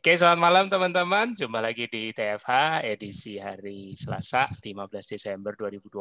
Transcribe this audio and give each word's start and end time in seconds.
Oke, 0.00 0.16
selamat 0.16 0.40
malam 0.40 0.64
teman-teman. 0.72 1.36
Jumpa 1.36 1.60
lagi 1.60 1.84
di 1.84 2.08
TFH 2.08 2.80
edisi 2.88 3.36
hari 3.36 3.92
Selasa 3.92 4.48
15 4.48 4.88
Desember 4.88 5.52
2020 5.52 6.00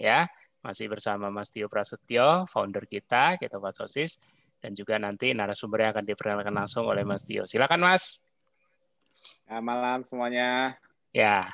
ya. 0.00 0.24
Masih 0.64 0.88
bersama 0.88 1.28
Mas 1.28 1.52
Tio 1.52 1.68
Prasetyo, 1.68 2.48
founder 2.48 2.88
kita, 2.88 3.36
kita 3.36 3.60
Sosis, 3.76 4.16
dan 4.56 4.72
juga 4.72 4.96
nanti 4.96 5.36
narasumber 5.36 5.84
yang 5.84 5.92
akan 5.92 6.04
diperkenalkan 6.08 6.56
langsung 6.56 6.88
oleh 6.88 7.04
Mas 7.04 7.28
Tio. 7.28 7.44
Silakan 7.44 7.84
Mas. 7.84 8.24
Ya, 9.44 9.60
malam 9.60 10.00
semuanya. 10.08 10.80
Ya. 11.12 11.52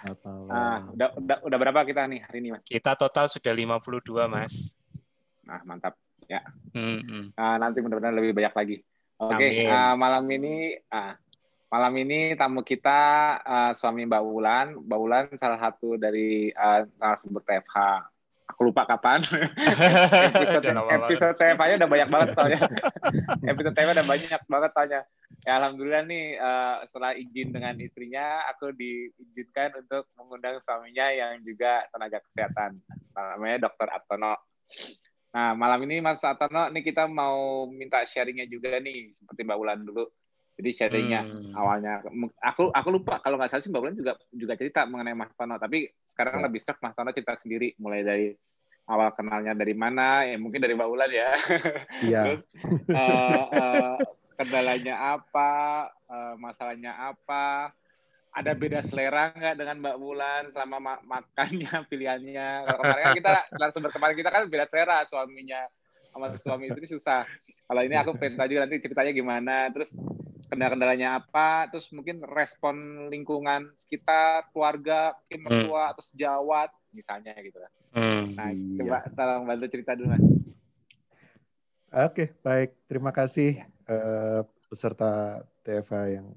Ah, 0.55 0.87
udah, 0.87 1.19
udah, 1.19 1.37
udah 1.51 1.59
berapa 1.67 1.83
kita 1.83 2.07
nih 2.07 2.23
hari 2.23 2.47
ini, 2.47 2.49
Mas? 2.55 2.63
Kita 2.63 2.95
total 2.95 3.27
sudah 3.27 3.51
52, 3.51 4.31
Mas. 4.31 4.71
Nah, 5.43 5.59
mantap. 5.67 5.99
Ya. 6.31 6.47
Hmm, 6.79 7.03
hmm. 7.03 7.27
Uh, 7.35 7.57
nanti 7.59 7.83
mudah-mudahan 7.83 8.15
lebih 8.15 8.39
banyak 8.39 8.55
lagi. 8.55 8.77
Oke, 9.19 9.35
okay, 9.35 9.67
uh, 9.67 9.99
malam 9.99 10.31
ini 10.31 10.79
uh, 10.95 11.15
Malam 11.73 12.05
ini 12.05 12.37
tamu 12.37 12.61
kita 12.61 13.01
uh, 13.41 13.73
suami 13.73 14.05
Mbak 14.05 14.23
Wulan. 14.29 14.77
Mbak 14.77 14.99
Wulan 15.01 15.25
salah 15.41 15.57
satu 15.57 15.97
dari 15.97 16.53
uh, 16.53 16.85
narasumber 17.01 17.41
TFH. 17.49 17.77
Aku 18.53 18.69
lupa 18.69 18.85
kapan. 18.85 19.25
episode 20.37 20.69
episode 20.69 21.33
TFH-nya 21.41 21.81
udah 21.81 21.89
banyak 21.89 22.09
banget 22.13 22.29
soalnya. 22.37 22.61
episode 23.57 23.73
TFH 23.73 23.89
udah 23.89 24.05
banyak 24.05 24.43
banget 24.45 24.71
soalnya. 24.77 25.01
Ya 25.49 25.53
alhamdulillah 25.57 26.05
nih 26.05 26.37
uh, 26.37 26.85
setelah 26.93 27.17
izin 27.17 27.57
dengan 27.57 27.73
istrinya, 27.81 28.45
aku 28.53 28.77
diizinkan 28.77 29.73
untuk 29.81 30.13
mengundang 30.21 30.61
suaminya 30.61 31.09
yang 31.09 31.41
juga 31.41 31.89
tenaga 31.89 32.21
kesehatan. 32.21 32.85
Namanya 33.17 33.73
Dr. 33.73 33.89
Atono. 33.97 34.37
Nah, 35.33 35.57
malam 35.57 35.81
ini 35.89 36.05
Mas 36.05 36.21
Atono, 36.21 36.69
nih 36.69 36.85
kita 36.85 37.09
mau 37.09 37.65
minta 37.65 38.05
sharingnya 38.05 38.45
juga 38.45 38.77
nih, 38.77 39.17
seperti 39.17 39.41
Mbak 39.41 39.57
Wulan 39.57 39.81
dulu 39.89 40.05
jadi 40.63 40.71
sharingnya 40.79 41.21
hmm. 41.27 41.59
awalnya 41.59 42.07
aku 42.39 42.71
aku 42.71 42.89
lupa 42.95 43.19
kalau 43.19 43.35
nggak 43.35 43.51
salah 43.51 43.63
sih 43.67 43.71
Mbak 43.75 43.83
Bulan 43.83 43.97
juga 43.99 44.13
juga 44.31 44.55
cerita 44.55 44.87
mengenai 44.87 45.19
Mas 45.19 45.35
Tono, 45.35 45.59
tapi 45.59 45.91
sekarang 46.07 46.39
ya. 46.39 46.47
lebih 46.47 46.61
serk 46.63 46.79
Mas 46.79 46.95
Tono 46.95 47.11
cerita 47.11 47.35
sendiri 47.35 47.75
mulai 47.83 48.07
dari 48.07 48.31
awal 48.87 49.11
kenalnya 49.15 49.59
dari 49.59 49.75
mana 49.75 50.23
ya 50.23 50.39
mungkin 50.39 50.63
dari 50.63 50.79
Mbak 50.79 50.91
Bulan 50.91 51.11
ya. 51.11 51.31
Iya. 52.07 52.23
Terus 52.31 52.43
uh, 52.95 53.45
uh, 53.51 53.97
kendalanya 54.39 55.19
apa, 55.19 55.53
uh, 56.07 56.35
masalahnya 56.39 56.95
apa, 56.95 57.75
ada 58.33 58.53
beda 58.55 58.81
selera 58.87 59.35
nggak 59.35 59.59
dengan 59.59 59.77
Mbak 59.83 59.97
Bulan 59.99 60.43
selama 60.55 60.77
ma 60.79 60.95
makannya 61.03 61.75
pilihannya. 61.91 62.49
Kalau 62.71 62.79
kemarin 62.81 63.03
kan 63.03 63.19
kita 63.19 63.33
langsung 63.59 63.83
berkemarin 63.83 64.15
kita 64.15 64.31
kan 64.31 64.43
beda 64.47 64.67
selera 64.71 65.03
suaminya 65.11 65.67
sama 66.13 66.27
suami 66.39 66.69
istri 66.69 66.87
susah. 66.87 67.25
Kalau 67.65 67.83
ini 67.83 67.97
aku 67.97 68.15
pengen 68.21 68.37
tahu 68.37 68.49
juga 68.53 68.63
nanti 68.69 68.85
ceritanya 68.85 69.13
gimana. 69.17 69.57
Terus 69.73 69.97
kendala-kendalanya 70.53 71.25
apa, 71.25 71.73
terus 71.73 71.89
mungkin 71.97 72.21
respon 72.29 73.09
lingkungan 73.09 73.73
sekitar, 73.73 74.53
keluarga, 74.53 75.17
mungkin 75.25 75.41
hmm. 75.41 75.47
mertua 75.49 75.83
atau 75.97 76.05
sejawat 76.05 76.69
misalnya 76.93 77.33
gitu 77.41 77.57
lah. 77.57 77.73
Hmm. 77.97 78.37
Nah, 78.37 78.53
iya. 78.53 78.77
coba 78.77 78.99
tolong 79.17 79.49
bantu 79.49 79.67
cerita 79.73 79.97
dulu 79.97 80.13
mas. 80.13 80.25
Oke, 81.93 82.37
baik. 82.45 82.77
Terima 82.85 83.13
kasih 83.17 83.65
uh, 83.89 84.45
peserta 84.69 85.41
TFA 85.65 86.21
yang 86.21 86.29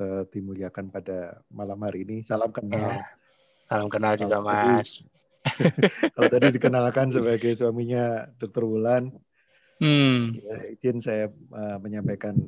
uh, 0.00 0.24
dimuliakan 0.32 0.88
pada 0.88 1.40
malam 1.52 1.76
hari 1.84 2.08
ini. 2.08 2.16
Salam 2.24 2.48
kenal. 2.48 2.96
Ya. 2.96 3.04
Salam 3.68 3.88
kenal 3.88 4.12
juga, 4.20 4.44
Mas. 4.44 5.08
Kalau 6.12 6.28
tadi 6.28 6.52
dikenalkan 6.52 7.08
sebagai 7.08 7.56
suaminya 7.56 8.28
Dr. 8.36 8.68
Wulan, 8.68 9.08
Hmm. 9.82 10.38
Ya, 10.38 10.56
izin 10.70 11.02
saya 11.02 11.26
uh, 11.50 11.78
menyampaikan 11.82 12.38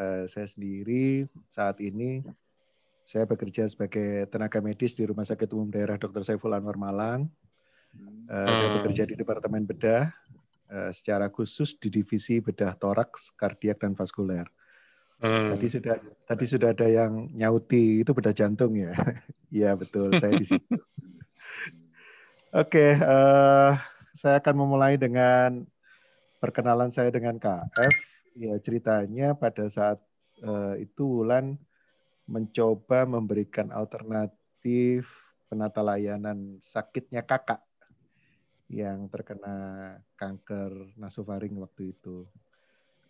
uh, 0.00 0.24
saya 0.24 0.48
sendiri 0.48 1.28
saat 1.52 1.76
ini 1.84 2.24
saya 3.04 3.28
bekerja 3.28 3.68
sebagai 3.68 4.24
tenaga 4.32 4.64
medis 4.64 4.96
di 4.96 5.04
Rumah 5.04 5.28
Sakit 5.28 5.52
Umum 5.52 5.68
Daerah 5.68 6.00
Dr. 6.00 6.24
Saiful 6.24 6.56
Anwar 6.56 6.80
Malang. 6.80 7.28
Uh, 7.92 8.32
hmm. 8.32 8.56
Saya 8.56 8.68
bekerja 8.80 9.02
di 9.04 9.12
Departemen 9.12 9.68
Bedah 9.68 10.08
uh, 10.72 10.88
secara 10.96 11.28
khusus 11.28 11.76
di 11.76 11.92
divisi 11.92 12.40
bedah 12.40 12.72
toraks, 12.80 13.28
kardiak 13.36 13.84
dan 13.84 13.92
vaskuler. 13.92 14.48
Hmm. 15.20 15.52
Tadi 15.52 15.66
sudah 15.68 16.00
tadi 16.24 16.44
sudah 16.48 16.72
ada 16.72 16.88
yang 16.88 17.28
nyauti 17.36 18.00
itu 18.00 18.16
bedah 18.16 18.32
jantung 18.32 18.72
ya. 18.72 18.96
Iya 19.50 19.74
betul 19.74 20.14
saya 20.14 20.38
di 20.38 20.46
situ. 20.46 20.62
Oke, 22.54 22.94
okay, 22.94 23.02
uh, 23.02 23.74
saya 24.14 24.38
akan 24.38 24.54
memulai 24.62 24.94
dengan 24.94 25.66
perkenalan 26.40 26.88
saya 26.88 27.12
dengan 27.12 27.36
KF, 27.36 27.94
ya 28.34 28.56
ceritanya 28.58 29.36
pada 29.36 29.68
saat 29.68 30.00
uh, 30.42 30.74
itu 30.80 31.20
Wulan 31.20 31.60
mencoba 32.24 33.04
memberikan 33.04 33.68
alternatif 33.70 35.04
penata 35.50 35.82
layanan 35.84 36.62
sakitnya 36.62 37.26
kakak 37.26 37.60
yang 38.70 39.10
terkena 39.10 39.98
kanker 40.14 40.94
nasofaring 40.94 41.58
waktu 41.58 41.92
itu. 41.92 42.24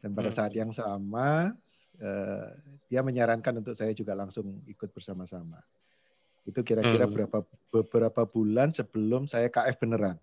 Dan 0.01 0.17
pada 0.17 0.33
saat 0.33 0.57
yang 0.57 0.73
sama, 0.73 1.53
uh, 2.01 2.49
dia 2.89 3.05
menyarankan 3.05 3.61
untuk 3.61 3.77
saya 3.77 3.93
juga 3.93 4.17
langsung 4.17 4.65
ikut 4.65 4.89
bersama-sama. 4.97 5.61
Itu 6.49 6.65
kira-kira 6.65 7.05
hmm. 7.05 7.13
berapa 7.13 7.39
beberapa 7.69 8.23
bulan 8.25 8.73
sebelum 8.73 9.29
saya 9.29 9.53
KF 9.53 9.77
beneran. 9.77 10.17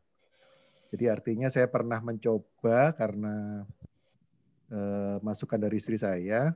Jadi 0.87 1.05
artinya 1.11 1.47
saya 1.51 1.67
pernah 1.67 1.99
mencoba 1.99 2.95
karena 2.95 3.65
eh, 4.71 5.17
masukan 5.19 5.59
dari 5.59 5.75
istri 5.79 5.99
saya. 5.99 6.55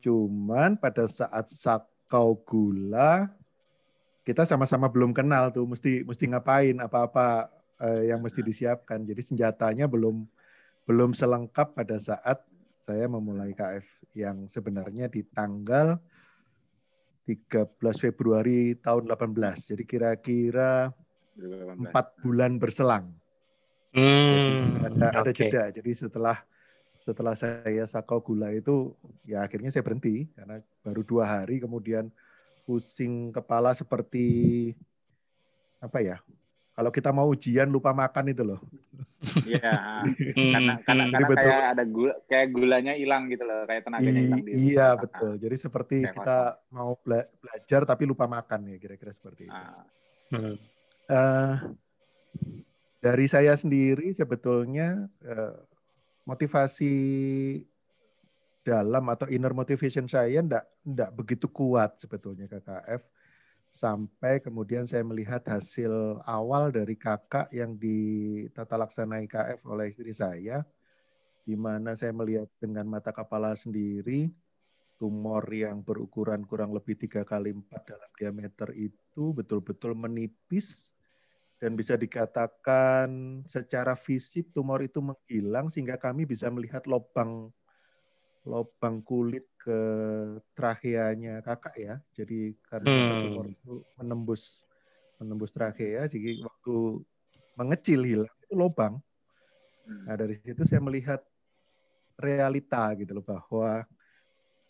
Cuman 0.00 0.76
pada 0.80 1.08
saat 1.08 1.48
sakau 1.52 2.40
gula 2.44 3.28
kita 4.26 4.42
sama-sama 4.42 4.90
belum 4.90 5.14
kenal 5.14 5.54
tuh 5.54 5.70
mesti 5.70 6.02
mesti 6.02 6.24
ngapain 6.26 6.82
apa-apa 6.82 7.46
eh, 7.84 8.10
yang 8.10 8.24
mesti 8.24 8.42
disiapkan. 8.42 9.04
Jadi 9.04 9.22
senjatanya 9.22 9.86
belum 9.86 10.26
belum 10.86 11.14
selengkap 11.14 11.74
pada 11.74 11.98
saat 11.98 12.42
saya 12.86 13.06
memulai 13.10 13.50
KF 13.54 13.86
yang 14.14 14.46
sebenarnya 14.46 15.10
di 15.10 15.26
tanggal 15.26 15.98
13 17.26 17.74
Februari 17.98 18.78
tahun 18.78 19.10
18. 19.10 19.74
Jadi 19.74 19.82
kira-kira 19.82 20.94
empat 21.76 22.22
bulan 22.22 22.62
berselang. 22.62 23.10
Hmm, 23.94 24.82
ada, 24.82 25.22
ada 25.22 25.30
okay. 25.30 25.50
jeda. 25.50 25.70
Jadi 25.70 25.90
setelah 25.94 26.36
setelah 26.98 27.38
saya 27.38 27.86
sakau 27.86 28.18
gula 28.18 28.50
itu 28.50 28.90
ya 29.22 29.46
akhirnya 29.46 29.70
saya 29.70 29.86
berhenti 29.86 30.26
karena 30.34 30.58
baru 30.82 31.06
dua 31.06 31.24
hari 31.38 31.62
kemudian 31.62 32.10
pusing 32.66 33.30
kepala 33.30 33.70
seperti 33.78 34.74
apa 35.78 36.02
ya 36.02 36.18
kalau 36.76 36.92
kita 36.92 37.08
mau 37.08 37.24
ujian 37.32 37.72
lupa 37.72 37.96
makan 37.96 38.36
itu 38.36 38.44
loh. 38.44 38.60
Iya. 39.48 40.04
karena 40.04 40.72
karena, 40.86 41.04
hmm, 41.08 41.12
karena 41.16 41.26
kayak 41.32 41.64
ada 41.72 41.84
gula 41.88 42.14
kayak 42.28 42.48
gulanya 42.52 42.92
hilang 42.92 43.32
gitu 43.32 43.48
loh, 43.48 43.64
kayak 43.64 43.82
tenaganya 43.88 44.20
hilang. 44.20 44.44
Iya 44.44 44.88
betul. 45.00 45.40
Jadi 45.40 45.56
seperti 45.56 45.96
kayak 46.04 46.12
kita 46.20 46.38
kosong. 46.60 46.76
mau 46.76 46.92
bela 47.00 47.24
belajar 47.40 47.80
tapi 47.88 48.02
lupa 48.04 48.28
makan 48.28 48.60
ya 48.68 48.76
kira-kira 48.76 49.16
seperti 49.16 49.48
itu. 49.48 49.56
Ah. 49.56 49.88
Hmm. 50.28 50.56
Uh, 51.08 51.54
dari 53.06 53.30
saya 53.30 53.54
sendiri 53.54 54.10
sebetulnya 54.18 55.06
eh, 55.22 55.54
motivasi 56.26 56.94
dalam 58.66 59.06
atau 59.14 59.30
inner 59.30 59.54
motivation 59.54 60.10
saya 60.10 60.42
enggak 60.42 61.14
begitu 61.14 61.46
kuat 61.46 62.02
sebetulnya 62.02 62.50
KKF 62.50 62.98
sampai 63.70 64.42
kemudian 64.42 64.90
saya 64.90 65.06
melihat 65.06 65.38
hasil 65.46 66.18
awal 66.26 66.74
dari 66.74 66.98
kakak 66.98 67.46
yang 67.54 67.78
ditata 67.78 68.74
laksana 68.74 69.22
IKF 69.22 69.62
oleh 69.70 69.94
istri 69.94 70.10
saya 70.10 70.66
di 71.46 71.54
mana 71.54 71.94
saya 71.94 72.10
melihat 72.10 72.50
dengan 72.58 72.90
mata 72.90 73.14
kepala 73.14 73.54
sendiri 73.54 74.26
tumor 74.98 75.46
yang 75.54 75.86
berukuran 75.86 76.42
kurang 76.42 76.74
lebih 76.74 76.98
tiga 76.98 77.22
kali 77.22 77.54
empat 77.54 77.86
dalam 77.86 78.10
diameter 78.18 78.74
itu 78.74 79.30
betul-betul 79.30 79.94
menipis 79.94 80.90
dan 81.56 81.72
bisa 81.72 81.96
dikatakan 81.96 83.40
secara 83.48 83.96
fisik 83.96 84.52
tumor 84.52 84.84
itu 84.84 85.00
menghilang 85.00 85.72
sehingga 85.72 85.96
kami 85.96 86.28
bisa 86.28 86.52
melihat 86.52 86.84
lubang 86.84 87.48
lubang 88.46 89.02
kulit 89.02 89.48
ke 89.58 89.80
trakeanya 90.54 91.42
kakak 91.42 91.74
ya. 91.74 91.94
Jadi 92.14 92.54
karena 92.62 92.86
hmm. 92.86 93.22
tumor 93.26 93.46
itu 93.50 93.72
menembus 93.98 94.62
menembus 95.16 95.50
trachea, 95.56 96.04
jadi 96.06 96.44
waktu 96.44 97.00
mengecil 97.56 98.00
hilang 98.04 98.36
itu 98.44 98.54
lubang. 98.54 99.00
Nah 99.88 100.14
dari 100.14 100.36
situ 100.36 100.62
saya 100.68 100.84
melihat 100.84 101.24
realita 102.20 102.92
gitu 103.00 103.16
loh 103.16 103.24
bahwa 103.24 103.82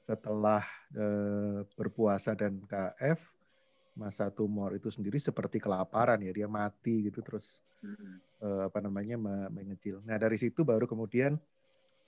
setelah 0.06 0.62
eh, 0.94 1.66
berpuasa 1.74 2.38
dan 2.38 2.62
KF 2.62 3.18
masa 3.96 4.28
tumor 4.28 4.76
itu 4.76 4.92
sendiri 4.92 5.16
seperti 5.16 5.56
kelaparan 5.56 6.20
ya 6.20 6.30
dia 6.30 6.46
mati 6.46 7.08
gitu 7.08 7.24
terus 7.24 7.58
hmm. 7.80 8.44
uh, 8.44 8.62
apa 8.68 8.78
namanya 8.84 9.16
mengecil. 9.48 10.04
Nah 10.04 10.20
dari 10.20 10.36
situ 10.36 10.62
baru 10.62 10.84
kemudian 10.84 11.40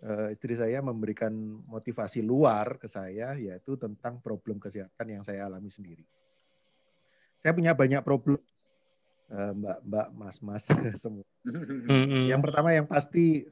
uh, 0.05 0.29
istri 0.29 0.55
saya 0.55 0.85
memberikan 0.85 1.33
motivasi 1.65 2.21
luar 2.21 2.77
ke 2.77 2.87
saya 2.87 3.33
yaitu 3.41 3.81
tentang 3.81 4.21
problem 4.21 4.61
kesehatan 4.61 5.07
yang 5.09 5.25
saya 5.25 5.49
alami 5.49 5.73
sendiri. 5.73 6.05
Saya 7.41 7.57
punya 7.57 7.73
banyak 7.73 8.05
problem 8.05 8.37
uh, 9.33 9.53
Mbak 9.57 9.79
Mbak 9.89 10.09
Mas 10.13 10.37
Mas 10.45 10.65
semua. 11.03 11.25
Yang 12.29 12.41
pertama 12.45 12.77
yang 12.77 12.85
pasti 12.85 13.49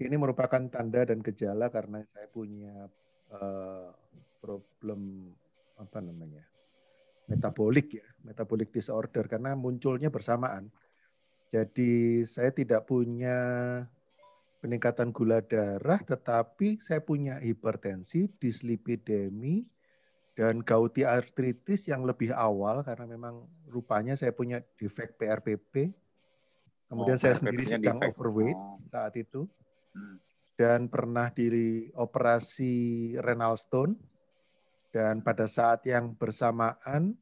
ini 0.00 0.16
merupakan 0.16 0.64
tanda 0.72 1.04
dan 1.04 1.20
gejala 1.20 1.68
karena 1.68 2.00
saya 2.08 2.24
punya 2.32 2.88
uh, 3.36 3.92
problem 4.40 5.28
apa 5.76 6.00
namanya 6.00 6.49
metabolik 7.30 8.02
ya 8.02 8.06
metabolik 8.26 8.74
disorder 8.74 9.30
karena 9.30 9.54
munculnya 9.54 10.10
bersamaan. 10.10 10.68
Jadi 11.50 12.22
saya 12.26 12.54
tidak 12.54 12.86
punya 12.86 13.38
peningkatan 14.62 15.10
gula 15.10 15.40
darah, 15.42 15.98
tetapi 16.04 16.78
saya 16.78 17.00
punya 17.02 17.40
hipertensi, 17.40 18.28
dislipidemi, 18.38 19.66
dan 20.38 20.62
gouty 20.62 21.02
arthritis 21.02 21.90
yang 21.90 22.06
lebih 22.06 22.30
awal 22.32 22.86
karena 22.86 23.08
memang 23.08 23.44
rupanya 23.66 24.14
saya 24.14 24.30
punya 24.30 24.62
defek 24.78 25.18
PRPP. 25.18 25.90
Kemudian 26.86 27.18
oh, 27.18 27.22
saya 27.22 27.34
sendiri 27.34 27.66
sedang 27.66 27.98
defect. 27.98 28.14
overweight 28.14 28.58
oh. 28.58 28.78
saat 28.88 29.14
itu. 29.18 29.44
Hmm. 29.96 30.16
Dan 30.54 30.80
pernah 30.92 31.32
dioperasi 31.32 32.74
renal 33.24 33.56
stone. 33.56 33.96
Dan 34.90 35.22
pada 35.22 35.46
saat 35.46 35.86
yang 35.86 36.18
bersamaan 36.18 37.14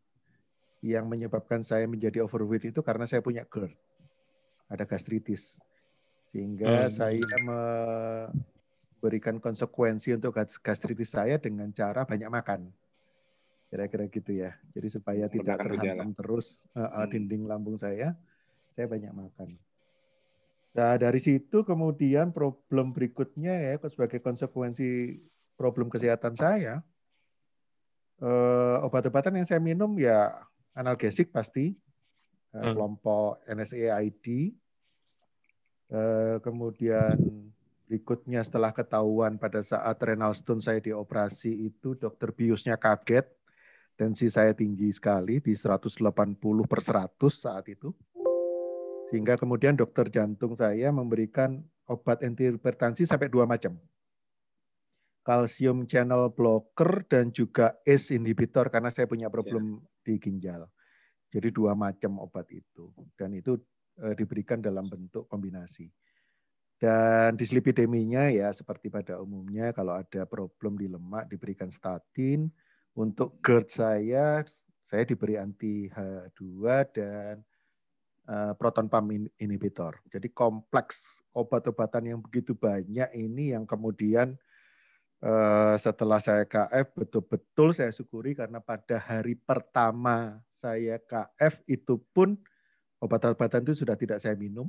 yang 0.81 1.05
menyebabkan 1.11 1.61
saya 1.61 1.85
menjadi 1.85 2.25
overweight 2.25 2.73
itu 2.73 2.81
karena 2.81 3.05
saya 3.05 3.21
punya 3.21 3.45
GERD. 3.45 3.77
Ada 4.73 4.89
gastritis. 4.89 5.61
Sehingga 6.33 6.89
hmm. 6.89 6.93
saya 6.93 7.37
memberikan 7.45 9.37
konsekuensi 9.41 10.17
untuk 10.17 10.37
gastritis 10.65 11.13
saya 11.13 11.37
dengan 11.37 11.73
cara 11.73 12.09
banyak 12.09 12.29
makan. 12.29 12.73
Kira-kira 13.69 14.09
gitu 14.09 14.33
ya. 14.33 14.57
Jadi 14.73 14.89
supaya 14.89 15.29
tidak 15.29 15.61
terhantam 15.61 16.17
terus 16.17 16.65
uh, 16.73 17.05
dinding 17.05 17.45
lambung 17.45 17.77
saya, 17.77 18.17
saya 18.73 18.87
banyak 18.89 19.13
makan. 19.13 19.49
Nah, 20.79 20.95
dari 20.95 21.19
situ 21.19 21.67
kemudian 21.67 22.31
problem 22.31 22.95
berikutnya 22.95 23.51
ya 23.51 23.75
sebagai 23.91 24.23
konsekuensi 24.23 25.21
problem 25.59 25.91
kesehatan 25.91 26.39
saya, 26.39 26.81
uh, 28.23 28.85
obat-obatan 28.87 29.43
yang 29.43 29.47
saya 29.49 29.61
minum 29.63 29.95
ya 29.99 30.45
analgesik 30.75 31.31
pasti, 31.35 31.75
uh, 32.55 32.63
hmm. 32.63 32.73
kelompok 32.75 33.43
NSAID, 33.49 34.55
Eh, 35.89 36.37
kemudian 36.45 37.17
berikutnya 37.89 38.45
setelah 38.45 38.77
ketahuan 38.77 39.41
pada 39.41 39.65
saat 39.65 39.97
renal 40.05 40.37
stone 40.37 40.61
saya 40.61 40.85
dioperasi 40.85 41.49
itu 41.49 41.97
dokter 41.97 42.29
biusnya 42.29 42.77
kaget 42.77 43.25
tensi 43.97 44.29
saya 44.29 44.53
tinggi 44.53 44.93
sekali 44.93 45.41
di 45.41 45.57
180 45.57 45.97
per 46.69 46.81
100 46.85 47.09
saat 47.33 47.65
itu. 47.73 47.97
Sehingga 49.09 49.41
kemudian 49.41 49.81
dokter 49.81 50.13
jantung 50.13 50.53
saya 50.53 50.93
memberikan 50.93 51.65
obat 51.89 52.21
antihipertensi 52.21 53.09
sampai 53.09 53.33
dua 53.33 53.49
macam 53.49 53.81
kalsium 55.29 55.85
channel 55.85 56.33
blocker 56.33 57.05
dan 57.05 57.29
juga 57.37 57.77
ACE 57.85 58.17
inhibitor 58.17 58.73
karena 58.73 58.89
saya 58.89 59.05
punya 59.05 59.29
problem 59.29 59.77
yeah. 59.77 60.09
di 60.09 60.15
ginjal 60.17 60.65
jadi 61.29 61.53
dua 61.53 61.77
macam 61.77 62.25
obat 62.25 62.49
itu 62.49 62.89
dan 63.21 63.37
itu 63.37 63.61
Eh, 63.99 64.15
diberikan 64.15 64.63
dalam 64.63 64.87
bentuk 64.87 65.27
kombinasi. 65.27 65.91
Dan 66.79 67.35
dislipideminya 67.35 68.31
ya 68.31 68.55
seperti 68.55 68.87
pada 68.95 69.19
umumnya 69.19 69.75
kalau 69.75 69.99
ada 69.99 70.23
problem 70.23 70.79
di 70.79 70.87
lemak 70.87 71.27
diberikan 71.27 71.67
statin. 71.75 72.47
Untuk 72.95 73.43
GERD 73.43 73.67
saya, 73.71 74.47
saya 74.87 75.03
diberi 75.03 75.35
anti 75.35 75.91
H2 75.91 76.43
dan 76.95 77.43
uh, 78.31 78.55
proton 78.55 78.87
pump 78.87 79.11
inhibitor. 79.39 79.99
Jadi 80.15 80.31
kompleks 80.31 81.03
obat-obatan 81.35 82.15
yang 82.15 82.21
begitu 82.23 82.55
banyak 82.55 83.11
ini 83.19 83.55
yang 83.55 83.67
kemudian 83.67 84.39
setelah 85.83 86.23
saya 86.23 86.47
KF 86.47 86.95
betul-betul 86.95 87.75
saya 87.75 87.91
syukuri 87.91 88.39
karena 88.39 88.63
pada 88.63 89.03
hari 89.03 89.35
pertama 89.35 90.39
saya 90.47 90.99
KF 91.03 91.67
itu 91.67 91.99
pun 92.15 92.39
Obat-obatan 92.99 93.63
itu 93.63 93.87
sudah 93.87 93.95
tidak 93.95 94.19
saya 94.19 94.35
minum. 94.35 94.67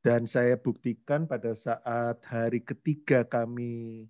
Dan 0.00 0.24
saya 0.24 0.56
buktikan 0.56 1.28
pada 1.28 1.52
saat 1.52 2.24
hari 2.24 2.64
ketiga 2.64 3.24
kami 3.24 4.08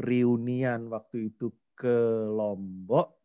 reunian 0.00 0.88
waktu 0.88 1.28
itu 1.32 1.52
ke 1.76 2.24
Lombok, 2.32 3.20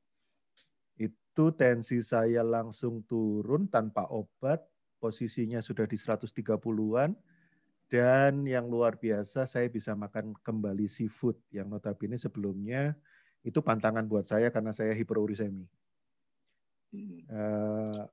itu 0.99 1.45
tensi 1.55 2.03
saya 2.03 2.43
langsung 2.43 3.03
turun 3.07 3.71
tanpa 3.71 4.07
obat, 4.11 4.59
posisinya 4.99 5.63
sudah 5.63 5.87
di 5.87 5.95
130-an, 5.95 7.15
dan 7.95 8.43
yang 8.43 8.67
luar 8.67 8.99
biasa 8.99 9.47
saya 9.47 9.71
bisa 9.71 9.95
makan 9.95 10.35
kembali 10.43 10.83
seafood 10.91 11.39
yang 11.47 11.71
notabene 11.71 12.19
sebelumnya 12.19 12.91
itu 13.39 13.63
pantangan 13.63 14.03
buat 14.03 14.27
saya 14.27 14.51
karena 14.51 14.75
saya 14.75 14.91
hiperurisemi. 14.91 15.63
Uh, 17.31 18.03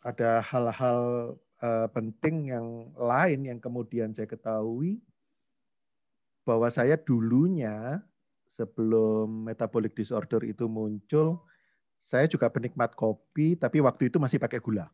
ada 0.00 0.40
hal-hal 0.40 1.00
uh, 1.60 1.88
penting 1.92 2.48
yang 2.48 2.88
lain 2.96 3.44
yang 3.44 3.60
kemudian 3.60 4.16
saya 4.16 4.24
ketahui 4.24 5.04
bahwa 6.48 6.72
saya 6.72 6.96
dulunya 6.96 8.00
sebelum 8.56 9.52
metabolic 9.52 9.92
disorder 9.92 10.48
itu 10.48 10.64
muncul, 10.64 11.44
saya 12.00 12.24
juga 12.24 12.48
penikmat 12.48 12.96
kopi, 12.96 13.52
tapi 13.52 13.84
waktu 13.84 14.08
itu 14.08 14.16
masih 14.16 14.40
pakai 14.40 14.64
gula. 14.64 14.88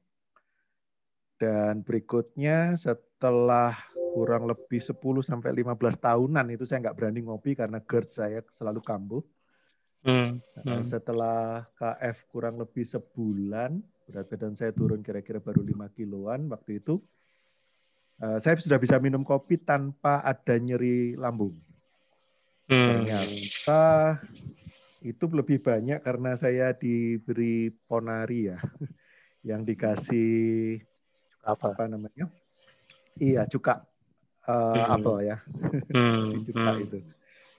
Dan 1.38 1.86
berikutnya 1.86 2.74
setelah 2.74 3.78
kurang 4.18 4.50
lebih 4.50 4.82
10 4.82 4.98
sampai 5.22 5.54
15 5.54 5.78
tahunan 6.02 6.46
itu 6.50 6.66
saya 6.66 6.82
nggak 6.82 6.96
berani 6.98 7.22
ngopi 7.22 7.54
karena 7.54 7.78
GERD 7.78 8.08
saya 8.10 8.40
selalu 8.50 8.82
kambuh. 8.82 9.22
Hmm, 10.02 10.42
hmm. 10.62 10.82
Setelah 10.86 11.66
KF 11.78 12.26
kurang 12.30 12.58
lebih 12.58 12.82
sebulan, 12.82 13.78
berat 14.10 14.26
badan 14.26 14.54
saya 14.58 14.74
turun 14.74 15.02
kira-kira 15.02 15.38
baru 15.38 15.62
5 15.62 15.94
kiloan 15.94 16.50
waktu 16.50 16.82
itu. 16.82 16.98
Uh, 18.18 18.42
saya 18.42 18.58
sudah 18.58 18.82
bisa 18.82 18.98
minum 18.98 19.22
kopi 19.22 19.62
tanpa 19.62 20.18
ada 20.26 20.58
nyeri 20.58 21.14
lambung. 21.14 21.54
Hmm. 22.66 23.06
Ternyata 23.06 24.18
itu 25.06 25.24
lebih 25.30 25.62
banyak 25.62 26.02
karena 26.02 26.34
saya 26.34 26.74
diberi 26.74 27.70
ponari 27.86 28.50
ya, 28.50 28.58
yang 29.54 29.62
dikasih 29.62 30.82
apa, 31.48 31.72
apa 31.72 31.84
namanya? 31.88 32.28
Iya 33.18 33.48
cuka 33.48 33.82
uh, 34.46 34.74
hmm. 34.76 34.94
apel 34.94 35.16
ya, 35.24 35.36
hmm. 35.90 36.26
cuka 36.46 36.70
hmm. 36.76 36.84
itu. 36.84 36.98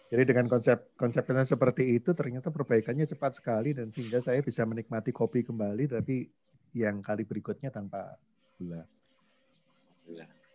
Jadi 0.09 0.23
dengan 0.25 0.49
konsep 0.49 0.97
konsepnya 0.97 1.45
seperti 1.45 2.01
itu 2.01 2.17
ternyata 2.17 2.49
perbaikannya 2.49 3.05
cepat 3.05 3.37
sekali 3.37 3.77
dan 3.77 3.93
sehingga 3.93 4.17
saya 4.17 4.41
bisa 4.41 4.65
menikmati 4.65 5.13
kopi 5.13 5.45
kembali 5.45 5.85
tapi 5.85 6.25
yang 6.73 7.05
kali 7.05 7.25
berikutnya 7.29 7.69
tanpa 7.69 8.17
gula. 8.57 8.81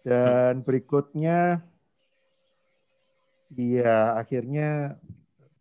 Dan 0.03 0.67
berikutnya 0.67 1.63
ya 3.55 4.19
akhirnya 4.19 4.99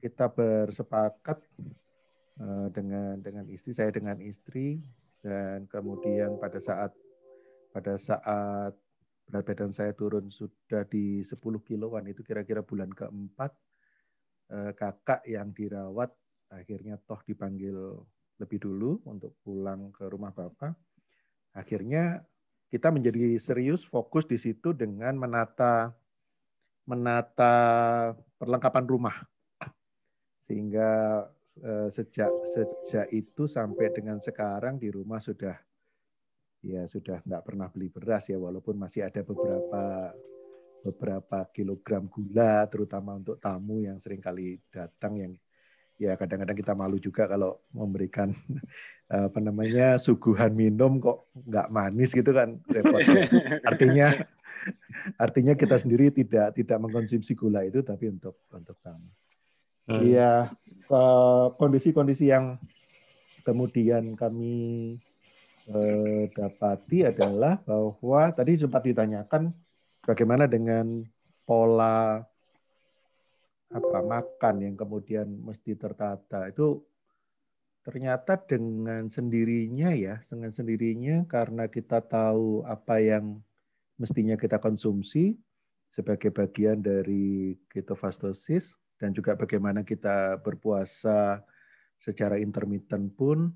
kita 0.01 0.25
bersepakat 0.34 1.38
uh, 2.42 2.68
dengan 2.74 3.22
dengan 3.22 3.46
istri 3.48 3.77
saya 3.77 3.94
dengan 3.94 4.18
istri 4.25 4.82
dan 5.22 5.70
kemudian 5.70 6.42
pada 6.42 6.58
saat 6.58 6.92
pada 7.74 7.98
saat 7.98 8.77
berat 9.25 9.44
badan 9.50 9.74
saya 9.74 9.92
turun 9.98 10.30
sudah 10.30 10.86
di 10.86 11.25
10 11.25 11.42
kiloan 11.65 12.06
itu 12.06 12.22
kira-kira 12.22 12.62
bulan 12.62 12.92
keempat 12.94 13.51
Eh, 14.53 14.72
kakak 14.77 15.25
yang 15.25 15.50
dirawat 15.50 16.13
akhirnya 16.53 17.01
toh 17.10 17.18
dipanggil 17.25 17.74
lebih 18.38 18.62
dulu 18.62 19.01
untuk 19.10 19.34
pulang 19.42 19.89
ke 19.89 20.06
rumah 20.06 20.30
bapak. 20.30 20.77
Akhirnya 21.58 22.22
kita 22.70 22.94
menjadi 22.94 23.39
serius 23.42 23.82
fokus 23.82 24.30
di 24.30 24.38
situ 24.38 24.75
dengan 24.77 25.18
menata 25.18 25.89
menata 26.86 27.56
perlengkapan 28.38 28.86
rumah 28.86 29.18
sehingga 30.46 31.24
eh, 31.58 31.89
sejak 31.96 32.30
sejak 32.53 33.08
itu 33.10 33.50
sampai 33.50 33.89
dengan 33.89 34.22
sekarang 34.22 34.77
di 34.77 34.94
rumah 34.94 35.18
sudah 35.18 35.58
ya 36.63 36.88
sudah 36.88 37.20
nggak 37.27 37.43
pernah 37.43 37.67
beli 37.67 37.91
beras 37.91 38.32
ya 38.32 38.39
walaupun 38.39 38.79
masih 38.79 39.03
ada 39.03 39.20
beberapa 39.20 40.15
beberapa 40.84 41.48
kilogram 41.55 42.12
gula, 42.12 42.67
terutama 42.67 43.15
untuk 43.15 43.39
tamu 43.39 43.79
yang 43.79 43.98
sering 44.03 44.20
kali 44.20 44.60
datang 44.67 45.15
yang 45.15 45.34
ya 45.96 46.20
kadang-kadang 46.20 46.58
kita 46.58 46.74
malu 46.75 47.00
juga 47.00 47.24
kalau 47.29 47.63
memberikan 47.72 48.36
apa 49.08 49.39
namanya 49.39 49.96
suguhan 49.96 50.51
minum 50.51 51.00
kok 51.00 51.32
nggak 51.36 51.72
manis 51.72 52.12
gitu 52.12 52.36
kan 52.36 52.60
repot. 52.67 53.00
artinya 53.70 54.12
artinya 55.15 55.53
kita 55.55 55.79
sendiri 55.79 56.12
tidak 56.12 56.55
tidak 56.60 56.77
mengkonsumsi 56.84 57.32
gula 57.36 57.63
itu 57.63 57.79
tapi 57.79 58.12
untuk 58.12 58.36
untuk 58.51 58.75
tamu. 58.84 59.08
Hmm. 59.88 60.00
Iya 60.03 60.51
hmm. 60.91 61.60
kondisi-kondisi 61.60 62.27
yang 62.32 62.60
kemudian 63.48 64.15
kami 64.20 64.96
dapati 66.36 67.08
adalah 67.08 67.60
bahwa 67.63 68.32
tadi 68.36 68.60
sempat 68.60 68.84
ditanyakan 68.84 69.51
bagaimana 70.03 70.48
dengan 70.48 71.03
pola 71.48 72.20
apa 73.74 74.00
makan 74.05 74.55
yang 74.62 74.75
kemudian 74.77 75.27
mesti 75.41 75.74
tertata. 75.74 76.51
Itu 76.51 76.84
ternyata 77.84 78.39
dengan 78.39 79.12
sendirinya 79.12 79.91
ya 79.91 80.15
dengan 80.32 80.55
sendirinya 80.55 81.27
karena 81.27 81.67
kita 81.67 82.00
tahu 82.00 82.63
apa 82.63 83.03
yang 83.03 83.43
mestinya 84.00 84.39
kita 84.39 84.55
konsumsi 84.63 85.36
sebagai 85.91 86.32
bagian 86.32 86.79
dari 86.79 87.60
ketofastosis 87.67 88.74
dan 88.98 89.12
juga 89.12 89.36
bagaimana 89.36 89.84
kita 89.84 90.39
berpuasa 90.39 91.43
secara 92.00 92.39
intermittent 92.39 93.12
pun 93.20 93.51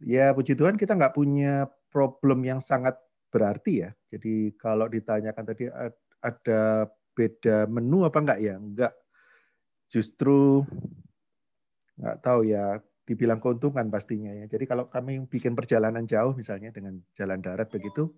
ya 0.00 0.32
puji 0.32 0.56
Tuhan 0.56 0.80
kita 0.80 0.96
nggak 0.96 1.14
punya 1.16 1.68
problem 1.92 2.44
yang 2.46 2.58
sangat 2.58 2.96
berarti 3.30 3.86
ya. 3.86 3.90
Jadi 4.10 4.54
kalau 4.58 4.90
ditanyakan 4.90 5.44
tadi 5.46 5.70
ada 6.20 6.90
beda 7.14 7.68
menu 7.70 8.02
apa 8.04 8.18
enggak 8.18 8.40
ya? 8.40 8.54
Enggak. 8.58 8.92
Justru 9.90 10.64
enggak 11.98 12.18
tahu 12.24 12.40
ya, 12.48 12.80
dibilang 13.06 13.42
keuntungan 13.42 13.86
pastinya 13.90 14.30
ya. 14.34 14.46
Jadi 14.46 14.64
kalau 14.66 14.86
kami 14.86 15.26
bikin 15.26 15.54
perjalanan 15.58 16.06
jauh 16.06 16.34
misalnya 16.34 16.70
dengan 16.70 16.98
jalan 17.14 17.42
darat 17.42 17.66
begitu, 17.70 18.10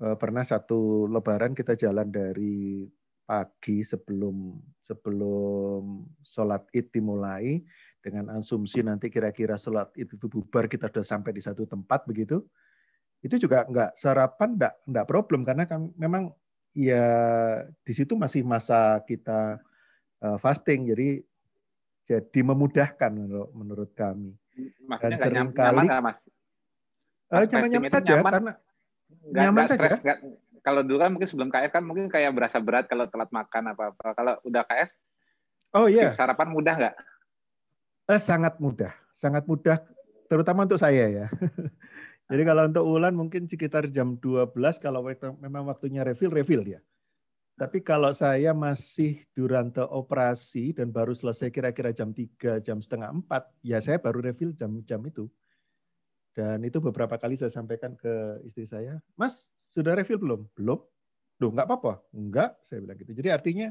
eh, 0.00 0.16
pernah 0.16 0.44
satu 0.44 1.08
lebaran 1.08 1.52
kita 1.52 1.76
jalan 1.76 2.08
dari 2.08 2.88
pagi 3.26 3.82
sebelum 3.82 4.54
sebelum 4.78 6.06
sholat 6.22 6.62
id 6.70 6.94
dimulai 6.94 7.58
dengan 8.06 8.38
asumsi 8.38 8.86
nanti 8.86 9.10
kira-kira 9.10 9.58
sholat 9.58 9.90
itu 9.98 10.14
bubar 10.30 10.70
kita 10.70 10.86
sudah 10.86 11.02
sampai 11.02 11.34
di 11.34 11.42
satu 11.42 11.66
tempat 11.66 12.06
begitu? 12.06 12.46
Itu 13.18 13.42
juga 13.42 13.66
nggak 13.66 13.98
sarapan 13.98 14.54
nggak 14.54 14.74
nggak 14.86 15.06
problem 15.10 15.42
karena 15.42 15.66
kami, 15.66 15.90
memang 15.98 16.30
ya 16.70 17.04
di 17.82 17.92
situ 17.92 18.14
masih 18.14 18.46
masa 18.46 19.02
kita 19.02 19.58
uh, 20.22 20.38
fasting 20.38 20.86
jadi 20.86 21.18
jadi 22.06 22.40
memudahkan 22.46 23.10
menurut, 23.10 23.50
menurut 23.50 23.90
kami. 23.98 24.38
Maksudnya 24.86 25.18
dan 25.18 25.26
sering 25.26 25.50
kali 25.50 25.86
mas? 25.98 26.22
Uh, 27.26 27.42
nyaman-nyaman 27.42 27.90
saja 27.90 28.22
nyaman, 28.22 28.32
karena 28.38 28.52
gak, 29.34 29.42
nyaman 29.42 29.62
gak 29.66 29.70
saja 29.74 29.88
gak, 29.98 30.18
kalau 30.62 30.86
dulu 30.86 30.98
kan 31.02 31.10
mungkin 31.10 31.26
sebelum 31.26 31.50
KF 31.50 31.70
kan 31.74 31.82
mungkin 31.82 32.06
kayak 32.06 32.30
berasa 32.30 32.62
berat 32.62 32.86
kalau 32.86 33.10
telat 33.10 33.30
makan 33.34 33.74
apa 33.74 33.90
apa 33.90 34.06
kalau 34.14 34.34
udah 34.46 34.62
KF 34.62 34.90
oh 35.74 35.86
iya. 35.90 36.14
sarapan 36.14 36.54
mudah 36.54 36.74
nggak 36.78 36.94
eh, 38.10 38.20
sangat 38.20 38.58
mudah 38.62 38.94
sangat 39.18 39.44
mudah 39.46 39.82
terutama 40.26 40.66
untuk 40.66 40.78
saya 40.78 41.06
ya 41.08 41.26
Jadi 42.26 42.42
kalau 42.42 42.62
untuk 42.66 42.84
Ulan 42.84 43.14
mungkin 43.14 43.46
sekitar 43.46 43.86
jam 43.94 44.18
12 44.18 44.50
kalau 44.82 45.06
memang 45.38 45.62
waktunya 45.70 46.02
refill, 46.02 46.34
refill 46.34 46.66
dia. 46.66 46.82
Tapi 47.56 47.80
kalau 47.80 48.12
saya 48.12 48.52
masih 48.52 49.24
durante 49.32 49.80
operasi 49.80 50.76
dan 50.76 50.92
baru 50.92 51.16
selesai 51.16 51.48
kira-kira 51.48 51.94
jam 51.94 52.12
3, 52.12 52.60
jam 52.60 52.84
setengah 52.84 53.14
4, 53.24 53.64
ya 53.64 53.78
saya 53.80 53.96
baru 53.96 54.20
refill 54.20 54.52
jam-jam 54.52 55.00
itu. 55.08 55.24
Dan 56.36 56.60
itu 56.68 56.82
beberapa 56.84 57.16
kali 57.16 57.38
saya 57.40 57.48
sampaikan 57.48 57.96
ke 57.96 58.44
istri 58.44 58.68
saya, 58.68 59.00
Mas, 59.16 59.48
sudah 59.72 59.96
refill 59.96 60.20
belum? 60.20 60.44
Belum. 60.52 60.84
Duh, 61.40 61.48
nggak 61.48 61.64
apa-apa. 61.64 62.04
Enggak, 62.12 62.60
saya 62.68 62.84
bilang 62.84 62.98
gitu. 63.00 63.16
Jadi 63.16 63.28
artinya 63.32 63.68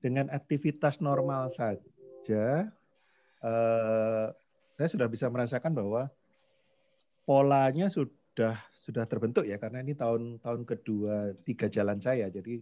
dengan 0.00 0.32
aktivitas 0.32 1.04
normal 1.04 1.52
saja, 1.52 2.72
eh, 3.44 4.26
saya 4.74 4.88
sudah 4.90 5.06
bisa 5.06 5.28
merasakan 5.30 5.72
bahwa 5.76 6.10
polanya 7.28 7.92
sudah 7.92 8.58
sudah 8.84 9.04
terbentuk 9.08 9.48
ya 9.48 9.56
karena 9.56 9.80
ini 9.80 9.96
tahun 9.96 10.42
tahun 10.44 10.68
kedua 10.68 11.32
tiga 11.48 11.72
jalan 11.72 11.96
saya 12.02 12.28
jadi 12.28 12.60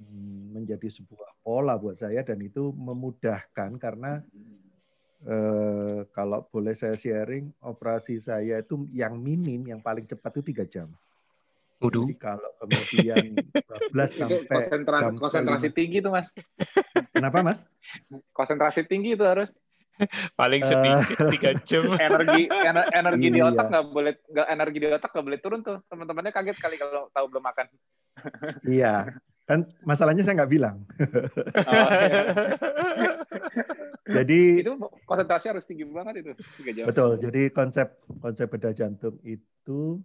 hmm, 0.00 0.56
menjadi 0.56 0.88
sebuah 0.88 1.44
pola 1.44 1.76
buat 1.76 2.00
saya 2.00 2.24
dan 2.24 2.40
itu 2.40 2.72
memudahkan 2.72 3.76
karena 3.76 4.24
eh, 5.28 6.00
kalau 6.16 6.48
boleh 6.48 6.72
saya 6.72 6.96
sharing 6.96 7.52
operasi 7.60 8.16
saya 8.22 8.64
itu 8.64 8.88
yang 8.94 9.20
minim 9.20 9.68
yang 9.68 9.84
paling 9.84 10.08
cepat 10.08 10.40
itu 10.40 10.42
tiga 10.54 10.64
jam. 10.64 10.88
Udah. 11.82 12.06
Jadi 12.06 12.14
kalau 12.16 12.50
kemudian 12.62 13.24
12 13.90 14.18
sampai 14.18 14.46
konsentrasi, 14.46 15.12
konsentrasi 15.18 15.68
tinggi 15.74 15.98
itu 15.98 16.10
mas. 16.14 16.30
Kenapa 17.10 17.42
mas? 17.42 17.58
Konsentrasi 18.30 18.86
tinggi 18.86 19.18
itu 19.18 19.26
harus. 19.26 19.50
paling 20.34 20.64
sedikit 20.64 21.20
uh, 21.20 21.30
tiga 21.36 21.52
jam 21.62 21.84
energi 22.08 22.48
ener, 22.48 22.84
energi 22.96 23.28
iya. 23.28 23.34
di 23.36 23.40
otak 23.44 23.66
nggak 23.68 23.86
boleh 23.92 24.12
nggak 24.24 24.48
energi 24.48 24.78
di 24.80 24.86
otak 24.88 25.10
nggak 25.12 25.26
boleh 25.28 25.40
turun 25.44 25.60
tuh 25.60 25.78
teman-temannya 25.86 26.32
kaget 26.32 26.58
kali 26.58 26.76
kalau 26.80 27.12
tahu 27.12 27.26
belum 27.28 27.44
makan 27.44 27.66
iya 28.80 29.12
kan 29.44 29.68
masalahnya 29.84 30.24
saya 30.24 30.42
nggak 30.42 30.52
bilang 30.52 30.76
oh, 30.88 31.90
iya. 31.92 32.22
jadi 34.22 34.40
itu 34.64 34.72
konsentrasi 35.04 35.46
harus 35.52 35.68
tinggi 35.68 35.84
banget 35.84 36.24
itu 36.24 36.32
jam. 36.72 36.86
betul 36.88 37.20
jadi 37.20 37.42
konsep 37.52 38.00
konsep 38.22 38.48
beda 38.48 38.70
jantung 38.72 39.20
itu 39.26 40.00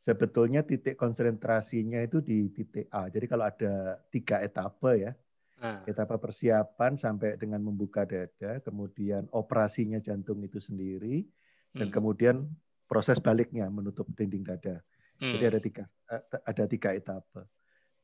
sebetulnya 0.00 0.64
titik 0.64 0.96
konsentrasinya 0.96 2.00
itu 2.00 2.24
di 2.24 2.48
titik 2.52 2.88
A 2.92 3.08
jadi 3.12 3.26
kalau 3.28 3.44
ada 3.48 4.00
tiga 4.08 4.40
etape 4.40 4.92
ya 4.96 5.12
Nah. 5.60 5.84
Etapa 5.84 6.16
persiapan 6.16 6.96
sampai 6.96 7.36
dengan 7.36 7.60
membuka 7.60 8.08
dada, 8.08 8.64
kemudian 8.64 9.28
operasinya 9.28 10.00
jantung 10.00 10.40
itu 10.40 10.56
sendiri, 10.56 11.28
dan 11.76 11.92
hmm. 11.92 11.94
kemudian 11.94 12.48
proses 12.88 13.20
baliknya 13.20 13.68
menutup 13.68 14.08
dinding 14.16 14.40
dada. 14.40 14.80
Hmm. 15.20 15.36
Jadi 15.36 15.44
ada 15.44 15.60
tiga 15.60 15.84
eh, 15.84 16.22
ada 16.48 16.64
tiga 16.64 16.90
etapa. 16.96 17.44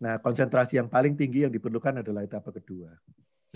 Nah, 0.05 0.21
konsentrasi 0.21 0.77
yang 0.77 0.93
paling 0.93 1.17
tinggi 1.17 1.49
yang 1.49 1.53
diperlukan 1.57 2.05
adalah 2.05 2.29
etapa 2.29 2.53
kedua. 2.53 2.93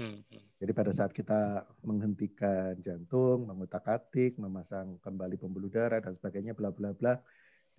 Hmm. 0.00 0.24
Jadi 0.56 0.72
pada 0.72 0.96
saat 0.96 1.12
kita 1.12 1.68
menghentikan 1.84 2.72
jantung, 2.80 3.44
mengutak-atik, 3.44 4.40
memasang 4.40 4.96
kembali 5.04 5.36
pembuluh 5.36 5.68
darah 5.68 6.00
dan 6.00 6.16
sebagainya, 6.16 6.56
bla 6.56 6.72
bla 6.72 6.96
bla, 6.96 7.20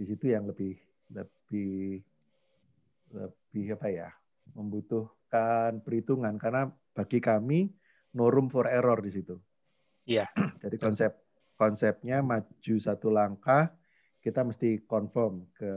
di 0.02 0.10
situ 0.10 0.34
yang 0.34 0.50
lebih 0.50 0.74
lebih 1.14 2.02
lebih 3.14 3.66
apa 3.78 3.88
ya, 3.94 4.10
membutuhkan 4.58 5.78
perhitungan 5.86 6.42
karena 6.42 6.74
bagi 6.98 7.22
kami 7.22 7.70
no 8.18 8.34
room 8.34 8.50
for 8.50 8.66
error 8.66 8.98
di 8.98 9.14
situ. 9.14 9.38
Iya. 10.10 10.26
Jadi 10.66 10.82
konsep 10.82 11.22
konsepnya 11.54 12.26
maju 12.26 12.76
satu 12.82 13.14
langkah 13.14 13.70
kita 14.18 14.42
mesti 14.42 14.82
confirm 14.90 15.46
ke 15.54 15.72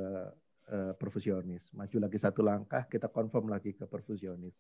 uh, 0.73 0.93
perfusionis. 0.97 1.69
Maju 1.77 2.09
lagi 2.09 2.17
satu 2.17 2.41
langkah 2.41 2.89
kita 2.89 3.13
confirm 3.13 3.53
lagi 3.53 3.77
ke 3.77 3.85
perfusionis. 3.85 4.57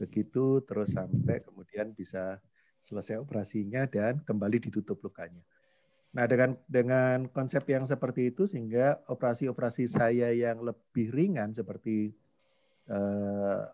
Begitu 0.00 0.64
terus 0.64 0.96
sampai 0.96 1.44
kemudian 1.44 1.92
bisa 1.92 2.40
selesai 2.80 3.20
operasinya 3.20 3.84
dan 3.84 4.24
kembali 4.24 4.64
ditutup 4.64 5.04
lukanya. 5.04 5.44
Nah, 6.14 6.30
dengan 6.30 6.54
dengan 6.70 7.26
konsep 7.26 7.66
yang 7.66 7.90
seperti 7.90 8.30
itu 8.30 8.46
sehingga 8.46 9.02
operasi-operasi 9.10 9.90
saya 9.90 10.30
yang 10.30 10.62
lebih 10.62 11.10
ringan 11.10 11.50
seperti 11.50 12.14
uh, 12.86 13.66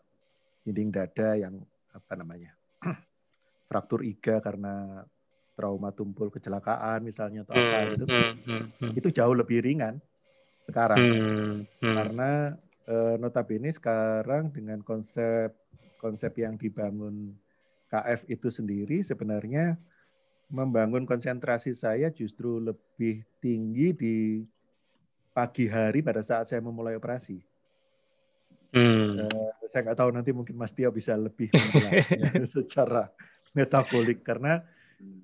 dinding 0.65 0.89
dada 0.89 1.37
yang 1.37 1.61
apa 1.93 2.13
namanya 2.17 2.57
fraktur 3.69 4.01
iga 4.01 4.41
karena 4.41 5.05
trauma 5.53 5.93
tumpul 5.93 6.33
kecelakaan 6.33 7.05
misalnya 7.05 7.45
atau 7.45 7.53
apa 7.53 7.77
hmm, 7.77 7.91
gitu 7.93 8.05
hmm, 8.09 8.33
hmm, 8.81 8.93
itu 8.97 9.09
jauh 9.13 9.37
lebih 9.37 9.61
ringan 9.61 10.01
sekarang. 10.65 10.99
Karena 11.77 12.57
uh, 12.89 13.15
notabene 13.21 13.69
sekarang 13.75 14.49
dengan 14.49 14.81
konsep 14.81 15.53
konsep 16.01 16.33
yang 16.41 16.57
dibangun 16.57 17.37
KF 17.93 18.25
itu 18.33 18.49
sendiri 18.49 19.05
sebenarnya 19.05 19.77
membangun 20.51 21.07
konsentrasi 21.07 21.73
saya 21.79 22.11
justru 22.11 22.59
lebih 22.59 23.23
tinggi 23.39 23.95
di 23.95 24.17
pagi 25.31 25.71
hari 25.71 26.03
pada 26.03 26.21
saat 26.21 26.51
saya 26.51 26.59
memulai 26.61 26.99
operasi. 26.99 27.39
Hmm. 28.71 29.27
Uh, 29.27 29.51
saya 29.71 29.91
nggak 29.91 29.99
tahu 29.99 30.11
nanti 30.15 30.31
mungkin 30.31 30.55
Mas 30.55 30.71
Tio 30.71 30.91
bisa 30.95 31.15
lebih 31.19 31.51
menjelaskan 31.55 32.47
secara 32.61 33.11
metabolik 33.55 34.23
karena 34.23 34.63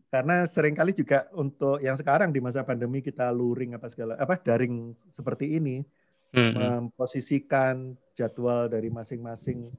karena 0.08 0.48
sering 0.48 0.74
kali 0.74 0.96
juga 0.96 1.28
untuk 1.36 1.78
yang 1.78 1.94
sekarang 1.94 2.32
di 2.32 2.40
masa 2.40 2.64
pandemi 2.64 3.04
kita 3.04 3.28
luring 3.30 3.76
apa 3.76 3.86
segala 3.92 4.16
apa 4.16 4.40
daring 4.40 4.96
seperti 5.12 5.60
ini 5.60 5.84
hmm. 6.32 6.54
memposisikan 6.56 7.94
jadwal 8.16 8.66
dari 8.66 8.88
masing-masing 8.88 9.70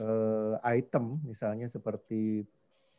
uh, 0.00 0.56
item 0.64 1.20
misalnya 1.22 1.68
seperti 1.68 2.42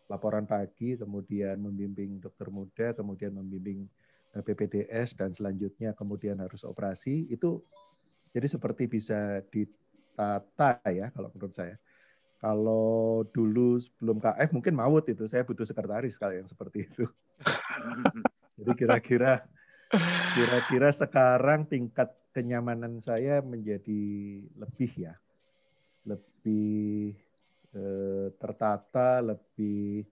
laporan 0.10 0.50
pagi, 0.50 0.98
kemudian 0.98 1.62
membimbing 1.62 2.18
dokter 2.18 2.50
muda, 2.50 2.98
kemudian 2.98 3.38
membimbing 3.38 3.86
PPDS 4.34 5.18
dan 5.18 5.34
selanjutnya 5.34 5.98
kemudian 5.98 6.38
harus 6.38 6.62
operasi 6.62 7.26
itu 7.34 7.66
jadi 8.30 8.46
seperti 8.46 8.86
bisa 8.86 9.42
ditata 9.50 10.78
ya 10.86 11.10
kalau 11.10 11.34
menurut 11.34 11.56
saya. 11.58 11.76
Kalau 12.40 13.28
dulu 13.36 13.82
sebelum 13.84 14.22
KF 14.24 14.56
mungkin 14.56 14.78
maut 14.78 15.04
itu 15.12 15.28
saya 15.28 15.44
butuh 15.44 15.66
sekretaris 15.68 16.16
kalau 16.16 16.40
yang 16.40 16.48
seperti 16.48 16.88
itu. 16.88 17.04
jadi 18.62 18.72
kira-kira 18.78 19.44
kira-kira 20.38 20.90
sekarang 20.94 21.66
tingkat 21.66 22.14
kenyamanan 22.32 23.02
saya 23.02 23.42
menjadi 23.42 24.04
lebih 24.56 24.92
ya 24.96 25.18
lebih 26.06 27.18
eh, 27.76 28.28
tertata, 28.38 29.22
lebih 29.22 30.06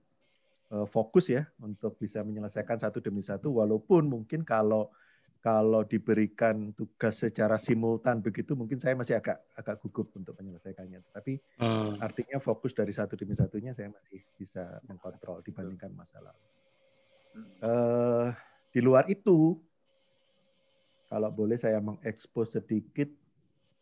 eh, 0.70 0.86
fokus 0.90 1.32
ya 1.32 1.46
untuk 1.62 1.98
bisa 1.98 2.22
menyelesaikan 2.22 2.78
satu 2.78 2.98
demi 3.02 3.24
satu. 3.24 3.58
Walaupun 3.58 4.06
mungkin 4.06 4.42
kalau 4.46 4.90
kalau 5.38 5.86
diberikan 5.86 6.74
tugas 6.74 7.22
secara 7.22 7.62
simultan 7.62 8.18
begitu 8.18 8.58
mungkin 8.58 8.82
saya 8.82 8.98
masih 8.98 9.22
agak 9.22 9.38
agak 9.54 9.78
gugup 9.86 10.10
untuk 10.18 10.34
menyelesaikannya. 10.34 10.98
Tapi 11.14 11.38
hmm. 11.62 12.02
artinya 12.02 12.42
fokus 12.42 12.74
dari 12.74 12.90
satu 12.90 13.14
demi 13.14 13.38
satunya 13.38 13.70
saya 13.70 13.88
masih 13.94 14.18
bisa 14.34 14.82
mengkontrol 14.90 15.40
dibandingkan 15.46 15.94
masa 15.94 16.18
lalu. 16.18 16.42
Uh, 17.62 18.34
di 18.74 18.80
luar 18.82 19.06
itu, 19.06 19.54
kalau 21.06 21.30
boleh 21.30 21.54
saya 21.54 21.78
mengekspos 21.78 22.58
sedikit, 22.58 23.06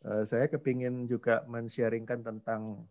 uh, 0.04 0.28
saya 0.28 0.52
kepingin 0.52 1.08
juga 1.08 1.40
men-sharingkan 1.48 2.20
tentang 2.20 2.84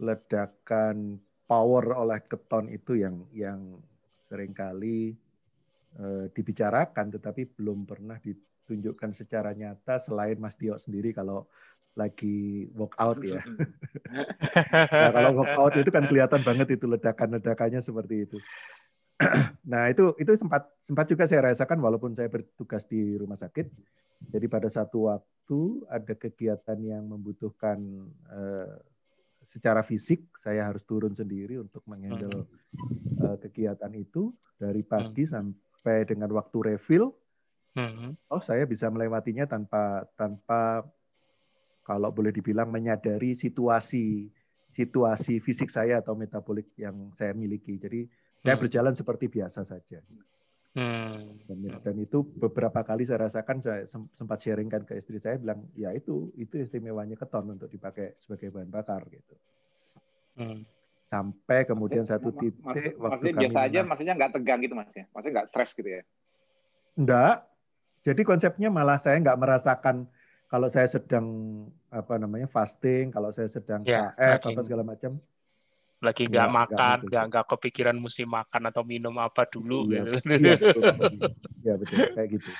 ledakan 0.00 1.18
power 1.44 1.94
oleh 1.94 2.18
keton 2.24 2.72
itu 2.72 2.98
yang 2.98 3.26
yang 3.30 3.60
sering 4.26 4.50
kali 4.56 5.14
Eh, 5.94 6.26
dibicarakan 6.34 7.06
tetapi 7.14 7.54
belum 7.54 7.86
pernah 7.86 8.18
ditunjukkan 8.18 9.14
secara 9.14 9.54
nyata 9.54 10.02
selain 10.02 10.34
Mas 10.42 10.58
Tio 10.58 10.74
sendiri 10.74 11.14
kalau 11.14 11.46
lagi 11.94 12.66
walk 12.74 12.98
out 12.98 13.22
ya. 13.22 13.38
nah, 14.90 15.14
kalau 15.14 15.30
walk 15.38 15.54
out 15.54 15.74
itu 15.78 15.86
kan 15.94 16.02
kelihatan 16.10 16.42
banget 16.42 16.74
itu 16.74 16.90
ledakan-ledakannya 16.90 17.78
seperti 17.78 18.26
itu. 18.26 18.42
nah, 19.70 19.86
itu 19.86 20.18
itu 20.18 20.34
sempat 20.34 20.66
sempat 20.82 21.06
juga 21.06 21.30
saya 21.30 21.54
rasakan 21.54 21.78
walaupun 21.78 22.18
saya 22.18 22.26
bertugas 22.26 22.82
di 22.90 23.14
rumah 23.14 23.38
sakit. 23.38 23.70
Jadi 24.34 24.50
pada 24.50 24.66
satu 24.66 25.14
waktu 25.14 25.86
ada 25.94 26.14
kegiatan 26.18 26.78
yang 26.82 27.06
membutuhkan 27.06 27.78
uh, 28.34 28.82
secara 29.50 29.84
fisik 29.84 30.24
saya 30.40 30.68
harus 30.68 30.84
turun 30.84 31.12
sendiri 31.12 31.60
untuk 31.60 31.84
menghandle 31.84 32.48
uh, 33.20 33.36
kegiatan 33.40 33.92
itu 33.92 34.32
dari 34.56 34.80
pagi 34.84 35.24
hmm. 35.26 35.32
sampai 35.32 35.64
sampai 35.84 36.08
dengan 36.08 36.32
waktu 36.32 36.72
refill, 36.72 37.12
hmm. 37.76 38.32
oh 38.32 38.40
saya 38.40 38.64
bisa 38.64 38.88
melewatinya 38.88 39.44
tanpa 39.44 40.08
tanpa 40.16 40.80
kalau 41.84 42.08
boleh 42.08 42.32
dibilang 42.32 42.72
menyadari 42.72 43.36
situasi 43.36 44.32
situasi 44.72 45.44
fisik 45.44 45.68
saya 45.68 46.00
atau 46.00 46.16
metabolik 46.16 46.72
yang 46.80 47.12
saya 47.12 47.36
miliki. 47.36 47.76
Jadi 47.76 48.08
hmm. 48.08 48.48
saya 48.48 48.56
berjalan 48.56 48.96
seperti 48.96 49.28
biasa 49.28 49.68
saja. 49.68 50.00
Hmm. 50.74 51.38
Dan, 51.46 51.70
dan 51.86 51.96
itu 52.02 52.26
beberapa 52.26 52.82
kali 52.82 53.06
saya 53.06 53.30
rasakan 53.30 53.62
saya 53.62 53.86
sempat 54.18 54.42
sharingkan 54.42 54.82
ke 54.82 54.98
istri 54.98 55.22
saya 55.22 55.38
bilang 55.38 55.70
ya 55.78 55.94
itu 55.94 56.34
itu 56.34 56.58
istimewanya 56.58 57.14
keton 57.14 57.54
untuk 57.54 57.70
dipakai 57.70 58.18
sebagai 58.18 58.50
bahan 58.50 58.74
bakar 58.74 59.06
gitu. 59.06 59.34
Hmm. 60.34 60.66
Sampai 61.06 61.62
kemudian 61.62 62.02
maksudnya, 62.02 62.18
satu 62.18 62.34
titik 62.34 62.58
maksudnya, 62.66 62.90
waktu 62.98 63.06
maksudnya 63.06 63.34
biasa 63.38 63.58
aja 63.70 63.80
maksudnya 63.86 64.14
nggak 64.18 64.32
tegang 64.34 64.58
gitu 64.66 64.74
mas 64.74 64.90
ya? 64.90 65.06
Maksudnya 65.14 65.34
nggak 65.38 65.48
stres 65.54 65.70
gitu 65.78 65.90
ya? 65.94 66.02
Enggak 66.98 67.36
jadi 68.02 68.22
konsepnya 68.26 68.68
malah 68.68 68.98
saya 68.98 69.16
nggak 69.22 69.38
merasakan 69.38 69.96
kalau 70.50 70.66
saya 70.74 70.90
sedang 70.90 71.26
apa 71.94 72.18
namanya 72.18 72.50
fasting 72.50 73.14
kalau 73.14 73.30
saya 73.30 73.46
sedang 73.46 73.86
ya, 73.86 74.10
KF 74.18 74.58
apa 74.58 74.60
segala 74.66 74.82
macam 74.82 75.22
lagi 76.04 76.28
nggak 76.28 76.50
makan 76.52 76.98
nggak 77.08 77.24
nggak 77.32 77.44
kepikiran 77.56 77.96
mesti 77.96 78.28
makan 78.28 78.62
atau 78.68 78.84
minum 78.84 79.16
apa 79.16 79.48
dulu 79.48 79.88
iya, 79.88 80.04
gitu. 80.04 80.18
iya, 80.28 80.54
betul, 80.60 80.82
ya 81.64 81.74
betul 81.80 81.98
kayak 82.12 82.28
gitu 82.36 82.50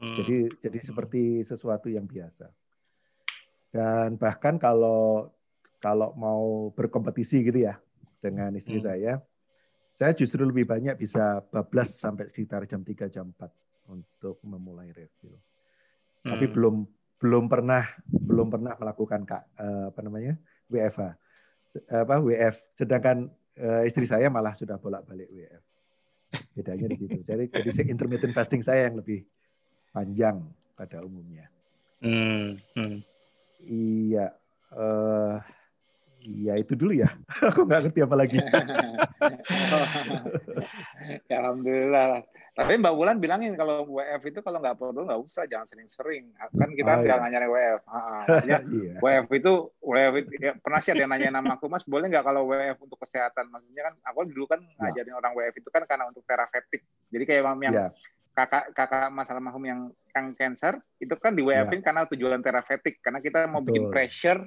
hmm. 0.00 0.16
jadi 0.22 0.36
jadi 0.62 0.78
seperti 0.80 1.22
sesuatu 1.42 1.90
yang 1.90 2.06
biasa 2.06 2.46
dan 3.74 4.16
bahkan 4.16 4.56
kalau 4.56 5.28
kalau 5.78 6.10
mau 6.18 6.70
berkompetisi 6.74 7.44
gitu 7.44 7.68
ya 7.68 7.78
dengan 8.18 8.50
istri 8.58 8.82
hmm. 8.82 8.86
saya, 8.86 9.12
saya 9.94 10.12
justru 10.14 10.42
lebih 10.42 10.66
banyak 10.66 10.98
bisa 10.98 11.42
bablas 11.54 11.94
sampai 11.94 12.30
sekitar 12.30 12.66
jam 12.66 12.82
3 12.82 13.14
jam 13.14 13.30
4 13.30 13.94
untuk 13.94 14.42
memulai 14.42 14.90
review. 14.90 15.38
Hmm. 16.26 16.34
Tapi 16.34 16.46
belum 16.50 16.76
belum 17.18 17.44
pernah 17.50 17.82
belum 18.06 18.46
pernah 18.46 18.78
melakukan 18.78 19.26
kak 19.26 19.42
eh, 19.58 19.84
apa 19.90 20.00
namanya 20.06 20.38
WFH 20.70 21.18
apa 21.86 22.18
WF. 22.18 22.56
Sedangkan 22.74 23.30
uh, 23.58 23.82
istri 23.86 24.04
saya 24.04 24.26
malah 24.28 24.54
sudah 24.58 24.76
bolak-balik 24.80 25.30
WF. 25.30 25.62
Bedanya 26.52 26.86
di 26.90 26.96
situ. 26.98 27.20
Jadi 27.22 27.48
jadi 27.52 27.70
intermittent 27.88 28.34
fasting 28.34 28.66
saya 28.66 28.90
yang 28.90 28.98
lebih 28.98 29.22
panjang 29.94 30.42
pada 30.74 31.02
umumnya. 31.02 31.46
Hmm. 32.02 32.58
Hmm. 32.74 33.02
Iya. 33.62 34.34
Uh, 34.68 35.40
Iya 36.28 36.60
itu 36.60 36.76
dulu 36.76 36.92
ya. 36.92 37.08
Aku 37.48 37.64
nggak 37.64 37.88
ngerti 37.88 38.00
apa 38.04 38.16
lagi. 38.16 38.36
ya, 41.30 41.36
Alhamdulillah. 41.40 42.28
Tapi 42.58 42.74
Mbak 42.74 42.94
Wulan 42.98 43.22
bilangin 43.22 43.54
kalau 43.54 43.86
WF 43.86 44.22
itu 44.34 44.42
kalau 44.42 44.58
nggak 44.58 44.76
perlu 44.76 45.06
nggak 45.06 45.22
usah, 45.22 45.46
jangan 45.46 45.70
sering-sering. 45.70 46.34
Kan 46.36 46.74
kita 46.74 47.00
oh, 47.00 47.06
iya. 47.06 47.30
nyari 47.30 47.48
WF. 47.48 47.80
maksudnya 47.86 48.60
iya. 48.76 48.92
WF 48.98 49.26
itu 49.30 49.52
WF 49.78 50.14
itu 50.26 50.30
ya, 50.42 50.52
pernah 50.58 50.80
sih 50.82 50.90
ada 50.90 51.06
yang 51.06 51.12
nanya 51.14 51.38
nama 51.38 51.54
aku 51.54 51.70
Mas, 51.70 51.86
boleh 51.86 52.10
nggak 52.10 52.26
kalau 52.26 52.50
WF 52.50 52.76
untuk 52.82 52.98
kesehatan? 52.98 53.46
Maksudnya 53.48 53.82
kan 53.88 53.94
aku 54.04 54.26
dulu 54.26 54.50
kan 54.50 54.60
ya. 54.60 54.90
ngajarin 54.90 55.14
orang 55.16 55.32
WF 55.38 55.54
itu 55.54 55.68
kan 55.70 55.86
karena 55.86 56.10
untuk 56.10 56.26
terapeutik. 56.26 56.82
Jadi 57.08 57.24
kayak 57.24 57.42
yang 57.62 57.72
ya. 57.72 57.88
kakak 58.34 58.74
kakak 58.74 59.06
masalah 59.14 59.40
mahum 59.40 59.62
yang 59.62 59.80
yang 60.10 60.34
cancer 60.34 60.82
itu 60.98 61.14
kan 61.14 61.30
di 61.38 61.46
WF-in 61.46 61.78
ya. 61.78 61.84
karena 61.86 62.02
tujuan 62.10 62.42
terapeutik 62.42 62.98
karena 62.98 63.22
kita 63.22 63.46
mau 63.46 63.62
Betul. 63.62 63.66
bikin 63.70 63.84
pressure 63.94 64.42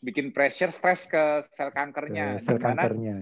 bikin 0.00 0.32
pressure 0.32 0.72
stress 0.72 1.04
ke 1.04 1.44
sel 1.52 1.68
kankernya. 1.70 2.40
Ke 2.40 2.44
sel 2.44 2.56
di 2.56 2.64
mana, 2.64 2.82
kankernya. 2.88 3.14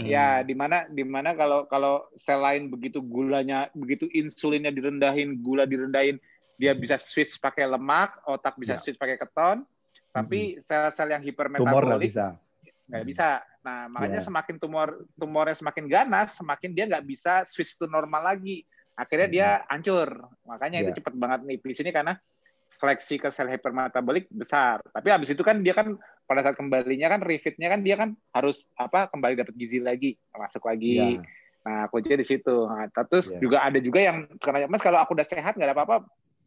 Ya, 0.00 0.28
di 0.40 0.54
mana 0.56 0.88
di 0.88 1.04
mana 1.04 1.36
kalau 1.36 1.68
kalau 1.68 2.08
sel 2.16 2.40
lain 2.40 2.72
begitu 2.72 3.04
gulanya 3.04 3.68
begitu 3.76 4.08
insulinnya 4.10 4.72
direndahin, 4.72 5.40
gula 5.44 5.68
direndahin, 5.68 6.16
dia 6.56 6.72
bisa 6.72 6.96
switch 6.96 7.36
pakai 7.36 7.68
lemak, 7.68 8.16
otak 8.24 8.56
bisa 8.56 8.76
ya. 8.76 8.80
switch 8.80 8.96
pakai 8.96 9.20
keton, 9.20 9.68
tapi 10.12 10.60
sel-sel 10.60 11.12
yang 11.12 11.22
hipermetabolik 11.24 11.68
tumor 11.68 11.84
nggak 11.88 12.02
bisa. 12.04 12.26
Bisa. 13.08 13.40
Nah, 13.64 13.88
makanya 13.88 14.20
ya. 14.20 14.26
semakin 14.26 14.56
tumor 14.60 14.88
tumornya 15.16 15.56
semakin 15.56 15.84
ganas, 15.88 16.36
semakin 16.36 16.70
dia 16.76 16.84
nggak 16.88 17.06
bisa 17.08 17.44
switch 17.48 17.76
to 17.80 17.88
normal 17.88 18.24
lagi. 18.24 18.64
Akhirnya 18.92 19.28
dia 19.28 19.48
hancur. 19.72 20.28
Makanya 20.44 20.84
ya. 20.84 20.92
itu 20.92 21.00
cepat 21.00 21.14
banget 21.16 21.40
nih 21.48 21.56
di 21.56 21.74
sini 21.76 21.90
karena 21.92 22.12
seleksi 22.78 23.20
ke 23.20 23.28
sel 23.28 23.50
hipermetabolik 23.52 24.30
besar. 24.32 24.80
Tapi 24.80 25.08
habis 25.12 25.32
itu 25.32 25.42
kan 25.44 25.60
dia 25.60 25.76
kan 25.76 26.00
pada 26.24 26.40
saat 26.40 26.56
kembalinya 26.56 27.12
kan 27.12 27.20
refitnya 27.20 27.68
kan 27.68 27.84
dia 27.84 27.96
kan 27.98 28.16
harus 28.32 28.72
apa 28.80 29.12
kembali 29.12 29.36
dapat 29.36 29.54
gizi 29.56 29.82
lagi, 29.82 30.16
masuk 30.32 30.64
lagi. 30.64 31.20
Yeah. 31.20 31.24
Nah, 31.62 31.86
kuncinya 31.92 32.18
di 32.18 32.26
situ. 32.26 32.56
Nah, 32.66 32.88
terus 32.90 33.30
yeah. 33.30 33.40
juga 33.40 33.62
ada 33.62 33.78
juga 33.78 34.00
yang 34.02 34.26
karena 34.40 34.66
Mas 34.66 34.82
kalau 34.82 34.98
aku 34.98 35.14
udah 35.14 35.28
sehat 35.28 35.54
nggak 35.54 35.68
ada 35.68 35.76
apa-apa 35.76 35.96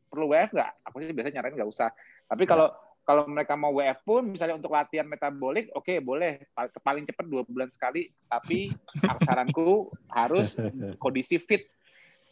perlu 0.10 0.34
WF 0.34 0.52
nggak? 0.56 0.72
Aku 0.90 0.96
sih 1.06 1.14
biasanya 1.14 1.34
nyaranin 1.42 1.56
nggak 1.62 1.72
usah. 1.72 1.90
Tapi 2.26 2.44
yeah. 2.44 2.52
kalau 2.52 2.68
kalau 3.06 3.24
mereka 3.30 3.54
mau 3.54 3.70
WF 3.78 4.02
pun 4.02 4.34
misalnya 4.34 4.58
untuk 4.58 4.74
latihan 4.74 5.06
metabolik 5.06 5.70
oke 5.78 5.86
okay, 5.86 6.02
boleh 6.02 6.42
paling 6.82 7.06
cepat 7.06 7.26
dua 7.30 7.46
bulan 7.46 7.70
sekali 7.70 8.10
tapi 8.26 8.66
saranku 9.30 9.94
harus 10.10 10.58
kondisi 10.98 11.38
fit 11.38 11.70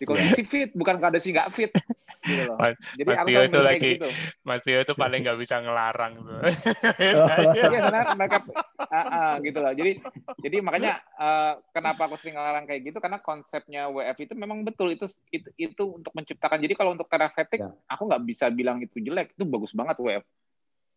di 0.03 0.07
kondisi 0.11 0.43
fit 0.43 0.69
bukan 0.75 0.99
kondisi 0.99 1.31
nggak 1.31 1.49
fit 1.55 1.71
gitu 2.27 2.43
loh. 2.51 2.59
Mas, 2.59 2.75
jadi 2.99 3.07
Mas 3.07 3.19
Tio 3.23 3.39
itu 3.39 3.59
lagi 3.63 3.91
gitu. 3.95 4.09
Mas 4.43 4.61
Tio 4.67 4.79
itu 4.83 4.93
paling 4.99 5.19
nggak 5.23 5.39
bisa 5.39 5.55
ngelarang 5.63 6.13
tuh. 6.19 6.41
Iya 7.53 7.67
karena 7.87 8.11
mereka 8.19 8.37
uh, 8.83 8.95
uh, 8.99 9.33
gitu 9.39 9.59
loh. 9.63 9.71
Jadi 9.71 9.91
jadi 10.43 10.57
makanya 10.59 10.99
uh, 11.15 11.53
kenapa 11.71 12.11
aku 12.11 12.19
sering 12.19 12.35
ngelarang 12.35 12.67
kayak 12.67 12.81
gitu 12.83 12.99
karena 12.99 13.23
konsepnya 13.23 13.87
WF 13.87 14.17
itu 14.27 14.33
memang 14.35 14.67
betul 14.67 14.91
itu 14.91 15.07
itu, 15.31 15.47
itu 15.55 15.83
untuk 15.87 16.11
menciptakan. 16.11 16.59
Jadi 16.59 16.73
kalau 16.75 16.91
untuk 16.95 17.07
terapeutik 17.07 17.63
ya. 17.63 17.71
aku 17.87 18.03
nggak 18.11 18.23
bisa 18.27 18.51
bilang 18.51 18.83
itu 18.83 18.99
jelek, 18.99 19.35
itu 19.35 19.43
bagus 19.47 19.71
banget 19.71 19.95
WF. 20.03 20.25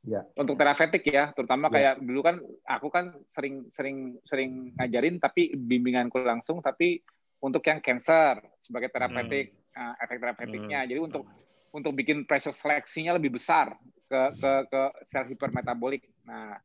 Ya. 0.07 0.23
Untuk 0.39 0.55
terapeutik 0.55 1.03
ya, 1.03 1.35
terutama 1.35 1.67
ya. 1.71 1.73
kayak 1.75 1.95
dulu 1.99 2.21
kan 2.23 2.37
aku 2.63 2.89
kan 2.95 3.11
sering 3.27 3.67
sering 3.75 4.19
sering 4.23 4.71
ngajarin 4.79 5.19
tapi 5.19 5.55
bimbinganku 5.59 6.23
langsung 6.23 6.63
tapi 6.63 7.03
untuk 7.41 7.63
yang 7.69 7.81
cancer 7.85 8.41
sebagai 8.61 8.89
terapeutik 8.89 9.53
hmm. 9.53 9.77
uh, 9.77 9.95
efek 10.03 10.19
terapeutiknya. 10.19 10.81
Hmm. 10.85 10.89
Jadi 10.89 11.01
untuk 11.01 11.23
untuk 11.77 11.93
bikin 11.93 12.25
pressure 12.25 12.57
seleksinya 12.57 13.17
lebih 13.21 13.37
besar 13.37 13.77
ke 14.09 14.21
ke 14.39 14.53
ke 14.71 14.83
sel 15.05 15.29
hipermetabolik. 15.29 16.09
Nah, 16.25 16.57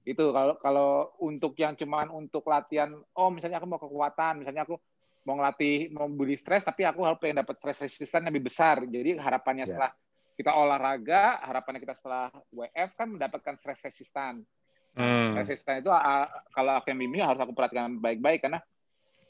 Itu 0.00 0.32
kalau 0.32 0.56
kalau 0.58 0.90
untuk 1.20 1.52
yang 1.60 1.76
cuman 1.76 2.08
untuk 2.08 2.48
latihan, 2.48 2.88
oh 3.14 3.28
misalnya 3.28 3.60
aku 3.60 3.68
mau 3.68 3.80
kekuatan, 3.80 4.40
misalnya 4.40 4.64
aku 4.64 4.80
mau 5.28 5.36
ngelatih 5.36 5.92
mau 5.92 6.08
beli 6.08 6.32
stres 6.40 6.64
tapi 6.64 6.88
aku 6.88 7.04
harus 7.04 7.20
pengen 7.20 7.44
dapat 7.44 7.60
stres 7.60 7.84
resistan 7.84 8.24
lebih 8.24 8.48
besar. 8.48 8.80
Jadi 8.88 9.20
harapannya 9.20 9.68
yeah. 9.68 9.70
setelah 9.70 9.90
kita 10.40 10.56
olahraga, 10.56 11.44
harapannya 11.44 11.84
kita 11.84 11.94
setelah 12.00 12.32
WF 12.48 12.90
kan 12.96 13.08
mendapatkan 13.12 13.54
stres 13.60 13.80
resistan. 13.84 14.40
Hmm. 14.96 15.36
Resistan 15.36 15.84
itu 15.84 15.92
kalau 16.50 16.72
aku 16.80 16.90
yang 16.90 16.98
bimbing 17.04 17.22
harus 17.22 17.38
aku 17.38 17.52
perhatikan 17.52 18.00
baik-baik 18.00 18.42
karena 18.42 18.58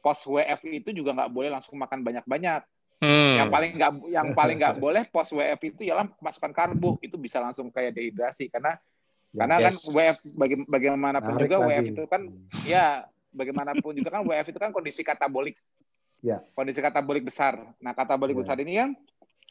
post 0.01 0.27
WF 0.27 0.61
itu 0.69 0.91
juga 0.97 1.15
nggak 1.15 1.31
boleh 1.31 1.51
langsung 1.53 1.77
makan 1.77 2.01
banyak-banyak. 2.03 2.63
Hmm. 3.01 3.37
Yang 3.41 3.49
paling 3.49 3.71
nggak 3.81 3.93
yang 4.13 4.29
paling 4.37 4.57
nggak 4.61 4.77
boleh 4.77 5.03
post 5.09 5.33
WF 5.33 5.61
itu 5.73 5.89
ialah 5.89 6.05
masukkan 6.21 6.53
karbo 6.53 7.01
itu 7.01 7.17
bisa 7.17 7.41
langsung 7.41 7.73
kayak 7.73 7.97
dehidrasi 7.97 8.53
karena 8.53 8.77
ya, 9.33 9.41
karena 9.41 9.55
kan 9.57 9.73
yes. 9.73 9.73
kan 9.73 9.77
WF 9.97 10.19
baga 10.37 10.57
bagaimanapun 10.69 11.33
Narik 11.33 11.45
juga 11.49 11.57
lagi. 11.57 11.69
WF 11.69 11.87
itu 11.97 12.03
kan 12.05 12.23
ya 12.69 12.85
bagaimanapun 13.33 13.93
juga 13.97 14.11
kan 14.13 14.23
WF 14.27 14.47
itu 14.53 14.59
kan 14.61 14.71
kondisi 14.75 15.01
katabolik. 15.01 15.57
Ya. 16.21 16.45
Kondisi 16.53 16.85
katabolik 16.85 17.25
besar. 17.25 17.57
Nah, 17.81 17.97
katabolik 17.97 18.37
ya. 18.37 18.41
besar 18.45 18.57
ini 18.61 18.77
kan 18.77 18.91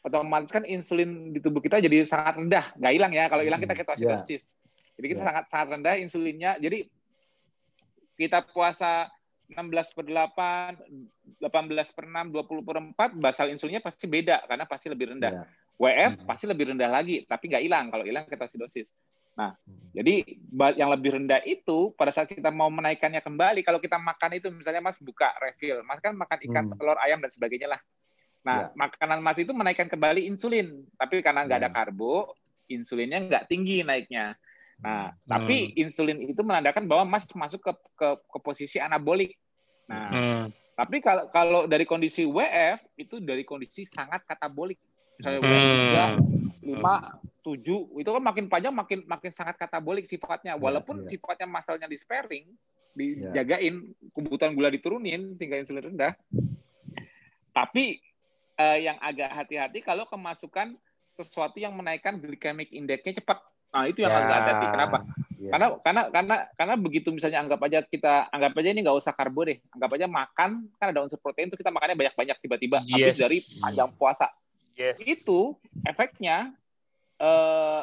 otomatis 0.00 0.48
kan 0.54 0.64
insulin 0.64 1.34
di 1.34 1.42
tubuh 1.42 1.58
kita 1.58 1.82
jadi 1.82 2.06
sangat 2.06 2.38
rendah. 2.38 2.70
Nggak 2.78 2.92
hilang 2.94 3.12
ya. 3.12 3.24
Kalau 3.26 3.42
hilang 3.42 3.58
kita 3.58 3.74
hmm. 3.74 3.82
ketoasidosis. 3.82 4.42
Ya. 4.46 4.94
Jadi 5.00 5.06
kita 5.10 5.20
ya. 5.20 5.26
sangat 5.26 5.44
sangat 5.50 5.66
rendah 5.74 5.94
insulinnya. 5.98 6.54
Jadi 6.62 6.86
kita 8.14 8.44
puasa 8.46 9.08
16 9.50 9.96
per 9.96 10.04
8, 10.06 11.42
18 11.42 11.96
per 11.96 12.04
6, 12.06 12.34
20 12.34 12.68
per 12.68 12.76
4, 13.14 13.18
basal 13.18 13.46
insulinnya 13.50 13.82
pasti 13.82 14.06
beda 14.06 14.46
karena 14.46 14.64
pasti 14.64 14.86
lebih 14.88 15.16
rendah. 15.16 15.32
Yeah. 15.42 15.46
WF 15.80 16.12
hmm. 16.20 16.26
pasti 16.28 16.44
lebih 16.44 16.76
rendah 16.76 16.90
lagi, 16.92 17.24
tapi 17.24 17.48
nggak 17.48 17.64
hilang. 17.64 17.88
Kalau 17.88 18.04
hilang 18.04 18.28
ketoasidosis. 18.28 18.92
Nah, 19.38 19.56
hmm. 19.64 19.96
jadi 19.96 20.14
yang 20.76 20.92
lebih 20.92 21.16
rendah 21.16 21.40
itu 21.48 21.96
pada 21.96 22.12
saat 22.12 22.28
kita 22.28 22.52
mau 22.52 22.68
menaikkannya 22.68 23.24
kembali, 23.24 23.64
kalau 23.64 23.80
kita 23.80 23.96
makan 23.96 24.36
itu 24.36 24.52
misalnya 24.52 24.84
Mas 24.84 25.00
buka 25.00 25.32
refill, 25.40 25.80
Mas 25.88 26.02
kan 26.04 26.12
makan 26.12 26.38
ikan, 26.50 26.64
hmm. 26.68 26.76
telur, 26.76 26.98
ayam 27.00 27.24
dan 27.24 27.32
sebagainya 27.32 27.72
lah. 27.72 27.80
Nah, 28.44 28.68
yeah. 28.68 28.76
makanan 28.76 29.24
Mas 29.24 29.40
itu 29.40 29.52
menaikkan 29.56 29.88
kembali 29.88 30.28
insulin, 30.28 30.84
tapi 31.00 31.24
karena 31.24 31.48
nggak 31.48 31.58
yeah. 31.64 31.70
ada 31.72 31.76
karbo, 31.76 32.36
insulinnya 32.68 33.18
nggak 33.24 33.44
tinggi 33.48 33.80
naiknya. 33.80 34.36
Nah, 34.80 35.12
hmm. 35.12 35.28
tapi 35.28 35.56
insulin 35.76 36.18
itu 36.24 36.40
menandakan 36.40 36.88
bahwa 36.88 37.04
Mas 37.04 37.28
masuk 37.28 37.60
ke 37.60 37.72
ke, 37.96 38.08
ke 38.16 38.38
posisi 38.40 38.80
anabolik. 38.80 39.36
Nah, 39.84 40.08
hmm. 40.08 40.42
tapi 40.76 41.04
kalau 41.04 41.24
kalau 41.28 41.60
dari 41.68 41.84
kondisi 41.84 42.24
WF 42.24 42.80
itu 42.96 43.20
dari 43.20 43.44
kondisi 43.44 43.84
sangat 43.84 44.24
katabolik. 44.24 44.80
Misalnya 45.20 45.40
WF 45.44 45.64
tiga, 45.68 46.06
lima, 46.64 46.94
tujuh, 47.44 47.92
itu 48.00 48.08
kan 48.08 48.24
makin 48.24 48.48
panjang 48.48 48.72
makin 48.72 49.04
makin 49.04 49.32
sangat 49.32 49.60
katabolik 49.60 50.08
sifatnya. 50.08 50.56
Iya, 50.56 50.62
Walaupun 50.64 51.04
yeah, 51.04 51.04
yeah. 51.04 51.10
sifatnya 51.12 51.48
masalnya 51.48 51.84
di 51.84 52.00
sparing, 52.00 52.48
dijagain, 52.96 53.74
yeah. 53.84 54.10
kebutuhan 54.16 54.56
gula 54.56 54.72
diturunin 54.72 55.36
sehingga 55.36 55.60
insulin 55.60 55.92
rendah. 55.92 56.16
Tapi 57.52 58.00
eh, 58.56 58.78
yang 58.80 58.96
agak 58.96 59.28
hati-hati 59.28 59.84
kalau 59.84 60.08
kemasukan 60.08 60.72
sesuatu 61.12 61.58
yang 61.58 61.74
menaikkan 61.74 62.16
glycemic 62.16 62.70
index-nya 62.72 63.20
cepat. 63.20 63.42
Nah, 63.70 63.84
itu 63.86 64.02
yang 64.02 64.12
ya. 64.12 64.18
agak 64.18 64.36
hati-hati. 64.42 64.66
Kenapa? 64.74 64.98
Ya. 65.40 65.50
Karena 65.56 65.66
karena 65.80 66.02
karena 66.12 66.36
karena 66.52 66.74
begitu 66.76 67.08
misalnya 67.14 67.40
anggap 67.40 67.60
aja 67.64 67.80
kita 67.86 68.28
anggap 68.28 68.52
aja 68.60 68.68
ini 68.76 68.80
nggak 68.84 68.98
usah 68.98 69.12
karbo 69.16 69.46
deh. 69.46 69.58
Anggap 69.72 69.90
aja 69.96 70.06
makan 70.10 70.50
kan 70.76 70.86
ada 70.92 71.00
unsur 71.00 71.16
protein 71.22 71.48
itu 71.48 71.56
kita 71.56 71.72
makannya 71.72 71.96
banyak-banyak 71.96 72.36
tiba-tiba 72.44 72.78
yes. 72.84 72.92
habis 72.92 73.16
dari 73.16 73.38
panjang 73.62 73.90
puasa. 73.96 74.28
Yes. 74.76 75.00
Itu 75.06 75.56
efeknya 75.86 76.52
uh, 77.22 77.82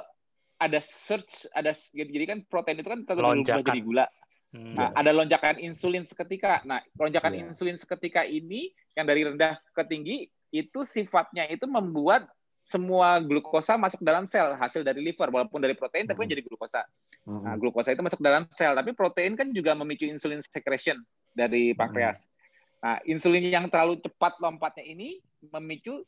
ada 0.58 0.80
search 0.82 1.50
ada 1.50 1.74
jadi 1.94 2.26
kan 2.30 2.40
protein 2.46 2.78
itu 2.84 2.90
kan 2.94 3.02
terlalu 3.10 3.42
jadi 3.42 3.82
gula. 3.82 4.06
Hmm. 4.54 4.74
Nah, 4.78 4.90
ada 4.96 5.12
lonjakan 5.12 5.60
insulin 5.60 6.08
seketika. 6.08 6.64
Nah, 6.64 6.80
lonjakan 6.96 7.36
yeah. 7.36 7.44
insulin 7.52 7.76
seketika 7.76 8.24
ini 8.24 8.72
yang 8.96 9.10
dari 9.10 9.28
rendah 9.28 9.60
ke 9.76 9.84
tinggi 9.84 10.30
itu 10.54 10.88
sifatnya 10.88 11.50
itu 11.52 11.68
membuat 11.68 12.32
semua 12.68 13.24
glukosa 13.24 13.80
masuk 13.80 14.04
dalam 14.04 14.28
sel 14.28 14.52
hasil 14.60 14.84
dari 14.84 15.00
liver 15.00 15.32
walaupun 15.32 15.64
dari 15.64 15.72
protein 15.72 16.04
tapi 16.04 16.20
kan 16.20 16.28
hmm. 16.28 16.34
jadi 16.36 16.44
glukosa. 16.44 16.84
Hmm. 17.24 17.48
Nah, 17.48 17.56
glukosa 17.56 17.96
itu 17.96 18.04
masuk 18.04 18.20
dalam 18.20 18.44
sel 18.52 18.76
tapi 18.76 18.92
protein 18.92 19.40
kan 19.40 19.56
juga 19.56 19.72
memicu 19.72 20.04
insulin 20.04 20.44
secretion 20.44 21.00
dari 21.32 21.72
hmm. 21.72 21.80
pankreas. 21.80 22.28
Nah, 22.84 23.00
insulin 23.08 23.48
yang 23.48 23.72
terlalu 23.72 24.04
cepat 24.04 24.36
lompatnya 24.44 24.84
ini 24.84 25.24
memicu 25.48 26.04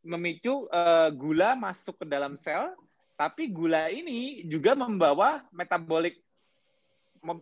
memicu 0.00 0.64
uh, 0.72 1.12
gula 1.12 1.52
masuk 1.52 2.00
ke 2.00 2.08
dalam 2.08 2.32
sel 2.32 2.72
tapi 3.20 3.52
gula 3.52 3.92
ini 3.92 4.48
juga 4.48 4.72
membawa 4.72 5.44
metabolik 5.52 6.16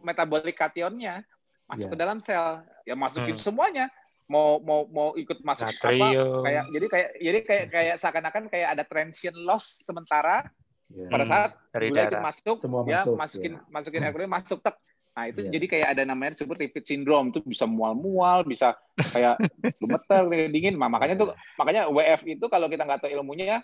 metabolik 0.03 0.59
kationnya 0.59 1.23
masuk 1.71 1.87
yeah. 1.87 1.95
ke 1.95 2.03
dalam 2.03 2.19
sel 2.19 2.67
ya 2.83 2.99
masukin 2.99 3.39
hmm. 3.39 3.45
semuanya 3.47 3.87
mau 4.29 4.61
mau 4.61 4.85
mau 4.93 5.09
ikut 5.17 5.41
masuk 5.41 5.73
Natrium. 5.73 6.05
apa 6.05 6.45
kayak 6.45 6.65
jadi 6.69 6.87
kayak 6.87 7.09
jadi 7.17 7.39
kayak 7.43 7.65
kayak 7.73 7.95
seakan-akan 7.97 8.45
kayak 8.53 8.69
ada 8.77 8.85
transient 8.85 9.37
loss 9.41 9.83
sementara 9.89 10.45
yeah. 10.93 11.09
pada 11.09 11.25
saat 11.25 11.51
Dari 11.73 11.89
gula 11.89 12.05
itu 12.05 12.21
masuk 12.21 12.57
Semua 12.61 12.81
ya 12.85 13.03
masuk, 13.09 13.17
masukin 13.17 13.53
ya. 13.57 13.61
masukin 13.73 14.03
alkohol 14.05 14.29
masuk 14.29 14.59
tek 14.61 14.77
nah 15.17 15.25
itu 15.27 15.41
yeah. 15.43 15.53
jadi 15.57 15.67
kayak 15.67 15.89
ada 15.97 16.03
namanya 16.07 16.31
disebut 16.37 16.57
repeat 16.61 16.85
syndrome 16.85 17.33
itu 17.33 17.41
bisa 17.43 17.65
mual-mual 17.65 18.45
bisa 18.45 18.77
kayak 19.17 19.41
gemeter 19.81 20.23
dingin 20.53 20.77
nah, 20.77 20.93
makanya 20.93 21.15
tuh 21.19 21.29
makanya 21.57 21.89
WF 21.89 22.23
itu 22.29 22.45
kalau 22.53 22.69
kita 22.69 22.85
nggak 22.85 23.01
tahu 23.03 23.11
ilmunya 23.11 23.47
ya 23.57 23.59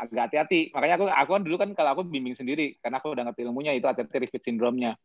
agak 0.00 0.32
hati-hati 0.32 0.72
makanya 0.72 0.94
aku 0.98 1.04
aku 1.06 1.30
kan 1.36 1.42
dulu 1.44 1.56
kan 1.60 1.70
kalau 1.76 1.90
aku 1.94 2.02
bimbing 2.08 2.34
sendiri 2.34 2.80
karena 2.80 2.98
aku 2.98 3.12
udah 3.12 3.28
ngerti 3.28 3.44
ilmunya 3.44 3.76
itu 3.76 3.86
hati-hati 3.86 4.16
repeat 4.24 4.42
syndrome-nya 4.42 4.96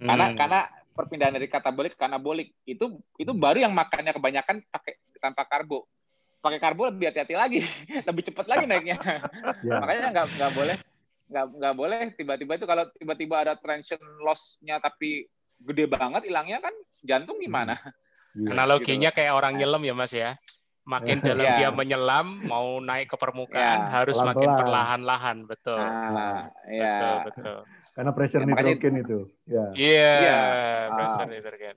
karena 0.00 0.26
hmm. 0.32 0.36
karena 0.36 0.60
perpindahan 0.94 1.34
dari 1.34 1.46
katabolik 1.46 1.94
ke 1.94 2.04
anabolik 2.04 2.52
itu 2.66 2.98
itu 3.16 3.32
baru 3.32 3.62
yang 3.64 3.72
makannya 3.72 4.12
kebanyakan 4.12 4.62
pakai 4.68 4.98
tanpa 5.22 5.46
karbo 5.46 5.86
pakai 6.40 6.58
karbo 6.58 6.88
lebih 6.88 7.12
hati-hati 7.12 7.34
lagi 7.36 7.60
lebih 8.08 8.22
cepat 8.32 8.46
lagi 8.48 8.64
naiknya 8.64 8.96
yeah. 9.66 9.80
makanya 9.80 10.08
nggak 10.12 10.26
nggak 10.40 10.52
boleh 10.56 10.76
nggak 11.30 11.46
nggak 11.62 11.74
boleh 11.76 12.00
tiba-tiba 12.18 12.52
itu 12.58 12.66
kalau 12.66 12.84
tiba-tiba 12.96 13.36
ada 13.38 13.54
traction 13.54 14.00
loss-nya 14.24 14.82
tapi 14.82 15.28
gede 15.60 15.86
banget 15.86 16.26
hilangnya 16.26 16.58
kan 16.58 16.74
jantung 17.04 17.38
gimana 17.38 17.78
yeah. 18.34 18.50
analoginya 18.56 19.12
gitu. 19.12 19.18
kayak 19.20 19.32
orang 19.36 19.54
nyelam 19.60 19.82
ya 19.84 19.94
mas 19.94 20.12
ya 20.16 20.34
makin 20.90 21.22
dalam 21.30 21.46
yeah. 21.46 21.58
dia 21.62 21.70
menyelam 21.70 22.42
mau 22.42 22.82
naik 22.82 23.14
ke 23.14 23.16
permukaan 23.16 23.86
yeah. 23.86 23.90
harus 23.94 24.18
Pelan 24.18 24.34
-pelan. 24.34 24.34
makin 24.34 24.50
perlahan-lahan 24.58 25.36
betul 25.46 25.78
ah, 25.78 26.50
ya. 26.66 26.82
betul 26.98 27.16
betul 27.30 27.58
karena 27.90 28.16
pressure 28.16 28.40
ya, 28.40 28.48
nitrogen 28.48 28.94
itu. 29.02 29.18
Ya. 29.50 29.66
Iya, 29.74 29.92
yeah, 29.92 30.16
yeah, 30.22 30.94
pressure 30.94 31.26
ah. 31.26 31.32
nitrogen. 31.34 31.76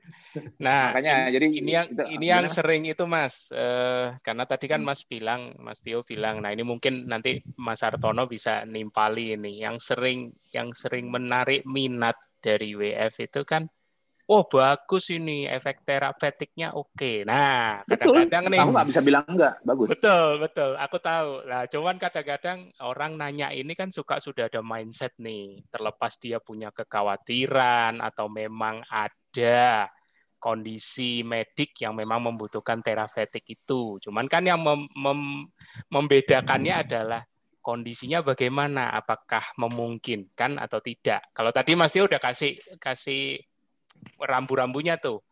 Nah, 0.62 0.84
makanya 0.93 1.13
ini, 1.17 1.32
jadi 1.34 1.45
ini 1.49 1.71
yang 1.73 1.88
itu, 1.89 2.04
ini 2.15 2.26
yang 2.30 2.45
sering 2.47 2.84
itu 2.86 3.04
Mas. 3.10 3.49
Uh, 3.49 4.13
karena 4.21 4.45
tadi 4.45 4.69
kan 4.69 4.86
hmm. 4.86 4.88
Mas 4.88 5.02
bilang, 5.04 5.58
Mas 5.58 5.82
Tio 5.82 6.06
bilang, 6.06 6.39
nah 6.39 6.54
ini 6.54 6.62
mungkin 6.62 7.10
nanti 7.10 7.41
Mas 7.58 7.82
Artono 7.82 8.30
bisa 8.30 8.62
nimpali 8.63 9.34
ini 9.34 9.60
yang 9.65 9.82
sering 9.82 10.32
yang 10.54 10.69
sering 10.78 11.10
menarik 11.10 11.65
minat 11.65 12.15
dari 12.39 12.71
WF 12.71 13.13
itu 13.17 13.41
kan 13.43 13.65
oh 14.27 14.43
bagus 14.47 15.12
ini 15.12 15.43
efek 15.47 15.83
terapeutiknya 15.83 16.71
oke. 16.73 17.27
Nah, 17.27 17.83
kadang-kadang 17.83 18.43
nih. 18.47 18.59
Kamu 18.63 18.71
nggak 18.71 18.89
bisa 18.89 19.01
bilang 19.03 19.25
enggak, 19.27 19.59
bagus. 19.67 19.88
Betul, 19.91 20.29
betul. 20.39 20.71
Aku 20.79 20.97
tahu. 20.99 21.43
Nah, 21.43 21.63
cuman 21.67 21.95
kadang-kadang 21.99 22.59
orang 22.79 23.19
nanya 23.19 23.51
ini 23.51 23.75
kan 23.75 23.91
suka 23.91 24.23
sudah 24.23 24.47
ada 24.47 24.63
mindset 24.63 25.12
nih. 25.19 25.63
Terlepas 25.67 26.15
dia 26.19 26.39
punya 26.39 26.71
kekhawatiran 26.71 27.99
atau 27.99 28.31
memang 28.31 28.79
ada 28.88 29.91
kondisi 30.39 31.23
medik 31.23 31.79
yang 31.79 31.95
memang 31.95 32.19
membutuhkan 32.31 32.83
terapeutik 32.83 33.47
itu. 33.47 33.99
Cuman 34.03 34.27
kan 34.27 34.43
yang 34.43 34.59
mem 34.59 34.88
mem 34.91 35.47
membedakannya 35.88 36.83
adalah 36.83 37.23
kondisinya 37.63 38.19
bagaimana, 38.19 38.91
apakah 38.91 39.55
memungkinkan 39.55 40.59
atau 40.59 40.83
tidak. 40.83 41.31
Kalau 41.31 41.55
tadi 41.55 41.79
Mas 41.79 41.95
Tio 41.95 42.12
udah 42.12 42.19
kasih 42.19 42.59
kasih 42.75 43.39
rambu-rambunya 44.20 45.00
tuh 45.00 45.24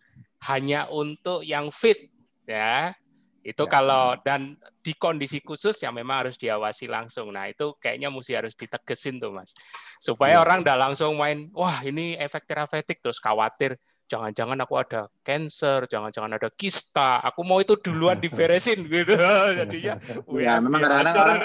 hanya 0.49 0.89
untuk 0.89 1.45
yang 1.45 1.69
fit 1.69 2.09
ya 2.49 2.95
itu 3.41 3.65
ya. 3.65 3.69
kalau 3.69 4.13
dan 4.21 4.53
di 4.85 4.93
kondisi 4.93 5.41
khusus 5.41 5.73
yang 5.81 5.97
memang 5.97 6.25
harus 6.25 6.37
diawasi 6.37 6.85
langsung. 6.85 7.33
Nah, 7.33 7.49
itu 7.49 7.73
kayaknya 7.81 8.13
mesti 8.13 8.37
harus 8.37 8.53
ditegesin 8.53 9.17
tuh, 9.17 9.33
Mas. 9.33 9.53
Supaya 9.97 10.37
ya. 10.37 10.41
orang 10.45 10.61
udah 10.61 10.77
langsung 10.77 11.17
main, 11.17 11.49
wah 11.53 11.81
ini 11.81 12.13
efek 12.17 12.45
terapeutik 12.45 13.01
terus 13.01 13.17
khawatir 13.17 13.77
jangan-jangan 14.11 14.59
aku 14.59 14.75
ada 14.75 15.07
cancer, 15.23 15.87
jangan-jangan 15.87 16.35
ada 16.35 16.51
kista, 16.51 17.23
aku 17.23 17.47
mau 17.47 17.63
itu 17.63 17.79
duluan 17.79 18.19
diberesin 18.19 18.83
gitu. 18.91 19.15
Jadinya 19.63 19.95
ya 20.35 20.59
memang 20.59 20.83
kadang-kadang 20.83 21.39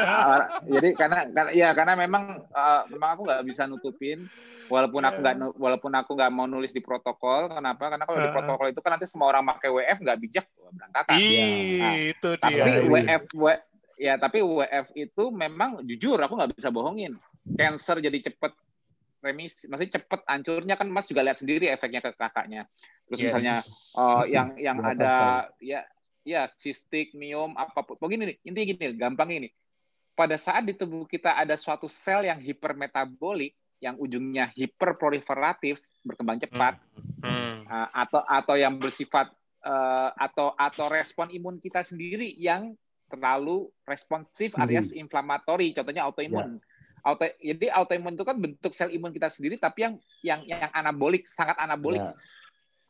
jadi 0.67 0.89
karena, 0.99 1.19
karena 1.31 1.51
ya 1.55 1.69
karena 1.79 1.95
memang 1.95 2.43
uh, 2.51 2.83
memang 2.91 3.09
aku 3.15 3.23
nggak 3.31 3.43
bisa 3.47 3.71
nutupin. 3.71 4.27
Walaupun 4.67 4.99
aku 4.99 5.23
nggak 5.23 5.37
iya. 5.39 5.47
walaupun 5.63 5.93
aku 5.95 6.11
nggak 6.19 6.33
mau 6.35 6.51
nulis 6.51 6.75
di 6.75 6.83
protokol 6.83 7.55
kenapa? 7.55 7.87
Karena 7.87 8.03
kalau 8.03 8.19
di 8.19 8.31
protokol 8.35 8.67
itu 8.75 8.83
kan 8.83 8.99
nanti 8.99 9.07
semua 9.07 9.31
orang 9.31 9.47
pakai 9.47 9.71
WF 9.71 9.99
nggak 10.03 10.19
bijak 10.27 10.47
berantakan. 10.59 11.15
Ya. 11.23 11.47
nah, 11.79 11.95
itu 11.95 12.31
dia. 12.35 12.65
Tapi 12.67 12.71
WF, 12.91 13.23
WF 13.31 13.63
ya 13.97 14.15
tapi 14.19 14.39
WF 14.43 14.87
itu 14.99 15.25
memang 15.31 15.87
jujur 15.87 16.19
aku 16.19 16.35
nggak 16.35 16.51
bisa 16.59 16.75
bohongin. 16.75 17.15
Cancer 17.47 18.03
jadi 18.03 18.19
cepet 18.27 18.59
remisi, 19.25 19.67
maksudnya 19.67 20.01
cepet 20.01 20.21
hancurnya 20.29 20.75
kan 20.77 20.89
Mas 20.93 21.09
juga 21.09 21.25
lihat 21.25 21.41
sendiri 21.41 21.67
efeknya 21.71 22.05
ke 22.05 22.13
kakaknya. 22.15 22.69
Terus 23.09 23.19
yes. 23.19 23.25
misalnya 23.31 23.57
uh, 23.97 24.25
yang 24.29 24.49
yang 24.67 24.79
ada 24.83 25.47
ya 25.63 25.83
ya 26.27 26.51
sistik, 26.51 27.15
miom, 27.15 27.55
apa 27.55 27.87
pun. 27.87 27.95
Begini 28.03 28.35
nih, 28.35 28.37
intinya 28.43 28.67
gini, 28.67 28.87
gampang 28.99 29.31
ini. 29.31 29.49
Pada 30.17 30.35
saat 30.41 30.67
di 30.67 30.75
tubuh 30.75 31.05
kita 31.07 31.37
ada 31.37 31.55
suatu 31.55 31.87
sel 31.87 32.27
yang 32.27 32.41
hipermetabolik, 32.41 33.55
yang 33.79 33.95
ujungnya 34.01 34.51
hiperproliferatif, 34.57 35.79
berkembang 36.03 36.41
cepat, 36.43 36.81
hmm. 37.23 37.69
uh, 37.69 37.89
atau 37.95 38.25
atau 38.25 38.55
yang 38.57 38.81
bersifat 38.81 39.31
uh, 39.63 40.11
atau 40.17 40.57
atau 40.57 40.89
respon 40.91 41.31
imun 41.31 41.63
kita 41.63 41.85
sendiri 41.85 42.33
yang 42.41 42.75
terlalu 43.07 43.71
responsif 43.87 44.57
hmm. 44.57 44.63
alias 44.67 44.91
inflamatori, 44.91 45.71
contohnya 45.77 46.03
autoimun. 46.09 46.59
Yeah 46.59 46.75
auto 47.07 47.23
jadi 47.39 47.71
autoimun 47.71 48.19
itu 48.19 48.27
kan 48.27 48.37
bentuk 48.37 48.75
sel 48.75 48.91
imun 48.91 49.15
kita 49.15 49.31
sendiri 49.31 49.55
tapi 49.63 49.87
yang 49.87 49.95
yang 50.27 50.41
yang 50.43 50.71
anabolik 50.75 51.23
sangat 51.31 51.55
anabolik 51.55 52.03
ya. 52.03 52.11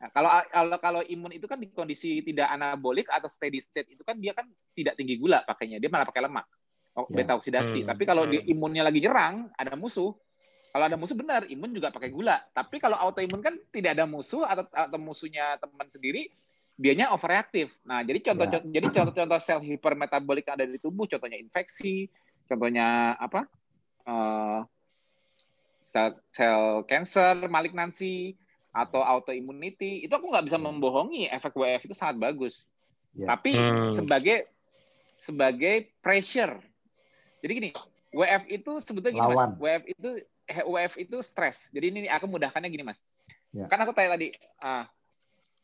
nah, 0.01 0.09
kalau 0.09 0.29
kalau 0.49 0.77
kalau 0.81 1.01
imun 1.05 1.37
itu 1.37 1.45
kan 1.45 1.61
di 1.61 1.69
kondisi 1.69 2.25
tidak 2.25 2.49
anabolik 2.49 3.05
atau 3.13 3.29
steady 3.29 3.61
state 3.61 3.93
itu 3.93 4.01
kan 4.01 4.17
dia 4.17 4.33
kan 4.33 4.49
tidak 4.73 4.97
tinggi 4.97 5.21
gula 5.21 5.45
pakainya 5.45 5.77
dia 5.77 5.93
malah 5.93 6.09
pakai 6.09 6.25
lemak 6.25 6.49
oh, 6.97 7.05
ya. 7.13 7.21
beta 7.21 7.37
oksidasi 7.37 7.85
hmm. 7.85 7.89
tapi 7.93 8.03
kalau 8.09 8.25
hmm. 8.25 8.31
di 8.33 8.37
imunnya 8.49 8.81
lagi 8.81 9.05
nyerang 9.05 9.53
ada 9.53 9.77
musuh 9.77 10.17
kalau 10.73 10.85
ada 10.89 10.97
musuh 10.97 11.13
benar 11.13 11.45
imun 11.45 11.69
juga 11.77 11.93
pakai 11.93 12.09
gula 12.09 12.41
tapi 12.57 12.81
kalau 12.81 12.97
autoimun 12.97 13.45
kan 13.45 13.53
tidak 13.69 13.93
ada 13.93 14.09
musuh 14.09 14.49
atau 14.49 14.65
atau 14.73 14.97
musuhnya 14.97 15.61
teman 15.61 15.85
sendiri 15.93 16.33
dianya 16.77 17.09
overreaktif. 17.09 17.73
Nah, 17.89 18.05
jadi 18.05 18.21
contoh, 18.21 18.45
ya. 18.45 18.61
jadi 18.61 18.87
contoh-contoh 18.93 19.41
sel 19.41 19.65
hipermetabolik 19.65 20.45
yang 20.45 20.61
ada 20.61 20.69
di 20.69 20.77
tubuh, 20.77 21.09
contohnya 21.09 21.41
infeksi, 21.41 22.05
contohnya 22.45 23.17
apa? 23.17 23.49
Uh, 24.07 24.63
sel, 25.83 26.17
sel 26.31 26.87
cancer, 26.87 27.35
malignansi, 27.51 28.39
atau 28.77 29.01
autoimmunity, 29.01 30.05
itu 30.05 30.13
aku 30.13 30.29
nggak 30.29 30.45
bisa 30.45 30.57
membohongi 30.61 31.25
efek 31.33 31.57
WF 31.57 31.89
itu 31.89 31.95
sangat 31.97 32.21
bagus. 32.21 32.69
Yeah. 33.17 33.33
Tapi 33.33 33.51
hmm. 33.57 33.89
sebagai 33.97 34.37
sebagai 35.17 35.89
pressure. 35.99 36.61
Jadi 37.41 37.51
gini, 37.51 37.69
WF 38.13 38.43
itu 38.49 38.71
sebetulnya 38.81 39.17
gini 39.17 39.27
Lawan. 39.33 39.57
mas, 39.57 39.57
WF 39.57 39.83
itu 39.89 40.09
WF 40.47 40.93
itu 41.01 41.17
stres. 41.25 41.73
Jadi 41.73 41.85
ini 41.89 41.99
aku 42.07 42.29
mudahkannya 42.29 42.69
gini 42.69 42.85
mas. 42.85 42.99
Yeah. 43.49 43.65
Kan 43.65 43.81
aku 43.81 43.97
tanya 43.97 44.13
tadi, 44.13 44.29
ah, 44.61 44.85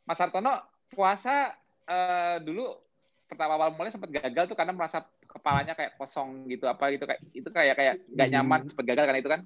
Mas 0.03 0.19
Hartono 0.19 0.59
puasa 0.91 1.55
uh, 1.87 2.37
dulu 2.43 2.75
pertama 3.25 3.57
awal 3.57 3.73
mulai 3.73 3.89
sempat 3.89 4.11
gagal 4.11 4.51
tuh 4.51 4.57
karena 4.57 4.75
merasa 4.75 5.01
kepalanya 5.33 5.73
kayak 5.73 5.97
kosong 5.97 6.45
gitu 6.45 6.69
apa 6.69 6.93
gitu 6.93 7.09
kayak 7.09 7.21
itu 7.33 7.49
kayak 7.49 7.75
kayak 7.75 7.95
nggak 8.13 8.27
hmm. 8.29 8.35
nyaman 8.37 8.59
sempat 8.69 8.85
gagal 8.85 9.05
kan 9.09 9.17
itu 9.17 9.29
kan? 9.33 9.41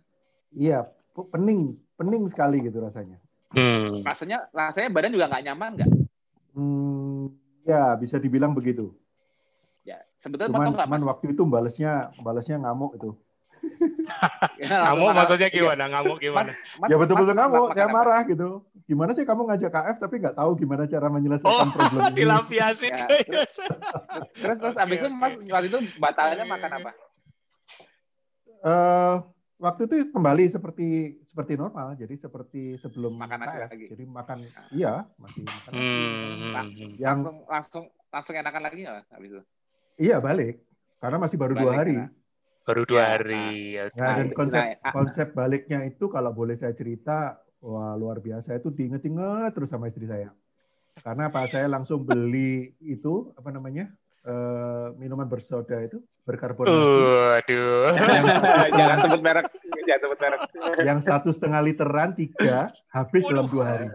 Iya 0.51 0.79
pening 1.15 1.79
pening 1.95 2.23
sekali 2.27 2.59
gitu 2.61 2.83
rasanya. 2.83 3.17
Hmm. 3.55 4.03
rasanya 4.03 4.51
rasanya 4.51 4.91
badan 4.91 5.15
juga 5.15 5.31
nggak 5.31 5.43
nyaman 5.47 5.71
nggak? 5.79 5.91
Hmm, 6.51 7.31
ya 7.63 7.95
bisa 7.95 8.19
dibilang 8.19 8.51
begitu. 8.51 8.91
Ya 9.87 10.03
sebetulnya 10.19 10.51
cuman, 10.51 10.75
nggak 10.75 10.87
cuman 10.91 11.03
waktu 11.07 11.25
itu 11.31 11.43
balasnya 11.47 12.11
balasnya 12.19 12.59
ngamuk 12.59 12.99
itu 12.99 13.15
ngamuk 14.61 15.09
maksudnya 15.13 15.49
gimana? 15.51 15.83
Iya. 15.85 15.91
Ngamuk 15.93 16.17
gimana? 16.21 16.51
Mas, 16.79 16.87
ya 16.89 16.95
betul-betul 16.95 17.35
ngamuk, 17.35 17.69
ya 17.75 17.85
marah 17.89 18.21
gitu 18.25 18.65
gimana 18.87 19.11
sih 19.11 19.27
kamu 19.27 19.51
ngajak 19.51 19.67
KF 19.67 19.97
tapi 19.99 20.15
nggak 20.23 20.35
tahu 20.39 20.51
gimana 20.55 20.87
cara 20.87 21.11
menyelesaikan 21.11 21.67
oh, 21.67 21.73
problem 21.75 21.99
ini? 22.07 22.15
Dilampiasin. 22.23 22.93
Ya, 22.95 23.05
terus, 23.27 23.53
terus 24.31 24.57
terus 24.63 24.75
abis 24.79 24.97
itu 25.03 25.09
Mas 25.11 25.35
waktu 25.35 25.67
itu 25.67 25.79
batalnya 25.99 26.47
makan 26.47 26.71
apa? 26.79 26.91
Uh, 28.63 29.15
waktu 29.59 29.91
itu 29.91 29.95
kembali 30.15 30.47
seperti 30.47 31.19
seperti 31.27 31.53
normal, 31.59 31.99
jadi 31.99 32.15
seperti 32.15 32.79
sebelum 32.79 33.19
makan 33.19 33.37
nasi 33.43 33.57
lagi. 33.59 33.85
Jadi 33.91 34.03
makan, 34.07 34.37
iya 34.71 35.03
masih 35.19 35.43
makan 35.43 35.71
nasi. 35.75 35.83
Hmm. 35.83 36.51
Nah, 36.55 36.65
yang 36.95 37.19
langsung 37.19 37.37
langsung 37.43 37.83
langsung 38.07 38.33
enakan 38.39 38.63
lagi 38.71 38.87
nggak 38.87 39.03
habis 39.11 39.29
itu? 39.35 39.43
Iya 39.99 40.23
balik, 40.23 40.63
karena 41.03 41.17
masih 41.19 41.35
baru 41.35 41.53
balik, 41.59 41.63
dua 41.67 41.73
hari. 41.75 41.95
Ya. 41.99 42.07
Baru 42.67 42.83
dua 42.83 42.99
ya, 42.99 43.07
hari. 43.15 43.79
Nah, 43.79 43.87
nah, 43.95 44.15
dan 44.19 44.27
konsep 44.35 44.59
nah, 44.59 44.91
konsep 44.91 45.27
baliknya 45.31 45.79
itu 45.87 46.11
kalau 46.11 46.35
boleh 46.35 46.59
saya 46.59 46.75
cerita 46.75 47.39
Wah 47.57 47.97
luar 47.97 48.21
biasa 48.21 48.53
itu 48.53 48.69
diinget-inget 48.69 49.49
terus 49.57 49.73
sama 49.73 49.89
istri 49.89 50.05
saya. 50.05 50.29
Karena 51.01 51.29
apa? 51.29 51.49
Saya 51.49 51.65
langsung 51.65 52.05
beli 52.05 52.69
itu 52.85 53.33
apa 53.33 53.49
namanya 53.49 53.89
uh, 54.29 54.93
minuman 54.97 55.25
bersoda 55.25 55.81
itu 55.81 55.97
berkarbonat. 56.21 56.69
Uh, 56.69 57.37
aduh. 57.41 57.91
jangan 58.77 58.97
sebut 59.09 59.21
merek, 59.25 59.45
jangan 59.89 60.01
sebut 60.05 60.19
merek. 60.21 60.39
Yang 60.85 60.99
satu 61.09 61.29
setengah 61.33 61.61
literan 61.65 62.13
tiga 62.13 62.69
habis 62.93 63.25
Waduh. 63.25 63.31
dalam 63.33 63.45
dua 63.49 63.63
hari. 63.65 63.87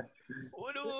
Waduh. 0.51 0.91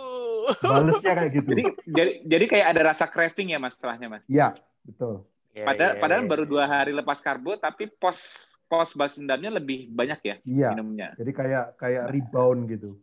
Balesnya 0.63 1.13
kayak 1.19 1.31
gitu. 1.35 1.49
Jadi, 1.51 1.63
jadi 1.87 2.13
jadi 2.27 2.45
kayak 2.47 2.67
ada 2.79 2.81
rasa 2.95 3.05
craving 3.11 3.55
ya 3.55 3.59
mas 3.59 3.75
setelahnya 3.75 4.07
mas? 4.07 4.23
Iya 4.31 4.55
betul. 4.87 5.27
Ya, 5.53 5.69
padahal, 5.69 5.93
ya, 5.93 6.01
padahal 6.01 6.23
ya, 6.25 6.29
baru 6.33 6.45
dua 6.49 6.65
hari 6.65 6.93
lepas 6.97 7.21
karbo, 7.21 7.61
tapi 7.61 7.85
pos 8.01 8.53
pos 8.65 8.97
balas 8.97 9.21
dendamnya 9.21 9.53
lebih 9.53 9.93
banyak 9.93 10.21
ya 10.25 10.37
iya, 10.49 10.69
minumnya. 10.73 11.13
Jadi 11.21 11.33
kayak 11.37 11.77
kayak 11.77 12.09
rebound 12.09 12.73
gitu. 12.73 12.97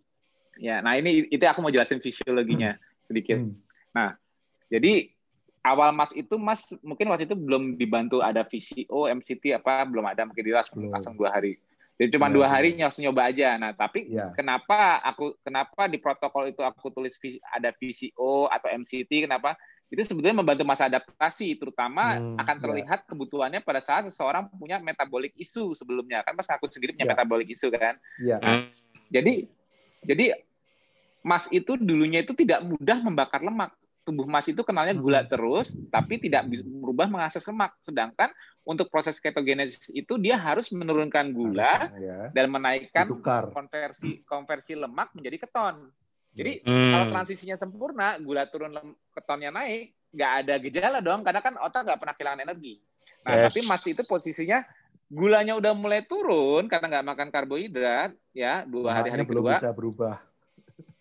Ya, 0.58 0.82
nah 0.82 0.98
ini 0.98 1.30
itu 1.30 1.46
aku 1.46 1.62
mau 1.62 1.70
jelasin 1.70 2.02
fisiologinya 2.02 2.74
hmm. 2.74 3.06
sedikit. 3.06 3.38
Hmm. 3.38 3.54
Nah, 3.94 4.18
jadi 4.66 5.14
awal 5.62 5.94
Mas 5.94 6.10
itu 6.18 6.36
Mas 6.42 6.74
mungkin 6.82 7.14
waktu 7.14 7.30
itu 7.30 7.38
belum 7.38 7.78
dibantu 7.78 8.26
ada 8.26 8.42
VCO, 8.42 9.06
MCT 9.14 9.62
apa 9.62 9.86
belum 9.86 10.10
ada 10.10 10.26
mungkin 10.26 10.42
dia 10.42 10.58
langsung, 10.58 10.90
langsung 10.90 11.14
dua 11.14 11.30
hari. 11.38 11.62
Jadi 12.00 12.16
cuma 12.16 12.32
ya, 12.32 12.34
dua 12.34 12.48
hari 12.48 12.80
ya. 12.80 12.88
nyoba 12.90 13.28
aja. 13.28 13.60
Nah, 13.60 13.72
tapi 13.76 14.08
ya. 14.08 14.32
kenapa 14.32 15.04
aku 15.04 15.36
kenapa 15.44 15.86
di 15.86 16.00
protokol 16.00 16.48
itu 16.48 16.64
aku 16.64 16.90
tulis 16.96 17.14
ada 17.52 17.76
VCO 17.76 18.48
atau 18.48 18.68
MCT? 18.72 19.28
Kenapa? 19.28 19.60
Itu 19.90 20.02
sebetulnya 20.06 20.46
membantu 20.46 20.62
masa 20.70 20.86
adaptasi, 20.86 21.58
terutama 21.58 22.22
hmm, 22.22 22.38
akan 22.38 22.56
ya. 22.56 22.62
terlihat 22.62 23.00
yeah. 23.02 23.10
kebutuhannya 23.10 23.62
pada 23.66 23.82
saat 23.82 24.06
seseorang 24.06 24.46
punya 24.54 24.78
metabolic 24.78 25.34
isu 25.34 25.74
sebelumnya 25.74 26.22
kan 26.22 26.38
Mas 26.38 26.46
ngaku 26.46 26.70
sendiri 26.70 26.94
punya 26.94 27.10
yeah. 27.10 27.14
metabolic 27.18 27.48
isu 27.50 27.68
kan. 27.74 27.98
Yeah. 28.22 28.40
Hmm. 28.40 28.70
Jadi 29.10 29.50
jadi 30.06 30.38
Mas 31.26 31.50
itu 31.50 31.74
dulunya 31.76 32.22
itu 32.22 32.38
tidak 32.38 32.62
mudah 32.64 33.02
membakar 33.02 33.42
lemak. 33.42 33.74
Tubuh 34.06 34.30
Mas 34.30 34.46
itu 34.46 34.62
kenalnya 34.62 34.94
gula 34.94 35.26
hmm. 35.26 35.30
terus, 35.30 35.74
tapi 35.90 36.22
tidak 36.22 36.46
bisa 36.50 36.62
berubah 36.66 37.10
mengakses 37.10 37.44
lemak. 37.50 37.74
Sedangkan 37.82 38.30
untuk 38.70 38.94
proses 38.94 39.18
ketogenesis 39.18 39.90
itu 39.90 40.22
dia 40.22 40.38
harus 40.38 40.70
menurunkan 40.70 41.34
gula 41.34 41.90
ya. 41.98 42.30
dan 42.30 42.54
menaikkan 42.54 43.10
Ditukar. 43.10 43.50
konversi 43.50 44.22
konversi 44.22 44.78
lemak 44.78 45.18
menjadi 45.18 45.50
keton. 45.50 45.90
Jadi 46.34 46.62
hmm. 46.62 46.92
kalau 46.94 47.06
transisinya 47.12 47.58
sempurna, 47.58 48.16
gula 48.22 48.46
turun 48.48 48.74
ketonnya 49.12 49.50
naik, 49.50 49.92
nggak 50.14 50.32
ada 50.46 50.54
gejala 50.62 51.00
dong, 51.02 51.22
karena 51.26 51.42
kan 51.42 51.54
otak 51.58 51.86
nggak 51.90 52.00
pernah 52.00 52.16
kehilangan 52.16 52.42
energi. 52.46 52.74
Nah, 53.26 53.34
yes. 53.36 53.44
tapi 53.52 53.60
masih 53.68 53.90
itu 53.98 54.04
posisinya 54.06 54.64
gulanya 55.10 55.58
udah 55.58 55.74
mulai 55.74 56.06
turun 56.06 56.70
karena 56.70 56.86
nggak 56.86 57.08
makan 57.12 57.28
karbohidrat, 57.34 58.14
ya 58.32 58.62
dua 58.64 59.02
hari-hari 59.02 59.26
kedua. 59.26 59.58
bisa 59.58 59.74
berubah. 59.74 60.16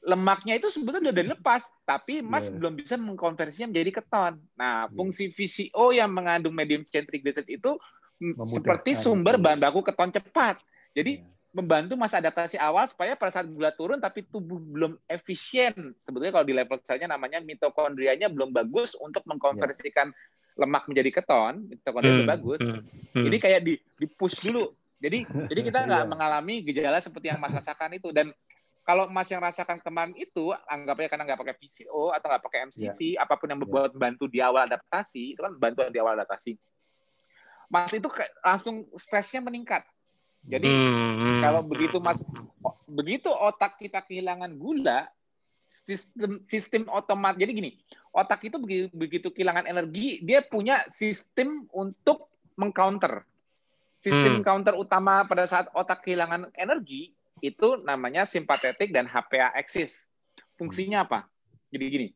Lemaknya 0.08 0.56
itu 0.56 0.72
sebetulnya 0.72 1.12
udah 1.12 1.24
dilepas, 1.28 1.62
tapi 1.84 2.24
Mas 2.24 2.48
yeah. 2.48 2.56
belum 2.56 2.72
bisa 2.80 2.96
mengkonversinya 2.96 3.68
menjadi 3.68 4.00
keton. 4.00 4.40
Nah, 4.56 4.88
yeah. 4.88 4.96
fungsi 4.96 5.28
VCO 5.28 5.92
yang 5.92 6.08
mengandung 6.08 6.56
medium 6.56 6.80
chain 6.88 7.04
triglyceride 7.04 7.60
itu 7.60 7.76
Memudahkan. 8.16 8.48
seperti 8.48 8.90
sumber 8.96 9.36
bahan 9.36 9.60
baku 9.60 9.84
keton 9.84 10.08
cepat. 10.10 10.56
Jadi 10.96 11.20
yeah 11.20 11.36
membantu 11.48 11.96
masa 11.96 12.20
adaptasi 12.20 12.60
awal 12.60 12.84
supaya 12.92 13.16
pada 13.16 13.32
saat 13.32 13.48
gula 13.48 13.72
turun 13.72 13.96
tapi 13.96 14.28
tubuh 14.28 14.60
belum 14.60 15.00
efisien. 15.08 15.96
Sebetulnya 15.96 16.32
kalau 16.36 16.46
di 16.46 16.54
level 16.54 16.76
selnya 16.84 17.08
namanya 17.08 17.40
mitokondrianya 17.40 18.28
belum 18.28 18.52
bagus 18.52 18.92
untuk 19.00 19.24
mengkonversikan 19.24 20.12
yeah. 20.12 20.60
lemak 20.60 20.84
menjadi 20.84 21.10
keton, 21.22 21.72
mitokondria 21.72 22.12
hmm, 22.12 22.18
belum 22.20 22.30
bagus. 22.30 22.60
Hmm, 22.60 22.80
hmm. 22.84 23.24
Jadi 23.24 23.36
kayak 23.40 23.60
di, 23.64 23.74
di 23.80 24.06
push 24.06 24.44
dulu. 24.44 24.68
Jadi 25.00 25.24
jadi 25.48 25.60
kita 25.72 25.78
nggak 25.88 26.04
yeah. 26.04 26.10
mengalami 26.10 26.54
gejala 26.68 27.00
seperti 27.00 27.32
yang 27.32 27.40
Mas 27.40 27.56
rasakan 27.56 27.96
itu 27.96 28.12
dan 28.12 28.28
kalau 28.84 29.04
Mas 29.08 29.28
yang 29.28 29.44
rasakan 29.44 29.84
kemarin 29.84 30.16
itu 30.16 30.52
anggapnya 30.68 31.08
karena 31.12 31.24
nggak 31.28 31.40
pakai 31.44 31.56
PCO 31.60 32.12
atau 32.12 32.26
nggak 32.28 32.44
pakai 32.44 32.58
MCT 32.72 33.00
yeah. 33.16 33.24
apa 33.24 33.36
pun 33.40 33.48
yang 33.48 33.60
membuat 33.60 33.96
yeah. 33.96 34.00
bantu 34.00 34.24
di 34.28 34.40
awal 34.44 34.68
adaptasi 34.68 35.32
itu 35.32 35.40
kan 35.40 35.56
bantuan 35.56 35.88
di 35.88 36.00
awal 36.00 36.12
adaptasi. 36.12 36.60
Mas 37.68 37.92
itu 37.92 38.08
langsung 38.44 38.88
stresnya 38.96 39.44
meningkat 39.44 39.84
jadi 40.46 40.70
hmm. 40.70 41.42
kalau 41.42 41.60
begitu 41.66 41.98
mas 41.98 42.22
begitu 42.88 43.28
otak 43.28 43.76
kita 43.76 44.00
kehilangan 44.04 44.54
gula, 44.56 45.10
sistem 45.68 46.40
sistem 46.42 46.82
otomat. 46.88 47.36
Jadi 47.36 47.52
gini, 47.52 47.70
otak 48.10 48.48
itu 48.48 48.56
begitu, 48.56 48.86
begitu 48.96 49.28
kehilangan 49.28 49.68
energi, 49.68 50.24
dia 50.24 50.40
punya 50.40 50.86
sistem 50.88 51.68
untuk 51.74 52.32
mengcounter. 52.56 53.22
Sistem 53.98 54.40
hmm. 54.40 54.46
counter 54.46 54.74
utama 54.78 55.26
pada 55.26 55.44
saat 55.44 55.68
otak 55.74 56.06
kehilangan 56.06 56.54
energi 56.54 57.12
itu 57.42 57.78
namanya 57.82 58.26
simpatetik 58.26 58.94
dan 58.94 59.06
HPA 59.06 59.54
axis. 59.54 60.06
Fungsinya 60.58 61.06
apa? 61.06 61.26
Jadi 61.70 61.84
gini, 61.86 62.08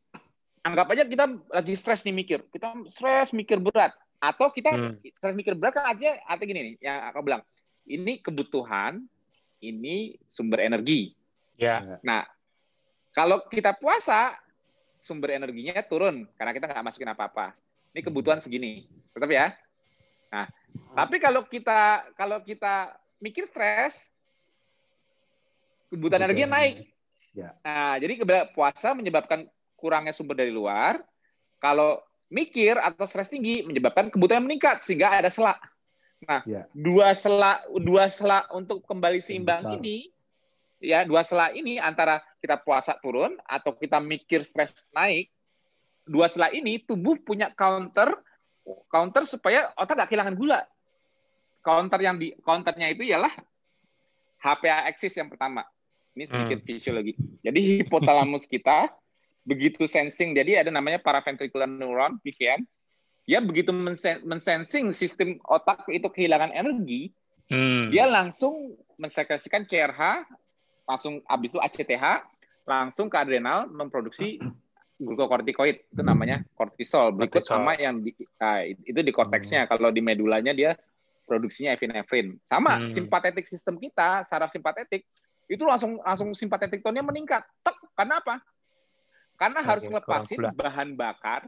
anggap 0.65 0.91
aja 0.95 1.03
kita 1.05 1.27
lagi 1.51 1.73
stres 1.75 2.03
nih 2.03 2.15
mikir, 2.15 2.39
kita 2.49 2.71
stres 2.91 3.31
mikir 3.31 3.61
berat, 3.61 3.93
atau 4.19 4.49
kita 4.49 4.71
hmm. 4.71 5.03
stres 5.19 5.35
mikir 5.35 5.53
berat 5.53 5.75
kan 5.75 5.93
artinya 5.93 6.17
artinya 6.27 6.49
gini 6.49 6.61
nih, 6.71 6.75
yang 6.81 6.97
aku 7.11 7.19
bilang, 7.23 7.41
ini 7.87 8.19
kebutuhan 8.19 9.03
ini 9.63 10.19
sumber 10.27 10.63
energi. 10.63 11.15
Ya. 11.55 11.99
Nah, 12.03 12.27
kalau 13.15 13.45
kita 13.47 13.77
puasa, 13.77 14.35
sumber 14.99 15.35
energinya 15.35 15.79
turun 15.83 16.27
karena 16.35 16.51
kita 16.51 16.67
nggak 16.67 16.85
masukin 16.85 17.11
apa-apa. 17.11 17.55
Ini 17.93 18.01
kebutuhan 18.01 18.39
segini, 18.41 18.89
tetap 19.13 19.29
ya. 19.29 19.53
Nah, 20.33 20.49
tapi 20.97 21.21
kalau 21.21 21.45
kita 21.45 22.09
kalau 22.17 22.41
kita 22.41 22.97
mikir 23.21 23.45
stres, 23.45 24.09
kebutuhan 25.93 26.25
energi 26.25 26.43
naik. 26.49 26.75
Ya. 27.33 27.53
Nah, 27.61 27.97
jadi 28.01 28.13
puasa 28.53 28.93
menyebabkan 28.93 29.45
kurangnya 29.77 30.13
sumber 30.13 30.37
dari 30.39 30.49
luar. 30.53 31.01
Kalau 31.61 32.01
mikir 32.33 32.81
atau 32.81 33.05
stres 33.05 33.29
tinggi 33.29 33.61
menyebabkan 33.61 34.09
kebutuhan 34.09 34.41
meningkat 34.41 34.81
sehingga 34.81 35.21
ada 35.21 35.29
selak. 35.29 35.61
Nah, 36.23 36.41
ya. 36.47 36.63
dua 36.71 37.11
selak 37.13 37.67
dua 37.83 38.07
selak 38.07 38.49
untuk 38.55 38.83
kembali 38.87 39.19
seimbang 39.19 39.79
ini 39.79 40.11
ya 40.83 41.07
dua 41.07 41.23
selak 41.23 41.55
ini 41.55 41.79
antara 41.79 42.19
kita 42.43 42.59
puasa 42.59 42.99
turun 42.99 43.39
atau 43.47 43.71
kita 43.71 44.03
mikir 44.03 44.43
stres 44.43 44.87
naik, 44.91 45.31
dua 46.03 46.27
selak 46.27 46.51
ini 46.51 46.83
tubuh 46.83 47.15
punya 47.23 47.51
counter 47.55 48.19
counter 48.91 49.23
supaya 49.23 49.71
otak 49.79 49.95
nggak 49.95 50.09
kehilangan 50.11 50.35
gula. 50.35 50.61
Counter 51.63 51.99
yang 52.03 52.19
di 52.19 52.35
counternya 52.43 52.91
itu 52.91 53.07
ialah 53.07 53.31
HPA 54.43 54.91
axis 54.91 55.15
yang 55.15 55.31
pertama. 55.31 55.63
Ini 56.13 56.27
sedikit 56.27 56.59
hmm. 56.61 56.67
fisiologi. 56.67 57.13
Jadi 57.39 57.59
hipotalamus 57.79 58.45
kita 58.45 58.91
begitu 59.47 59.87
sensing, 59.87 60.35
jadi 60.35 60.63
ada 60.63 60.71
namanya 60.71 60.99
paraventricular 60.99 61.67
neuron 61.67 62.19
(PVN). 62.19 62.63
Ya 63.23 63.39
begitu 63.39 63.71
mensensing 64.27 64.91
sistem 64.91 65.39
otak 65.47 65.87
itu 65.87 66.11
kehilangan 66.11 66.51
energi, 66.51 67.15
hmm. 67.47 67.87
dia 67.87 68.03
langsung 68.03 68.75
mensekresikan 68.99 69.63
CRH 69.63 70.27
langsung 70.83 71.23
habis 71.31 71.55
itu 71.55 71.59
ACTH 71.63 72.27
langsung 72.67 73.07
ke 73.07 73.15
adrenal 73.15 73.71
memproduksi 73.71 74.43
glukokortikoid 74.99 75.87
itu 75.87 76.03
namanya 76.03 76.43
kortisol. 76.55 77.15
Berikut 77.15 77.43
sama 77.43 77.79
yang 77.79 78.03
di, 78.03 78.11
nah, 78.39 78.63
itu 78.63 78.99
di 78.99 79.11
korteksnya. 79.15 79.65
Hmm. 79.65 79.69
kalau 79.71 79.89
di 79.91 80.03
medulanya 80.03 80.51
dia 80.51 80.75
produksinya 81.23 81.71
epinefrin 81.71 82.35
sama 82.43 82.83
hmm. 82.83 82.91
simpatetik 82.91 83.47
sistem 83.47 83.79
kita 83.79 84.27
saraf 84.27 84.51
simpatetik 84.51 85.07
itu 85.47 85.63
langsung 85.63 85.99
langsung 86.03 86.35
simpatetik 86.35 86.83
tone-nya 86.83 87.03
meningkat. 87.03 87.43
Tek 87.63 87.75
karena 87.95 88.19
apa? 88.19 88.35
Karena 89.39 89.59
harus 89.63 89.87
ngelepasin 89.87 90.39
bahan 90.55 90.95
bakar 90.95 91.47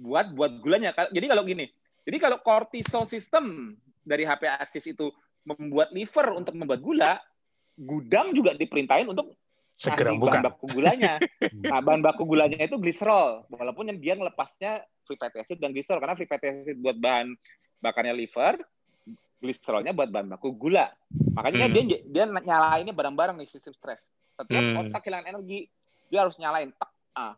buat 0.00 0.32
buat 0.32 0.64
gulanya 0.64 0.96
jadi 1.12 1.26
kalau 1.28 1.44
gini 1.44 1.68
jadi 2.08 2.16
kalau 2.16 2.40
kortisol 2.40 3.04
sistem 3.04 3.76
dari 4.00 4.24
HP 4.24 4.48
aksis 4.48 4.88
itu 4.88 5.12
membuat 5.44 5.92
liver 5.92 6.32
untuk 6.32 6.56
membuat 6.56 6.80
gula 6.80 7.12
gudang 7.76 8.32
juga 8.32 8.56
diperintahin 8.56 9.08
untuk 9.08 9.36
segera 9.72 10.12
buka 10.12 10.36
bahan 10.36 10.44
baku 10.52 10.64
gulanya. 10.68 11.14
nah, 11.64 11.80
bahan 11.80 12.04
baku 12.04 12.22
gulanya 12.28 12.60
itu 12.60 12.76
gliserol, 12.76 13.48
walaupun 13.48 13.88
yang 13.88 13.98
dia 13.98 14.14
ngelepasnya 14.18 14.84
free 15.08 15.16
fatty 15.16 15.40
acid 15.40 15.56
dan 15.56 15.72
gliserol 15.72 16.02
karena 16.02 16.12
free 16.12 16.28
fatty 16.28 16.46
acid 16.52 16.76
buat 16.84 17.00
bahan 17.00 17.32
bakarnya 17.80 18.12
liver, 18.12 18.60
gliserolnya 19.40 19.96
buat 19.96 20.12
bahan 20.12 20.36
baku 20.36 20.52
gula. 20.52 20.92
Makanya 21.32 21.72
hmm. 21.72 21.74
dia 21.88 21.98
dia 22.04 22.24
nyalainnya 22.28 22.92
bareng-bareng 22.92 23.40
nih 23.40 23.48
sistem 23.48 23.72
stres. 23.72 24.04
Setiap 24.36 24.60
hmm. 24.60 24.80
otak 24.84 25.00
kehilangan 25.00 25.32
energi, 25.32 25.64
dia 26.12 26.28
harus 26.28 26.36
nyalain 26.36 26.68
tak. 26.76 26.90
Ah. 27.16 27.34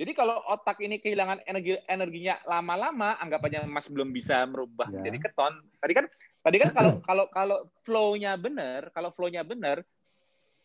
Jadi 0.00 0.16
kalau 0.16 0.40
otak 0.48 0.80
ini 0.80 0.98
kehilangan 0.98 1.44
energi 1.44 1.76
energinya 1.84 2.40
lama-lama, 2.48 3.20
anggap 3.20 3.44
aja 3.46 3.62
Mas 3.68 3.86
belum 3.86 4.10
bisa 4.10 4.42
merubah 4.48 4.88
yeah. 4.88 4.98
menjadi 5.00 5.28
keton. 5.28 5.52
Tadi 5.78 5.92
kan 5.94 6.06
Tadi 6.42 6.56
kan 6.58 6.70
kalau 6.74 6.92
kalau 7.06 7.24
kalau 7.30 7.58
flow-nya 7.86 8.34
benar, 8.34 8.90
kalau 8.90 9.14
flow-nya 9.14 9.46
benar, 9.46 9.78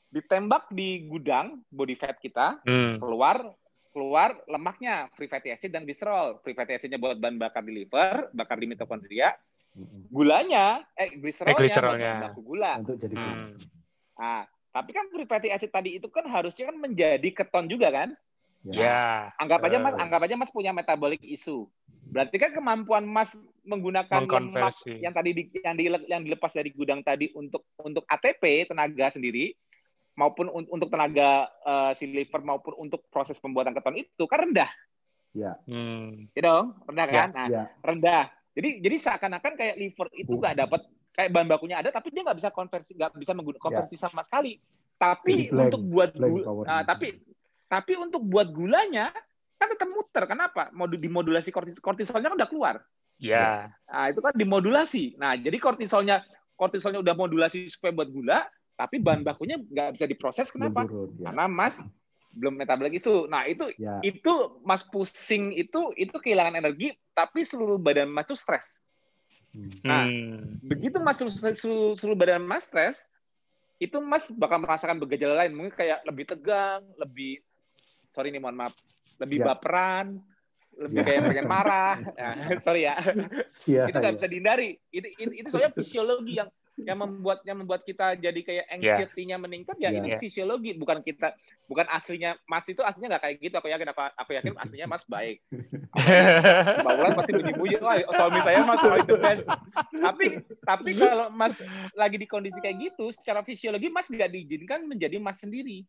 ditembak 0.10 0.74
di 0.74 1.06
gudang 1.06 1.62
body 1.70 1.94
fat 1.94 2.18
kita, 2.18 2.58
hmm. 2.66 2.98
keluar 2.98 3.46
keluar 3.94 4.42
lemaknya 4.50 5.06
free 5.14 5.30
fatty 5.30 5.54
acid 5.54 5.70
dan 5.70 5.86
glycerol. 5.86 6.42
Free 6.42 6.58
fatty 6.58 6.82
acidnya 6.82 6.98
buat 6.98 7.22
bahan 7.22 7.38
bakar 7.38 7.62
di 7.62 7.86
liver, 7.86 8.34
bakar 8.34 8.58
di 8.58 8.66
mitokondria. 8.66 9.38
Gulanya, 10.10 10.82
eh 10.98 11.14
glycerolnya, 11.14 11.54
eh, 11.54 11.62
glycerolnya. 11.62 12.14
buat 12.18 12.26
baku 12.34 12.42
gula. 12.42 12.72
Untuk 12.82 12.98
jadi 12.98 13.14
hmm. 13.14 13.50
Nah, 14.18 14.50
tapi 14.74 14.90
kan 14.98 15.06
free 15.14 15.30
fatty 15.30 15.54
acid 15.54 15.70
tadi 15.70 16.02
itu 16.02 16.10
kan 16.10 16.26
harusnya 16.26 16.74
kan 16.74 16.78
menjadi 16.82 17.30
keton 17.30 17.70
juga 17.70 17.94
kan? 17.94 18.18
Ya. 18.66 18.82
Yeah. 18.82 19.16
Anggap 19.38 19.62
aja 19.68 19.78
Mas, 19.78 19.96
anggap 19.96 20.22
aja 20.26 20.36
Mas 20.40 20.52
punya 20.52 20.72
metabolic 20.74 21.22
issue. 21.22 21.70
Berarti 22.08 22.36
kan 22.40 22.52
kemampuan 22.56 23.04
Mas 23.04 23.36
menggunakan 23.68 24.24
lemak 24.24 24.72
yang 24.88 25.12
tadi 25.12 25.30
di, 25.36 25.44
yang, 25.60 25.76
di, 25.76 25.84
yang 26.08 26.22
dilepas 26.24 26.56
dari 26.56 26.72
gudang 26.72 27.04
tadi 27.04 27.28
untuk 27.36 27.68
untuk 27.84 28.08
ATP 28.08 28.72
tenaga 28.72 29.12
sendiri 29.12 29.52
maupun 30.18 30.50
un, 30.50 30.66
untuk 30.74 30.90
tenaga 30.90 31.46
uh, 31.62 31.92
si 31.94 32.10
liver 32.10 32.42
maupun 32.42 32.74
untuk 32.80 33.06
proses 33.14 33.38
pembuatan 33.38 33.76
keton 33.76 34.02
itu 34.02 34.24
kan 34.26 34.50
rendah. 34.50 34.72
Ya. 35.36 35.54
Hmm. 35.70 36.32
Ya 36.34 36.42
dong, 36.48 36.74
rendah 36.90 37.08
kan? 37.08 37.30
Ya. 37.30 37.38
Nah, 37.38 37.48
ya. 37.48 37.64
rendah. 37.86 38.24
Jadi 38.58 38.82
jadi 38.82 38.96
seakan-akan 38.98 39.54
kayak 39.54 39.76
liver 39.78 40.08
itu 40.18 40.34
nggak 40.34 40.56
uh. 40.58 40.60
dapat 40.66 40.82
kayak 41.14 41.30
bahan 41.34 41.50
bakunya 41.50 41.78
ada 41.82 41.90
tapi 41.90 42.14
dia 42.14 42.22
nggak 42.22 42.38
bisa 42.38 42.50
konversi 42.54 42.94
nggak 42.94 43.14
bisa 43.18 43.34
menggunakan 43.38 43.62
konversi 43.62 43.96
ya. 44.00 44.10
sama 44.10 44.26
sekali. 44.26 44.58
Tapi 44.98 45.54
blank, 45.54 45.70
untuk 45.70 45.82
buat 45.94 46.12
gula, 46.18 46.66
nah, 46.66 46.82
tapi 46.82 47.22
tapi 47.68 48.00
untuk 48.00 48.24
buat 48.24 48.48
gulanya 48.52 49.12
kan 49.58 49.68
tetap 49.74 49.90
muter. 49.92 50.24
Kenapa? 50.30 50.72
Mau 50.72 50.88
dimodulasi 50.88 51.52
kortisol, 51.52 51.84
kortisolnya 51.84 52.32
kan 52.32 52.38
udah 52.40 52.50
keluar. 52.50 52.76
Ya. 53.18 53.74
Nah, 53.90 54.14
itu 54.14 54.22
kan 54.22 54.34
dimodulasi. 54.38 55.18
Nah, 55.18 55.34
jadi 55.36 55.58
kortisolnya 55.58 56.22
kortisolnya 56.58 57.02
udah 57.02 57.14
modulasi 57.18 57.70
supaya 57.70 57.94
buat 57.94 58.10
gula, 58.10 58.46
tapi 58.78 59.02
bahan 59.02 59.26
bakunya 59.26 59.58
nggak 59.58 59.98
bisa 59.98 60.06
diproses. 60.06 60.54
Kenapa? 60.54 60.86
ya. 60.86 61.30
Karena 61.30 61.46
Mas 61.50 61.82
belum 62.38 62.54
metabolik 62.62 63.02
itu. 63.02 63.26
Nah, 63.26 63.50
itu 63.50 63.74
ya. 63.82 63.98
itu 64.06 64.62
Mas 64.62 64.86
pusing 64.86 65.58
itu 65.58 65.92
itu 65.98 66.14
kehilangan 66.14 66.56
energi, 66.62 66.94
tapi 67.18 67.42
seluruh 67.42 67.82
badan 67.82 68.10
Mas 68.10 68.30
tuh 68.30 68.38
stres. 68.38 68.80
Hmm. 69.52 69.74
Nah, 69.82 70.06
hmm. 70.06 70.62
begitu 70.62 71.02
Mas 71.02 71.18
seluruh, 71.18 71.98
seluruh 71.98 72.18
badan 72.18 72.46
Mas 72.46 72.70
stres, 72.70 73.02
itu 73.82 73.98
Mas 73.98 74.30
bakal 74.30 74.62
merasakan 74.62 75.02
bergejala 75.02 75.46
lain, 75.46 75.58
mungkin 75.58 75.74
kayak 75.74 76.06
lebih 76.06 76.26
tegang, 76.30 76.86
lebih 77.02 77.42
sorry 78.10 78.32
nih 78.34 78.42
mohon 78.42 78.58
maaf, 78.58 78.74
lebih 79.22 79.44
ya. 79.44 79.54
baperan, 79.54 80.22
lebih 80.78 81.02
ya. 81.02 81.06
kayak 81.06 81.22
pengen 81.34 81.48
marah. 81.50 81.96
Nah, 82.18 82.36
sorry 82.66 82.86
ya. 82.86 82.96
ya 83.66 83.90
itu 83.90 83.98
nggak 83.98 84.14
ya. 84.14 84.18
bisa 84.22 84.28
dihindari. 84.30 84.70
Itu, 84.94 85.08
itu, 85.18 85.32
itu 85.44 85.48
soalnya 85.50 85.74
fisiologi 85.74 86.38
yang 86.38 86.50
yang 86.78 86.98
membuat 87.02 87.42
yang 87.42 87.58
membuat 87.58 87.82
kita 87.82 88.14
jadi 88.22 88.38
kayak 88.46 88.66
ya. 88.70 88.74
anxiety-nya 88.78 89.42
meningkat 89.42 89.82
ya, 89.82 89.90
ya 89.90 89.98
ini 89.98 90.14
fisiologi 90.22 90.78
bukan 90.78 91.02
kita 91.02 91.34
bukan 91.66 91.90
aslinya 91.90 92.38
Mas 92.46 92.70
itu 92.70 92.86
aslinya 92.86 93.18
nggak 93.18 93.24
kayak 93.26 93.36
gitu 93.42 93.56
aku 93.58 93.74
yakin 93.74 93.90
aku, 93.90 94.02
aku 94.14 94.32
yakin 94.38 94.54
aslinya 94.62 94.86
Mas 94.86 95.02
baik 95.10 95.42
Mbak 96.86 97.18
pasti 97.18 97.32
bunyi-bunyi 97.34 97.82
wah 97.82 97.98
suami 98.14 98.40
saya 98.46 98.62
Mas 98.62 98.82
itu 98.86 99.16
best 99.18 99.48
tapi 99.90 100.26
tapi 100.62 100.90
kalau 100.94 101.34
Mas 101.34 101.58
lagi 101.98 102.22
di 102.22 102.30
kondisi 102.30 102.62
kayak 102.62 102.78
gitu 102.94 103.10
secara 103.10 103.42
fisiologi 103.42 103.90
Mas 103.90 104.14
nggak 104.14 104.30
diizinkan 104.30 104.86
menjadi 104.86 105.18
Mas 105.18 105.42
sendiri 105.42 105.82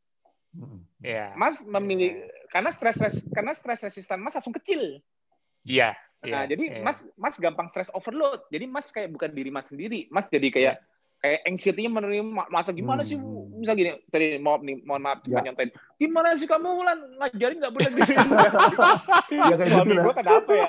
Yeah. 0.99 1.31
Mas 1.39 1.63
memilih 1.63 2.27
yeah. 2.27 2.47
karena 2.51 2.71
stres 2.75 2.99
karena 3.31 3.53
stres 3.55 3.81
resistan 3.87 4.19
Mas 4.19 4.35
langsung 4.35 4.55
kecil. 4.55 4.99
Iya. 5.63 5.95
Yeah. 5.95 6.27
Nah, 6.27 6.43
yeah. 6.43 6.45
jadi 6.51 6.65
yeah. 6.81 6.83
Mas 6.83 7.07
Mas 7.15 7.39
gampang 7.39 7.71
stres 7.71 7.91
overload. 7.95 8.43
Jadi 8.51 8.67
Mas 8.67 8.91
kayak 8.91 9.15
bukan 9.15 9.31
diri 9.31 9.51
Mas 9.55 9.71
sendiri. 9.71 10.11
Mas 10.11 10.27
jadi 10.27 10.49
kayak 10.51 10.75
yeah. 10.83 11.19
kayak 11.19 11.41
anxiety-nya 11.47 11.91
menerima 11.91 12.51
masa 12.51 12.71
gimana 12.75 13.03
sih 13.03 13.19
hmm. 13.19 13.59
bisa 13.59 13.75
gini 13.75 13.91
sorry 14.07 14.39
mohon 14.39 14.63
nih 14.63 14.77
mohon 14.87 15.03
maaf 15.03 15.19
yeah. 15.27 15.43
nyontain 15.43 15.75
gimana 15.99 16.31
sih 16.39 16.47
kamu 16.47 16.79
Wulan 16.79 16.99
ngajarin 17.19 17.59
nggak 17.59 17.75
boleh 17.75 17.91
gini 17.99 18.15
ya 19.35 19.55
kayak 19.59 19.71
gitu 19.83 19.99
gue 19.99 20.15
kenapa 20.15 20.51
ya? 20.55 20.67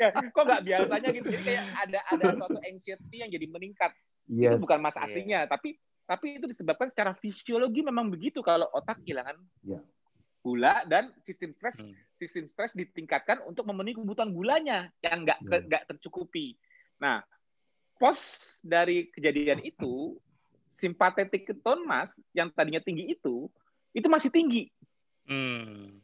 ya 0.00 0.08
kok 0.32 0.44
nggak 0.48 0.62
biasanya 0.64 1.08
gitu 1.12 1.28
jadi 1.28 1.44
kayak 1.44 1.64
ada 1.76 1.98
ada 2.08 2.24
suatu 2.40 2.60
anxiety 2.64 3.16
yang 3.20 3.28
jadi 3.28 3.46
meningkat 3.52 3.92
yes. 4.32 4.56
itu 4.56 4.64
bukan 4.64 4.80
mas 4.80 4.96
iya. 4.96 5.04
aslinya 5.04 5.38
yeah. 5.44 5.50
tapi 5.52 5.76
tapi 6.08 6.40
itu 6.40 6.48
disebabkan 6.48 6.88
secara 6.88 7.12
fisiologi 7.12 7.84
memang 7.84 8.08
begitu 8.08 8.40
kalau 8.40 8.64
otak 8.72 9.04
kehilangan 9.04 9.36
ya. 9.60 9.76
gula 10.40 10.80
dan 10.88 11.12
sistem 11.20 11.52
stres 11.52 11.84
hmm. 11.84 11.92
sistem 12.16 12.48
stres 12.48 12.72
ditingkatkan 12.72 13.44
untuk 13.44 13.68
memenuhi 13.68 14.00
kebutuhan 14.00 14.32
gulanya 14.32 14.88
yang 15.04 15.28
nggak 15.28 15.38
ya. 15.44 15.60
nggak 15.68 15.82
tercukupi. 15.92 16.56
Nah, 16.96 17.20
pos 18.00 18.18
dari 18.64 19.12
kejadian 19.12 19.60
itu 19.60 20.16
simpatetik 20.72 21.44
keton 21.44 21.84
mas 21.84 22.16
yang 22.32 22.48
tadinya 22.48 22.80
tinggi 22.80 23.12
itu 23.12 23.52
itu 23.92 24.08
masih 24.08 24.32
tinggi. 24.32 24.72
Hmm. 25.28 26.00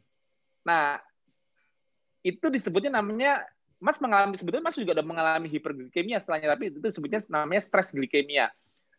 Nah, 0.61 1.01
itu 2.21 2.45
disebutnya 2.53 3.01
namanya 3.01 3.41
Mas 3.77 4.01
mengalami 4.01 4.33
sebetulnya 4.33 4.65
Mas 4.65 4.77
juga 4.79 4.97
udah 4.97 5.05
mengalami 5.05 5.45
hiperglikemia 5.51 6.17
setelahnya 6.17 6.57
tapi 6.57 6.73
itu 6.73 6.79
disebutnya 6.81 7.21
namanya 7.29 7.61
stres 7.61 7.93
glikemia. 7.93 8.49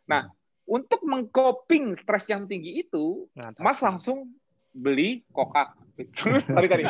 Nah, 0.06 0.30
untuk 0.66 1.00
mengcoping 1.06 1.94
stres 1.94 2.26
yang 2.26 2.50
tinggi 2.50 2.82
itu, 2.82 3.30
Mas 3.62 3.78
langsung 3.80 4.34
beli 4.76 5.24
kokak. 5.32 5.72
Tadi 5.96 6.66
tadi. 6.68 6.84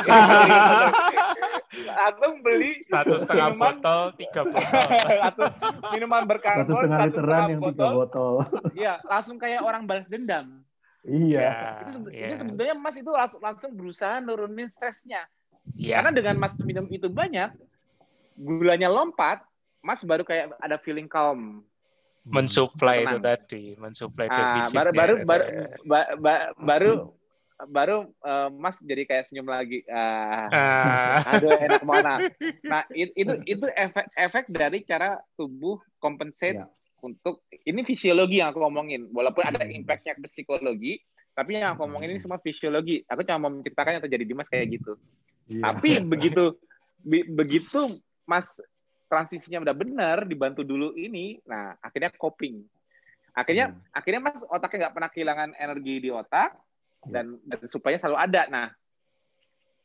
atau 1.87 2.29
beli 2.43 2.83
satu 2.83 3.15
setengah 3.15 3.55
minuman, 3.55 3.75
botol 3.79 4.01
tiga 4.19 4.41
botol. 4.43 4.87
Atau 5.29 5.45
minuman 5.95 6.21
berkarbon 6.27 6.63
satu 6.63 6.73
setengah 6.75 6.99
literan 7.07 7.41
yang 7.47 7.61
tiga 7.71 7.87
botol. 7.95 8.33
iya 8.79 8.93
langsung 9.07 9.35
kayak 9.39 9.61
orang 9.63 9.83
balas 9.87 10.07
dendam. 10.11 10.63
Iya. 11.07 11.87
Itu, 11.87 12.11
yeah. 12.11 12.35
itu 12.35 12.43
sebetulnya 12.43 12.75
mas 12.75 12.95
itu 12.99 13.11
langsung, 13.11 13.39
langsung 13.39 13.71
berusaha 13.75 14.19
nurunin 14.19 14.67
stresnya. 14.75 15.23
Yeah. 15.75 15.99
karena 15.99 16.11
dengan 16.15 16.35
mas 16.39 16.55
minum 16.63 16.87
itu 16.87 17.11
banyak 17.11 17.51
gulanya 18.39 18.87
lompat 18.87 19.43
mas 19.83 19.99
baru 20.03 20.23
kayak 20.23 20.55
ada 20.63 20.79
feeling 20.79 21.07
calm 21.11 21.67
mensuplai 22.27 23.07
itu 23.07 23.17
tadi 23.23 23.63
mensuplai 23.79 24.27
ah, 24.27 24.67
baru 24.71 24.91
baru 24.91 25.15
baru 25.23 25.45
baru 26.59 26.91
baru 27.65 28.05
uh, 28.21 28.53
Mas 28.53 28.77
jadi 28.77 29.09
kayak 29.09 29.25
senyum 29.25 29.49
lagi. 29.49 29.81
Uh, 29.89 30.45
uh. 30.53 31.17
Aduh 31.33 31.57
enak 31.57 31.81
mana. 31.81 32.21
Nah 32.69 32.85
itu 32.93 33.09
itu, 33.17 33.33
itu 33.49 33.65
efek 33.73 34.05
efek 34.13 34.45
dari 34.53 34.85
cara 34.85 35.17
tubuh 35.33 35.81
compensate 35.97 36.61
yeah. 36.61 36.69
untuk 37.01 37.41
ini 37.65 37.81
fisiologi 37.81 38.37
yang 38.45 38.53
aku 38.53 38.61
ngomongin. 38.61 39.09
Walaupun 39.09 39.41
ada 39.41 39.65
hmm. 39.65 39.73
impactnya 39.81 40.13
ke 40.21 40.29
psikologi, 40.29 41.01
tapi 41.33 41.57
yang 41.57 41.73
aku 41.73 41.89
ngomongin 41.89 42.13
ini 42.13 42.21
semua 42.21 42.37
fisiologi. 42.37 43.01
Aku 43.09 43.25
cuma 43.25 43.49
mau 43.49 43.51
menceritakan 43.57 43.97
yang 43.97 44.03
terjadi 44.05 44.25
di 44.29 44.33
Mas 44.37 44.49
kayak 44.51 44.67
gitu. 44.77 44.93
Yeah. 45.49 45.73
Tapi 45.73 46.05
begitu 46.05 46.61
be, 47.01 47.25
begitu 47.25 47.89
Mas 48.29 48.53
transisinya 49.07 49.63
udah 49.63 49.75
benar, 49.75 50.17
dibantu 50.27 50.61
dulu 50.67 50.93
ini, 50.95 51.39
nah 51.47 51.75
akhirnya 51.79 52.11
coping. 52.15 52.63
Akhirnya 53.31 53.71
hmm. 53.71 53.95
akhirnya 53.95 54.21
Mas 54.21 54.41
otaknya 54.43 54.87
nggak 54.87 54.95
pernah 54.95 55.09
kehilangan 55.11 55.49
energi 55.57 55.95
di 56.03 56.09
otak, 56.11 56.55
dan, 57.07 57.39
dan 57.47 57.59
supaya 57.71 57.95
selalu 57.95 58.17
ada. 58.19 58.41
Nah, 58.51 58.67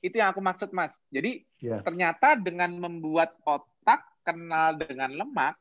itu 0.02 0.18
yang 0.18 0.34
aku 0.34 0.42
maksud, 0.42 0.74
Mas. 0.74 0.96
Jadi 1.08 1.46
yeah. 1.62 1.80
ternyata 1.86 2.34
dengan 2.34 2.74
membuat 2.74 3.38
otak 3.46 4.02
kenal 4.26 4.74
dengan 4.76 5.14
lemak, 5.14 5.54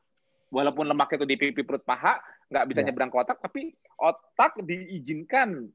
walaupun 0.50 0.90
lemak 0.90 1.14
itu 1.14 1.26
di 1.26 1.36
pipi 1.38 1.62
perut 1.62 1.86
paha, 1.86 2.18
nggak 2.50 2.66
bisa 2.66 2.80
yeah. 2.82 2.90
nyebrang 2.90 3.10
ke 3.10 3.18
otak, 3.18 3.38
tapi 3.38 3.70
otak 4.00 4.58
diizinkan 4.66 5.70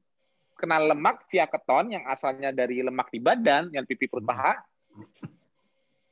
kenal 0.58 0.90
lemak 0.90 1.24
via 1.30 1.46
keton 1.46 1.94
yang 1.94 2.04
asalnya 2.10 2.52
dari 2.52 2.82
lemak 2.84 3.08
di 3.08 3.22
badan, 3.22 3.72
yang 3.72 3.88
pipi 3.88 4.10
perut 4.10 4.26
hmm. 4.26 4.32
paha. 4.32 4.52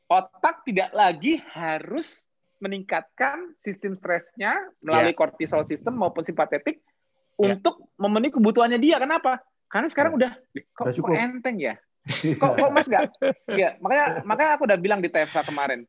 Otak 0.07 0.63
tidak 0.63 0.95
lagi 0.95 1.43
harus 1.51 2.31
meningkatkan 2.63 3.53
sistem 3.61 3.93
stresnya 3.93 4.57
melalui 4.81 5.13
yeah. 5.13 5.19
kortisol 5.19 5.67
sistem 5.67 5.99
maupun 5.99 6.25
simpatetik 6.25 6.81
yeah. 7.37 7.53
untuk 7.53 7.91
memenuhi 7.99 8.33
kebutuhannya 8.33 8.79
dia. 8.81 9.03
Kenapa? 9.03 9.43
Karena 9.67 9.89
sekarang 9.91 10.15
ya. 10.15 10.19
udah 10.19 10.33
kok, 10.79 10.87
kok 10.95 11.17
enteng 11.19 11.57
ya. 11.59 11.75
Kok 12.23 12.53
kok 12.55 12.71
Mas 12.71 12.87
enggak? 12.87 13.11
Ya, 13.51 13.75
makanya 13.83 14.23
makanya 14.23 14.51
aku 14.55 14.63
udah 14.71 14.79
bilang 14.79 15.03
di 15.03 15.11
TFA 15.11 15.43
kemarin. 15.43 15.83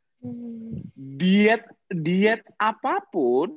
Diet 0.98 1.62
diet 1.94 2.42
apa 2.58 3.06
pun 3.14 3.54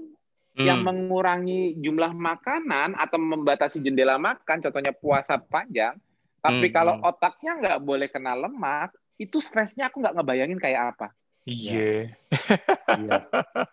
hmm. 0.60 0.66
yang 0.68 0.84
mengurangi 0.84 1.80
jumlah 1.80 2.12
makanan 2.12 3.00
atau 3.00 3.16
membatasi 3.16 3.80
jendela 3.80 4.20
makan, 4.20 4.60
contohnya 4.60 4.92
puasa 4.92 5.40
panjang, 5.40 5.96
tapi 6.44 6.68
hmm. 6.68 6.74
kalau 6.76 6.94
otaknya 7.00 7.52
nggak 7.56 7.78
boleh 7.80 8.08
kena 8.12 8.36
lemak, 8.36 8.92
itu 9.20 9.36
stresnya 9.44 9.92
aku 9.92 10.00
nggak 10.00 10.16
ngebayangin 10.16 10.56
kayak 10.56 10.96
apa. 10.96 11.12
Iya. 11.48 12.04
Yeah. 12.04 13.24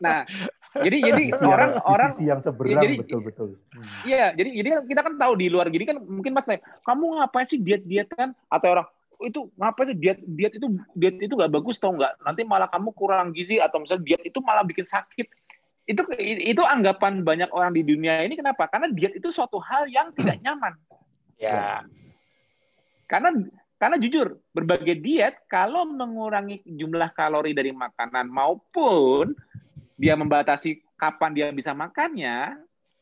nah, 0.04 0.24
jadi 0.76 0.98
jadi 1.12 1.24
sisi 1.36 1.44
orang 1.44 1.72
yang, 1.76 1.84
orang 1.84 2.12
yang 2.24 2.40
seberang 2.40 2.84
jadi, 2.84 2.96
betul 3.00 3.20
betul. 3.24 3.48
Iya, 4.08 4.32
jadi 4.36 4.50
jadi 4.56 4.68
kan 4.72 4.82
kita 4.88 5.02
kan 5.04 5.14
tahu 5.20 5.34
di 5.36 5.48
luar 5.52 5.68
gini 5.68 5.84
kan 5.84 6.00
mungkin 6.00 6.32
Mas 6.32 6.48
kamu 6.84 7.04
ngapain 7.20 7.48
sih 7.48 7.60
diet 7.60 7.84
diet 7.84 8.08
kan 8.12 8.32
atau 8.48 8.68
orang 8.72 8.88
oh, 9.20 9.26
itu 9.28 9.40
ngapain 9.60 9.92
sih 9.92 9.98
diet 10.00 10.20
diet 10.24 10.54
itu 10.56 10.68
diet 10.96 11.16
itu 11.20 11.34
nggak 11.36 11.52
bagus 11.52 11.76
tau 11.76 11.92
nggak 11.92 12.24
nanti 12.24 12.42
malah 12.48 12.72
kamu 12.72 12.96
kurang 12.96 13.36
gizi 13.36 13.60
atau 13.60 13.84
misalnya 13.84 14.04
diet 14.08 14.24
itu 14.24 14.40
malah 14.40 14.64
bikin 14.64 14.88
sakit 14.88 15.28
itu 15.88 16.02
itu 16.20 16.62
anggapan 16.68 17.24
banyak 17.24 17.48
orang 17.52 17.72
di 17.72 17.84
dunia 17.84 18.24
ini 18.24 18.36
kenapa 18.36 18.68
karena 18.68 18.92
diet 18.92 19.16
itu 19.16 19.32
suatu 19.32 19.60
hal 19.60 19.88
yang 19.88 20.12
tidak 20.16 20.40
nyaman 20.44 20.76
ya 21.40 21.84
karena 23.08 23.32
karena 23.78 24.02
jujur 24.02 24.42
berbagai 24.54 24.98
diet 24.98 25.46
kalau 25.46 25.86
mengurangi 25.86 26.66
jumlah 26.66 27.14
kalori 27.14 27.54
dari 27.54 27.70
makanan 27.70 28.26
maupun 28.26 29.38
dia 29.98 30.14
membatasi 30.14 30.82
kapan 30.98 31.32
dia 31.34 31.48
bisa 31.54 31.74
makannya, 31.74 32.58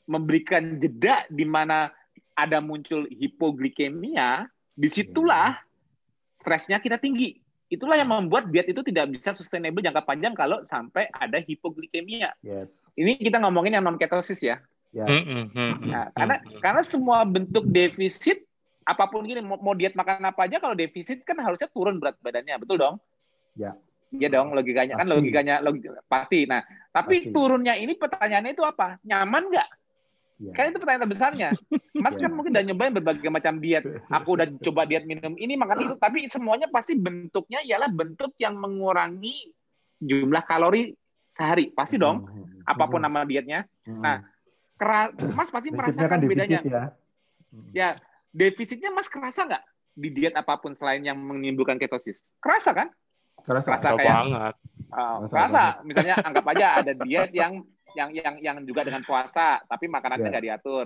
memberikan 0.07 0.79
jeda 0.79 1.27
di 1.31 1.47
mana 1.47 1.91
ada 2.35 2.59
muncul 2.59 3.07
hipoglikemia, 3.07 4.47
di 4.75 4.87
situlah 4.91 5.55
stresnya 6.39 6.83
kita 6.83 6.99
tinggi. 6.99 7.39
Itulah 7.71 7.97
yang 7.97 8.11
membuat 8.11 8.51
diet 8.51 8.69
itu 8.71 8.83
tidak 8.85 9.15
bisa 9.15 9.35
sustainable 9.35 9.81
jangka 9.81 10.05
panjang 10.05 10.35
kalau 10.37 10.61
sampai 10.63 11.09
ada 11.11 11.41
hipoglikemia. 11.41 12.35
Yes. 12.43 12.71
Ini 12.95 13.19
kita 13.19 13.41
ngomongin 13.41 13.79
yang 13.79 13.83
non 13.83 13.99
ketosis 13.99 14.39
ya. 14.43 14.59
Yeah. 14.95 15.07
Mm 15.11 15.51
-hmm. 15.51 15.71
Nah, 15.91 16.07
karena 16.15 16.35
karena 16.63 16.83
semua 16.85 17.27
bentuk 17.27 17.67
defisit 17.67 18.47
apa 18.85 19.03
pun 19.09 19.25
gini 19.25 19.41
mau 19.41 19.73
diet 19.73 19.97
makan 19.97 20.21
apa 20.29 20.45
aja 20.45 20.61
kalau 20.61 20.77
defisit 20.77 21.25
kan 21.25 21.41
harusnya 21.41 21.65
turun 21.73 21.97
berat 21.97 22.21
badannya, 22.21 22.61
betul 22.61 22.77
dong? 22.77 22.95
Ya. 23.57 23.73
Iya 24.13 24.29
dong, 24.31 24.53
logikanya 24.53 24.95
kan 24.95 25.03
pasti. 25.03 25.09
kan 25.09 25.17
logikanya 25.17 25.55
logik, 25.65 25.89
pasti. 26.05 26.39
Nah, 26.45 26.61
tapi 26.93 27.15
pasti. 27.25 27.33
turunnya 27.33 27.73
ini 27.75 27.97
pertanyaannya 27.97 28.51
itu 28.53 28.63
apa? 28.63 29.01
Nyaman 29.01 29.43
nggak? 29.49 29.69
Ya. 30.35 30.51
Kan 30.51 30.71
itu 30.71 30.77
pertanyaan 30.79 31.03
terbesarnya. 31.09 31.49
Mas 31.97 32.15
ya. 32.19 32.27
kan 32.27 32.31
mungkin 32.35 32.51
udah 32.53 32.63
nyobain 32.69 32.93
berbagai 32.93 33.31
macam 33.33 33.57
diet. 33.57 33.83
Aku 34.11 34.37
udah 34.37 34.47
coba 34.61 34.85
diet 34.85 35.09
minum 35.09 35.33
ini 35.35 35.57
makan 35.57 35.89
itu, 35.89 35.95
tapi 35.97 36.29
semuanya 36.29 36.69
pasti 36.69 36.93
bentuknya 36.95 37.65
ialah 37.65 37.89
bentuk 37.89 38.37
yang 38.37 38.55
mengurangi 38.55 39.51
jumlah 39.99 40.43
kalori 40.45 40.93
sehari. 41.33 41.73
Pasti 41.73 41.97
dong. 41.97 42.23
Hmm, 42.23 42.31
hmm, 42.31 42.45
hmm. 42.61 42.71
Apa 42.71 42.83
pun 42.87 43.01
nama 43.01 43.25
dietnya. 43.25 43.65
Nah, 43.89 44.21
Mas 45.33 45.47
pasti 45.47 45.71
merasakan 45.71 46.19
kan 46.19 46.19
bedanya. 46.19 46.59
Ya. 46.61 46.83
ya, 47.71 47.89
defisitnya 48.35 48.91
Mas 48.91 49.07
kerasa 49.07 49.47
nggak 49.47 49.63
di 49.95 50.11
diet 50.11 50.35
apa 50.35 50.59
pun 50.59 50.75
selain 50.75 50.99
yang 51.07 51.15
menimbulkan 51.15 51.79
ketosis? 51.79 52.27
Kerasa 52.43 52.75
kan? 52.75 52.91
Kerasa, 53.39 53.67
kerasa 53.71 53.89
kayak, 53.95 54.03
banget. 54.03 54.53
Uh, 54.91 55.17
kerasa, 55.31 55.63
misalnya 55.87 56.15
anggap 56.19 56.45
aja 56.51 56.67
ada 56.83 56.91
diet 56.91 57.31
yang 57.31 57.63
yang 57.95 58.11
yang 58.11 58.35
yang 58.43 58.57
juga 58.67 58.83
dengan 58.83 59.07
puasa, 59.07 59.63
tapi 59.63 59.87
makanannya 59.87 60.27
iya. 60.27 60.31
nggak 60.35 60.43
yeah. 60.43 60.55
diatur. 60.59 60.85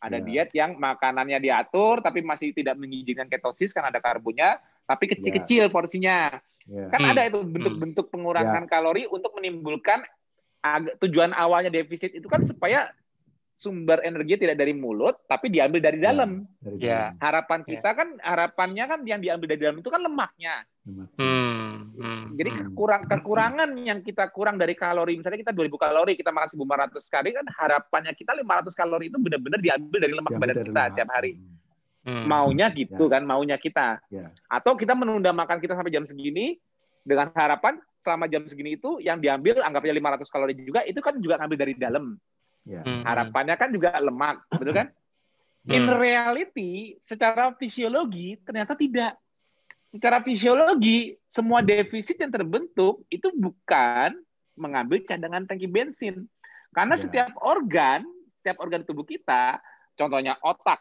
Ada 0.00 0.18
yeah. 0.20 0.26
diet 0.28 0.50
yang 0.52 0.70
makanannya 0.76 1.38
diatur, 1.40 2.04
tapi 2.04 2.20
masih 2.20 2.52
tidak 2.52 2.76
mengizinkan 2.76 3.32
ketosis 3.32 3.72
karena 3.72 3.88
ada 3.88 4.00
karbonnya, 4.04 4.60
tapi 4.84 5.08
kecil-kecil 5.08 5.68
yeah. 5.68 5.72
porsinya. 5.72 6.18
Yeah. 6.68 6.92
Kan 6.92 7.00
hmm. 7.00 7.10
ada 7.16 7.22
itu 7.32 7.40
bentuk-bentuk 7.48 8.12
pengurangan 8.12 8.68
yeah. 8.68 8.70
kalori 8.70 9.08
untuk 9.08 9.32
menimbulkan 9.40 10.04
tujuan 11.00 11.32
awalnya 11.32 11.72
defisit 11.72 12.12
itu 12.12 12.28
kan 12.28 12.44
supaya 12.44 12.92
sumber 13.60 14.00
energi 14.00 14.40
tidak 14.40 14.56
dari 14.56 14.72
mulut 14.72 15.20
tapi 15.28 15.52
diambil 15.52 15.84
dari 15.84 16.00
ya, 16.00 16.04
dalam. 16.08 16.30
Ya. 16.80 17.12
Harapan 17.20 17.60
ya. 17.60 17.76
kita 17.76 17.90
ya. 17.92 17.96
kan 18.00 18.08
harapannya 18.24 18.84
kan 18.88 19.00
yang 19.04 19.20
diambil 19.20 19.52
dari 19.52 19.60
dalam 19.60 19.78
itu 19.84 19.92
kan 19.92 20.00
lemaknya. 20.00 20.64
Hmm, 20.88 21.92
hmm, 21.92 22.40
Jadi 22.40 22.50
hmm. 22.50 22.60
kekurang 22.72 23.02
kekurangan 23.04 23.68
yang 23.76 24.00
kita 24.00 24.32
kurang 24.32 24.56
dari 24.56 24.72
kalori 24.72 25.20
misalnya 25.20 25.44
kita 25.44 25.52
2000 25.52 25.76
kalori 25.76 26.16
kita 26.16 26.32
makan 26.32 26.48
1500 26.56 27.14
kali 27.14 27.28
kan 27.36 27.46
harapannya 27.52 28.12
kita 28.16 28.32
500 28.32 28.72
kalori 28.72 29.12
itu 29.12 29.18
benar-benar 29.20 29.60
diambil 29.60 29.98
dari 30.00 30.14
lemak 30.16 30.32
badan 30.40 30.56
kita 30.64 30.72
lemak. 30.72 30.96
tiap 30.96 31.08
hari. 31.12 31.32
Hmm. 32.00 32.24
Maunya 32.24 32.72
gitu 32.72 33.12
ya. 33.12 33.20
kan, 33.20 33.22
maunya 33.28 33.60
kita. 33.60 34.00
Ya. 34.08 34.32
Atau 34.48 34.72
kita 34.72 34.96
menunda 34.96 35.36
makan 35.36 35.60
kita 35.60 35.76
sampai 35.76 35.92
jam 35.92 36.08
segini 36.08 36.56
dengan 37.04 37.28
harapan 37.36 37.76
selama 38.00 38.24
jam 38.24 38.48
segini 38.48 38.80
itu 38.80 38.96
yang 39.04 39.20
diambil 39.20 39.60
anggapnya 39.60 39.92
500 40.16 40.32
kalori 40.32 40.54
juga 40.56 40.80
itu 40.88 41.00
kan 41.04 41.20
juga 41.20 41.36
ngambil 41.36 41.58
dari 41.60 41.74
dalam. 41.76 42.16
Ya. 42.64 42.84
Hmm. 42.84 43.02
Harapannya 43.04 43.56
kan 43.56 43.68
juga 43.72 43.96
lemak, 43.96 44.44
betul 44.52 44.74
kan? 44.76 44.88
Hmm. 45.64 45.74
In 45.76 45.84
reality, 45.92 46.96
secara 47.04 47.52
fisiologi 47.56 48.40
ternyata 48.40 48.76
tidak. 48.76 49.16
Secara 49.90 50.22
fisiologi, 50.22 51.18
semua 51.26 51.60
defisit 51.66 52.16
yang 52.22 52.30
terbentuk 52.30 53.02
itu 53.10 53.28
bukan 53.34 54.14
mengambil 54.54 55.02
cadangan 55.02 55.44
tangki 55.50 55.66
bensin. 55.66 56.30
Karena 56.70 56.94
ya. 56.94 57.02
setiap 57.02 57.32
organ, 57.42 58.06
setiap 58.38 58.62
organ 58.62 58.86
tubuh 58.86 59.02
kita, 59.02 59.58
contohnya 59.98 60.38
otak, 60.46 60.78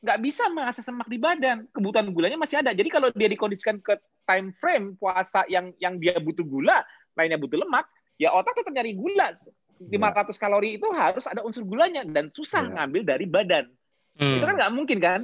nggak 0.00 0.18
bisa 0.24 0.48
mengakses 0.48 0.88
lemak 0.88 1.08
di 1.10 1.18
badan. 1.20 1.68
Kebutuhan 1.68 2.08
gulanya 2.14 2.38
masih 2.40 2.64
ada. 2.64 2.72
Jadi 2.72 2.88
kalau 2.88 3.12
dia 3.12 3.28
dikondisikan 3.28 3.82
ke 3.82 3.98
time 4.24 4.56
frame 4.56 4.96
puasa 4.96 5.44
yang 5.52 5.74
yang 5.76 6.00
dia 6.00 6.16
butuh 6.16 6.46
gula, 6.46 6.80
lainnya 7.12 7.36
butuh 7.36 7.60
lemak, 7.60 7.84
ya 8.16 8.32
otak 8.32 8.56
tetap 8.56 8.72
nyari 8.72 8.96
gula 8.96 9.36
500 9.78 9.94
ya. 9.94 10.34
kalori 10.38 10.70
itu 10.76 10.88
harus 10.90 11.24
ada 11.30 11.46
unsur 11.46 11.62
gulanya 11.62 12.02
dan 12.02 12.34
susah 12.34 12.66
ya. 12.66 12.72
ngambil 12.82 13.02
dari 13.06 13.26
badan. 13.30 13.64
Hmm. 14.18 14.42
Itu 14.42 14.44
kan 14.44 14.54
nggak 14.58 14.72
mungkin 14.74 14.98
kan? 14.98 15.20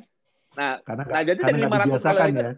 Nah, 0.54 0.78
karena, 0.86 1.02
nah 1.10 1.22
jadi 1.26 1.40
dari 1.42 1.60
500 1.66 1.98
kalori 1.98 2.32
ya. 2.38 2.52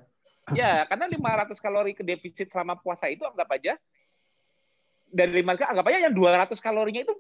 ya, 0.52 0.72
karena 0.92 1.06
500 1.08 1.64
kalori 1.64 1.92
ke 1.96 2.02
defisit 2.04 2.52
selama 2.52 2.76
puasa 2.76 3.08
itu 3.08 3.24
anggap 3.24 3.48
aja 3.56 3.80
dari 5.08 5.40
5 5.40 5.72
anggap 5.72 5.84
aja 5.88 5.98
yang 6.10 6.14
200 6.14 6.52
kalorinya 6.60 7.02
itu 7.08 7.14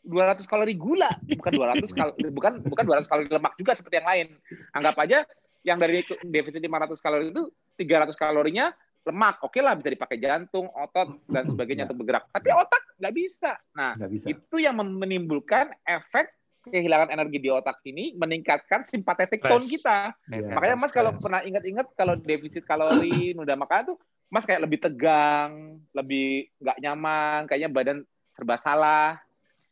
200 0.00 0.48
kalori 0.48 0.74
gula, 0.80 1.12
bukan 1.36 1.52
200 1.52 1.92
kal 1.92 2.08
bukan 2.36 2.52
bukan 2.64 2.84
200 2.88 3.10
kalori 3.10 3.28
lemak 3.28 3.52
juga 3.60 3.72
seperti 3.76 4.00
yang 4.00 4.08
lain. 4.08 4.26
Anggap 4.72 4.96
aja 4.96 5.18
yang 5.60 5.76
dari 5.76 6.00
defisit 6.24 6.62
500 6.64 7.04
kalori 7.04 7.24
itu 7.28 7.52
300 7.76 8.16
kalorinya 8.16 8.72
lemak, 9.08 9.40
oke 9.40 9.56
okay 9.56 9.60
lah 9.64 9.74
bisa 9.76 9.88
dipakai 9.92 10.20
jantung, 10.20 10.68
otot 10.70 11.24
dan 11.26 11.48
sebagainya 11.48 11.88
untuk 11.88 12.04
bergerak. 12.04 12.28
Tapi 12.28 12.48
otak 12.52 12.82
nggak 13.00 13.14
bisa. 13.16 13.52
Nah, 13.72 13.96
gak 13.96 14.10
bisa. 14.12 14.26
itu 14.28 14.56
yang 14.60 14.76
menimbulkan 14.76 15.72
efek 15.88 16.36
kehilangan 16.68 17.08
energi 17.08 17.40
di 17.40 17.48
otak 17.48 17.80
ini 17.88 18.12
meningkatkan 18.12 18.84
simpatetik 18.84 19.40
tone 19.40 19.64
kita. 19.64 20.12
Yeah, 20.28 20.52
Makanya 20.52 20.76
Mas 20.76 20.92
kalau 20.92 21.16
pernah 21.16 21.40
ingat-ingat 21.40 21.96
kalau 21.96 22.20
defisit 22.20 22.68
kalori 22.68 23.32
udah 23.32 23.56
makan 23.56 23.94
tuh 23.94 23.98
Mas 24.28 24.44
kayak 24.46 24.62
lebih 24.62 24.78
tegang, 24.78 25.80
lebih 25.90 26.52
nggak 26.60 26.78
nyaman, 26.78 27.38
kayaknya 27.48 27.70
badan 27.72 27.98
serba 28.36 28.60
salah. 28.60 29.18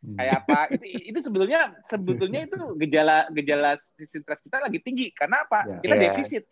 Hmm. 0.02 0.16
Kayak 0.18 0.34
apa? 0.42 0.60
Itu 0.74 0.84
itu 1.14 1.18
sebetulnya 1.22 1.60
sebetulnya 1.86 2.40
itu 2.48 2.58
gejala 2.80 3.28
gejala 3.30 3.70
stres 3.78 4.40
kita 4.42 4.64
lagi 4.64 4.78
tinggi. 4.82 5.12
Karena 5.14 5.46
apa? 5.46 5.68
Yeah. 5.68 5.80
Kita 5.84 5.94
yeah. 5.94 6.04
defisit. 6.10 6.44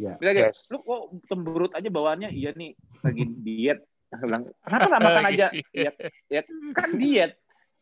Yeah. 0.00 0.16
Bisa 0.16 0.30
yes. 0.32 0.72
lu 0.72 0.78
kok 0.82 1.02
cemberut 1.28 1.72
aja 1.76 1.88
bawaannya? 1.92 2.32
Iya 2.32 2.56
nih, 2.56 2.72
lagi 3.04 3.24
diet. 3.28 3.80
Bilang, 4.12 4.48
kenapa 4.64 4.86
nggak 4.88 5.02
makan 5.08 5.24
aja? 5.32 5.46
Ya, 5.72 5.90
ya 6.28 6.40
kan 6.76 6.90
diet. 6.96 7.36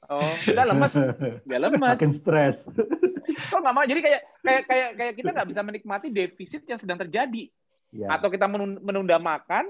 Oh, 0.09 0.33
kita 0.43 0.63
lemes. 0.65 0.95
Ya 1.51 1.59
lemes. 1.61 1.99
Makin 2.01 2.13
stres. 2.17 2.57
Kok 3.53 3.61
nggak 3.63 3.75
mau? 3.75 3.85
Jadi 3.85 4.01
kayak 4.01 4.21
kayak 4.43 4.63
kayak 4.67 4.89
kayak 4.97 5.13
kita 5.15 5.31
nggak 5.31 5.49
bisa 5.53 5.61
menikmati 5.63 6.07
defisit 6.11 6.63
yang 6.67 6.81
sedang 6.81 6.99
terjadi. 6.99 7.47
Ya. 7.91 8.17
Atau 8.17 8.31
kita 8.31 8.47
menunda 8.81 9.19
makan, 9.19 9.67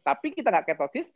tapi 0.00 0.32
kita 0.32 0.48
nggak 0.48 0.72
ketosis, 0.72 1.12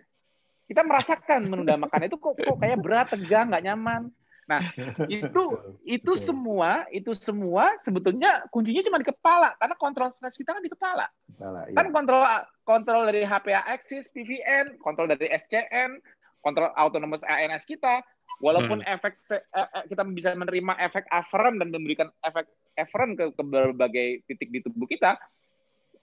kita 0.69 0.85
merasakan 0.85 1.49
menunda 1.49 1.81
makan 1.81 2.07
itu 2.09 2.17
kok 2.21 2.37
kok 2.37 2.57
kayak 2.61 2.79
berat, 2.81 3.09
tegang, 3.09 3.49
nggak 3.49 3.65
nyaman. 3.65 4.13
Nah, 4.47 4.63
itu 5.11 5.45
itu 5.83 6.13
semua 6.15 6.87
itu 6.95 7.11
semua 7.19 7.75
sebetulnya 7.83 8.47
kuncinya 8.55 8.83
cuma 8.87 9.03
di 9.03 9.07
kepala 9.11 9.59
karena 9.59 9.75
kontrol 9.75 10.09
stres 10.15 10.39
kita 10.39 10.55
kan 10.55 10.63
di 10.63 10.71
kepala. 10.71 11.11
kepala 11.35 11.61
iya. 11.67 11.75
Kan 11.75 11.87
kontrol 11.91 12.23
kontrol 12.63 13.03
dari 13.11 13.27
HPA 13.27 13.67
axis, 13.67 14.07
PVN, 14.15 14.79
kontrol 14.79 15.11
dari 15.11 15.27
SCN, 15.35 15.99
kontrol 16.41 16.71
autonomous 16.79 17.27
ANS 17.27 17.67
kita. 17.67 18.01
Walaupun 18.37 18.85
hmm. 18.85 18.95
efek 19.01 19.17
eh, 19.33 19.41
eh, 19.57 19.85
kita 19.89 20.05
bisa 20.13 20.37
menerima 20.37 20.77
efek 20.77 21.09
afferent 21.09 21.57
dan 21.57 21.73
memberikan 21.73 22.13
efek 22.21 22.45
afferent 22.77 23.17
ke, 23.17 23.33
ke 23.33 23.43
berbagai 23.43 24.09
titik 24.29 24.53
di 24.53 24.61
tubuh 24.61 24.85
kita, 24.85 25.17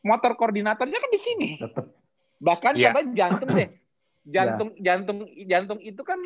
motor 0.01 0.33
koordinatornya 0.33 0.97
kan 0.97 1.11
di 1.13 1.21
sini. 1.21 1.49
Bahkan 2.41 2.73
yeah. 2.73 3.05
jantung 3.13 3.53
deh 3.53 3.69
jantung 4.23 4.71
ya. 4.79 4.95
jantung 4.95 5.19
jantung 5.27 5.79
itu 5.83 6.01
kan 6.01 6.19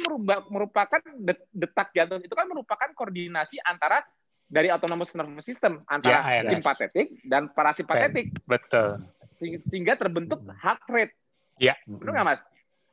merupakan 0.54 1.02
detak 1.50 1.90
jantung 1.98 2.22
itu 2.22 2.34
kan 2.38 2.46
merupakan 2.46 2.90
koordinasi 2.94 3.58
antara 3.66 4.06
dari 4.48 4.72
autonomous 4.72 5.12
nervous 5.18 5.44
system 5.44 5.84
antara 5.90 6.24
ya, 6.40 6.48
simpatetik 6.48 7.20
dan 7.28 7.52
parasimpatetik. 7.52 8.32
Betul. 8.48 9.04
Sehingga 9.68 10.00
terbentuk 10.00 10.40
heart 10.64 10.88
rate. 10.88 11.14
Ya. 11.60 11.76
Benar 11.84 12.22
nggak 12.22 12.28
mas? 12.32 12.42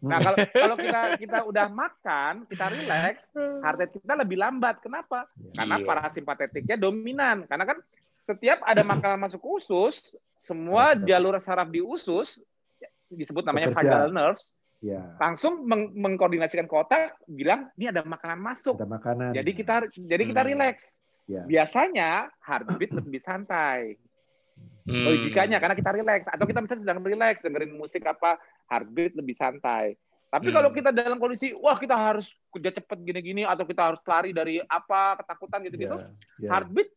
Nah 0.02 0.18
kalau 0.18 0.36
kalau 0.66 0.76
kita 0.76 1.00
kita 1.20 1.38
udah 1.46 1.66
makan, 1.70 2.32
kita 2.50 2.64
relax, 2.74 3.30
heart 3.36 3.76
rate 3.78 3.94
kita 4.02 4.14
lebih 4.18 4.36
lambat. 4.40 4.82
Kenapa? 4.82 5.30
Karena 5.55 5.78
yeah. 5.78 5.86
parasimpatetiknya 5.86 6.76
dominan. 6.80 7.46
Karena 7.46 7.64
kan 7.70 7.78
setiap 8.24 8.64
ada 8.66 8.82
makanan 8.82 9.20
masuk 9.20 9.38
ke 9.38 9.48
usus, 9.62 10.16
semua 10.34 10.98
jalur 10.98 11.38
saraf 11.38 11.70
di 11.70 11.84
usus 11.84 12.42
disebut 13.14 13.46
namanya 13.46 13.70
vagal 13.70 14.11
nerves 14.11 14.42
ya. 14.85 15.16
langsung 15.16 15.64
meng 15.64 15.97
mengkoordinasikan 15.97 16.68
ke 16.68 16.74
otak 16.76 17.16
bilang 17.24 17.72
ini 17.80 17.89
ada 17.89 18.05
makanan 18.05 18.37
masuk 18.37 18.76
ada 18.76 18.85
makanan 18.85 19.32
jadi 19.32 19.51
kita 19.57 19.74
jadi 19.97 20.22
kita 20.28 20.43
hmm. 20.45 20.51
relax 20.53 20.76
ya. 21.24 21.43
biasanya 21.49 22.28
heartbeat 22.45 22.93
lebih 22.93 23.20
santai 23.24 23.97
hmm. 24.85 25.05
logikanya 25.09 25.57
karena 25.57 25.74
kita 25.74 25.91
relax 25.97 26.20
atau 26.28 26.45
kita 26.45 26.61
misalnya 26.61 26.82
sedang 26.85 27.01
relax 27.01 27.35
dengerin 27.41 27.72
musik 27.72 28.05
apa 28.05 28.37
heartbeat 28.68 29.16
lebih 29.16 29.32
santai 29.32 29.97
tapi 30.28 30.51
hmm. 30.53 30.57
kalau 30.61 30.70
kita 30.74 30.91
dalam 30.93 31.16
kondisi 31.16 31.49
wah 31.57 31.80
kita 31.80 31.97
harus 31.97 32.28
kerja 32.53 32.76
cepat 32.76 33.01
gini-gini 33.01 33.49
atau 33.49 33.64
kita 33.64 33.89
harus 33.89 34.01
lari 34.05 34.37
dari 34.37 34.61
apa 34.61 35.16
ketakutan 35.24 35.64
gitu-gitu 35.64 35.97
yeah, 35.97 36.12
yeah. 36.45 36.51
heartbeat 36.53 36.93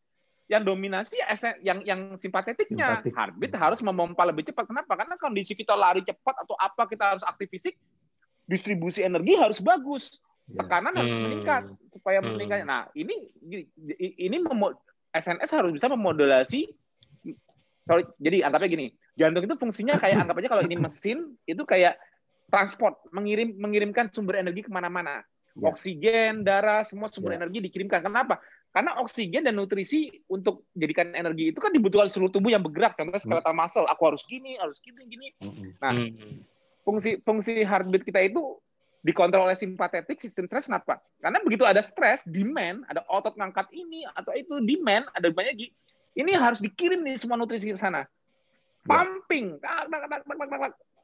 yang 0.48 0.64
dominasi 0.64 1.20
yang 1.60 1.84
yang 1.84 2.00
simpatetiknya 2.16 3.04
Simpatik. 3.04 3.12
heartbeat 3.12 3.52
harus 3.60 3.80
memompa 3.84 4.24
lebih 4.24 4.48
cepat. 4.48 4.64
Kenapa? 4.64 4.96
Karena 4.96 5.20
kondisi 5.20 5.52
kita 5.52 5.76
lari 5.76 6.00
cepat 6.00 6.48
atau 6.48 6.56
apa 6.56 6.88
kita 6.88 7.04
harus 7.14 7.24
aktif 7.28 7.52
fisik, 7.52 7.74
distribusi 8.48 9.04
energi 9.04 9.36
harus 9.36 9.60
bagus, 9.60 10.16
ya. 10.48 10.64
tekanan 10.64 10.96
hmm. 10.96 11.00
harus 11.04 11.18
meningkat 11.20 11.62
supaya 11.92 12.18
hmm. 12.24 12.28
meningkat. 12.32 12.58
Nah 12.64 12.88
ini 12.96 13.28
ini 14.16 14.36
SNS 15.12 15.50
harus 15.52 15.70
bisa 15.76 15.92
memodulasi. 15.92 16.72
Sorry, 17.84 18.04
jadi 18.20 18.44
anggapnya 18.44 18.68
gini, 18.68 18.86
jantung 19.16 19.44
itu 19.48 19.56
fungsinya 19.56 20.00
kayak 20.00 20.16
anggap 20.24 20.36
aja 20.40 20.48
kalau 20.48 20.64
ini 20.64 20.76
mesin 20.80 21.36
itu 21.44 21.64
kayak 21.64 22.00
transport, 22.48 22.96
mengirim 23.12 23.52
mengirimkan 23.60 24.08
sumber 24.08 24.40
energi 24.40 24.64
ke 24.64 24.72
mana-mana. 24.72 25.20
Ya. 25.56 25.72
Oksigen, 25.72 26.44
darah, 26.44 26.84
semua 26.88 27.12
sumber 27.12 27.36
ya. 27.36 27.44
energi 27.44 27.64
dikirimkan. 27.64 28.00
Kenapa? 28.00 28.40
Karena 28.68 29.00
oksigen 29.00 29.48
dan 29.48 29.56
nutrisi 29.56 30.12
untuk 30.28 30.68
jadikan 30.76 31.16
energi 31.16 31.50
itu 31.50 31.58
kan 31.58 31.72
dibutuhkan 31.72 32.12
seluruh 32.12 32.28
tubuh 32.28 32.52
yang 32.52 32.60
bergerak. 32.60 32.94
Contohnya 33.00 33.18
skeletal 33.18 33.56
hmm. 33.56 33.60
muscle, 33.64 33.88
aku 33.88 34.02
harus 34.12 34.22
gini, 34.28 34.60
harus 34.60 34.78
gini, 34.84 35.02
gini. 35.08 35.28
Hmm. 35.40 35.72
Nah, 35.80 35.92
fungsi 36.84 37.18
fungsi 37.24 37.64
heartbeat 37.64 38.04
kita 38.04 38.20
itu 38.28 38.60
dikontrol 39.02 39.48
oleh 39.48 39.56
simpatetik 39.56 40.20
sistem 40.20 40.50
stres 40.50 40.68
kenapa? 40.68 41.00
Karena 41.22 41.40
begitu 41.40 41.64
ada 41.64 41.80
stres, 41.80 42.26
demand, 42.28 42.84
ada 42.92 43.00
otot 43.08 43.32
ngangkat 43.40 43.72
ini 43.72 44.04
atau 44.12 44.36
itu 44.36 44.60
demand, 44.60 45.08
ada 45.16 45.32
banyak 45.32 45.72
ini 46.18 46.32
harus 46.34 46.58
dikirim 46.58 47.00
nih 47.06 47.16
semua 47.16 47.38
nutrisi 47.38 47.70
ke 47.70 47.78
sana. 47.78 48.04
Ya. 48.04 48.06
Pumping, 48.84 49.60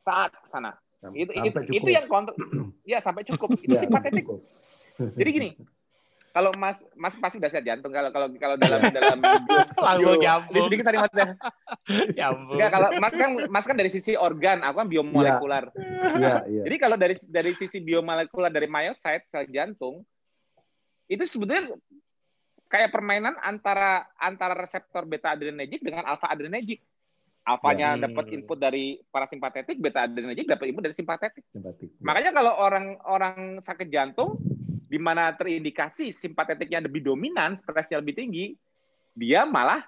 saat 0.04 0.32
sana. 0.44 0.74
Itu, 1.12 1.36
itu, 1.36 1.58
itu 1.68 1.88
yang 1.92 2.08
kontrol, 2.08 2.36
ya 2.88 2.98
sampai 3.04 3.28
cukup. 3.28 3.60
Itu 3.60 3.76
ya, 3.76 3.80
simpatetik. 3.84 4.24
Jadi 4.96 5.30
gini, 5.30 5.50
kalau 6.34 6.50
Mas 6.58 6.82
Mas 6.98 7.14
pasti 7.14 7.38
udah 7.38 7.46
sehat 7.46 7.62
jantung 7.62 7.94
kalau 7.94 8.10
kalau 8.10 8.26
kalau 8.34 8.58
dalam 8.58 8.82
dalam 8.90 9.18
langsung 9.86 10.18
nyambung. 10.18 10.66
Sedikit 10.66 10.86
tadi 10.90 10.98
Mas. 10.98 11.12
nyambung. 12.10 12.58
Enggak 12.58 12.70
kalau 12.74 12.88
Mas 12.98 13.14
kan 13.14 13.30
Mas 13.46 13.66
kan 13.70 13.76
dari 13.78 13.90
sisi 13.94 14.18
organ, 14.18 14.66
aku 14.66 14.82
kan 14.82 14.88
biomolekular. 14.90 15.70
Iya, 16.18 16.42
iya. 16.50 16.62
Jadi 16.66 16.76
kalau 16.82 16.98
dari 16.98 17.14
dari 17.30 17.54
sisi 17.54 17.78
biomolekular 17.78 18.50
dari 18.50 18.66
myocyte 18.66 19.30
sel 19.30 19.46
jantung 19.46 20.02
itu 21.06 21.22
sebetulnya 21.22 21.70
kayak 22.66 22.90
permainan 22.90 23.38
antara 23.38 24.02
antara 24.18 24.58
reseptor 24.58 25.06
beta 25.06 25.38
adrenergic 25.38 25.86
dengan 25.86 26.02
alfa 26.02 26.34
adrenergic. 26.34 26.82
Alfanya 27.44 27.94
ya. 27.94 28.08
dapat 28.08 28.32
input 28.32 28.56
dari 28.56 28.98
parasimpatetik, 29.06 29.76
beta 29.78 30.08
adrenergic 30.10 30.50
dapat 30.50 30.66
input 30.66 30.82
dari 30.82 30.96
simpatetik. 30.98 31.44
simpatetik. 31.52 31.94
Makanya 32.02 32.34
kalau 32.34 32.58
orang 32.58 32.98
orang 33.06 33.36
sakit 33.62 33.86
jantung 33.86 34.40
di 34.94 35.02
mana 35.02 35.34
terindikasi 35.34 36.14
simpatetiknya 36.14 36.86
lebih 36.86 37.02
dominan, 37.02 37.58
stresnya 37.66 37.98
lebih 37.98 38.14
tinggi, 38.14 38.54
dia 39.10 39.42
malah 39.42 39.82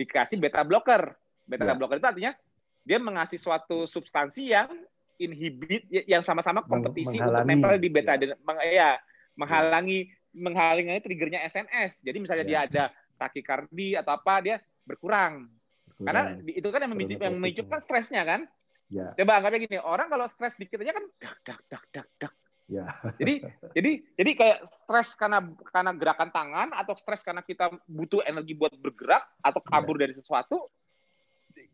dikasih 0.00 0.40
beta 0.40 0.64
blocker. 0.64 1.12
Beta 1.44 1.68
ya. 1.68 1.76
blocker 1.76 2.00
itu 2.00 2.08
artinya 2.08 2.32
dia 2.80 2.96
mengasih 2.96 3.36
suatu 3.36 3.84
substansi 3.84 4.56
yang 4.56 4.72
inhibit 5.20 5.84
yang 6.08 6.24
sama-sama 6.24 6.64
kompetisi 6.64 7.20
untuk 7.20 7.44
nempel 7.44 7.76
di 7.76 7.92
beta 7.92 8.16
ya, 8.16 8.40
meng, 8.40 8.58
ya 8.64 8.96
menghalangi 9.36 10.08
menghalangi 10.32 11.04
triggernya 11.04 11.44
SNS. 11.44 12.08
Jadi 12.08 12.16
misalnya 12.16 12.44
ya. 12.48 12.48
dia 12.48 12.58
ada 12.64 12.84
takikardi 13.20 14.00
atau 14.00 14.16
apa 14.16 14.34
dia 14.40 14.56
berkurang. 14.88 15.44
berkurang. 15.92 16.08
Karena 16.08 16.22
itu 16.48 16.68
kan 16.72 16.80
yang 16.88 16.92
memicu, 16.96 17.20
yang 17.20 17.36
memicu 17.36 17.68
kan 17.68 17.84
stresnya 17.84 18.24
kan. 18.24 18.48
Ya. 18.88 19.12
Coba 19.12 19.44
anggapnya 19.44 19.68
gini, 19.68 19.76
orang 19.76 20.08
kalau 20.08 20.24
stres 20.32 20.56
dikit 20.56 20.80
aja 20.80 20.96
kan 20.96 21.04
dak 21.20 21.36
dak 21.44 21.60
dak 21.68 21.84
dak 21.92 22.08
dak 22.16 22.32
Ya. 22.68 23.00
Jadi 23.16 23.40
jadi 23.72 23.90
jadi 24.12 24.30
kayak 24.36 24.58
stres 24.68 25.16
karena 25.16 25.40
karena 25.72 25.92
gerakan 25.96 26.28
tangan 26.28 26.68
atau 26.76 26.92
stres 27.00 27.24
karena 27.24 27.40
kita 27.40 27.72
butuh 27.88 28.20
energi 28.28 28.52
buat 28.52 28.76
bergerak 28.76 29.24
atau 29.40 29.60
kabur 29.64 29.96
ya. 29.96 30.04
dari 30.04 30.12
sesuatu 30.12 30.68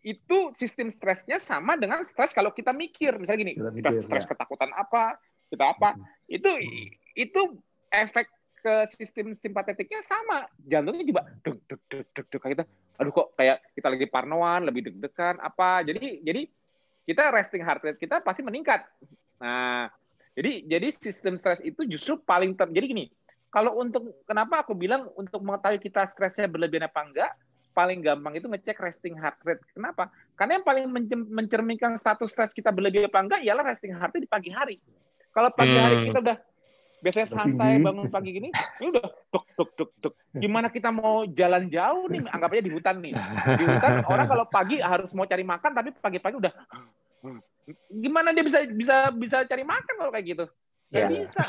itu 0.04 0.54
sistem 0.54 0.92
stresnya 0.94 1.42
sama 1.42 1.74
dengan 1.74 2.06
stres 2.06 2.30
kalau 2.30 2.54
kita 2.54 2.70
mikir 2.70 3.16
misalnya 3.18 3.40
gini 3.42 3.54
kita, 3.58 3.70
kita 3.74 3.90
stres 4.04 4.24
ya. 4.24 4.30
ketakutan 4.30 4.70
apa 4.76 5.18
kita 5.50 5.64
apa 5.64 5.98
hmm. 5.98 6.04
itu 6.30 6.50
itu 7.18 7.40
efek 7.90 8.28
ke 8.64 8.74
sistem 8.88 9.36
simpatetiknya 9.36 10.00
sama 10.00 10.48
jantungnya 10.64 11.04
juga 11.04 11.22
deg 11.44 11.56
deg 11.68 11.80
deg 11.90 12.06
deg 12.16 12.26
deg 12.32 12.42
gitu 12.54 12.64
aduh 13.00 13.12
kok 13.12 13.28
kayak 13.36 13.58
kita 13.76 13.88
lagi 13.90 14.06
parnoan 14.08 14.60
lebih 14.64 14.88
deg-degan 14.88 15.36
apa 15.42 15.84
jadi 15.84 16.22
jadi 16.22 16.42
kita 17.04 17.22
resting 17.34 17.60
heart 17.64 17.82
rate 17.84 18.00
kita 18.00 18.24
pasti 18.24 18.40
meningkat 18.40 18.84
nah 19.42 19.88
jadi 20.34 20.66
jadi 20.66 20.88
sistem 20.90 21.38
stres 21.38 21.62
itu 21.62 21.86
justru 21.86 22.18
paling 22.18 22.58
ter 22.58 22.66
jadi 22.74 22.86
gini. 22.90 23.06
Kalau 23.54 23.78
untuk 23.78 24.18
kenapa 24.26 24.66
aku 24.66 24.74
bilang 24.74 25.06
untuk 25.14 25.38
mengetahui 25.46 25.78
kita 25.78 26.02
stresnya 26.10 26.50
berlebihan 26.50 26.90
apa 26.90 27.00
enggak, 27.06 27.30
paling 27.70 28.02
gampang 28.02 28.34
itu 28.34 28.50
ngecek 28.50 28.82
resting 28.82 29.14
heart 29.14 29.38
rate. 29.46 29.62
Kenapa? 29.70 30.10
Karena 30.34 30.58
yang 30.58 30.66
paling 30.66 30.86
mencerminkan 31.30 31.94
status 31.94 32.34
stres 32.34 32.50
kita 32.50 32.74
berlebihan 32.74 33.06
apa 33.06 33.20
enggak 33.22 33.40
ialah 33.46 33.62
resting 33.62 33.94
heart 33.94 34.10
rate 34.10 34.26
di 34.26 34.30
pagi 34.30 34.50
hari. 34.50 34.82
Kalau 35.30 35.54
pagi 35.54 35.78
hari 35.78 36.02
hmm. 36.02 36.06
kita 36.10 36.18
udah 36.18 36.38
biasanya 37.04 37.28
santai 37.28 37.72
bangun 37.84 38.08
pagi 38.08 38.30
gini, 38.32 38.48
ini 38.80 38.86
udah 38.90 39.06
dok 39.30 39.44
dok 39.54 39.70
dok 39.78 39.90
dok. 40.02 40.14
Gimana 40.34 40.66
kita 40.72 40.90
mau 40.90 41.22
jalan 41.30 41.70
jauh 41.70 42.10
nih? 42.10 42.26
Anggap 42.26 42.58
aja 42.58 42.62
di 42.64 42.72
hutan 42.74 42.96
nih. 42.98 43.14
Di 43.54 43.64
hutan 43.70 44.02
orang 44.10 44.26
kalau 44.26 44.46
pagi 44.50 44.82
harus 44.82 45.14
mau 45.14 45.30
cari 45.30 45.46
makan 45.46 45.70
tapi 45.78 45.94
pagi-pagi 45.94 46.42
udah. 46.42 46.54
Gimana 47.88 48.30
dia 48.36 48.44
bisa 48.44 48.64
bisa 48.68 49.08
bisa 49.14 49.36
cari 49.48 49.64
makan 49.64 49.94
kalau 49.96 50.12
kayak 50.12 50.26
gitu? 50.36 50.44
Gak 50.92 51.00
yeah. 51.00 51.10
bisa. 51.10 51.42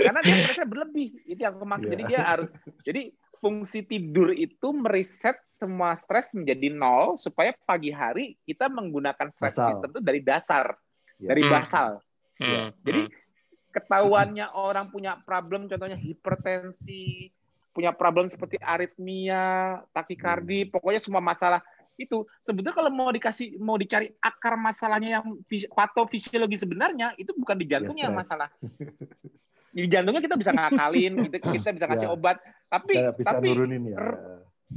Karena 0.00 0.20
dia 0.24 0.34
stresnya 0.40 0.68
berlebih. 0.68 1.08
Itu 1.28 1.40
yang 1.44 1.60
aku 1.60 1.66
maksud. 1.68 1.88
Yeah. 1.88 1.94
Jadi 1.96 2.04
dia 2.08 2.20
harus 2.24 2.48
jadi 2.84 3.02
fungsi 3.40 3.80
tidur 3.88 4.36
itu 4.36 4.68
meriset 4.76 5.40
semua 5.56 5.96
stres 5.96 6.32
menjadi 6.36 6.72
nol 6.72 7.16
supaya 7.16 7.56
pagi 7.64 7.92
hari 7.92 8.36
kita 8.44 8.68
menggunakan 8.68 9.32
stress 9.32 9.56
basal. 9.56 9.68
system 9.76 9.88
itu 9.96 10.00
dari 10.04 10.20
dasar, 10.24 10.66
yeah. 11.20 11.28
dari 11.32 11.42
hmm. 11.44 11.52
basal. 11.52 11.90
Hmm. 12.40 12.48
Ya. 12.48 12.62
Jadi 12.84 13.02
hmm. 13.08 13.14
ketahuannya 13.76 14.46
orang 14.56 14.86
punya 14.88 15.20
problem 15.24 15.68
contohnya 15.68 15.96
hipertensi, 16.00 17.28
punya 17.76 17.92
problem 17.92 18.28
seperti 18.28 18.56
aritmia, 18.60 19.80
takikardi, 19.92 20.68
hmm. 20.68 20.70
pokoknya 20.72 21.00
semua 21.00 21.20
masalah 21.24 21.60
itu 22.00 22.24
sebetulnya 22.40 22.72
kalau 22.72 22.88
mau 22.88 23.12
dikasih 23.12 23.60
mau 23.60 23.76
dicari 23.76 24.08
akar 24.24 24.56
masalahnya 24.56 25.20
yang 25.20 25.24
patofisiologi 25.76 26.56
sebenarnya 26.56 27.12
itu 27.20 27.36
bukan 27.36 27.60
di 27.60 27.66
jantungnya 27.68 28.08
yes, 28.08 28.16
masalah. 28.16 28.48
di 29.76 29.86
jantungnya 29.86 30.24
kita 30.24 30.34
bisa 30.34 30.50
ngakalin, 30.50 31.30
kita 31.30 31.36
kita 31.38 31.70
bisa 31.76 31.86
kasih 31.86 32.08
ya. 32.10 32.14
obat, 32.16 32.36
tapi 32.66 32.98
bisa 33.14 33.36
tapi 33.36 33.54
nurunin 33.54 33.94
ya. 33.94 33.98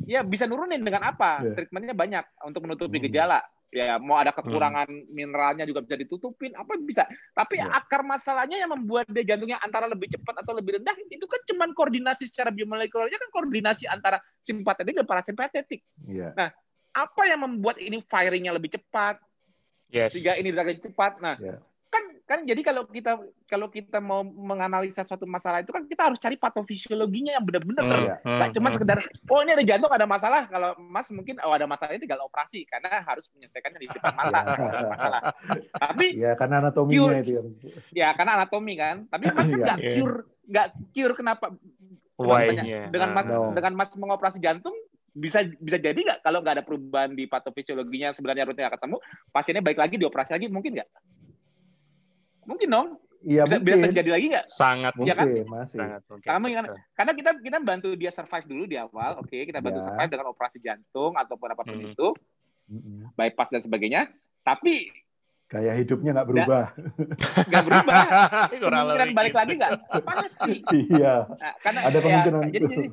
Ya 0.09 0.19
bisa 0.25 0.49
nurunin 0.49 0.81
dengan 0.81 1.05
apa? 1.05 1.41
Ya. 1.45 1.53
Treatmentnya 1.53 1.93
banyak 1.93 2.25
untuk 2.45 2.65
menutupi 2.65 2.97
hmm. 2.97 3.05
gejala. 3.09 3.41
Ya 3.73 3.97
mau 3.97 4.21
ada 4.21 4.29
kekurangan 4.29 4.85
hmm. 4.85 5.09
mineralnya 5.09 5.65
juga 5.65 5.81
bisa 5.81 5.97
ditutupin, 5.97 6.53
apa 6.53 6.77
bisa. 6.77 7.09
Tapi 7.33 7.57
ya. 7.57 7.73
akar 7.73 8.05
masalahnya 8.05 8.61
yang 8.61 8.69
membuat 8.73 9.09
dia 9.09 9.33
jantungnya 9.33 9.57
antara 9.61 9.89
lebih 9.89 10.13
cepat 10.13 10.45
atau 10.45 10.53
lebih 10.53 10.77
rendah 10.77 10.93
itu 11.09 11.25
kan 11.25 11.41
cuman 11.49 11.73
koordinasi 11.73 12.29
secara 12.29 12.53
biomolekulernya 12.53 13.17
kan 13.17 13.29
koordinasi 13.33 13.89
antara 13.89 14.21
simpatetik 14.45 14.93
dan 14.93 15.05
parasimpatetik. 15.09 15.81
Ya. 16.05 16.37
Nah, 16.37 16.49
apa 16.93 17.21
yang 17.25 17.41
membuat 17.41 17.81
ini 17.81 18.05
firingnya 18.05 18.53
lebih 18.53 18.77
cepat 18.77 19.17
yes. 19.89 20.13
sehingga 20.13 20.37
ini 20.37 20.53
lebih 20.53 20.81
cepat 20.81 21.17
nah 21.17 21.35
yeah. 21.41 21.57
kan 21.89 22.03
kan 22.23 22.39
jadi 22.47 22.61
kalau 22.65 22.89
kita 22.89 23.19
kalau 23.45 23.67
kita 23.69 24.01
mau 24.01 24.25
menganalisa 24.25 25.05
suatu 25.05 25.29
masalah 25.29 25.61
itu 25.61 25.69
kan 25.69 25.85
kita 25.85 26.09
harus 26.09 26.17
cari 26.17 26.39
patofisiologinya 26.39 27.37
yang 27.37 27.45
benar-benar 27.45 27.85
mm, 27.85 28.25
mm, 28.25 28.37
nggak 28.39 28.51
cuma 28.57 28.69
mm. 28.71 28.75
sekedar 28.79 28.97
oh 29.29 29.39
ini 29.43 29.51
ada 29.53 29.65
jantung 29.65 29.93
ada 29.93 30.07
masalah 30.09 30.49
kalau 30.49 30.73
mas 30.79 31.05
mungkin 31.13 31.37
oh 31.43 31.53
ada 31.53 31.69
masalah 31.69 31.93
ini 31.93 32.01
tinggal 32.01 32.25
operasi 32.25 32.65
karena 32.65 33.05
harus 33.05 33.29
menyelesaikannya 33.35 33.79
di 33.81 33.89
depan 33.91 34.13
mata 34.15 34.39
masalah 34.95 35.21
tapi 35.77 36.07
ya 36.17 36.31
karena 36.39 36.55
anatominya 36.63 36.97
cure, 36.97 37.15
itu 37.21 37.31
yang 37.35 37.47
ya 37.93 38.09
karena 38.17 38.31
anatomi 38.41 38.73
kan 38.79 38.95
tapi 39.11 39.23
mas 39.29 39.49
kan 39.51 39.59
nggak 39.67 39.79
yeah. 39.83 39.93
cure 39.93 40.17
nggak 40.49 40.67
cure 40.95 41.13
kenapa 41.13 41.45
dengan 42.93 43.09
mas 43.13 43.27
no. 43.29 43.51
dengan 43.51 43.73
mas 43.73 43.89
mengoperasi 43.97 44.39
jantung 44.39 44.73
bisa 45.13 45.45
bisa 45.61 45.77
jadi 45.77 45.93
nggak 45.95 46.19
kalau 46.25 46.41
nggak 46.41 46.53
ada 46.57 46.65
perubahan 46.65 47.13
di 47.13 47.29
patofisiologinya 47.29 48.17
sebenarnya 48.17 48.49
rutin 48.49 48.65
nggak 48.65 48.81
ketemu 48.81 48.97
pasiennya 49.29 49.63
baik 49.63 49.79
lagi 49.79 49.95
dioperasi 50.01 50.31
lagi 50.33 50.47
mungkin 50.49 50.73
nggak 50.81 50.89
mungkin 52.49 52.69
dong 52.69 52.89
Iya, 53.23 53.47
bisa, 53.47 53.55
bisa 53.63 53.77
terjadi 53.87 54.09
lagi 54.19 54.25
nggak? 54.35 54.45
Sangat 54.51 54.93
ya 54.99 55.15
kan? 55.15 55.27
masih. 55.47 55.79
Sangat 55.79 56.01
mungkin. 56.11 56.27
Karena, 56.27 56.47
kan, 56.59 56.65
karena 56.91 57.11
kita 57.15 57.31
kita 57.39 57.57
bantu 57.63 57.89
dia 57.95 58.11
survive 58.11 58.45
dulu 58.51 58.63
di 58.67 58.75
awal, 58.75 59.23
oke, 59.23 59.31
okay, 59.31 59.47
kita 59.47 59.63
bantu 59.63 59.79
ya. 59.79 59.85
survive 59.87 60.11
dengan 60.11 60.27
operasi 60.35 60.57
jantung 60.59 61.15
ataupun 61.15 61.47
apa 61.55 61.63
pun 61.63 61.79
hmm. 61.79 61.95
itu, 61.95 62.07
hmm. 62.67 63.15
bypass 63.15 63.47
dan 63.47 63.63
sebagainya. 63.63 64.11
Tapi 64.43 64.91
gaya 65.47 65.71
hidupnya 65.71 66.19
nggak 66.19 66.27
berubah. 66.35 66.65
Nggak 67.47 67.63
berubah. 67.63 68.01
Kemungkinan 68.59 69.09
balik 69.15 69.35
lagi 69.39 69.53
nggak? 69.55 69.71
Pasti. 70.03 70.53
Iya. 70.91 71.15
Nah, 71.23 71.53
karena 71.63 71.79
ada 71.79 71.97
ya, 71.97 72.03
kemungkinan 72.03 72.41
ya, 72.43 72.51
jadi, 72.51 72.65
jadi, 72.67 72.85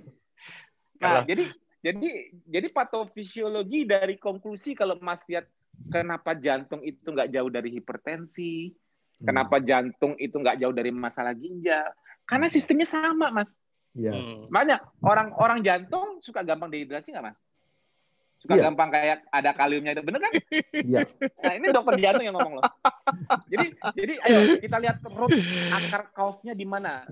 nah, 1.02 1.20
jadi 1.26 1.44
jadi 1.80 2.36
jadi 2.44 2.68
patofisiologi 2.68 3.88
dari 3.88 4.20
konklusi 4.20 4.76
kalau 4.76 5.00
Mas 5.00 5.24
lihat 5.24 5.48
kenapa 5.88 6.36
jantung 6.36 6.84
itu 6.84 7.08
nggak 7.08 7.32
jauh 7.32 7.48
dari 7.48 7.72
hipertensi, 7.72 8.68
hmm. 8.68 9.24
kenapa 9.24 9.56
jantung 9.64 10.12
itu 10.20 10.36
nggak 10.36 10.60
jauh 10.60 10.74
dari 10.76 10.92
masalah 10.92 11.32
ginjal, 11.32 11.88
karena 12.28 12.52
hmm. 12.52 12.54
sistemnya 12.54 12.88
sama, 12.88 13.32
Mas. 13.32 13.48
Iya. 13.96 14.12
Hmm. 14.12 14.52
Banyak 14.52 14.80
orang-orang 15.00 15.64
jantung 15.64 16.20
suka 16.20 16.44
gampang 16.44 16.68
dehidrasi 16.68 17.16
nggak, 17.16 17.32
Mas? 17.32 17.38
Suka 18.40 18.56
yeah. 18.56 18.64
gampang 18.68 18.88
kayak 18.88 19.24
ada 19.28 19.50
kaliumnya 19.52 19.92
itu, 19.96 20.04
bener 20.04 20.20
kan? 20.20 20.32
Iya. 20.72 21.00
Nah, 21.44 21.52
ini 21.56 21.66
dokter 21.72 21.96
jantung 21.96 22.24
yang 22.24 22.36
ngomong 22.36 22.60
loh. 22.60 22.64
Jadi, 23.52 23.66
jadi 23.96 24.14
ayo 24.28 24.38
kita 24.60 24.76
lihat 24.80 24.96
root 25.04 25.32
akar 25.74 26.12
kausnya 26.12 26.52
di 26.56 26.64
mana 26.64 27.04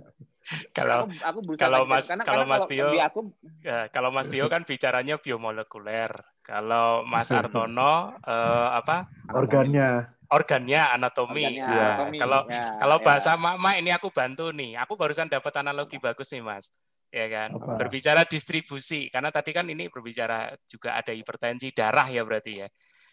kalau 0.73 1.09
aku, 1.09 1.41
aku 1.45 1.61
kalau 1.61 1.85
Mas 1.85 2.09
karena, 2.09 2.25
kalau 2.25 2.45
Mas 2.49 2.65
Tio 2.65 2.89
aku, 2.89 3.21
ya, 3.61 3.89
kalau 3.93 4.11
Mas 4.11 4.29
Tio 4.33 4.47
kan 4.49 4.65
bicaranya 4.65 5.21
biomolekuler. 5.21 6.13
Kalau 6.41 7.05
Mas 7.05 7.29
Artono 7.29 8.17
uh, 8.25 8.69
apa? 8.73 9.13
Organnya. 9.29 10.17
Organnya 10.33 10.81
anatomi. 10.97 11.45
Organnya, 11.45 11.65
ya. 11.69 11.87
anatomi. 11.93 12.17
Kalau 12.17 12.41
ya, 12.49 12.65
kalau 12.81 12.97
ya. 13.01 13.05
bahasa 13.05 13.33
mama 13.37 13.71
ini 13.77 13.93
aku 13.93 14.09
bantu 14.09 14.49
nih. 14.57 14.81
Aku 14.81 14.97
barusan 14.97 15.29
dapat 15.29 15.53
analogi 15.61 16.01
bagus 16.01 16.33
nih 16.33 16.41
Mas. 16.41 16.73
Ya 17.13 17.29
kan. 17.29 17.53
Apa? 17.53 17.85
Berbicara 17.85 18.25
distribusi 18.25 19.13
karena 19.13 19.29
tadi 19.29 19.53
kan 19.53 19.69
ini 19.69 19.93
berbicara 19.93 20.57
juga 20.65 20.97
ada 20.97 21.13
hipertensi 21.13 21.73
darah 21.77 22.09
ya 22.09 22.25
berarti 22.25 22.53
ya. 22.65 22.69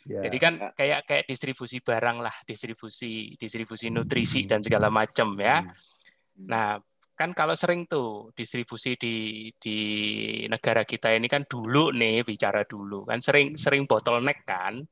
Ya. 0.06 0.22
Jadi 0.30 0.38
kan 0.38 0.54
kayak 0.78 1.10
kayak 1.10 1.26
distribusi 1.26 1.82
barang 1.82 2.22
lah, 2.22 2.36
distribusi 2.46 3.34
distribusi 3.42 3.90
nutrisi 3.90 4.46
dan 4.46 4.62
segala 4.62 4.94
macam 4.94 5.34
ya. 5.42 5.66
Hmm. 5.66 5.74
Nah, 6.46 6.78
kan 7.16 7.32
kalau 7.32 7.56
sering 7.56 7.88
tuh 7.88 8.36
distribusi 8.36 9.00
di 9.00 9.48
di 9.56 9.78
negara 10.52 10.84
kita 10.84 11.16
ini 11.16 11.32
kan 11.32 11.48
dulu 11.48 11.96
nih 11.96 12.28
bicara 12.28 12.68
dulu. 12.68 13.08
Kan 13.08 13.24
sering 13.24 13.56
sering 13.56 13.88
bottleneck 13.88 14.44
kan. 14.44 14.84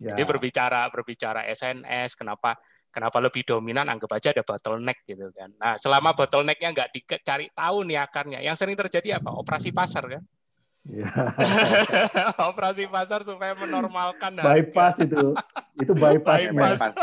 Ya. 0.00 0.16
jadi 0.16 0.24
berbicara 0.24 0.88
berbicara 0.88 1.44
SNS 1.44 2.16
kenapa 2.16 2.56
kenapa 2.88 3.20
lebih 3.20 3.44
dominan 3.44 3.84
anggap 3.84 4.16
aja 4.16 4.32
ada 4.32 4.42
bottleneck 4.42 5.04
gitu 5.06 5.30
kan. 5.30 5.52
Nah 5.60 5.76
selama 5.78 6.16
bottlenecknya 6.16 6.74
nggak 6.74 6.90
dicari 6.90 7.46
tahu 7.54 7.86
nih 7.86 7.98
akarnya. 8.02 8.40
Yang 8.42 8.56
sering 8.64 8.76
terjadi 8.80 9.22
apa? 9.22 9.30
Operasi 9.36 9.70
pasar 9.70 10.04
kan 10.08 10.24
Ya. 10.88 11.12
operasi 12.50 12.88
pasar 12.88 13.20
supaya 13.20 13.52
menormalkan 13.52 14.32
bypass 14.40 14.96
itu 15.04 15.36
itu 15.76 15.92
bypass, 15.92 16.48
bypass 16.56 16.96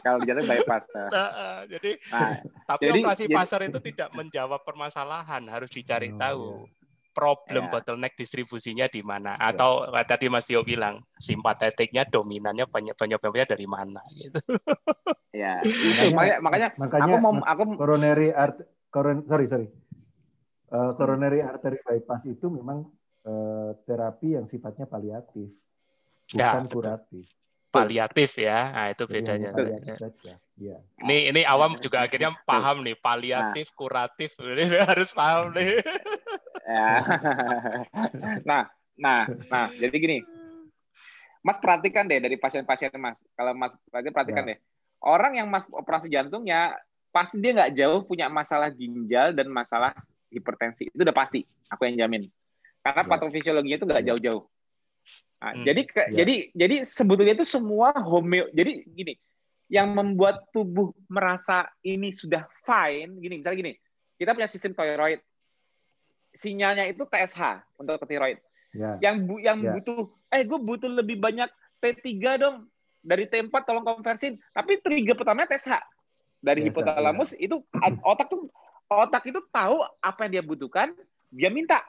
kalau 0.00 0.20
jadi 0.24 0.40
bypass. 0.42 0.82
Nah, 0.96 1.28
uh, 1.30 1.60
jadi 1.68 1.90
nah, 2.08 2.30
tapi 2.64 2.82
jadi, 2.88 3.00
operasi 3.04 3.24
jadi, 3.28 3.36
pasar 3.36 3.60
itu 3.68 3.78
tidak 3.84 4.08
menjawab 4.16 4.60
permasalahan, 4.64 5.44
harus 5.46 5.70
dicari 5.70 6.10
oh, 6.10 6.16
tahu 6.16 6.44
iya. 6.64 6.72
problem 7.12 7.64
ya. 7.68 7.70
bottleneck 7.70 8.14
distribusinya 8.16 8.86
di 8.88 9.04
mana 9.04 9.36
ya. 9.36 9.52
atau 9.52 9.84
tadi 10.08 10.26
Mas 10.32 10.48
Tio 10.48 10.64
bilang 10.64 11.04
simpatetiknya 11.20 12.08
dominannya 12.08 12.64
banyak 12.66 12.96
penyebabnya 12.96 13.44
dari 13.46 13.66
mana 13.68 14.00
gitu. 14.16 14.40
Ya, 15.30 15.62
itu 15.62 16.10
makanya, 16.10 16.42
makanya 16.42 16.68
makanya 16.74 17.06
aku 17.06 17.16
mau 17.22 17.32
aku 17.46 17.62
coronary 17.78 18.34
art 18.34 18.66
coron, 18.90 19.22
sorry 19.30 19.46
sorry. 19.46 19.70
Uh, 20.66 20.90
coronary 20.98 21.38
artery 21.38 21.78
bypass 21.86 22.26
itu 22.26 22.50
memang 22.50 22.90
uh, 23.30 23.70
terapi 23.86 24.34
yang 24.34 24.50
sifatnya 24.50 24.90
paliatif, 24.90 25.54
ya, 26.34 26.58
bukan 26.58 26.64
ya, 26.66 26.74
kuratif 26.74 27.26
paliatif 27.70 28.30
ya. 28.36 28.58
Nah, 28.74 28.86
itu 28.90 29.04
bedanya. 29.06 29.50
Ya. 30.58 30.76
Ini 31.06 31.32
ini 31.32 31.40
awam 31.46 31.78
juga 31.78 32.04
akhirnya 32.04 32.34
paham 32.44 32.82
nih 32.84 32.98
paliatif, 32.98 33.70
nah. 33.72 33.76
kuratif. 33.78 34.30
Ini 34.42 34.64
harus 34.84 35.10
paham 35.14 35.54
nih. 35.56 35.80
Ya. 36.66 36.90
nah, 38.44 38.62
nah, 38.98 39.24
nah, 39.48 39.66
jadi 39.72 39.96
gini. 39.96 40.18
Mas 41.40 41.56
perhatikan 41.56 42.04
deh 42.04 42.20
dari 42.20 42.36
pasien-pasien 42.36 42.92
Mas. 43.00 43.16
Kalau 43.32 43.56
Mas 43.56 43.72
perhatikan 43.88 44.44
ya. 44.44 44.52
deh. 44.52 44.58
Orang 45.00 45.32
yang 45.32 45.48
Mas 45.48 45.64
operasi 45.72 46.12
jantungnya 46.12 46.76
pasti 47.08 47.40
dia 47.40 47.56
nggak 47.56 47.72
jauh 47.80 48.04
punya 48.04 48.28
masalah 48.28 48.68
ginjal 48.68 49.32
dan 49.32 49.48
masalah 49.48 49.96
hipertensi. 50.28 50.92
Itu 50.92 51.00
udah 51.00 51.16
pasti. 51.16 51.40
Aku 51.72 51.88
yang 51.88 52.04
jamin. 52.04 52.28
Karena 52.80 53.02
ya. 53.04 53.08
patofisiologinya 53.08 53.76
itu 53.76 53.86
nggak 53.86 54.02
ya. 54.04 54.08
jauh-jauh. 54.12 54.44
Nah, 55.40 55.52
hmm, 55.56 55.64
jadi 55.64 55.80
ke, 55.88 56.02
ya. 56.12 56.16
jadi 56.20 56.34
jadi 56.52 56.76
sebetulnya 56.84 57.32
itu 57.36 57.48
semua 57.48 57.96
homeo. 57.96 58.48
Jadi 58.52 58.84
gini, 58.92 59.14
yang 59.72 59.92
membuat 59.96 60.48
tubuh 60.52 60.92
merasa 61.08 61.68
ini 61.80 62.12
sudah 62.12 62.44
fine, 62.66 63.16
gini 63.20 63.40
misalnya 63.40 63.58
gini, 63.58 63.72
kita 64.20 64.36
punya 64.36 64.48
sistem 64.52 64.76
thyroid, 64.76 65.20
sinyalnya 66.36 66.90
itu 66.92 67.08
TSH 67.08 67.64
untuk 67.80 67.96
ke 68.04 68.06
thyroid. 68.10 68.38
Ya. 68.76 69.00
Yang 69.00 69.16
bu, 69.26 69.34
yang 69.40 69.58
ya. 69.64 69.72
butuh, 69.78 70.12
eh 70.30 70.42
gue 70.44 70.58
butuh 70.60 70.90
lebih 70.92 71.18
banyak 71.18 71.48
T3 71.80 72.06
dong 72.36 72.68
dari 73.00 73.24
T4 73.24 73.54
tolong 73.64 73.86
konversin. 73.86 74.36
Tapi 74.52 74.78
trigger 74.84 75.16
pertamanya 75.16 75.56
TSH 75.56 75.80
dari 76.40 76.68
hipotalamus 76.68 77.36
itu 77.36 77.60
otak 78.04 78.28
tuh 78.32 78.48
otak 78.90 79.22
itu 79.28 79.40
tahu 79.52 79.80
apa 80.02 80.20
yang 80.26 80.40
dia 80.40 80.44
butuhkan, 80.44 80.92
dia 81.30 81.48
minta 81.48 81.80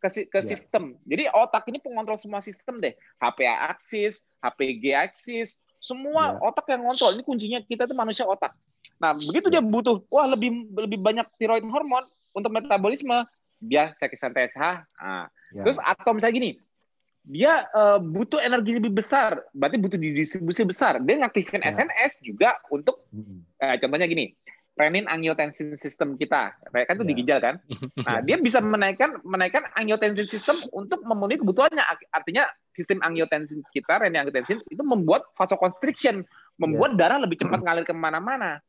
ke, 0.00 0.08
ke 0.26 0.40
yeah. 0.40 0.48
sistem. 0.48 0.96
Jadi 1.04 1.28
otak 1.30 1.68
ini 1.68 1.78
pengontrol 1.78 2.16
semua 2.16 2.40
sistem 2.40 2.80
deh. 2.80 2.96
HPA 3.20 3.76
aksis, 3.76 4.24
HPG 4.40 4.96
aksis, 4.96 5.60
semua 5.78 6.34
yeah. 6.36 6.48
otak 6.48 6.66
yang 6.72 6.88
ngontrol. 6.88 7.12
Ini 7.12 7.22
kuncinya 7.22 7.58
kita 7.60 7.84
tuh 7.84 7.94
manusia 7.94 8.24
otak. 8.24 8.56
Nah, 8.96 9.12
begitu 9.12 9.52
yeah. 9.52 9.60
dia 9.60 9.62
butuh, 9.62 10.00
wah 10.08 10.26
lebih 10.28 10.72
lebih 10.72 10.98
banyak 11.00 11.28
tiroid 11.36 11.64
hormon 11.68 12.08
untuk 12.32 12.50
metabolisme, 12.52 13.28
dia 13.60 13.92
sekitar 14.00 14.32
TSH. 14.32 14.60
Nah, 14.60 15.28
yeah. 15.52 15.64
Terus 15.68 15.76
atau 15.80 16.16
misalnya 16.16 16.36
gini, 16.36 16.50
dia 17.24 17.68
uh, 17.76 18.00
butuh 18.00 18.40
energi 18.40 18.80
lebih 18.80 18.96
besar, 18.96 19.44
berarti 19.52 19.76
butuh 19.76 20.00
didistribusi 20.00 20.64
besar. 20.64 20.98
Dia 21.04 21.20
ngaktifin 21.20 21.60
ya. 21.60 21.76
SNS 21.76 22.16
juga 22.24 22.56
untuk, 22.72 23.04
uh, 23.60 23.76
contohnya 23.76 24.08
gini, 24.08 24.32
renin 24.80 25.04
angiotensin 25.04 25.76
sistem 25.76 26.16
kita, 26.16 26.56
kan 26.56 26.96
itu 26.96 27.04
ya. 27.04 27.08
di 27.12 27.14
ginjal 27.20 27.38
kan. 27.44 27.54
Nah, 28.08 28.24
dia 28.24 28.40
bisa 28.40 28.64
menaikkan 28.64 29.20
menaikkan 29.28 29.68
angiotensin 29.76 30.24
sistem 30.24 30.56
untuk 30.72 31.04
memenuhi 31.04 31.36
kebutuhannya. 31.44 31.84
Artinya 32.08 32.48
sistem 32.72 33.04
angiotensin 33.04 33.60
kita, 33.76 34.00
renin 34.00 34.24
angiotensin 34.24 34.56
itu 34.72 34.80
membuat 34.80 35.28
vasoconstriction, 35.36 36.24
membuat 36.56 36.96
ya. 36.96 37.06
darah 37.06 37.18
lebih 37.20 37.36
cepat 37.36 37.60
ngalir 37.60 37.84
ke 37.84 37.92
mana-mana. 37.92 38.64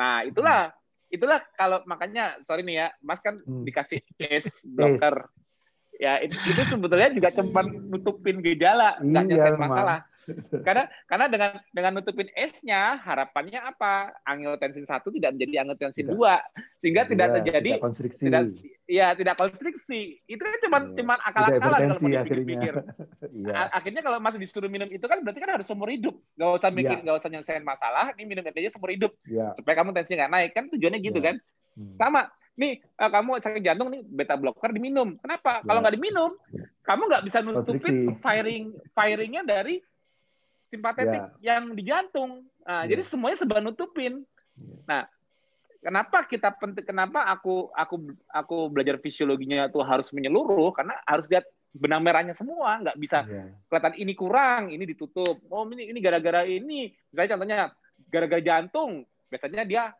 Nah, 0.00 0.24
itulah 0.24 0.72
itulah 1.12 1.44
kalau 1.60 1.84
makanya 1.84 2.40
sorry 2.40 2.64
nih 2.64 2.76
ya, 2.80 2.88
Mas 3.04 3.20
kan 3.20 3.36
hmm. 3.44 3.68
dikasih 3.68 4.00
ACE 4.24 4.64
blocker 4.64 5.28
ya 6.00 6.16
itu, 6.24 6.32
itu 6.48 6.64
sebetulnya 6.64 7.12
juga 7.12 7.28
cuma 7.36 7.60
nutupin 7.60 8.40
gejala 8.40 8.96
nggak 9.04 9.20
iya, 9.20 9.28
nyelesain 9.36 9.60
masalah 9.60 9.98
karena 10.66 10.84
karena 11.08 11.26
dengan 11.26 11.50
dengan 11.72 11.92
nutupin 11.98 12.28
S-nya 12.36 13.00
harapannya 13.00 13.60
apa 13.60 14.12
angiotensin 14.28 14.84
satu 14.84 15.08
tidak 15.14 15.36
menjadi 15.36 15.64
angiotensin 15.64 16.06
dua 16.08 16.40
sehingga 16.78 17.08
tidak, 17.08 17.32
tidak 17.32 17.36
terjadi 17.40 17.70
tidak 17.76 17.84
konstriksi 17.84 18.22
tidak 18.26 18.42
ya 18.90 19.06
tidak 19.14 19.34
konstriksi 19.38 20.00
itu 20.26 20.42
kan 20.42 20.58
cuma 20.60 20.78
ya. 20.82 20.88
cuma 20.98 21.14
akal-akalan 21.22 21.80
kalau 21.94 21.98
mau 22.02 22.24
dipikir 22.26 22.74
ya. 23.48 23.70
akhirnya 23.70 24.02
kalau 24.02 24.18
masih 24.18 24.38
disuruh 24.42 24.70
minum 24.70 24.88
itu 24.90 25.06
kan 25.06 25.22
berarti 25.22 25.40
kan 25.40 25.50
harus 25.56 25.66
seumur 25.66 25.88
hidup 25.88 26.18
nggak 26.36 26.50
usah 26.58 26.70
mikir 26.74 26.98
iya. 26.98 27.04
nggak 27.06 27.16
ya. 27.16 27.20
usah 27.20 27.30
nyelesain 27.30 27.64
masalah 27.64 28.12
ini 28.18 28.24
minum 28.26 28.42
aja 28.44 28.70
seumur 28.72 28.90
hidup 28.92 29.12
ya. 29.24 29.54
supaya 29.56 29.74
kamu 29.78 29.94
tensinya 29.94 30.26
nggak 30.26 30.32
naik 30.32 30.50
kan 30.52 30.64
tujuannya 30.68 31.00
gitu 31.00 31.18
ya. 31.22 31.26
kan 31.32 31.34
hmm. 31.78 31.96
sama 31.96 32.28
nih 32.60 32.76
uh, 33.00 33.08
kamu 33.08 33.30
sakit 33.40 33.62
jantung 33.64 33.88
nih 33.88 34.04
beta 34.04 34.36
blocker 34.36 34.68
diminum. 34.68 35.16
Kenapa? 35.16 35.64
Ya. 35.64 35.66
Kalau 35.66 35.80
nggak 35.80 35.94
diminum, 35.96 36.30
kamu 36.84 37.02
nggak 37.08 37.24
bisa 37.24 37.38
nutupin 37.40 37.96
firing 38.20 38.76
firingnya 38.92 39.42
dari 39.48 39.80
simpatetik 40.70 41.22
ya. 41.42 41.58
yang 41.58 41.74
di 41.74 41.82
jantung. 41.82 42.46
Nah, 42.64 42.86
ya. 42.86 42.94
Jadi 42.96 43.02
semuanya 43.04 43.38
sebab 43.42 43.58
nutupin. 43.60 44.22
Ya. 44.56 44.76
Nah, 44.86 45.02
kenapa 45.82 46.24
kita 46.24 46.54
penting? 46.54 46.86
Kenapa 46.86 47.26
aku 47.26 47.74
aku 47.74 48.14
aku 48.30 48.56
belajar 48.70 48.96
fisiologinya 49.02 49.66
tuh 49.68 49.82
harus 49.82 50.14
menyeluruh? 50.14 50.70
Karena 50.72 50.94
harus 51.04 51.26
lihat 51.26 51.44
benang 51.74 52.00
merahnya 52.00 52.32
semua. 52.32 52.78
Nggak 52.80 52.96
bisa 52.96 53.26
ya. 53.26 53.50
kelihatan 53.66 53.94
ini 53.98 54.12
kurang, 54.14 54.62
ini 54.70 54.86
ditutup. 54.86 55.42
Oh 55.50 55.66
ini 55.68 55.90
ini 55.90 55.98
gara-gara 55.98 56.46
ini. 56.46 56.94
Misalnya 57.10 57.30
contohnya 57.36 57.58
gara-gara 58.08 58.42
jantung, 58.42 59.04
biasanya 59.28 59.66
dia 59.66 59.90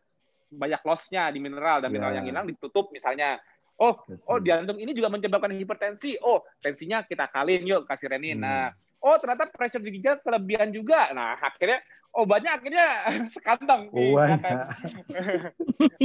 banyak 0.51 0.81
lossnya 0.83 1.31
di 1.31 1.39
mineral 1.39 1.79
dan 1.79 1.89
mineral 1.91 2.11
yang 2.11 2.27
ya. 2.27 2.35
hilang 2.35 2.45
ditutup 2.51 2.91
misalnya 2.91 3.39
oh 3.79 3.95
oh 4.27 4.39
jantung 4.43 4.77
ini 4.77 4.91
juga 4.91 5.07
menyebabkan 5.07 5.55
hipertensi 5.55 6.19
oh 6.19 6.43
tensinya 6.59 7.07
kita 7.07 7.31
kalin 7.31 7.63
yuk 7.63 7.87
kasih 7.87 8.11
renin 8.11 8.35
hmm. 8.37 8.43
nah 8.43 8.75
oh 9.01 9.15
ternyata 9.17 9.49
pressure 9.49 9.83
di 9.83 9.99
ginjal 9.99 10.21
kelebihan 10.21 10.69
juga 10.71 11.09
nah 11.11 11.37
akhirnya 11.37 11.81
obatnya 12.13 12.51
akhirnya 12.57 12.87
sekantong 13.35 13.91
nih 13.91 14.13
oh, 14.15 14.25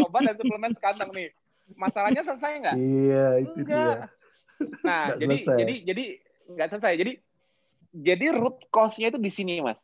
obat 0.09 0.20
dan 0.32 0.34
suplemen 0.36 0.72
sekantong 0.74 1.11
nih 1.12 1.28
masalahnya 1.74 2.22
selesai 2.22 2.53
nggak 2.62 2.76
iya 2.78 3.26
itu 3.42 3.59
enggak 3.62 3.97
dia. 3.97 4.07
nah 4.86 5.03
nggak 5.12 5.18
jadi 5.20 5.36
selesai. 5.36 5.59
jadi 5.61 5.74
jadi 5.82 6.05
nggak 6.47 6.68
selesai 6.72 6.92
jadi 6.94 7.12
jadi 7.97 8.26
root 8.36 8.57
cause-nya 8.70 9.09
itu 9.11 9.18
di 9.18 9.32
sini 9.32 9.59
mas 9.64 9.80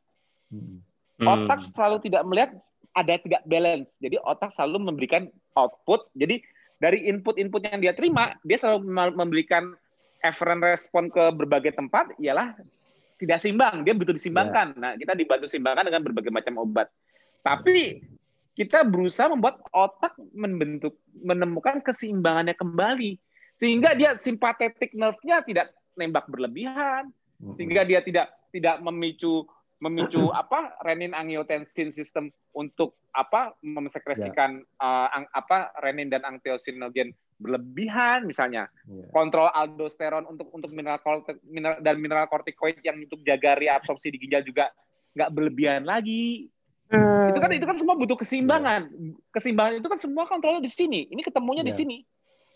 hmm. 0.53 0.81
otak 1.23 1.59
selalu 1.65 2.03
tidak 2.07 2.23
melihat 2.29 2.51
ada 2.93 3.17
tidak 3.21 3.43
balance. 3.49 3.97
Jadi 3.99 4.21
otak 4.21 4.53
selalu 4.53 4.93
memberikan 4.93 5.29
output. 5.57 6.09
Jadi 6.17 6.45
dari 6.79 7.09
input-input 7.09 7.63
yang 7.65 7.81
dia 7.81 7.95
terima, 7.97 8.37
dia 8.45 8.59
selalu 8.61 8.89
memberikan 9.17 9.73
efferent 10.23 10.63
respon 10.63 11.11
ke 11.11 11.35
berbagai 11.35 11.75
tempat, 11.75 12.15
ialah 12.21 12.55
tidak 13.23 13.39
seimbang. 13.39 13.87
Dia 13.87 13.95
butuh 13.95 14.15
disimbangkan. 14.19 14.75
Yeah. 14.75 14.83
Nah, 14.83 14.93
kita 14.99 15.15
dibantu 15.15 15.47
simbangkan 15.47 15.87
dengan 15.87 16.03
berbagai 16.03 16.35
macam 16.35 16.59
obat. 16.59 16.91
Tapi 17.47 18.03
kita 18.53 18.85
berusaha 18.85 19.31
membuat 19.33 19.63
otak 19.73 20.13
membentuk 20.35 20.99
menemukan 21.23 21.81
keseimbangannya 21.81 22.53
kembali 22.59 23.17
sehingga 23.57 23.97
dia 23.97 24.19
simpatetik 24.19 24.93
nerve-nya 24.93 25.41
tidak 25.47 25.73
nembak 25.97 26.29
berlebihan 26.29 27.09
sehingga 27.57 27.89
dia 27.89 28.05
tidak 28.05 28.29
tidak 28.53 28.77
memicu 28.85 29.49
memicu 29.81 30.29
apa 30.37 30.77
renin 30.85 31.17
angiotensin 31.17 31.91
sistem 31.95 32.29
untuk 32.53 33.01
apa 33.17 33.57
memsekresikan 33.65 34.61
yeah. 34.61 35.09
uh, 35.09 35.25
apa 35.33 35.73
renin 35.81 36.13
dan 36.13 36.21
angiotensinogen 36.29 37.17
berlebihan 37.43 38.25
misalnya 38.25 38.71
yeah. 38.87 39.11
kontrol 39.11 39.51
aldosteron 39.51 40.25
untuk 40.31 40.49
untuk 40.55 40.71
mineral, 40.71 41.03
mineral 41.45 41.83
dan 41.83 41.99
mineral 41.99 42.31
kortikoid 42.31 42.79
yang 42.87 43.03
untuk 43.03 43.21
jaga 43.27 43.59
reabsorpsi 43.59 44.15
di 44.15 44.19
ginjal 44.23 44.47
juga 44.47 44.71
nggak 45.19 45.31
berlebihan 45.35 45.83
lagi 45.83 46.47
hmm. 46.89 47.35
itu 47.35 47.39
kan 47.43 47.51
itu 47.51 47.67
kan 47.67 47.77
semua 47.77 47.99
butuh 47.99 48.17
keseimbangan 48.17 48.83
yeah. 48.95 49.15
keseimbangan 49.35 49.83
itu 49.83 49.89
kan 49.91 49.99
semua 49.99 50.25
kontrolnya 50.31 50.63
di 50.63 50.71
sini 50.71 51.11
ini 51.11 51.21
ketemunya 51.21 51.67
yeah. 51.67 51.71
di 51.71 51.75
sini 51.75 51.97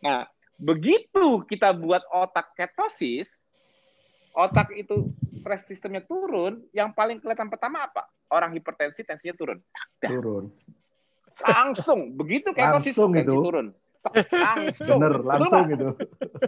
nah 0.01 0.22
begitu 0.57 1.43
kita 1.51 1.74
buat 1.74 2.07
otak 2.14 2.55
ketosis 2.55 3.37
otak 4.37 4.70
itu 4.76 5.11
stress 5.47 5.64
sistemnya 5.70 6.03
turun, 6.03 6.66
yang 6.74 6.91
paling 6.91 7.22
kelihatan 7.22 7.47
pertama 7.47 7.87
apa? 7.87 8.05
Orang 8.34 8.51
hipertensi 8.53 9.07
tensinya 9.07 9.32
turun. 9.39 9.62
Dah. 10.03 10.11
Turun. 10.11 10.51
Langsung 11.47 12.18
begitu 12.18 12.51
ketosis 12.51 12.99
langsung 12.99 13.14
tensi 13.14 13.30
itu. 13.30 13.41
turun. 13.47 13.66
Langsung. 14.14 14.98
Bener, 15.00 15.14
langsung 15.22 15.64
Betul, 15.66 15.74
itu. 15.74 15.88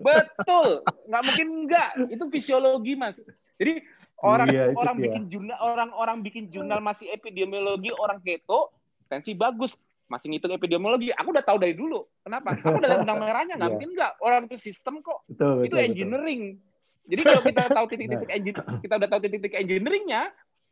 Betul. 0.00 0.68
Nggak 1.08 1.22
mungkin 1.24 1.46
enggak. 1.64 1.88
Itu 2.12 2.24
fisiologi, 2.30 2.92
Mas. 2.94 3.18
Jadi 3.58 3.82
orang 4.22 4.48
iya, 4.50 4.74
orang 4.74 4.96
ya. 4.98 5.02
bikin 5.06 5.22
jurnal 5.30 5.58
orang 5.62 5.90
orang 5.94 6.18
bikin 6.26 6.44
jurnal 6.50 6.82
masih 6.82 7.06
epidemiologi 7.14 7.94
orang 7.94 8.18
keto 8.18 8.74
tensi 9.06 9.30
bagus 9.38 9.78
masih 10.10 10.34
ngitung 10.34 10.58
epidemiologi 10.58 11.14
aku 11.14 11.30
udah 11.30 11.44
tahu 11.46 11.62
dari 11.62 11.78
dulu 11.78 12.02
kenapa 12.26 12.58
aku 12.58 12.82
udah 12.82 12.88
lihat 12.90 13.02
benang 13.06 13.20
merahnya 13.22 13.54
nggak 13.54 13.70
iya. 13.70 13.74
mungkin 13.78 13.90
nggak 13.94 14.12
orang 14.18 14.42
itu 14.50 14.56
sistem 14.58 15.04
kok 15.06 15.22
betul, 15.30 15.62
itu 15.62 15.74
betul, 15.76 15.86
engineering 15.86 16.42
betul. 16.58 16.66
Jadi 17.08 17.20
kalau 17.24 17.40
kita 17.40 17.62
tahu 17.72 17.86
titik-titik 17.88 18.28
engine, 18.28 18.56
kita 18.84 18.94
udah 19.00 19.08
tahu 19.08 19.20
titik-titik 19.24 19.56
engineeringnya, 19.56 20.22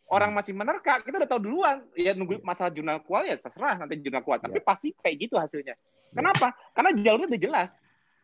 orang 0.06 0.30
masih 0.34 0.54
menerka, 0.54 1.02
kita 1.02 1.18
udah 1.18 1.30
tahu 1.30 1.40
duluan. 1.42 1.82
Ya 1.98 2.14
nunggu 2.14 2.38
masalah 2.42 2.70
jurnal 2.70 3.02
kual 3.02 3.26
ya 3.26 3.34
terserah 3.38 3.82
nanti 3.82 3.98
jurnal 3.98 4.22
kual. 4.22 4.38
Tapi 4.38 4.58
iya. 4.58 4.64
pasti 4.64 4.88
kayak 4.94 5.16
gitu 5.26 5.34
hasilnya. 5.38 5.74
Kenapa? 6.14 6.54
Karena 6.72 6.90
jalurnya 6.94 7.28
udah 7.30 7.42
jelas. 7.42 7.70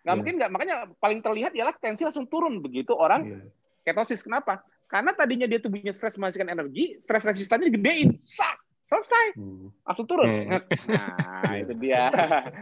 Nggak 0.03 0.15
iya. 0.15 0.19
mungkin 0.19 0.35
nggak. 0.39 0.51
Makanya 0.51 0.75
paling 1.03 1.21
terlihat 1.21 1.53
ialah 1.59 1.75
tensi 1.77 2.03
langsung 2.07 2.27
turun 2.31 2.63
begitu 2.63 2.95
orang 2.95 3.23
iya. 3.27 3.39
ketosis. 3.87 4.23
Kenapa? 4.23 4.63
Karena 4.87 5.11
tadinya 5.17 5.49
dia 5.49 5.59
tubuhnya 5.59 5.91
stres 5.91 6.21
menghasilkan 6.21 6.53
energi, 6.53 7.01
stres 7.01 7.25
resistannya 7.25 7.73
digedein. 7.73 8.21
Sak! 8.29 8.63
selesai 8.93 9.27
hmm. 9.41 9.67
langsung 9.89 10.05
turun 10.05 10.29
hmm. 10.29 10.53
nah 10.53 11.55
itu 11.57 11.73
dia 11.81 12.13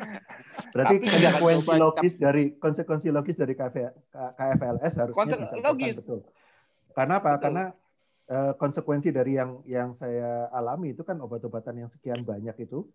berarti 0.74 0.94
konsekuensi 1.02 1.70
logis 1.74 2.14
dari 2.14 2.44
konsekuensi 2.54 3.08
logis 3.10 3.34
dari 3.34 3.54
KFLS 3.58 4.92
harusnya 4.94 5.16
Konse 5.18 5.36
logis 5.58 5.98
betul 5.98 6.22
karena 6.94 7.18
apa 7.18 7.34
betul. 7.34 7.42
karena 7.42 7.64
uh, 8.30 8.52
konsekuensi 8.56 9.10
dari 9.10 9.36
yang 9.36 9.60
yang 9.66 9.98
saya 9.98 10.48
alami 10.54 10.94
itu 10.94 11.02
kan 11.02 11.18
obat-obatan 11.18 11.86
yang 11.86 11.90
sekian 11.90 12.22
banyak 12.22 12.54
itu 12.62 12.86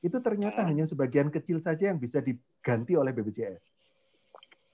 itu 0.00 0.16
ternyata 0.24 0.64
hmm. 0.64 0.68
hanya 0.72 0.84
sebagian 0.88 1.28
kecil 1.28 1.60
saja 1.60 1.92
yang 1.92 2.00
bisa 2.00 2.24
diganti 2.24 2.96
oleh 2.96 3.12
BPJS 3.12 3.62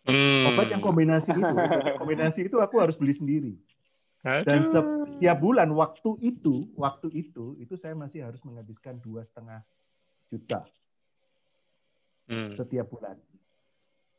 hmm. 0.09 0.55
obat 0.55 0.71
yang 0.71 0.81
kombinasi 0.81 1.35
itu 1.35 1.55
kombinasi 2.01 2.41
itu 2.47 2.57
aku 2.63 2.79
harus 2.81 2.95
beli 2.95 3.13
sendiri 3.13 3.55
dan 4.25 4.73
setiap 5.13 5.37
bulan 5.37 5.69
waktu 5.77 6.17
itu, 6.25 6.73
waktu 6.81 7.13
itu, 7.13 7.61
itu 7.61 7.77
saya 7.77 7.93
masih 7.93 8.25
harus 8.25 8.41
menghabiskan 8.41 8.97
dua 9.05 9.21
setengah 9.29 9.61
juta 10.33 10.65
hmm. 12.33 12.57
setiap 12.57 12.89
bulan. 12.89 13.21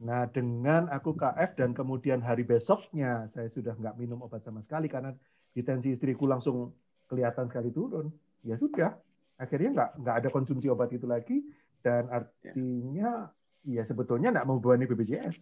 Nah, 0.06 0.30
dengan 0.30 0.94
aku 0.94 1.18
KF 1.18 1.58
dan 1.58 1.74
kemudian 1.74 2.22
hari 2.22 2.46
besoknya 2.46 3.34
saya 3.34 3.50
sudah 3.50 3.74
nggak 3.74 3.98
minum 3.98 4.22
obat 4.22 4.46
sama 4.46 4.62
sekali 4.62 4.86
karena 4.86 5.10
di 5.56 5.64
tensi 5.64 5.96
istriku 5.96 6.28
langsung 6.28 6.76
kelihatan 7.08 7.48
sekali 7.48 7.72
turun. 7.72 8.12
Ya 8.44 8.60
sudah, 8.60 8.92
akhirnya 9.40 9.72
nggak 9.72 9.92
nggak 10.04 10.16
ada 10.20 10.30
konsumsi 10.30 10.68
obat 10.68 10.92
itu 10.92 11.08
lagi 11.08 11.40
dan 11.80 12.12
artinya 12.12 13.32
ya, 13.64 13.88
sebetulnya 13.88 14.36
nggak 14.36 14.46
membebani 14.46 14.84
BPJS. 14.84 15.38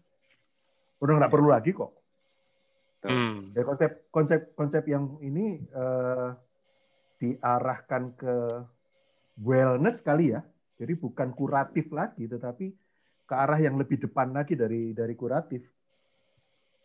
Udah 1.02 1.18
nggak 1.18 1.34
perlu 1.34 1.50
lagi 1.50 1.74
kok. 1.74 1.92
Hmm. 3.04 3.52
Ya 3.52 3.68
konsep 3.68 4.08
konsep 4.14 4.56
konsep 4.56 4.88
yang 4.88 5.20
ini 5.20 5.60
uh, 5.76 6.32
diarahkan 7.20 8.16
ke 8.16 8.36
wellness 9.42 10.00
kali 10.00 10.32
ya. 10.32 10.46
Jadi 10.78 10.94
bukan 10.96 11.34
kuratif 11.36 11.92
lagi, 11.92 12.30
tetapi 12.30 12.72
ke 13.28 13.34
arah 13.34 13.60
yang 13.60 13.76
lebih 13.76 14.00
depan 14.00 14.32
lagi 14.32 14.54
dari 14.54 14.96
dari 14.96 15.16
kuratif. 15.18 15.64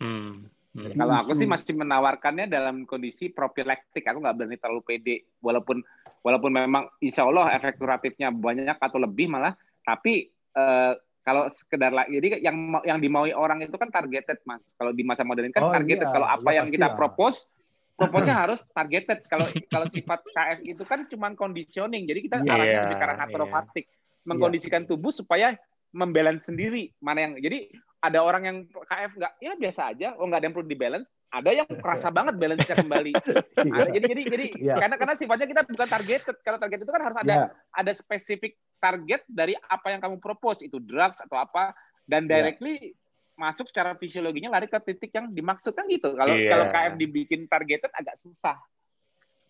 Hmm. 0.03 0.58
Hmm. 0.79 0.95
Kalau 0.95 1.15
aku 1.19 1.35
sih 1.35 1.51
masih 1.51 1.75
menawarkannya 1.75 2.47
dalam 2.47 2.87
kondisi 2.87 3.35
profilaktik. 3.35 4.07
Aku 4.07 4.23
nggak 4.23 4.37
berani 4.39 4.57
terlalu 4.63 4.83
pede, 4.87 5.17
walaupun 5.43 5.83
walaupun 6.23 6.51
memang 6.55 6.87
insya 7.03 7.27
Allah 7.27 7.51
efek 7.59 7.83
kuratifnya 7.83 8.31
banyak 8.31 8.79
atau 8.79 8.99
lebih 9.03 9.27
malah. 9.27 9.59
Tapi 9.83 10.31
eh, 10.31 10.93
kalau 11.29 11.45
sekedar 11.53 11.93
lagi 11.93 12.17
jadi 12.17 12.41
yang 12.41 12.57
yang 12.89 12.99
dimaui 13.03 13.37
orang 13.37 13.61
itu 13.61 13.77
kan 13.77 13.93
targeted 13.93 14.41
mas 14.49 14.65
kalau 14.81 14.97
di 14.97 15.05
masa 15.05 15.29
modern 15.29 15.53
kan 15.53 15.69
oh, 15.69 15.73
targeted 15.77 16.09
iya. 16.09 16.15
kalau 16.17 16.25
apa 16.25 16.49
ya, 16.57 16.65
yang 16.65 16.73
kita 16.73 16.97
propose 16.97 17.53
propose 18.01 18.33
harus 18.33 18.65
targeted 18.73 19.21
kalau 19.29 19.45
kalau 19.69 19.87
sifat 19.93 20.25
KF 20.25 20.59
itu 20.65 20.83
kan 20.89 21.05
cuma 21.05 21.29
conditioning 21.37 22.09
jadi 22.09 22.25
kita 22.25 22.37
yeah, 22.41 22.57
arahnya 22.57 22.79
lebih 22.89 22.97
ke 22.97 23.05
arah 23.05 23.17
yeah. 23.29 23.85
mengkondisikan 24.25 24.89
tubuh 24.89 25.13
supaya 25.13 25.53
membalance 25.95 26.47
sendiri 26.49 26.93
mana 27.01 27.29
yang 27.29 27.33
jadi 27.41 27.69
ada 27.99 28.23
orang 28.23 28.43
yang 28.47 28.57
KF 28.69 29.13
nggak 29.19 29.33
ya 29.43 29.53
biasa 29.59 29.81
aja 29.95 30.09
oh 30.21 30.25
nggak 30.29 30.39
ada 30.39 30.47
yang 30.47 30.55
perlu 30.55 30.71
dibalance 30.71 31.09
ada 31.29 31.51
yang 31.53 31.69
kerasa 31.69 32.09
banget 32.09 32.41
balance-nya 32.41 32.77
kembali. 32.77 33.13
Iya. 33.59 33.75
ada, 33.75 33.91
jadi 33.91 34.07
jadi 34.07 34.23
jadi 34.31 34.47
yeah. 34.63 34.79
karena 34.79 34.97
karena 34.97 35.15
sifatnya 35.19 35.47
kita 35.51 35.63
bukan 35.67 35.89
targeted. 35.91 36.37
Kalau 36.47 36.59
target 36.63 36.79
itu 36.79 36.93
kan 36.95 37.03
harus 37.03 37.19
ada 37.19 37.35
yeah. 37.35 37.49
ada 37.75 37.91
spesifik 37.91 38.55
target 38.79 39.27
dari 39.27 39.59
apa 39.59 39.91
yang 39.91 39.99
kamu 39.99 40.23
propose 40.23 40.63
itu 40.63 40.79
drugs 40.79 41.19
atau 41.19 41.43
apa 41.43 41.75
dan 42.07 42.25
iya. 42.25 42.39
directly 42.39 42.95
yeah. 42.95 42.95
masuk 43.35 43.67
secara 43.67 43.99
fisiologinya 43.99 44.55
lari 44.55 44.71
ke 44.71 44.79
titik 44.79 45.11
yang 45.11 45.35
dimaksudkan 45.35 45.91
gitu. 45.91 46.15
Kalau 46.15 46.39
yeah. 46.39 46.55
kalau 46.55 46.65
KF 46.71 46.95
dibikin 47.03 47.51
targeted 47.51 47.91
agak 47.91 48.15
susah. 48.23 48.57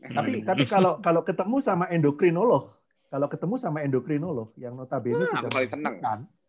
Tapi 0.00 0.40
tapi 0.40 0.64
kalau 0.64 1.04
kalau 1.04 1.20
ketemu 1.20 1.60
sama 1.60 1.84
endokrinolog 1.92 2.77
kalau 3.08 3.26
ketemu 3.32 3.56
sama 3.56 3.80
endokrinolog 3.80 4.52
yang 4.60 4.76
notabene 4.76 5.24
hmm, 5.24 5.32
sudah 5.32 5.50
paling 5.50 5.70
senang 5.72 5.96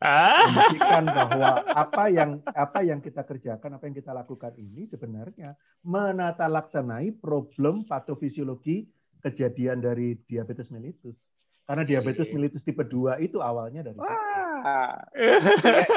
ah. 0.03 0.43
membuktikan 0.43 1.03
bahwa 1.07 1.49
apa 1.71 2.03
yang 2.11 2.31
apa 2.51 2.79
yang 2.83 2.99
kita 2.99 3.23
kerjakan, 3.23 3.79
apa 3.79 3.83
yang 3.87 3.95
kita 3.95 4.11
lakukan 4.11 4.51
ini 4.59 4.83
sebenarnya 4.91 5.55
menata 5.87 6.51
laksanai 6.51 7.15
problem 7.15 7.87
patofisiologi 7.87 8.91
kejadian 9.23 9.79
dari 9.79 10.19
diabetes 10.27 10.67
mellitus. 10.67 11.15
Karena 11.63 11.87
diabetes 11.87 12.27
mellitus 12.33 12.65
tipe 12.65 12.81
2 12.81 13.23
itu 13.23 13.39
awalnya 13.39 13.85
dari 13.85 13.95
Wah. 13.95 14.99
ya, 15.15 15.39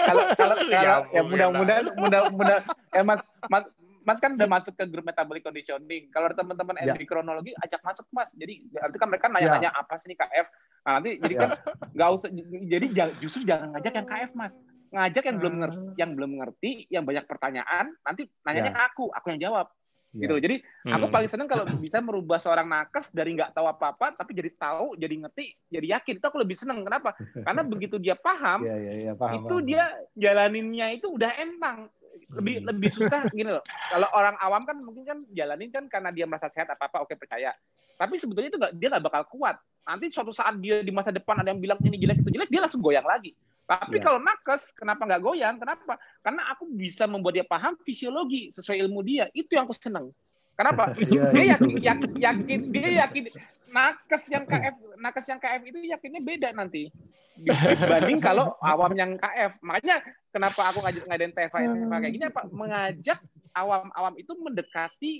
kalau 0.07 0.25
kalau, 0.39 0.55
kalau 0.55 0.57
ya, 0.71 1.03
ya 1.11 1.23
mudah-mudahan 1.27 1.91
mudah-mudahan 1.99 2.63
eh 2.95 3.03
Mas 3.03 3.19
Mas 3.51 3.67
Mas 4.03 4.19
kan 4.19 4.35
udah 4.35 4.49
masuk 4.51 4.75
ke 4.75 4.85
grup 4.91 5.07
metabolic 5.07 5.43
conditioning. 5.47 6.11
Kalau 6.11 6.31
ada 6.31 6.37
teman-teman 6.43 6.75
ya. 6.79 6.95
endokrinologi, 6.95 7.53
ajak 7.63 7.81
masuk 7.87 8.07
Mas. 8.11 8.31
Jadi 8.35 8.67
nanti 8.75 8.97
kan 8.99 9.09
mereka 9.09 9.27
nanya-nanya 9.31 9.71
ya. 9.71 9.81
apa 9.81 9.95
sih 10.03 10.07
ini 10.11 10.17
KF. 10.19 10.47
Nah, 10.83 10.93
nanti 10.99 11.11
jadi 11.23 11.35
kan 11.39 11.51
ya. 11.55 11.59
nggak 11.95 12.09
usah. 12.19 12.29
Jadi 12.67 12.87
justru 13.23 13.41
jangan 13.47 13.69
ngajak 13.79 13.93
yang 13.95 14.07
KF 14.07 14.33
Mas. 14.35 14.53
Ngajak 14.93 15.25
yang 15.25 15.37
belum 15.41 15.55
ngerti, 15.65 15.89
yang 15.97 16.11
belum 16.13 16.33
ngerti, 16.43 16.71
yang 16.93 17.05
banyak 17.07 17.25
pertanyaan. 17.25 17.87
Nanti 18.03 18.23
nanyanya 18.45 18.73
ya. 18.75 18.77
ke 18.77 18.83
aku, 18.93 19.05
aku 19.09 19.27
yang 19.33 19.41
jawab. 19.51 19.67
Ya. 20.13 20.29
Gitu. 20.29 20.35
Jadi 20.45 20.57
hmm. 20.61 20.93
aku 20.93 21.07
paling 21.09 21.31
seneng 21.33 21.49
kalau 21.49 21.65
bisa 21.81 21.97
merubah 22.05 22.37
seorang 22.37 22.69
nakes 22.69 23.17
dari 23.17 23.33
nggak 23.33 23.57
tahu 23.57 23.65
apa-apa, 23.65 24.13
tapi 24.13 24.37
jadi 24.37 24.53
tahu, 24.61 25.01
jadi 25.01 25.15
ngerti, 25.25 25.57
jadi 25.73 25.87
yakin. 25.97 26.21
Itu 26.21 26.27
aku 26.29 26.39
lebih 26.45 26.57
seneng. 26.61 26.85
Kenapa? 26.85 27.17
Karena 27.17 27.65
begitu 27.65 27.97
dia 27.97 28.13
paham, 28.13 28.61
ya, 28.69 28.77
ya, 28.77 28.93
ya, 29.09 29.13
paham 29.17 29.41
itu 29.41 29.57
paham. 29.57 29.69
dia 29.69 29.85
jalaninnya 30.13 30.87
itu 30.93 31.09
udah 31.09 31.33
entang 31.41 31.89
lebih 32.33 32.55
hmm. 32.61 32.67
lebih 32.69 32.91
susah 32.93 33.21
gini 33.37 33.51
loh. 33.53 33.65
Kalau 33.91 34.09
orang 34.13 34.37
awam 34.41 34.63
kan 34.65 34.77
mungkin 34.81 35.05
kan 35.05 35.19
jalanin 35.33 35.71
kan 35.73 35.85
karena 35.89 36.11
dia 36.13 36.25
merasa 36.29 36.49
sehat 36.53 36.69
apa 36.73 36.89
apa 36.89 37.05
oke 37.05 37.15
percaya. 37.17 37.53
Tapi 37.97 38.19
sebetulnya 38.19 38.51
itu 38.51 38.59
gak, 38.59 38.73
dia 38.77 38.89
nggak 38.91 39.05
bakal 39.05 39.23
kuat. 39.31 39.57
Nanti 39.87 40.11
suatu 40.11 40.35
saat 40.35 40.59
dia 40.59 40.81
di 40.83 40.91
masa 40.91 41.15
depan 41.15 41.39
ada 41.39 41.53
yang 41.53 41.61
bilang 41.61 41.79
ini 41.85 41.99
jelek 42.01 42.25
itu 42.25 42.31
jelek 42.35 42.51
dia 42.51 42.61
langsung 42.65 42.83
goyang 42.83 43.07
lagi. 43.07 43.37
Tapi 43.63 43.97
yeah. 43.99 44.05
kalau 44.05 44.19
nakes 44.19 44.75
kenapa 44.75 45.07
nggak 45.07 45.23
goyang? 45.23 45.57
Kenapa? 45.57 45.97
Karena 46.21 46.43
aku 46.51 46.67
bisa 46.73 47.07
membuat 47.07 47.39
dia 47.39 47.47
paham 47.47 47.79
fisiologi 47.81 48.51
sesuai 48.51 48.83
ilmu 48.89 49.01
dia. 49.07 49.31
Itu 49.33 49.55
yang 49.55 49.71
aku 49.71 49.77
seneng. 49.77 50.11
Kenapa? 50.59 50.93
yeah, 50.99 51.31
dia 51.31 51.45
yakin, 51.57 51.71
yakin, 51.79 52.11
yakin, 52.19 52.61
dia 52.75 52.91
yakin 53.07 53.25
nakes 53.73 54.23
yang 54.29 54.45
KF, 54.53 54.77
nakes 55.01 55.27
yang 55.27 55.41
KF 55.41 55.62
itu 55.64 55.79
yakinnya 55.89 56.20
beda 56.20 56.49
nanti 56.53 56.93
dibanding 57.37 58.20
kalau 58.29 58.55
awam 58.61 58.93
yang 58.93 59.16
KF. 59.16 59.59
Makanya 59.64 60.05
kenapa 60.31 60.61
aku 60.68 60.79
ngajak 60.85 61.05
ngadain 61.09 61.33
TFA 61.33 61.59
kayak 61.73 62.12
gini 62.12 62.25
apa? 62.29 62.43
Mengajak 62.53 63.18
awam-awam 63.57 64.14
itu 64.20 64.33
mendekati 64.37 65.12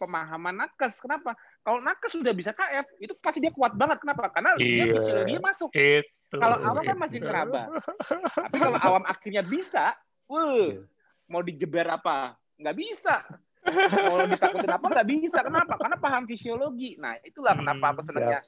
pemahaman 0.00 0.66
nakes. 0.66 0.98
Kenapa? 0.98 1.36
Kalau 1.62 1.78
nakes 1.84 2.16
sudah 2.16 2.32
bisa 2.34 2.50
KF, 2.56 2.86
itu 2.98 3.12
pasti 3.20 3.38
dia 3.38 3.52
kuat 3.54 3.76
banget. 3.76 4.02
Kenapa? 4.02 4.32
Karena 4.32 4.56
iya, 4.58 4.88
dia 4.88 4.96
fisiologinya 4.96 5.42
masuk. 5.44 5.70
Itu, 5.76 6.36
kalau 6.38 6.56
awam 6.62 6.82
kan 6.82 6.96
masih 6.98 7.18
ngeraba. 7.20 7.62
Tapi 8.48 8.56
kalau 8.56 8.78
awam 8.80 9.04
akhirnya 9.04 9.42
bisa, 9.44 9.94
wuh, 10.30 10.78
iya. 10.78 10.80
mau 11.28 11.42
dijeber 11.44 11.86
apa? 11.90 12.38
Nggak 12.56 12.76
bisa. 12.78 13.22
Mau 14.08 14.24
ditakutin 14.24 14.72
apa 14.72 14.86
nggak 14.88 15.08
bisa. 15.08 15.38
Kenapa? 15.44 15.76
Karena 15.76 15.96
paham 16.00 16.24
fisiologi. 16.24 16.96
Nah, 16.96 17.16
itulah 17.20 17.52
kenapa 17.52 17.92
aku 17.92 18.00
senangnya 18.00 18.40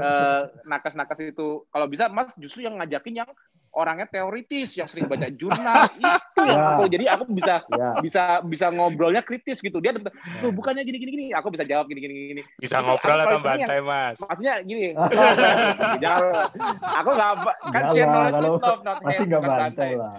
uh, 0.00 0.48
nakes-nakes 0.64 1.20
itu. 1.20 1.68
Kalau 1.68 1.86
bisa, 1.86 2.08
Mas 2.08 2.32
justru 2.40 2.64
yang 2.64 2.80
ngajakin 2.80 3.24
yang 3.24 3.30
orangnya 3.74 4.06
teoritis 4.06 4.78
yang 4.78 4.86
sering 4.86 5.10
baca 5.10 5.28
jurnal 5.34 5.86
itu 6.02 6.40
yang 6.40 6.58
ya. 6.58 6.70
aku 6.74 6.82
jadi 6.90 7.04
aku 7.14 7.24
bisa 7.34 7.54
ya. 7.70 7.90
bisa 7.98 8.22
bisa 8.46 8.66
ngobrolnya 8.70 9.22
kritis 9.26 9.58
gitu. 9.60 9.82
Dia 9.82 9.94
tuh 9.94 10.02
ya. 10.06 10.50
bukannya 10.54 10.82
gini 10.86 10.98
gini 11.02 11.10
gini. 11.12 11.26
Aku 11.34 11.50
bisa 11.50 11.66
jawab 11.66 11.90
gini 11.90 12.00
gini 12.00 12.14
gini. 12.34 12.42
Bisa 12.58 12.80
itu, 12.80 12.86
ngobrol 12.86 13.18
atau 13.20 13.38
bantai 13.42 13.80
mas? 13.82 14.16
maksudnya 14.24 14.54
gini 14.64 14.96
jangan 16.02 16.48
aku 16.80 17.08
nggak 17.14 17.32
kan 17.70 17.82
share 17.92 18.08
knowledge 18.08 18.34
kalau 18.34 18.58
not, 18.58 18.80
not 18.82 18.96
masih 19.02 19.24
nggak 19.26 19.42
bantai 19.42 19.90
lah. 19.98 20.14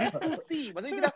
Diskusi. 0.00 0.60
Maksudnya 0.72 0.94
kita 0.98 1.10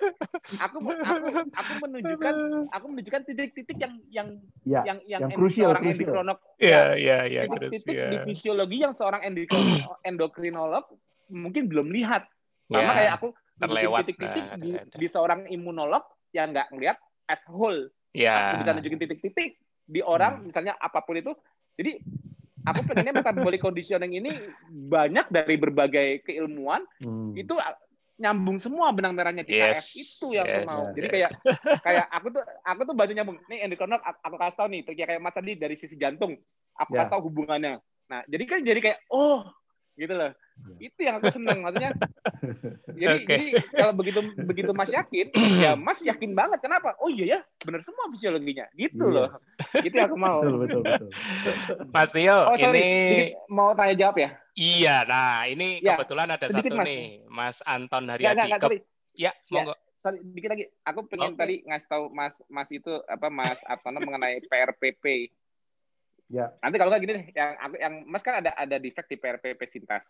aku 0.62 0.76
aku 0.92 1.28
aku 1.56 1.72
menunjukkan 1.82 2.34
aku 2.72 2.84
menunjukkan 2.88 3.22
titik-titik 3.26 3.76
yang 3.80 3.94
yang 4.12 4.28
ya, 4.64 4.80
yang 4.84 4.98
yang, 5.08 5.20
yang 5.26 5.30
krusial, 5.38 5.72
seorang 5.72 5.82
endokrinolog 5.88 6.38
ya 6.58 6.82
ya 6.94 7.18
ya 7.26 7.42
titik-titik 7.46 7.96
di 7.96 8.16
fisiologi 8.28 8.78
yang 8.82 8.94
seorang 8.94 9.22
endokrinolog 10.08 10.84
mungkin 11.30 11.68
belum 11.68 11.92
lihat. 11.92 12.26
Sama 12.68 12.84
ya, 12.84 12.92
kayak 12.92 13.12
aku 13.20 13.28
terlewat 13.58 14.00
titik-titik 14.04 14.44
nah, 14.44 14.56
di, 14.60 14.70
di 14.92 15.06
seorang 15.08 15.48
imunolog 15.48 16.04
yang 16.36 16.52
nggak 16.52 16.68
ngelihat 16.72 16.98
as 17.28 17.40
whole. 17.48 17.88
Ya. 18.12 18.52
Aku 18.56 18.64
bisa 18.64 18.70
nunjukin 18.76 19.00
titik-titik 19.00 19.60
di 19.88 20.00
orang, 20.04 20.40
hmm. 20.42 20.52
misalnya 20.52 20.76
apa 20.76 21.00
pun 21.00 21.16
itu. 21.16 21.32
Jadi 21.78 22.00
aku 22.66 22.80
pengennya 22.90 23.14
metabolic 23.16 23.60
conditioning 23.62 24.12
ini 24.18 24.30
banyak 24.68 25.30
dari 25.32 25.54
berbagai 25.56 26.26
keilmuan 26.26 26.84
hmm. 27.00 27.32
itu 27.38 27.56
nyambung 28.18 28.58
semua 28.58 28.90
benang 28.90 29.14
merahnya 29.14 29.46
kita 29.46 29.78
yes. 29.78 29.94
itu 29.94 30.34
yang 30.34 30.44
yes. 30.44 30.66
aku 30.66 30.68
mau. 30.68 30.82
Jadi 30.90 31.06
kayak 31.06 31.30
kayak 31.86 32.06
aku 32.10 32.26
tuh 32.34 32.42
aku 32.66 32.80
tuh 32.82 32.94
bantu 32.98 33.12
nyambung. 33.14 33.38
Nih 33.46 33.58
endokrinolog 33.62 34.02
aku, 34.02 34.18
aku 34.26 34.36
kasih 34.42 34.56
tahu 34.58 34.68
nih, 34.74 34.80
kayak 34.84 35.22
Mas 35.22 35.34
tadi 35.38 35.52
dari 35.54 35.76
sisi 35.78 35.94
jantung, 35.94 36.34
aku 36.74 36.90
yeah. 36.92 37.06
kasih 37.06 37.12
tahu 37.14 37.22
hubungannya. 37.30 37.78
Nah, 38.10 38.20
jadi 38.26 38.44
kan 38.44 38.60
jadi 38.66 38.80
kayak 38.82 38.98
oh 39.14 39.46
gitu 39.94 40.12
loh. 40.18 40.34
Iya. 40.58 40.76
Itu 40.90 41.00
yang 41.00 41.14
aku 41.22 41.28
seneng 41.30 41.58
maksudnya. 41.62 41.92
Jadi, 42.98 43.18
okay. 43.22 43.38
jadi 43.38 43.46
kalau 43.70 43.92
begitu 43.94 44.20
begitu 44.42 44.70
Mas 44.74 44.90
yakin, 44.90 45.30
ya 45.62 45.78
Mas 45.78 46.02
yakin 46.02 46.34
banget. 46.34 46.58
Kenapa? 46.58 46.98
Oh 46.98 47.06
iya 47.06 47.38
ya, 47.38 47.40
benar 47.62 47.82
semua 47.86 48.10
fisiologinya. 48.10 48.66
Gitu 48.74 49.06
iya. 49.06 49.14
loh. 49.14 49.28
Itu 49.82 49.94
yang 49.94 50.10
aku 50.10 50.18
mau. 50.18 50.42
Betul, 50.42 50.56
betul, 50.66 50.80
betul. 50.82 51.10
Mas 51.94 52.10
Tio, 52.10 52.38
oh, 52.50 52.56
sorry. 52.58 52.74
ini 52.74 52.88
mau 53.50 53.70
tanya 53.78 53.94
jawab 53.94 54.16
ya? 54.18 54.30
Iya, 54.58 54.96
nah 55.06 55.46
ini 55.46 55.78
ya, 55.78 55.94
kebetulan 55.94 56.34
ada 56.34 56.46
satu 56.50 56.74
mas. 56.74 56.86
nih, 56.90 57.02
Mas 57.30 57.58
Anton 57.62 58.04
Haryadi. 58.10 58.34
Enggak, 58.34 58.46
enggak, 58.50 58.60
Ke... 58.66 58.78
Ya, 59.14 59.32
monggo. 59.54 59.74
Ya, 59.74 59.78
sorry, 60.02 60.18
dikit 60.34 60.50
lagi. 60.50 60.64
Aku 60.82 61.00
pengen 61.06 61.32
okay. 61.34 61.38
tadi 61.38 61.54
ngasih 61.66 61.86
tahu 61.86 62.04
Mas 62.10 62.34
Mas 62.50 62.68
itu 62.74 62.92
apa 63.06 63.28
Mas 63.30 63.58
Anton 63.70 64.02
mengenai 64.02 64.42
PRPP. 64.42 65.30
Ya. 66.28 66.50
Nanti 66.60 66.76
kalau 66.76 66.90
nggak 66.90 67.02
gini 67.06 67.12
deh, 67.14 67.26
yang 67.32 67.50
yang 67.78 67.94
Mas 68.04 68.22
kan 68.26 68.42
ada 68.42 68.50
ada 68.58 68.76
defect 68.76 69.08
di 69.08 69.16
PRPP 69.16 69.60
sintas. 69.64 70.04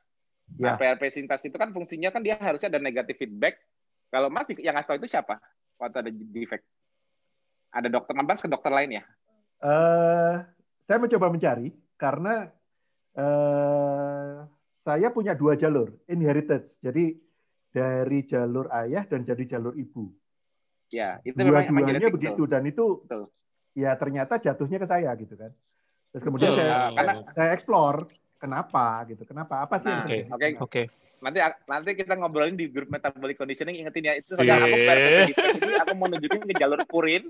Nah, 0.57 0.57
ya. 0.57 0.71
Nah, 0.73 0.77
PRP 0.81 1.03
sintas 1.13 1.45
itu 1.45 1.57
kan 1.61 1.71
fungsinya 1.71 2.09
kan 2.09 2.25
dia 2.25 2.41
harusnya 2.41 2.73
ada 2.73 2.81
negatif 2.81 3.21
feedback. 3.21 3.61
Kalau 4.09 4.33
Mas 4.33 4.49
yang 4.57 4.73
ngasih 4.73 4.89
tahu 4.89 4.99
itu 5.05 5.09
siapa? 5.13 5.37
Waktu 5.77 5.97
ada 6.09 6.11
defect. 6.11 6.65
Ada 7.69 7.89
dokter 7.93 8.17
Mas 8.17 8.41
ke 8.41 8.49
dokter 8.49 8.73
lain 8.73 8.99
ya? 8.99 9.05
Uh, 9.61 10.41
saya 10.89 10.97
mencoba 10.97 11.29
mencari 11.29 11.69
karena 12.01 12.49
uh, 13.19 14.49
saya 14.89 15.13
punya 15.13 15.37
dua 15.37 15.61
jalur 15.61 15.93
inherited. 16.09 16.73
Jadi 16.81 17.21
dari 17.69 18.25
jalur 18.25 18.73
ayah 18.73 19.05
dan 19.05 19.29
jadi 19.29 19.59
jalur 19.59 19.77
ibu. 19.77 20.09
Ya, 20.89 21.21
itu 21.21 21.37
dua-duanya 21.37 22.09
begitu 22.09 22.49
betul. 22.49 22.49
dan 22.49 22.65
itu 22.65 23.05
betul. 23.05 23.29
ya 23.77 23.93
ternyata 24.01 24.41
jatuhnya 24.41 24.81
ke 24.81 24.89
saya 24.89 25.13
gitu 25.21 25.37
kan. 25.37 25.53
Terus 26.13 26.23
kemudian 26.25 26.51
Betul. 26.57 26.61
saya 26.65 26.73
nah, 26.73 26.91
karena 26.97 27.13
saya 27.37 27.51
explore 27.53 27.99
kenapa 28.39 29.05
gitu. 29.11 29.23
Kenapa? 29.27 29.67
Apa 29.67 29.83
sih 29.83 29.91
nah, 29.91 30.07
Oke. 30.07 30.19
Oke. 30.31 30.49
Oke. 30.63 30.83
Nanti 31.19 31.39
nanti 31.67 31.91
kita 31.99 32.15
ngobrolin 32.15 32.55
di 32.55 32.71
grup 32.71 32.89
metabolic 32.95 33.35
conditioning 33.35 33.83
ingetin 33.83 34.07
ya 34.07 34.15
itu 34.15 34.39
saja 34.39 34.63
aku 34.63 34.79
ini 34.79 35.75
aku 35.83 35.95
mau 35.99 36.07
nunjukin 36.07 36.47
ke 36.47 36.55
jalur 36.55 36.79
purin. 36.87 37.27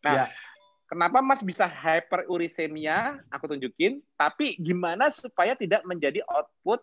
Nah, 0.00 0.24
ya. 0.24 0.26
kenapa 0.88 1.20
Mas 1.20 1.44
bisa 1.44 1.68
hyperurisemia? 1.68 3.20
Aku 3.28 3.44
tunjukin, 3.44 4.00
tapi 4.16 4.56
gimana 4.56 5.12
supaya 5.12 5.52
tidak 5.52 5.84
menjadi 5.84 6.24
output 6.24 6.80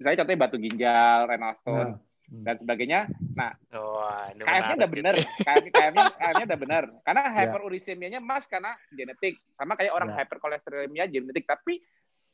misalnya 0.00 0.24
contohnya 0.24 0.40
batu 0.40 0.56
ginjal, 0.56 1.18
renal 1.28 1.52
stone. 1.56 1.92
Nah 1.92 2.00
Hmm. 2.26 2.42
dan 2.42 2.58
sebagainya. 2.58 3.00
Nah, 3.38 3.54
oh, 3.78 4.02
KF-nya 4.34 4.74
udah 4.82 4.90
benar, 4.90 5.14
KF-nya 5.14 5.70
KF 6.10 6.42
udah 6.50 6.58
benar. 6.58 6.82
Karena 7.06 7.22
ya. 7.22 7.30
hyperuricemianya 7.30 8.18
mas 8.18 8.50
karena 8.50 8.74
genetik, 8.90 9.38
sama 9.54 9.78
kayak 9.78 9.94
orang 9.94 10.10
yeah. 10.10 10.26
hyperkolesterolemia 10.26 11.06
genetik. 11.06 11.46
Tapi 11.46 11.78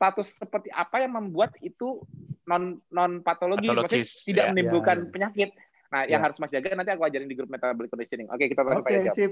status 0.03 0.27
seperti 0.35 0.67
apa 0.75 0.99
yang 0.99 1.15
membuat 1.15 1.55
itu 1.63 2.03
non 2.43 2.83
non 2.91 3.23
patologis, 3.23 3.71
maksudnya 3.71 4.03
tidak 4.03 4.45
ya. 4.45 4.51
menimbulkan 4.51 4.97
ya, 4.99 5.03
ya. 5.07 5.11
penyakit. 5.15 5.49
Nah, 5.93 6.09
yang 6.09 6.19
ya. 6.19 6.25
harus 6.25 6.41
Mas 6.41 6.49
jaga 6.49 6.73
nanti 6.73 6.89
aku 6.89 7.05
ajarin 7.05 7.29
di 7.29 7.37
grup 7.37 7.53
metabolic 7.53 7.93
conditioning. 7.93 8.25
Oke, 8.33 8.49
kita 8.49 8.65
tanya 8.65 8.81
Oke, 8.81 8.97
okay, 8.97 9.13
sip. 9.13 9.31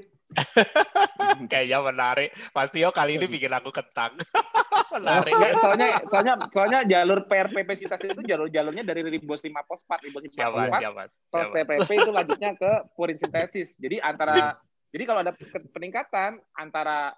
Kayaknya 1.52 1.78
menarik. 1.82 2.30
Mas 2.54 2.70
Tio 2.70 2.94
kali 2.94 3.18
ini 3.18 3.26
bikin 3.26 3.50
aku 3.50 3.74
ketang. 3.74 4.14
menarik. 4.96 5.34
Nggak, 5.34 5.52
soalnya 5.58 5.90
soalnya 6.06 6.34
soalnya 6.54 6.80
jalur 6.86 7.26
PRPP 7.26 7.70
sintase 7.74 8.14
itu 8.14 8.22
jalur-jalurnya 8.22 8.86
dari 8.86 9.02
ribos 9.02 9.42
5 9.42 9.58
fosfat, 9.66 10.00
ribos 10.06 10.22
5 10.22 10.38
siapa, 10.38 10.54
fosfat. 10.54 10.80
Siapa, 10.80 11.02
siapa. 11.10 11.44
PRPP 11.50 11.90
itu 11.98 12.12
lanjutnya 12.14 12.52
ke 12.54 12.72
purin 12.94 13.18
sintesis. 13.18 13.70
Jadi 13.82 13.98
antara 13.98 14.62
jadi 14.94 15.04
kalau 15.08 15.20
ada 15.26 15.34
peningkatan 15.74 16.44
antara 16.54 17.18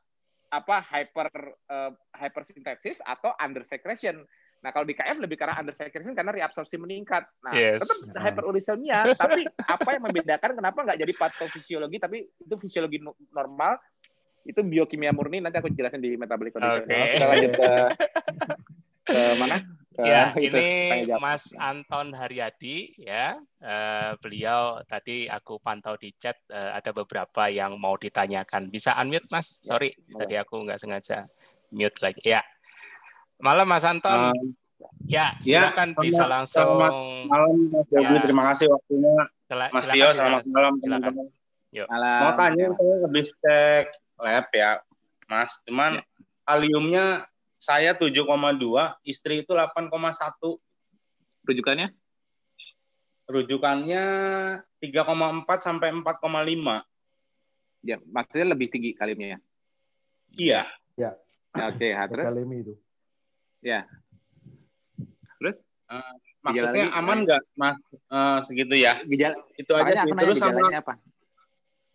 apa 0.54 0.86
hyper 0.86 1.28
uh, 1.74 1.92
hypersintesis 2.14 3.02
atau 3.02 3.34
under 3.42 3.66
secretion. 3.66 4.22
Nah, 4.64 4.72
kalau 4.72 4.88
di 4.88 4.96
KF 4.96 5.20
lebih 5.20 5.36
karena 5.36 5.58
under 5.58 5.74
secretion 5.74 6.14
karena 6.14 6.32
reabsorpsi 6.32 6.78
meningkat. 6.78 7.26
Nah, 7.42 7.52
yes. 7.58 7.82
tetap 7.82 8.22
hyperuricemia, 8.22 9.18
tapi 9.18 9.44
apa 9.50 9.90
yang 9.98 10.04
membedakan 10.06 10.52
kenapa 10.56 10.80
nggak 10.86 11.00
jadi 11.02 11.14
patofisiologi 11.18 11.98
tapi 11.98 12.24
itu 12.30 12.56
fisiologi 12.62 13.02
normal 13.34 13.82
itu 14.44 14.60
biokimia 14.60 15.16
murni 15.16 15.40
nanti 15.40 15.58
aku 15.58 15.72
jelasin 15.72 16.04
di 16.04 16.16
metabolic 16.20 16.54
condition. 16.54 16.86
Okay. 16.86 17.16
Kita 17.18 17.26
lanjut 17.28 17.52
ke, 17.56 17.70
ke 19.10 19.22
mana? 19.40 19.58
Ya, 20.02 20.34
itu, 20.42 20.58
ini 20.58 21.14
Mas 21.22 21.54
Anton 21.58 22.14
Haryadi 22.18 22.98
ya. 22.98 23.38
Uh, 23.64 24.18
beliau 24.20 24.82
tadi 24.90 25.30
aku 25.30 25.62
pantau 25.62 25.96
di 25.96 26.12
chat 26.20 26.36
uh, 26.52 26.76
ada 26.76 26.92
beberapa 26.92 27.48
yang 27.48 27.78
mau 27.78 27.96
ditanyakan. 27.96 28.68
Bisa 28.74 28.98
unmute 28.98 29.30
Mas? 29.30 29.62
Ya, 29.62 29.76
Sorry, 29.76 29.94
ya, 29.94 30.16
tadi 30.20 30.36
aku 30.42 30.56
nggak 30.66 30.80
sengaja 30.82 31.30
mute 31.70 31.98
lagi. 32.02 32.22
Ya. 32.26 32.42
Malam 33.38 33.70
Mas 33.70 33.86
Anton. 33.86 34.34
Uh, 34.34 34.54
ya, 35.06 35.36
ya 35.44 35.70
silakan 35.70 35.90
ya, 35.94 36.00
bisa 36.02 36.24
langsung. 36.28 36.68
Selamat 36.68 36.94
malam 37.30 37.52
Mas 37.72 37.88
ya. 37.92 38.22
terima 38.24 38.44
kasih 38.52 38.66
waktunya. 38.72 39.16
Mas 39.70 39.88
Tio, 39.92 40.10
selamat 40.10 40.44
malam 40.50 40.74
teman-teman. 40.82 41.28
Mau 41.90 42.32
tanya, 42.38 42.66
saya 42.74 42.94
habis 43.06 43.30
cek 43.42 43.86
lab 44.22 44.48
ya, 44.54 44.72
Mas. 45.30 45.52
Cuman 45.66 46.00
ya. 46.00 46.04
kaliumnya 46.46 47.06
saya 47.64 47.96
7,2, 47.96 48.28
istri 49.08 49.48
itu 49.48 49.56
8,1. 49.56 50.60
Rujukannya? 51.48 51.96
Rujukannya 53.24 54.04
3,4 54.84 55.48
sampai 55.64 55.96
4,5. 55.96 56.84
Ya, 57.88 58.04
maksudnya 58.12 58.52
lebih 58.52 58.68
tinggi 58.68 58.92
kaliumnya 58.92 59.40
ya? 59.40 59.40
Iya. 60.36 60.62
Ya. 61.00 61.12
Oke, 61.56 61.88
okay, 61.88 61.92
terus? 62.12 62.26
Kalium 62.36 62.52
itu. 62.52 62.74
Ya. 63.64 63.88
Terus? 65.40 65.56
Uh, 65.88 66.14
maksudnya 66.44 66.92
Gejala 66.92 67.00
aman 67.00 67.18
nggak, 67.24 67.42
Mas? 67.56 67.76
Uh, 68.12 68.44
segitu 68.44 68.76
ya? 68.76 69.00
Gejala. 69.08 69.40
Itu 69.56 69.72
aja. 69.72 70.04
Terus 70.04 70.36
sama 70.36 70.68
apa? 70.68 71.00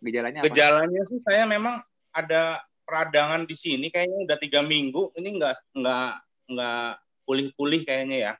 Gejalanya 0.01 0.39
apa? 0.41 0.45
Gejalanya 0.49 1.01
sih 1.05 1.19
saya 1.21 1.45
memang 1.45 1.77
ada 2.09 2.57
peradangan 2.89 3.45
di 3.45 3.53
sini 3.53 3.93
kayaknya 3.93 4.25
udah 4.25 4.37
tiga 4.41 4.65
minggu 4.65 5.13
ini 5.13 5.37
nggak 5.37 5.77
nggak 5.77 6.11
nggak 6.49 6.89
pulih-pulih 7.29 7.85
kayaknya 7.85 8.17
ya. 8.17 8.33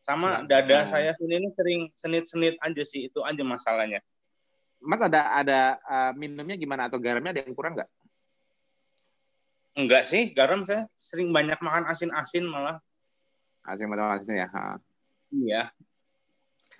Sama 0.00 0.48
ya, 0.48 0.64
dada 0.64 0.78
nah. 0.80 0.88
saya 0.88 1.10
sini 1.20 1.34
ini 1.36 1.48
sering 1.52 1.80
senit-senit 1.92 2.56
aja 2.64 2.82
sih 2.88 3.12
itu 3.12 3.20
aja 3.20 3.44
masalahnya. 3.44 4.00
Mas 4.80 5.04
ada 5.04 5.36
ada 5.36 5.60
uh, 5.84 6.12
minumnya 6.16 6.56
gimana 6.56 6.88
atau 6.88 6.96
garamnya 6.96 7.36
ada 7.36 7.42
yang 7.44 7.52
kurang 7.52 7.76
nggak? 7.76 7.90
Enggak 9.76 10.08
sih 10.08 10.32
garam 10.32 10.64
saya 10.64 10.88
sering 10.96 11.36
banyak 11.36 11.60
makan 11.60 11.84
asin-asin 11.92 12.48
malah. 12.48 12.80
Asin 13.68 13.92
makan 13.92 14.16
asin 14.16 14.40
ya 14.40 14.48
ha. 14.48 14.80
iya. 15.28 15.62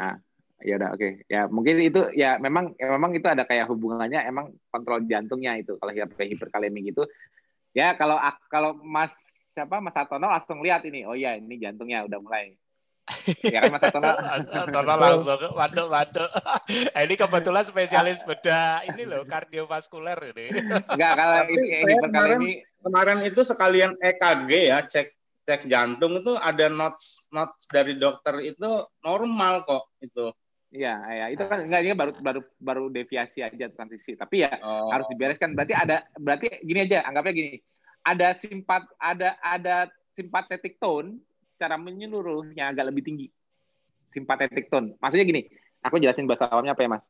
Nah 0.01 0.17
ya 0.61 0.81
udah 0.81 0.91
oke. 0.97 1.01
Okay. 1.01 1.13
ya 1.29 1.49
mungkin 1.53 1.77
itu 1.85 2.01
ya 2.17 2.41
memang 2.41 2.73
ya 2.81 2.89
memang 2.97 3.13
itu 3.13 3.27
ada 3.29 3.45
kayak 3.45 3.69
hubungannya 3.69 4.25
emang 4.25 4.53
kontrol 4.73 5.05
jantungnya 5.05 5.57
itu. 5.61 5.77
Kalau 5.77 5.93
hiperkalemi 6.17 6.93
gitu 6.93 7.05
ya 7.77 7.93
kalau 7.93 8.17
kalau 8.49 8.73
mas 8.81 9.13
siapa? 9.53 9.81
Mas 9.81 9.97
Atono 9.97 10.29
langsung 10.29 10.61
lihat 10.61 10.85
ini. 10.89 11.05
Oh 11.05 11.17
ya 11.17 11.37
ini 11.37 11.57
jantungnya 11.57 12.05
udah 12.05 12.21
mulai. 12.21 12.57
Ya 13.41 13.65
kan 13.65 13.73
Mas 13.73 13.85
Atono 13.85 14.13
Atono 14.13 14.95
langsung 15.05 15.53
waduh 15.57 15.87
waduh 15.89 16.29
ini 17.07 17.15
kebetulan 17.15 17.65
spesialis 17.65 18.21
beda 18.25 18.85
ini 18.93 19.09
loh 19.09 19.25
kardiovaskuler 19.25 20.37
ini. 20.37 20.47
Enggak 20.93 21.13
kalau 21.17 21.39
ini 21.49 21.69
hiperkalemi 21.85 22.53
kemarin 22.85 23.21
itu 23.25 23.41
sekalian 23.45 23.93
EKG 24.01 24.51
ya 24.73 24.79
cek 24.85 25.09
cek 25.47 25.71
jantung 25.71 26.19
itu 26.19 26.35
ada 26.37 26.67
notes 26.67 27.31
notes 27.31 27.71
dari 27.71 27.95
dokter 27.95 28.43
itu 28.43 28.83
normal 29.07 29.63
kok 29.63 29.95
itu 30.03 30.35
Iya, 30.77 30.95
ya 31.09 31.27
itu 31.33 31.43
kan 31.49 31.59
enggak 31.65 31.81
ini 31.81 31.97
baru 31.97 32.13
baru 32.21 32.41
baru 32.61 32.85
deviasi 32.93 33.41
aja 33.41 33.73
transisi. 33.73 34.13
Tapi 34.13 34.45
ya 34.45 34.61
oh. 34.61 34.93
harus 34.93 35.09
dibereskan. 35.09 35.57
Berarti 35.57 35.73
ada 35.73 36.05
berarti 36.21 36.61
gini 36.61 36.85
aja, 36.85 37.01
anggapnya 37.09 37.33
gini. 37.33 37.53
Ada 38.05 38.37
simpat 38.37 38.85
ada 39.01 39.41
ada 39.41 39.89
simpatetik 40.13 40.77
tone 40.77 41.17
secara 41.57 41.81
menyeluruhnya 41.81 42.77
agak 42.77 42.93
lebih 42.93 43.03
tinggi. 43.09 43.27
Simpatetik 44.13 44.69
tone. 44.69 45.01
Maksudnya 45.01 45.25
gini, 45.25 45.43
aku 45.81 45.97
jelasin 45.97 46.29
bahasa 46.29 46.53
awamnya 46.53 46.77
apa 46.77 46.85
ya, 46.85 46.91
Mas? 46.93 47.05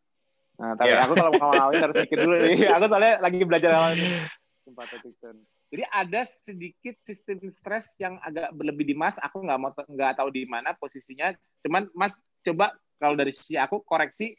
Nah, 0.56 0.72
tapi 0.78 0.94
yeah. 0.94 1.04
aku 1.04 1.12
kalau 1.18 1.32
mau 1.36 1.52
ngawalin 1.52 1.82
harus 1.82 1.96
pikir 2.06 2.18
dulu 2.22 2.34
nih. 2.40 2.56
Aku 2.80 2.88
soalnya 2.88 3.20
lagi 3.20 3.44
belajar 3.44 3.70
awal 3.76 3.92
ini. 3.92 4.24
Simpatetik 4.64 5.12
tone. 5.20 5.42
Jadi 5.68 5.84
ada 5.90 6.22
sedikit 6.24 6.96
sistem 7.02 7.42
stres 7.50 7.92
yang 7.98 8.16
agak 8.22 8.54
berlebih 8.56 8.88
di 8.88 8.94
Mas. 8.96 9.18
Aku 9.20 9.44
nggak 9.44 9.58
mau 9.60 9.74
nggak 9.74 10.16
tahu 10.16 10.32
di 10.32 10.48
mana 10.48 10.72
posisinya. 10.72 11.34
Cuman 11.60 11.90
Mas 11.92 12.16
coba 12.46 12.72
kalau 12.96 13.14
dari 13.14 13.32
sisi 13.32 13.56
aku 13.56 13.84
koreksi 13.84 14.34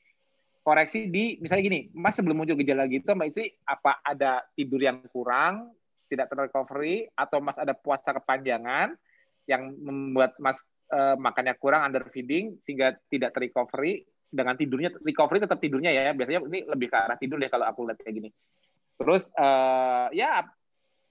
koreksi 0.68 1.08
di 1.08 1.40
misalnya 1.40 1.64
gini, 1.64 1.80
Mas 1.96 2.20
sebelum 2.20 2.44
muncul 2.44 2.60
gejala 2.60 2.92
gitu, 2.92 3.08
Mbak 3.16 3.28
Istri 3.32 3.46
apa 3.64 4.04
ada 4.04 4.44
tidur 4.52 4.84
yang 4.84 5.00
kurang, 5.16 5.72
tidak 6.12 6.28
terrecovery, 6.28 7.08
atau 7.16 7.40
Mas 7.40 7.56
ada 7.56 7.72
puasa 7.72 8.12
kepanjangan 8.12 8.92
yang 9.48 9.72
membuat 9.80 10.36
Mas 10.44 10.60
uh, 10.92 11.16
makannya 11.16 11.56
kurang 11.56 11.88
under 11.88 12.04
feeding 12.12 12.60
sehingga 12.68 13.00
tidak 13.08 13.32
terrecovery 13.32 14.04
dengan 14.28 14.60
tidurnya 14.60 14.92
recovery 15.00 15.40
tetap 15.40 15.56
tidurnya 15.64 15.88
ya 15.96 16.12
biasanya 16.12 16.44
ini 16.52 16.68
lebih 16.68 16.92
ke 16.92 16.98
arah 17.00 17.16
tidur 17.16 17.40
deh 17.40 17.48
kalau 17.48 17.64
aku 17.64 17.88
lihat 17.88 18.04
kayak 18.04 18.16
gini. 18.20 18.30
Terus 19.00 19.32
uh, 19.40 20.12
ya 20.12 20.44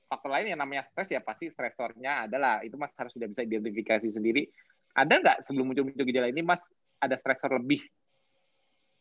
faktor 0.04 0.36
lain 0.36 0.52
yang 0.52 0.60
namanya 0.60 0.84
stres 0.84 1.08
ya 1.08 1.24
pasti 1.24 1.48
stresornya 1.48 2.28
adalah 2.28 2.60
itu 2.60 2.76
mas 2.76 2.92
harus 2.92 3.16
sudah 3.16 3.24
bisa 3.24 3.40
identifikasi 3.40 4.12
sendiri. 4.12 4.52
Ada 4.92 5.16
nggak 5.16 5.38
sebelum 5.48 5.72
muncul 5.72 5.88
muncul 5.88 6.04
gejala 6.04 6.28
ini 6.28 6.44
mas 6.44 6.60
ada 7.00 7.14
stressor 7.16 7.56
lebih. 7.60 7.82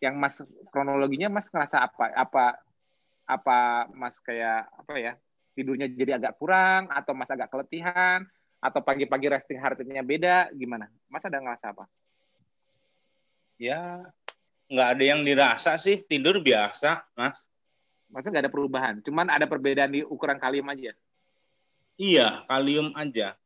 Yang 0.04 0.16
mas 0.16 0.36
kronologinya 0.70 1.32
mas 1.32 1.48
ngerasa 1.48 1.82
apa? 1.82 2.12
Apa 2.14 2.46
apa 3.26 3.90
mas 3.96 4.22
kayak 4.22 4.70
apa 4.70 4.94
ya 5.02 5.14
tidurnya 5.58 5.90
jadi 5.90 6.22
agak 6.22 6.38
kurang 6.38 6.92
atau 6.92 7.16
mas 7.18 7.32
agak 7.32 7.50
keletihan 7.50 8.22
atau 8.60 8.82
pagi-pagi 8.82 9.32
resting 9.32 9.58
heart 9.58 9.82
rate-nya 9.82 10.04
beda? 10.04 10.52
Gimana? 10.54 10.92
Mas 11.08 11.24
ada 11.24 11.40
ngerasa 11.40 11.72
apa? 11.72 11.86
Ya 13.56 14.04
nggak 14.68 14.90
ada 14.98 15.04
yang 15.04 15.22
dirasa 15.24 15.80
sih. 15.80 16.04
Tidur 16.04 16.44
biasa 16.44 17.08
mas. 17.16 17.48
Maksudnya 18.12 18.40
nggak 18.40 18.46
ada 18.46 18.54
perubahan 18.54 18.96
cuman 19.02 19.28
ada 19.32 19.48
perbedaan 19.48 19.96
di 19.96 20.02
ukuran 20.04 20.38
kalium 20.38 20.68
aja? 20.70 20.92
Iya 21.96 22.44
kalium 22.52 22.92
aja 22.94 23.40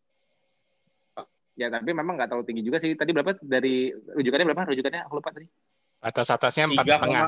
Ya 1.60 1.68
tapi 1.68 1.91
memang 1.91 2.16
nggak 2.16 2.32
terlalu 2.32 2.47
tinggi 2.47 2.64
juga 2.64 2.80
sih. 2.80 2.95
Tadi 2.95 3.12
berapa 3.12 3.36
dari 3.43 3.91
rujukannya 3.91 4.45
berapa? 4.47 4.72
Rujukannya 4.72 5.01
aku 5.03 5.20
lupa 5.20 5.36
tadi. 5.36 5.47
Batas 5.99 6.32
atasnya 6.32 6.72
empat 6.72 6.88
setengah. 6.88 7.28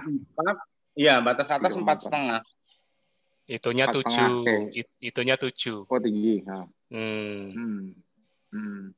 Iya, 0.96 1.20
batas 1.20 1.52
atas 1.52 1.76
empat 1.76 1.98
setengah. 2.00 2.40
Itunya 3.52 3.92
tujuh. 3.92 4.48
Okay. 4.48 4.88
Itunya 5.04 5.36
tujuh. 5.36 5.84
Oh 5.84 6.00
tinggi. 6.00 6.48
Hmm. 6.48 7.52
Hmm. 7.52 7.80
Hmm. 8.56 8.96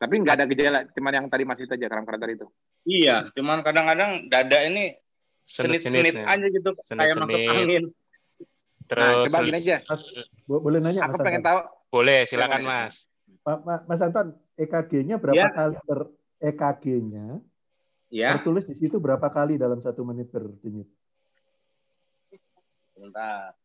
Tapi 0.00 0.14
nggak 0.16 0.34
ada 0.38 0.44
gejala, 0.48 0.80
cuman 0.96 1.12
yang 1.12 1.26
tadi 1.28 1.44
masih 1.44 1.68
aja 1.68 1.86
keram-keram 1.90 2.16
tadi 2.16 2.32
itu. 2.40 2.48
Iya, 2.88 3.28
cuman 3.36 3.60
kadang-kadang 3.60 4.32
dada 4.32 4.58
ini 4.64 4.96
senit-senit 5.44 6.16
aja 6.16 6.46
gitu, 6.48 6.72
senit, 6.80 7.04
kayak 7.04 7.14
masuk 7.20 7.40
angin. 7.52 7.84
Terus, 8.88 9.04
nah, 9.04 9.28
coba 9.28 9.38
gini 9.44 9.58
aja. 9.60 9.76
Boleh 10.48 10.78
nanya? 10.80 11.04
Aku 11.04 11.20
pengen 11.20 11.44
tahu. 11.44 11.58
Boleh, 11.92 12.24
silakan 12.24 12.64
Mas. 12.64 13.12
Mas 13.84 14.00
Anton, 14.00 14.32
EKG-nya 14.60 15.16
berapa 15.16 15.40
ya. 15.40 15.48
kali 15.48 15.76
per 15.80 16.00
EKG-nya? 16.40 17.40
Ya. 18.10 18.36
Tertulis 18.36 18.66
di 18.68 18.76
situ 18.76 19.00
berapa 19.00 19.24
kali 19.32 19.56
dalam 19.56 19.80
satu 19.80 20.04
menit 20.04 20.28
berdenyut? 20.28 20.88
Bentar. 22.92 23.56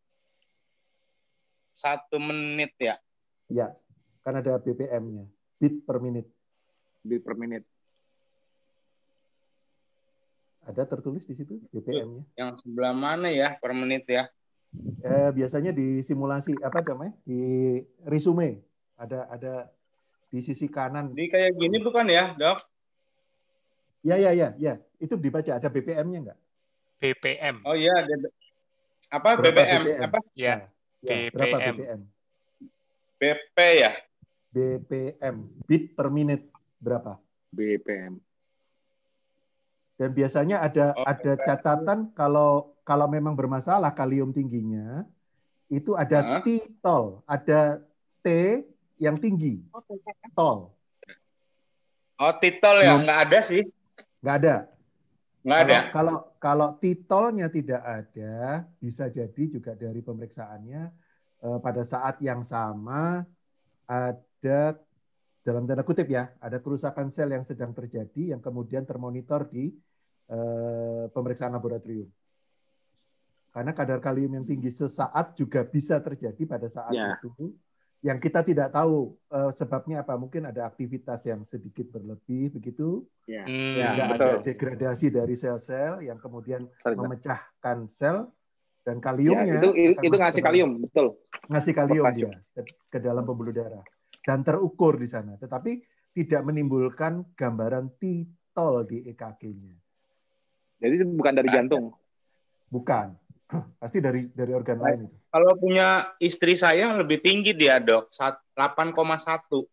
Satu 1.75 2.15
menit 2.23 2.71
ya? 2.79 2.95
Ya, 3.51 3.75
kan 4.23 4.39
ada 4.39 4.55
BPM-nya. 4.55 5.27
Beat 5.59 5.83
per 5.83 5.99
menit. 5.99 6.29
Beat 7.03 7.21
per 7.25 7.35
menit. 7.35 7.67
Ada 10.65 10.87
tertulis 10.87 11.27
di 11.27 11.35
situ 11.35 11.59
BPM-nya. 11.75 12.23
Yang 12.39 12.63
sebelah 12.63 12.95
mana 12.95 13.27
ya 13.29 13.59
per 13.59 13.75
menit 13.75 14.07
ya? 14.07 14.31
Eh, 15.05 15.29
biasanya 15.35 15.75
di 15.75 16.01
simulasi 16.01 16.55
apa 16.63 16.81
namanya? 16.81 17.13
Di 17.27 17.79
resume 18.07 18.63
ada 18.95 19.27
ada 19.29 19.53
di 20.29 20.39
sisi 20.41 20.67
kanan. 20.69 21.13
Ini 21.13 21.27
kayak 21.31 21.51
gini 21.57 21.77
bukan 21.81 22.05
ya, 22.09 22.33
dok? 22.35 22.59
Ya, 24.05 24.21
ya, 24.21 24.31
ya, 24.37 24.53
ya. 24.61 24.77
Itu 25.01 25.17
dibaca 25.17 25.57
ada 25.57 25.67
BPM-nya 25.69 26.19
enggak? 26.29 26.39
BPM. 27.01 27.65
Oh 27.65 27.73
iya, 27.73 27.93
apa 29.09 29.37
Berapa 29.37 29.53
BBM? 29.53 29.81
BPM? 29.85 30.01
Apa? 30.09 30.19
Ya. 30.33 30.55
ya. 31.01 31.15
BPM. 31.29 31.33
Berapa 31.33 31.57
BPM? 31.61 32.01
BP 33.15 33.57
ya? 33.79 33.91
BPM, 34.55 35.35
bit 35.67 35.91
per 35.91 36.07
menit 36.07 36.47
berapa? 36.79 37.19
BPM. 37.51 38.19
Dan 39.95 40.09
biasanya 40.11 40.63
ada 40.63 40.91
oh, 40.95 41.03
ada 41.07 41.31
catatan 41.39 42.11
kalau 42.15 42.75
kalau 42.83 43.07
memang 43.07 43.35
bermasalah 43.35 43.91
kalium 43.95 44.31
tingginya 44.35 45.07
itu 45.71 45.95
ada 45.95 46.39
huh? 46.39 46.43
T-tol, 46.43 47.23
ada 47.27 47.83
T 48.19 48.27
yang 49.01 49.17
tinggi. 49.19 49.61
Oh, 49.75 49.81
tol. 50.35 50.75
Oh, 52.15 52.33
titol 52.39 52.77
ya? 52.79 52.95
Nggak 52.95 53.19
ada 53.29 53.39
sih. 53.43 53.63
Nggak 54.23 54.35
ada. 54.43 54.55
Nggak 55.45 55.59
ada. 55.67 55.77
Kalau 55.91 56.17
kalau 56.39 56.67
titolnya 56.79 57.47
tidak 57.51 57.83
ada, 57.83 58.65
bisa 58.79 59.11
jadi 59.11 59.43
juga 59.51 59.75
dari 59.75 59.99
pemeriksaannya 59.99 60.83
eh, 61.43 61.59
pada 61.59 61.83
saat 61.83 62.17
yang 62.23 62.41
sama 62.47 63.21
ada 63.85 64.79
dalam 65.45 65.69
tanda 65.69 65.85
kutip 65.85 66.09
ya, 66.09 66.33
ada 66.41 66.57
kerusakan 66.57 67.13
sel 67.13 67.29
yang 67.29 67.45
sedang 67.45 67.69
terjadi 67.69 68.33
yang 68.33 68.41
kemudian 68.41 68.81
termonitor 68.81 69.45
di 69.45 69.69
uh, 70.33 71.05
pemeriksaan 71.13 71.53
laboratorium. 71.53 72.09
Karena 73.53 73.71
kadar 73.71 74.01
kalium 74.01 74.41
yang 74.41 74.45
tinggi 74.49 74.73
sesaat 74.73 75.37
juga 75.37 75.61
bisa 75.61 76.01
terjadi 76.01 76.41
pada 76.49 76.65
saat 76.65 76.97
ya. 76.97 77.21
itu 77.21 77.53
yang 78.05 78.21
kita 78.21 78.45
tidak 78.45 78.69
tahu 78.69 79.17
uh, 79.33 79.49
sebabnya 79.57 80.05
apa. 80.05 80.13
Mungkin 80.13 80.45
ada 80.45 80.69
aktivitas 80.69 81.25
yang 81.25 81.41
sedikit 81.49 81.89
berlebih 81.89 82.53
begitu. 82.53 83.01
Ya. 83.25 83.41
Hmm, 83.49 83.73
ya, 83.81 83.89
ada 84.13 84.29
degradasi 84.45 85.09
dari 85.09 85.33
sel-sel 85.33 86.05
yang 86.05 86.21
kemudian 86.21 86.69
Sorry, 86.85 86.93
memecahkan 86.93 87.89
sel 87.89 88.29
dan 88.85 89.01
kaliumnya 89.01 89.57
ya, 89.57 89.61
itu 89.65 89.97
itu 89.97 90.13
ngasih 90.13 90.45
kalium 90.45 90.77
betul 90.77 91.17
ngasih 91.49 91.73
kalium 91.73 92.05
dia 92.13 92.29
ke, 92.53 92.61
ke 92.93 92.97
dalam 93.01 93.25
pembuluh 93.25 93.49
darah 93.49 93.81
dan 94.25 94.41
terukur 94.41 94.97
di 94.97 95.05
sana, 95.05 95.37
tetapi 95.37 95.85
tidak 96.17 96.41
menimbulkan 96.41 97.37
gambaran 97.37 97.93
titol 98.01 98.81
di 98.89 99.05
EKG-nya. 99.13 99.77
Jadi 100.81 100.93
itu 100.97 101.05
bukan 101.13 101.33
dari 101.37 101.49
jantung. 101.53 101.93
Bukan. 102.73 103.13
Pasti 103.77 104.01
dari 104.01 104.25
dari 104.33 104.51
organ 104.51 104.81
lain 104.81 105.05
itu. 105.05 105.15
Kalau 105.29 105.53
punya 105.59 106.17
istri 106.17 106.57
saya 106.57 106.89
lebih 106.97 107.21
tinggi 107.21 107.53
dia, 107.53 107.77
Dok. 107.77 108.09
8,1. 108.09 109.65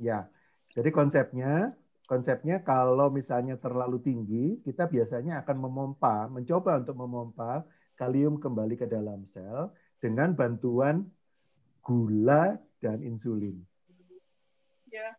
Ya. 0.00 0.26
Jadi 0.72 0.88
konsepnya 0.88 1.76
konsepnya 2.12 2.60
kalau 2.60 3.08
misalnya 3.08 3.56
terlalu 3.56 3.96
tinggi, 4.04 4.60
kita 4.60 4.84
biasanya 4.84 5.40
akan 5.40 5.56
memompa, 5.56 6.28
mencoba 6.28 6.84
untuk 6.84 6.96
memompa 7.00 7.64
kalium 7.96 8.36
kembali 8.36 8.76
ke 8.76 8.84
dalam 8.84 9.24
sel 9.32 9.72
dengan 9.96 10.36
bantuan 10.36 11.08
gula 11.80 12.60
dan 12.84 13.00
insulin. 13.00 13.56
Ya. 14.92 15.16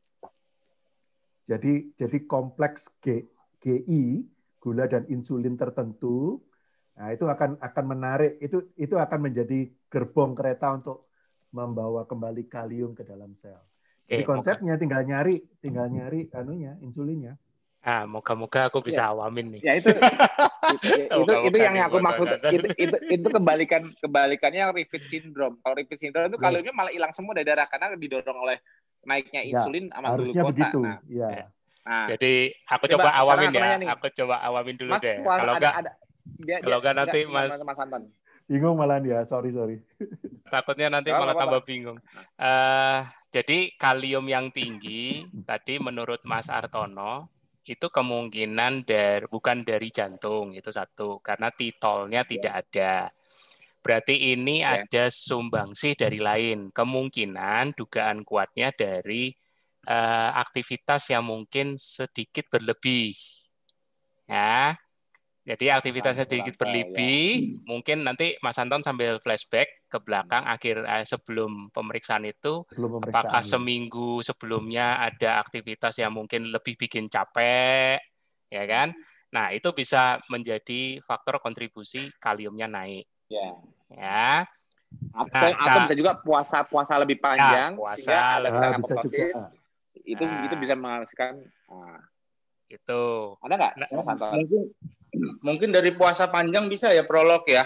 Jadi 1.50 1.98
jadi 1.98 2.18
kompleks 2.30 2.88
G, 3.02 3.26
GI 3.66 4.22
gula 4.62 4.86
dan 4.86 5.10
insulin 5.10 5.58
tertentu, 5.58 6.46
nah 6.94 7.10
itu 7.10 7.26
akan 7.26 7.58
akan 7.58 7.86
menarik 7.90 8.38
itu 8.38 8.70
itu 8.78 8.94
akan 8.94 9.20
menjadi 9.26 9.66
gerbong 9.90 10.38
kereta 10.38 10.78
untuk 10.78 11.10
membawa 11.54 12.06
kembali 12.06 12.50
kalium 12.50 12.98
ke 12.98 13.06
dalam 13.06 13.34
sel. 13.38 13.62
Jadi 14.10 14.24
konsepnya 14.26 14.76
tinggal 14.78 15.02
nyari 15.06 15.42
tinggal 15.58 15.90
nyari 15.90 16.30
anunya 16.34 16.78
insulinnya. 16.82 17.38
Ah, 17.84 18.08
moga-moga 18.08 18.72
aku 18.72 18.80
bisa 18.80 19.04
ya. 19.04 19.12
awamin 19.12 19.60
nih. 19.60 19.62
Ya 19.64 19.74
itu 19.76 19.90
itu 20.74 20.88
itu, 21.04 21.34
itu 21.52 21.58
yang 21.60 21.76
aku 21.84 21.98
maksud 22.00 22.28
itu, 22.48 22.66
itu 22.80 22.96
itu 23.12 23.28
kebalikan 23.28 23.84
kebalikannya 24.00 24.60
yang 24.64 24.72
repeat 24.72 25.04
syndrome. 25.08 25.60
Kalau 25.60 25.76
repeat 25.76 26.00
syndrome 26.00 26.32
itu 26.32 26.40
yes. 26.40 26.72
malah 26.72 26.92
hilang 26.96 27.12
semua 27.12 27.36
dari 27.36 27.48
darah 27.48 27.68
karena 27.68 27.92
didorong 28.00 28.40
oleh 28.40 28.58
naiknya 29.04 29.44
ya, 29.44 29.60
insulin 29.60 29.92
ya, 29.92 30.00
sama 30.00 30.08
glukosa. 30.16 30.68
Nah, 30.80 30.98
ya. 31.12 31.46
Nah, 31.84 32.08
jadi 32.16 32.56
aku 32.64 32.84
coba, 32.96 33.12
coba 33.12 33.20
awamin 33.20 33.52
ya. 33.52 33.68
Aku 34.00 34.08
coba 34.16 34.36
awamin 34.48 34.76
dulu 34.80 34.96
mas, 34.96 35.04
deh. 35.04 35.20
Kalau 35.20 35.54
enggak 35.60 35.74
kalau 36.64 36.78
enggak 36.80 36.96
nanti 36.96 37.20
Mas 37.28 37.56
Mas 37.64 37.80
Anton. 37.80 38.04
Bingung 38.44 38.76
malah 38.76 39.00
dia, 39.00 39.24
sorry 39.24 39.56
sorry. 39.56 39.80
Takutnya 40.54 40.92
nanti 40.92 41.16
oh, 41.16 41.20
malah 41.20 41.36
tambah 41.36 41.64
bingung. 41.64 41.96
Uh, 42.36 43.08
jadi 43.32 43.72
kalium 43.80 44.28
yang 44.28 44.52
tinggi 44.52 45.24
tadi 45.50 45.80
menurut 45.80 46.22
Mas 46.28 46.52
Artono 46.52 47.32
itu 47.64 47.88
kemungkinan 47.88 48.84
dari 48.84 49.24
bukan 49.32 49.64
dari 49.64 49.88
jantung 49.88 50.52
itu 50.52 50.68
satu 50.68 51.24
karena 51.24 51.48
titolnya 51.56 52.28
ya. 52.28 52.30
tidak 52.30 52.54
ada. 52.68 52.94
Berarti 53.84 54.36
ini 54.36 54.64
ya. 54.64 54.84
ada 54.84 55.08
sumbangsih 55.08 55.96
dari 55.96 56.20
lain. 56.20 56.72
Kemungkinan 56.72 57.76
dugaan 57.76 58.28
kuatnya 58.28 58.72
dari 58.76 59.32
uh, 59.88 60.32
aktivitas 60.40 61.12
yang 61.12 61.24
mungkin 61.24 61.80
sedikit 61.80 62.48
berlebih. 62.52 63.16
Ya. 64.28 64.76
Jadi 65.44 65.68
aktivitasnya 65.68 66.24
sedikit 66.24 66.56
berlebih, 66.56 67.60
ya. 67.60 67.68
mungkin 67.68 68.08
nanti 68.08 68.40
Mas 68.40 68.56
Anton 68.56 68.80
sambil 68.80 69.20
flashback 69.20 69.84
ke 69.92 70.00
belakang 70.00 70.48
akhir 70.48 70.88
eh, 70.88 71.04
sebelum 71.04 71.68
pemeriksaan 71.68 72.24
itu, 72.24 72.64
pemeriksaan. 72.72 73.12
apakah 73.12 73.44
seminggu 73.44 74.24
sebelumnya 74.24 75.04
ada 75.04 75.44
aktivitas 75.44 76.00
yang 76.00 76.16
mungkin 76.16 76.48
lebih 76.48 76.80
bikin 76.80 77.12
capek, 77.12 78.00
ya 78.48 78.64
kan? 78.64 78.96
Nah 79.36 79.52
itu 79.52 79.68
bisa 79.76 80.24
menjadi 80.32 81.04
faktor 81.04 81.44
kontribusi 81.44 82.08
kaliumnya 82.24 82.72
naik. 82.72 83.04
Ya. 83.28 83.52
Ya. 83.92 84.48
Atau, 85.12 85.50
nah, 85.52 85.60
atau 85.60 85.80
bisa 85.92 85.96
juga 86.00 86.12
puasa 86.24 86.64
puasa 86.64 86.96
lebih 86.96 87.20
ya, 87.20 87.24
panjang, 87.28 87.72
ya, 87.76 87.80
puasa 87.84 88.16
lebih 88.48 88.88
juga. 89.12 89.52
Itu 90.08 90.24
nah, 90.24 90.48
itu 90.48 90.56
bisa 90.56 90.74
menghasilkan. 90.80 91.34
Nah. 91.68 92.00
Itu. 92.72 93.36
Ada 93.44 93.54
nggak? 93.60 93.74
Nah, 93.76 93.88
mungkin 94.40 94.72
Mungkin 95.42 95.70
dari 95.70 95.94
puasa 95.94 96.28
panjang 96.30 96.66
bisa 96.66 96.90
ya 96.90 97.06
prolog 97.06 97.46
ya? 97.46 97.64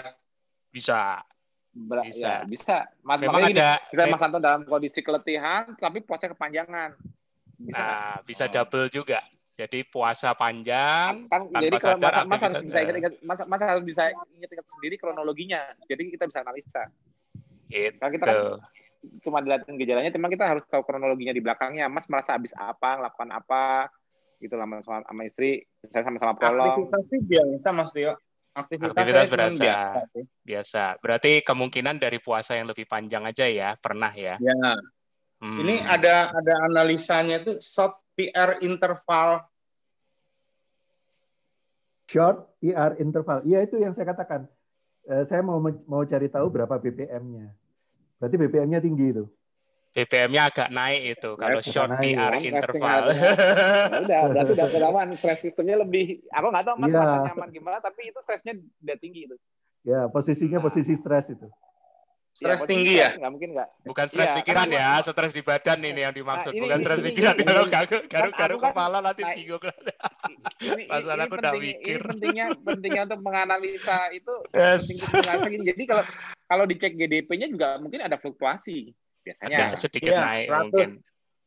Bisa. 0.68 1.24
bisa. 1.72 2.28
Ya, 2.28 2.36
bisa. 2.44 2.76
Mas 3.00 3.18
Memang 3.24 3.48
ada 3.48 3.80
gini, 3.80 3.90
bisa 3.92 4.02
Mas 4.10 4.22
Anton 4.22 4.42
dalam 4.42 4.62
kondisi 4.68 5.00
keletihan 5.00 5.72
tapi 5.80 6.04
puasa 6.04 6.28
kepanjangan. 6.28 6.92
Bisa 7.58 7.80
nah, 7.80 8.16
bisa 8.22 8.44
oh. 8.46 8.52
double 8.52 8.86
juga. 8.92 9.20
Jadi 9.58 9.82
puasa 9.82 10.38
panjang 10.38 11.26
kan, 11.26 11.50
tanpa 11.50 11.58
jadi 11.58 11.76
kalau 11.82 11.98
sadar 11.98 12.12
mas, 12.22 12.26
mas 12.30 12.42
harus 12.46 12.62
bisa 12.62 12.78
ingat, 12.78 12.94
ingat 12.94 13.12
mas, 13.26 13.38
mas 13.42 13.62
harus 13.66 13.82
bisa 13.82 14.02
ingat-ingat 14.38 14.66
sendiri 14.70 14.94
kronologinya. 14.94 15.74
Jadi 15.90 16.14
kita 16.14 16.30
bisa 16.30 16.46
analisa. 16.46 16.86
Itu. 17.66 17.98
Kalau 17.98 18.12
kita 18.14 18.24
kan 18.24 18.38
cuma 19.26 19.42
dilihatin 19.42 19.74
gejalanya, 19.74 20.14
cuma 20.14 20.30
kita 20.30 20.44
harus 20.46 20.62
tahu 20.62 20.86
kronologinya 20.86 21.34
di 21.34 21.42
belakangnya. 21.42 21.90
Mas 21.90 22.06
merasa 22.06 22.38
habis 22.38 22.54
apa, 22.54 23.02
melakukan 23.02 23.34
apa, 23.34 23.90
gitu 24.38 24.54
lah 24.54 24.66
sama, 24.82 25.02
sama 25.02 25.22
istri 25.26 25.66
saya 25.90 26.02
sama-sama 26.06 26.32
prolog. 26.38 26.74
Aktivitas 26.74 27.02
sih 27.10 27.20
biasa 27.22 27.68
mas 27.74 27.90
Tio. 27.94 28.12
Aktivitas, 28.58 28.90
aktivitas 28.90 29.28
berasa 29.30 29.62
biasa, 29.62 30.00
biasa 30.42 30.84
berarti 30.98 31.32
kemungkinan 31.46 32.02
dari 32.02 32.18
puasa 32.18 32.58
yang 32.58 32.66
lebih 32.66 32.90
panjang 32.90 33.22
aja 33.22 33.46
ya 33.46 33.78
pernah 33.78 34.10
ya? 34.10 34.34
Ya. 34.42 34.74
Hmm. 35.38 35.62
ini 35.62 35.78
ada 35.86 36.34
ada 36.34 36.54
analisanya 36.66 37.38
itu 37.38 37.62
short 37.62 38.02
PR 38.18 38.58
interval. 38.66 39.46
Short 42.10 42.58
PR 42.58 42.98
interval. 42.98 43.46
Iya 43.46 43.62
itu 43.62 43.78
yang 43.78 43.94
saya 43.94 44.10
katakan. 44.10 44.50
Eh, 45.06 45.24
saya 45.30 45.40
mau 45.40 45.62
mau 45.62 46.02
cari 46.02 46.26
tahu 46.26 46.50
berapa 46.50 46.76
BPM-nya 46.82 47.54
berarti 48.18 48.36
BPM-nya 48.36 48.80
tinggi 48.82 49.06
itu 49.14 49.24
BPM-nya 49.98 50.42
agak 50.46 50.68
naik 50.70 51.18
itu 51.18 51.30
kalau 51.34 51.58
short 51.58 51.90
naik, 51.98 52.14
PR 52.14 52.32
ya. 52.38 52.54
interval. 52.54 53.02
Ya 54.08 54.30
udah, 54.30 54.42
berarti 54.46 54.76
udah 54.78 54.88
aman. 54.94 55.08
Stress 55.18 55.42
sistemnya 55.42 55.82
lebih, 55.82 56.22
aku 56.30 56.46
nggak 56.54 56.64
tahu 56.70 56.76
mas 56.78 56.94
ya. 56.94 57.26
nyaman 57.26 57.50
gimana, 57.50 57.82
tapi 57.82 58.14
itu 58.14 58.18
stresnya 58.22 58.54
udah 58.54 58.96
tinggi 59.02 59.26
itu. 59.26 59.36
Ya, 59.82 60.06
posisinya 60.06 60.62
posisi 60.62 60.94
stres 60.94 61.26
itu. 61.34 61.50
Stres 62.30 62.62
ya, 62.62 62.68
tinggi 62.70 62.94
ya? 63.02 63.10
Nggak 63.18 63.32
mungkin 63.34 63.50
nggak. 63.58 63.68
Bukan 63.90 64.06
stres 64.06 64.30
ya, 64.30 64.36
pikiran 64.38 64.68
ya, 64.70 64.88
stres 65.02 65.32
di 65.34 65.42
badan 65.42 65.78
ini 65.82 66.00
yang 66.06 66.14
dimaksud. 66.14 66.54
Nah, 66.54 66.54
ini, 66.54 66.62
Bukan 66.62 66.78
stres 66.78 66.98
pikiran. 67.02 67.34
Kalau 67.42 67.64
garuk-garuk 67.66 68.60
kan, 68.62 68.70
kepala 68.70 68.98
nanti 69.02 69.22
nah, 69.26 69.34
bingung. 69.34 69.62
Masalah 70.86 71.24
aku 71.26 71.34
udah 71.42 71.52
mikir. 71.58 71.98
Ini 71.98 72.06
pentingnya, 72.06 72.46
pentingnya 72.62 73.02
untuk 73.10 73.20
menganalisa 73.26 74.14
itu. 74.14 74.34
Yes. 74.54 75.02
Penting 75.10 75.66
Jadi 75.66 75.82
kalau 75.90 76.04
kalau 76.46 76.64
dicek 76.70 76.94
GDP-nya 76.94 77.50
juga 77.50 77.74
mungkin 77.82 78.06
ada 78.06 78.14
fluktuasi 78.14 78.94
biasanya 79.28 79.56
agak 79.56 79.70
sedikit 79.76 80.12
ya, 80.12 80.20
naik 80.24 80.48
100. 80.48 80.58
mungkin. 80.64 80.90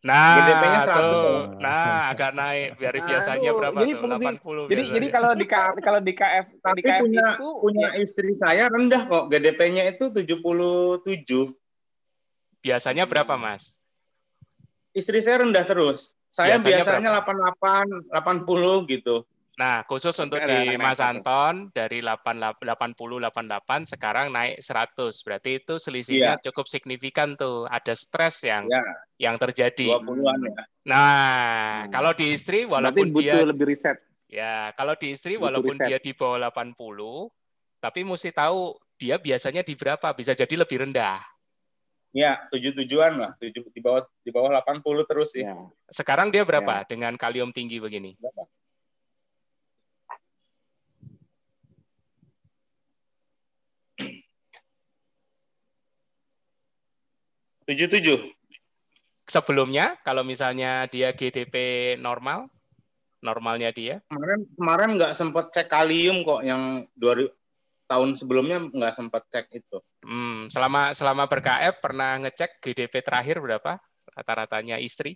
Nah, 0.02 0.34
GDP-nya 0.34 0.82
100. 0.82 1.14
Tuh. 1.14 1.42
Nah, 1.62 1.94
agak 2.10 2.32
naik 2.34 2.70
dari 2.82 3.00
nah, 3.02 3.08
biasanya 3.10 3.50
aduh, 3.50 3.58
berapa 3.62 3.78
jadi 3.78 3.92
tuh? 3.94 4.02
80 4.02 4.18
jadi, 4.18 4.26
biasanya. 4.26 4.94
Jadi 4.94 5.08
kalau 5.14 5.32
di 5.38 5.46
kalau 5.82 6.00
di 6.02 6.14
KF 6.18 6.46
Tapi 6.66 6.78
di 6.78 6.82
KF 6.86 7.02
punya, 7.06 7.26
itu 7.38 7.50
punya 7.62 7.88
ya. 7.94 8.02
istri 8.02 8.32
saya 8.38 8.64
rendah 8.70 9.02
kok. 9.06 9.24
GDP-nya 9.30 9.84
itu 9.94 10.10
77. 10.10 11.54
Biasanya 12.62 13.10
berapa, 13.10 13.34
Mas? 13.38 13.74
istri 14.92 15.20
saya 15.24 15.44
rendah 15.44 15.64
terus. 15.64 16.16
Saya 16.32 16.56
biasanya, 16.64 17.04
biasanya 17.04 17.10
88, 17.28 18.48
80 18.48 18.92
gitu. 18.92 19.16
Nah, 19.62 19.86
khusus 19.86 20.18
untuk 20.18 20.42
di 20.42 20.74
Mas 20.82 20.98
Anton 20.98 21.70
dari 21.70 22.02
80 22.02 22.66
88 22.66 23.94
sekarang 23.94 24.34
naik 24.34 24.58
100. 24.58 25.22
Berarti 25.22 25.62
itu 25.62 25.78
selisihnya 25.78 26.34
yeah. 26.34 26.44
cukup 26.50 26.66
signifikan 26.66 27.38
tuh. 27.38 27.70
Ada 27.70 27.94
stres 27.94 28.42
yang 28.42 28.66
yeah. 28.66 28.82
yang 29.22 29.38
terjadi. 29.38 30.02
20-an 30.02 30.40
ya. 30.50 30.62
Nah, 30.90 31.86
hmm. 31.86 31.94
kalau 31.94 32.18
di 32.18 32.34
istri 32.34 32.66
walaupun 32.66 33.14
butuh 33.14 33.38
dia 33.38 33.46
lebih 33.46 33.70
riset. 33.70 34.02
Ya, 34.26 34.74
kalau 34.74 34.98
di 34.98 35.14
istri 35.14 35.38
butuh 35.38 35.54
walaupun 35.54 35.78
riset. 35.78 35.88
dia 35.94 36.00
di 36.02 36.12
bawah 36.18 36.42
80, 36.42 37.30
tapi 37.78 38.00
mesti 38.02 38.34
tahu 38.34 38.74
dia 38.98 39.22
biasanya 39.22 39.62
di 39.62 39.78
berapa, 39.78 40.10
bisa 40.18 40.34
jadi 40.34 40.58
lebih 40.58 40.90
rendah. 40.90 41.22
Ya, 42.18 42.50
tujuh 42.50 42.74
tujuan 42.82 43.14
lah, 43.14 43.32
tujuh 43.38 43.70
di 43.70 43.80
bawah 43.80 44.10
di 44.26 44.34
bawah 44.34 44.50
80 44.58 45.06
terus 45.06 45.38
sih. 45.38 45.46
Ya. 45.46 45.54
Sekarang 45.94 46.34
dia 46.34 46.42
berapa 46.42 46.82
ya. 46.82 46.88
dengan 46.90 47.14
kalium 47.14 47.54
tinggi 47.54 47.78
begini? 47.78 48.18
77. 57.72 58.36
Sebelumnya 59.30 59.96
kalau 60.04 60.28
misalnya 60.28 60.90
dia 60.92 61.16
GDP 61.16 61.56
normal, 61.96 62.52
normalnya 63.24 63.72
dia? 63.72 64.04
Kemarin 64.12 64.44
kemarin 64.58 64.90
nggak 65.00 65.14
sempat 65.16 65.54
cek 65.56 65.72
kalium 65.72 66.28
kok 66.28 66.44
yang 66.44 66.84
2000 67.00 67.32
tahun 67.88 68.10
sebelumnya 68.16 68.58
nggak 68.72 68.96
sempat 68.96 69.24
cek 69.32 69.46
itu. 69.56 69.78
Hmm, 70.04 70.48
selama 70.48 70.92
selama 70.96 71.28
berKF 71.28 71.80
pernah 71.80 72.20
ngecek 72.24 72.64
GDP 72.64 73.04
terakhir 73.04 73.40
berapa 73.40 73.80
rata-ratanya 74.12 74.80
istri? 74.80 75.16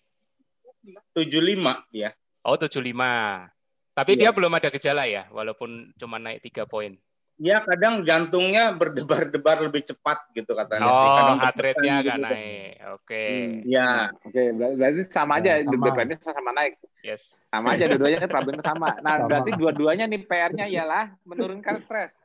75 1.15 1.87
ya. 1.91 2.13
Oh, 2.45 2.55
75. 2.55 3.49
Tapi 3.95 4.11
iya. 4.15 4.27
dia 4.27 4.29
belum 4.35 4.53
ada 4.53 4.69
gejala 4.69 5.07
ya, 5.07 5.25
walaupun 5.31 5.95
cuma 5.95 6.19
naik 6.19 6.43
tiga 6.43 6.67
poin. 6.67 6.99
Ya 7.35 7.59
kadang 7.59 8.07
jantungnya 8.07 8.71
berdebar-debar 8.71 9.67
lebih 9.67 9.83
cepat 9.83 10.23
gitu 10.31 10.55
katanya 10.55 10.87
oh, 10.87 10.95
sih. 10.95 11.09
Kadang 11.19 11.39
heart 11.43 11.59
rate-nya 11.59 11.93
agak 11.99 12.15
gitu. 12.15 12.23
naik. 12.23 12.71
Oke. 12.71 12.95
Okay. 12.95 13.31
Hmm, 13.35 13.53
ya. 13.67 13.89
Oke, 14.23 14.31
okay. 14.31 14.45
berarti 14.55 15.01
sama 15.11 15.33
aja 15.43 15.49
ya, 15.59 15.63
sama. 15.67 15.83
BPM 15.83 16.09
sama 16.15 16.51
naik. 16.55 16.73
Yes. 17.03 17.23
Sama 17.51 17.67
aja 17.75 17.83
dua-duanya 17.91 18.19
problemnya 18.31 18.63
sama. 18.63 18.89
Nah, 19.03 19.15
sama. 19.19 19.27
berarti 19.27 19.51
dua-duanya 19.59 20.05
nih 20.07 20.21
PR-nya 20.23 20.65
ialah 20.71 21.05
menurunkan 21.27 21.83
stres. 21.83 22.15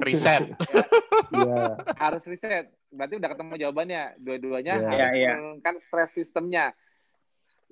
Reset. 0.00 0.56
ya. 1.44 1.76
Harus 2.00 2.24
reset. 2.24 2.72
Berarti 2.88 3.14
udah 3.20 3.28
ketemu 3.36 3.52
jawabannya. 3.68 4.02
Dua-duanya 4.16 4.74
ya. 4.80 4.88
harus 4.88 5.12
ya, 5.12 5.20
ya. 5.20 5.32
menurunkan 5.36 5.74
stres 5.92 6.10
sistemnya. 6.16 6.72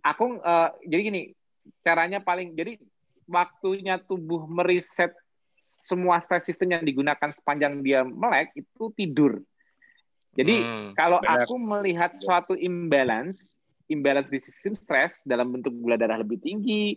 Aku 0.05 0.45
uh, 0.45 0.77
jadi 0.85 1.09
gini, 1.09 1.23
caranya 1.81 2.21
paling 2.21 2.53
jadi 2.53 2.77
waktunya 3.25 3.97
tubuh 3.97 4.45
mereset 4.45 5.17
semua 5.81 6.21
stress 6.21 6.45
system 6.45 6.75
yang 6.77 6.85
digunakan 6.85 7.31
sepanjang 7.33 7.81
dia 7.81 8.05
melek 8.05 8.53
itu 8.59 8.93
tidur. 8.93 9.41
Jadi 10.33 10.65
hmm, 10.65 10.97
kalau 10.97 11.21
benar. 11.21 11.45
aku 11.45 11.55
melihat 11.61 12.11
suatu 12.17 12.57
imbalance, 12.57 13.53
imbalance 13.93 14.33
di 14.33 14.41
sistem 14.41 14.73
stres 14.73 15.21
dalam 15.29 15.53
bentuk 15.53 15.77
gula 15.77 16.01
darah 16.01 16.21
lebih 16.21 16.41
tinggi, 16.41 16.97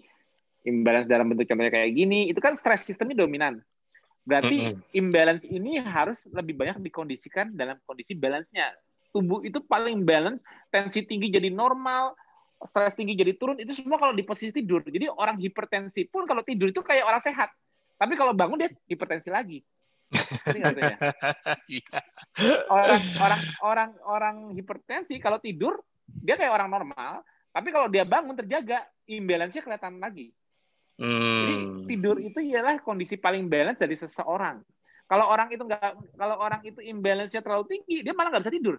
imbalance 0.64 1.12
dalam 1.12 1.28
bentuk 1.28 1.44
contohnya 1.48 1.72
kayak 1.72 1.92
gini, 1.92 2.32
itu 2.32 2.40
kan 2.40 2.56
stres 2.56 2.88
sistemnya 2.88 3.28
dominan. 3.28 3.60
Berarti 4.26 4.58
-hmm. 4.58 4.98
imbalance 4.98 5.46
ini 5.46 5.78
harus 5.78 6.26
lebih 6.32 6.58
banyak 6.58 6.82
dikondisikan 6.82 7.54
dalam 7.54 7.78
kondisi 7.86 8.16
balance-nya. 8.18 8.74
Tubuh 9.12 9.44
itu 9.44 9.62
paling 9.62 10.08
balance, 10.08 10.42
tensi 10.74 11.04
tinggi 11.04 11.30
jadi 11.30 11.52
normal, 11.52 12.16
stres 12.64 12.96
tinggi 12.96 13.20
jadi 13.20 13.36
turun, 13.36 13.60
itu 13.60 13.72
semua 13.76 14.00
kalau 14.00 14.16
di 14.16 14.24
posisi 14.24 14.56
tidur. 14.56 14.82
Jadi 14.82 15.12
orang 15.12 15.38
hipertensi 15.44 16.08
pun 16.08 16.24
kalau 16.24 16.42
tidur 16.42 16.72
itu 16.72 16.80
kayak 16.82 17.04
orang 17.04 17.22
sehat. 17.22 17.52
Tapi 17.96 18.14
kalau 18.20 18.36
bangun 18.36 18.60
dia 18.60 18.72
hipertensi 18.88 19.32
lagi. 19.32 19.60
Iya. 21.66 21.98
orang 22.70 23.02
orang 23.18 23.42
orang 23.66 23.92
orang 24.06 24.36
hipertensi 24.54 25.18
kalau 25.18 25.42
tidur 25.42 25.82
dia 26.06 26.38
kayak 26.38 26.54
orang 26.54 26.70
normal, 26.70 27.26
tapi 27.50 27.74
kalau 27.74 27.90
dia 27.90 28.06
bangun 28.06 28.38
terjaga, 28.38 28.86
imbalance-nya 29.10 29.66
kelihatan 29.66 29.98
lagi. 29.98 30.30
Hmm. 30.96 31.42
Jadi 31.44 31.56
tidur 31.92 32.18
itu 32.22 32.40
ialah 32.40 32.80
kondisi 32.80 33.20
paling 33.20 33.50
balance 33.52 33.82
dari 33.82 33.98
seseorang. 33.98 34.64
Kalau 35.06 35.26
orang 35.30 35.52
itu 35.54 35.62
nggak, 35.62 36.18
kalau 36.18 36.36
orang 36.40 36.62
itu 36.66 36.80
imbalance-nya 36.82 37.42
terlalu 37.44 37.66
tinggi, 37.68 38.02
dia 38.02 38.14
malah 38.16 38.34
nggak 38.36 38.44
bisa 38.48 38.56
tidur. 38.56 38.76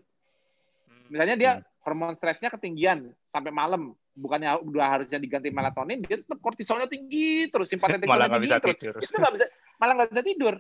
Hmm. 0.87 1.07
Misalnya 1.13 1.37
dia 1.37 1.51
hmm. 1.59 1.65
hormon 1.85 2.15
stresnya 2.17 2.51
ketinggian 2.51 3.11
sampai 3.29 3.53
malam, 3.53 3.93
bukannya 4.17 4.57
udah 4.65 4.87
harusnya 4.89 5.21
diganti 5.21 5.53
melatonin 5.53 6.01
dia 6.01 6.17
tetap 6.25 6.41
kortisolnya 6.41 6.89
tinggi 6.89 7.53
terus 7.53 7.69
simpatetik 7.69 8.09
malah 8.09 8.33
nggak 8.33 8.45
bisa 8.49 8.57
terus. 8.59 8.77
tidur. 8.81 8.95
Itu 9.05 9.17
nggak 9.21 9.35
bisa 9.37 9.47
malah 9.77 9.93
nggak 10.01 10.11
bisa 10.17 10.23
tidur. 10.25 10.55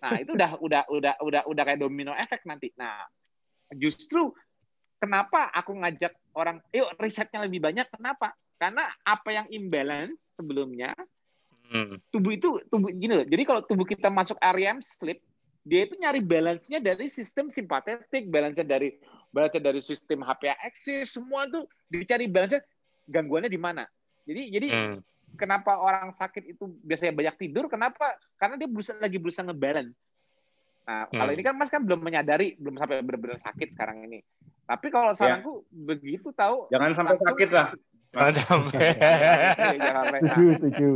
Nah 0.00 0.16
itu 0.16 0.30
udah 0.32 0.50
udah 0.58 0.82
udah 0.88 1.14
udah 1.20 1.42
udah 1.44 1.62
kayak 1.68 1.80
domino 1.84 2.16
efek 2.16 2.48
nanti. 2.48 2.72
Nah 2.80 3.04
justru 3.76 4.32
kenapa 4.96 5.52
aku 5.52 5.76
ngajak 5.84 6.16
orang 6.32 6.64
yuk 6.72 6.88
risetnya 6.96 7.44
lebih 7.44 7.60
banyak 7.60 7.86
kenapa? 7.92 8.32
Karena 8.56 8.88
apa 9.04 9.28
yang 9.30 9.46
imbalance 9.52 10.32
sebelumnya 10.32 10.96
hmm. 11.68 12.08
tubuh 12.08 12.32
itu 12.32 12.48
tubuh 12.72 12.88
gini 12.88 13.12
loh 13.20 13.26
jadi 13.26 13.42
kalau 13.44 13.60
tubuh 13.66 13.84
kita 13.84 14.08
masuk 14.08 14.38
REM 14.40 14.80
sleep 14.80 15.20
dia 15.64 15.88
itu 15.88 15.96
nyari 15.96 16.20
balance-nya 16.20 16.76
dari 16.76 17.08
sistem 17.08 17.48
simpatetik, 17.48 18.28
balance-nya 18.28 18.68
dari 18.68 19.00
balance 19.32 19.56
dari 19.56 19.80
sistem 19.80 20.20
HPA 20.20 20.60
axis, 20.60 21.16
semua 21.16 21.48
tuh 21.48 21.64
dicari 21.88 22.28
balance 22.28 22.60
gangguannya 23.08 23.50
di 23.52 23.60
mana. 23.60 23.84
Jadi 24.24 24.42
jadi 24.50 24.68
hmm. 24.72 24.96
kenapa 25.36 25.76
orang 25.76 26.12
sakit 26.12 26.56
itu 26.56 26.64
biasanya 26.80 27.12
banyak 27.12 27.36
tidur? 27.38 27.68
Kenapa? 27.68 28.16
Karena 28.40 28.56
dia 28.56 28.68
berusaha 28.68 28.96
lagi 29.00 29.18
berusaha 29.20 29.44
ngebalance. 29.44 29.92
Nah, 30.84 31.08
hmm. 31.08 31.16
kalau 31.16 31.30
ini 31.32 31.42
kan 31.44 31.54
Mas 31.56 31.72
kan 31.72 31.80
belum 31.80 32.00
menyadari, 32.04 32.56
belum 32.60 32.76
sampai 32.76 33.00
benar-benar 33.00 33.40
sakit 33.40 33.72
sekarang 33.72 34.04
ini. 34.04 34.20
Tapi 34.64 34.86
kalau 34.88 35.12
ya. 35.12 35.16
saranku 35.16 35.64
ya. 35.68 35.92
begitu 35.92 36.28
tahu 36.32 36.68
jangan 36.72 36.90
sampai 36.96 37.16
sakit 37.20 37.50
lah. 37.52 37.68
Jangan 38.14 38.30
sampai. 38.46 38.94
setuju, 40.22 40.44
setuju. 40.54 40.90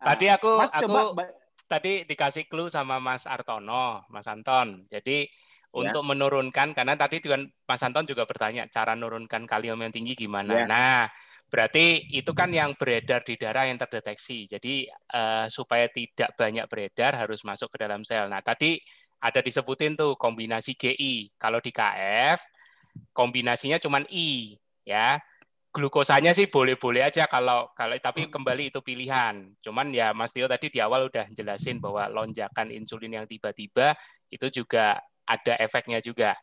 Tadi 0.00 0.26
aku 0.32 0.50
Mas 0.56 0.72
aku 0.72 0.88
coba, 0.88 1.28
tadi 1.68 1.92
dikasih 2.08 2.48
clue 2.48 2.72
sama 2.72 2.96
Mas 2.96 3.28
Artono, 3.28 4.08
Mas 4.08 4.24
Anton. 4.24 4.88
Jadi. 4.88 5.28
Untuk 5.70 6.02
menurunkan 6.02 6.74
karena 6.74 6.98
tadi 6.98 7.22
juga 7.22 7.38
Mas 7.38 7.82
Anton 7.86 8.02
juga 8.02 8.26
bertanya 8.26 8.66
cara 8.66 8.98
menurunkan 8.98 9.46
kalium 9.46 9.78
yang 9.78 9.94
tinggi 9.94 10.18
gimana. 10.18 10.52
Ya. 10.52 10.66
Nah, 10.66 11.00
berarti 11.46 12.10
itu 12.10 12.34
kan 12.34 12.50
yang 12.50 12.74
beredar 12.74 13.22
di 13.22 13.38
darah 13.38 13.70
yang 13.70 13.78
terdeteksi. 13.78 14.50
Jadi 14.50 14.90
uh, 15.14 15.46
supaya 15.46 15.86
tidak 15.86 16.34
banyak 16.34 16.66
beredar 16.66 17.14
harus 17.14 17.46
masuk 17.46 17.70
ke 17.70 17.86
dalam 17.86 18.02
sel. 18.02 18.26
Nah, 18.26 18.42
tadi 18.42 18.82
ada 19.22 19.38
disebutin 19.38 19.94
tuh 19.94 20.18
kombinasi 20.18 20.74
GI. 20.74 21.38
Kalau 21.38 21.62
di 21.62 21.70
KF 21.70 22.42
kombinasinya 23.14 23.78
cuma 23.78 24.02
I 24.10 24.58
ya. 24.82 25.22
Glukosanya 25.70 26.34
sih 26.34 26.50
boleh-boleh 26.50 27.06
aja 27.06 27.30
kalau 27.30 27.70
kalau 27.78 27.94
tapi 28.02 28.26
kembali 28.26 28.74
itu 28.74 28.82
pilihan. 28.82 29.54
Cuman 29.62 29.94
ya 29.94 30.10
Mas 30.10 30.34
Tio 30.34 30.50
tadi 30.50 30.66
di 30.66 30.82
awal 30.82 31.06
udah 31.06 31.30
jelasin 31.30 31.78
bahwa 31.78 32.10
lonjakan 32.10 32.74
insulin 32.74 33.22
yang 33.22 33.26
tiba-tiba 33.30 33.94
itu 34.34 34.50
juga 34.50 34.98
ada 35.30 35.54
efeknya 35.62 36.02
juga. 36.02 36.34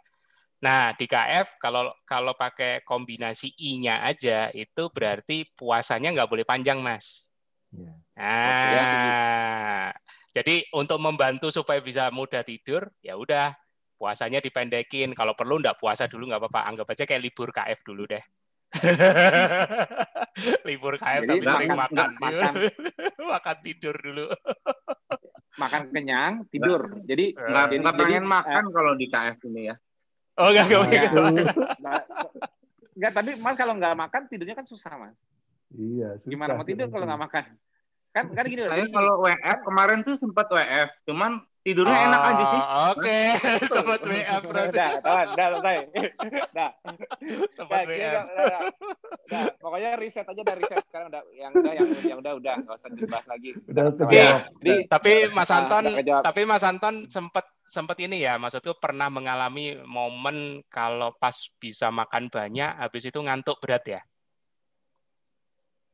Nah, 0.58 0.90
di 0.98 1.06
KF 1.06 1.62
kalau 1.62 1.94
kalau 2.02 2.34
pakai 2.34 2.82
kombinasi 2.82 3.54
I-nya 3.62 4.02
aja 4.02 4.50
itu 4.56 4.90
berarti 4.90 5.46
puasanya 5.54 6.10
nggak 6.16 6.30
boleh 6.32 6.46
panjang, 6.48 6.82
Mas. 6.82 7.30
Ya. 7.70 7.94
Nah, 8.18 9.94
jadi 10.34 10.66
untuk 10.74 10.98
membantu 10.98 11.54
supaya 11.54 11.78
bisa 11.84 12.10
mudah 12.10 12.42
tidur, 12.42 12.90
ya 13.06 13.14
udah 13.14 13.54
puasanya 14.02 14.42
dipendekin. 14.42 15.14
Kalau 15.14 15.38
perlu 15.38 15.62
nggak 15.62 15.78
puasa 15.78 16.10
dulu 16.10 16.34
nggak 16.34 16.42
apa-apa. 16.42 16.62
Anggap 16.74 16.88
aja 16.90 17.04
kayak 17.06 17.22
libur 17.22 17.54
KF 17.54 17.80
dulu 17.86 18.10
deh. 18.10 18.24
libur 20.68 20.98
KF 20.98 21.22
Jadi, 21.22 21.30
tapi 21.30 21.46
sering 21.46 21.78
makan. 21.78 22.10
Makan. 22.18 22.54
makan 23.38 23.58
tidur 23.62 23.96
dulu 24.00 24.32
makan 25.58 25.82
kenyang, 25.90 26.34
tidur. 26.54 26.82
Jadi 27.04 27.34
nggak 27.34 27.66
jadi, 27.74 27.98
pengen 27.98 28.24
jadi, 28.24 28.34
makan 28.38 28.64
uh, 28.70 28.72
kalau 28.74 28.92
di 28.94 29.06
KF 29.10 29.38
ini 29.50 29.62
ya. 29.74 29.76
Oh 30.38 30.54
enggak 30.54 30.66
enggak 30.70 30.82
pengen. 30.86 31.12
Enggak, 31.18 32.04
enggak, 32.94 33.12
tapi 33.18 33.32
Mas 33.42 33.58
kalau 33.58 33.74
nggak 33.76 33.96
makan 33.98 34.22
tidurnya 34.30 34.56
kan 34.56 34.66
susah, 34.70 34.94
Mas. 34.96 35.18
Iya, 35.74 36.22
susah. 36.22 36.30
Gimana 36.30 36.52
mau 36.56 36.66
tidur 36.66 36.88
kalau 36.94 37.06
nggak 37.10 37.22
makan? 37.28 37.44
Kan 38.16 38.26
kan 38.34 38.46
gini 38.50 38.62
Saya 38.66 38.86
kalau 38.90 39.22
WF 39.26 39.60
kemarin 39.66 40.00
tuh 40.06 40.16
sempat 40.18 40.46
WF, 40.50 40.90
cuman 41.10 41.42
tidurnya 41.68 42.00
oh, 42.00 42.06
enak 42.08 42.22
aja 42.24 42.46
sih. 42.48 42.62
Oke, 42.64 42.96
okay. 42.96 43.26
sobat 43.76 44.00
WA 44.08 44.38
berarti. 44.40 44.72
Udah, 44.72 44.92
kawan, 45.04 45.28
udah 45.36 45.48
selesai. 45.52 45.76
Udah. 46.48 46.70
Sobat 47.52 47.84
WA. 47.84 48.24
Udah, 48.24 48.62
pokoknya 49.60 49.90
riset 50.00 50.24
aja 50.24 50.42
dari 50.48 50.64
riset 50.64 50.80
sekarang 50.88 51.12
udah 51.12 51.22
yang 51.36 51.52
udah 51.52 51.74
yang 51.76 51.88
yang 52.08 52.18
udah 52.24 52.34
udah 52.40 52.54
enggak 52.64 52.78
usah 52.80 52.90
dibahas 52.96 53.26
lagi. 53.28 53.50
Udah, 53.68 53.84
ya, 54.08 54.48
Jadi, 54.64 54.74
tapi 54.88 55.14
Mas 55.36 55.52
Anton, 55.52 55.84
tapi 56.24 56.42
Mas 56.48 56.64
Anton 56.64 56.96
sempat 57.12 57.46
sempat 57.68 58.00
ini 58.00 58.24
ya, 58.24 58.40
maksudku 58.40 58.80
pernah 58.80 59.12
mengalami 59.12 59.76
momen 59.84 60.64
kalau 60.72 61.12
pas 61.20 61.36
bisa 61.60 61.92
makan 61.92 62.32
banyak 62.32 62.80
habis 62.80 63.04
itu 63.12 63.20
ngantuk 63.20 63.60
berat 63.60 63.84
ya? 63.84 64.02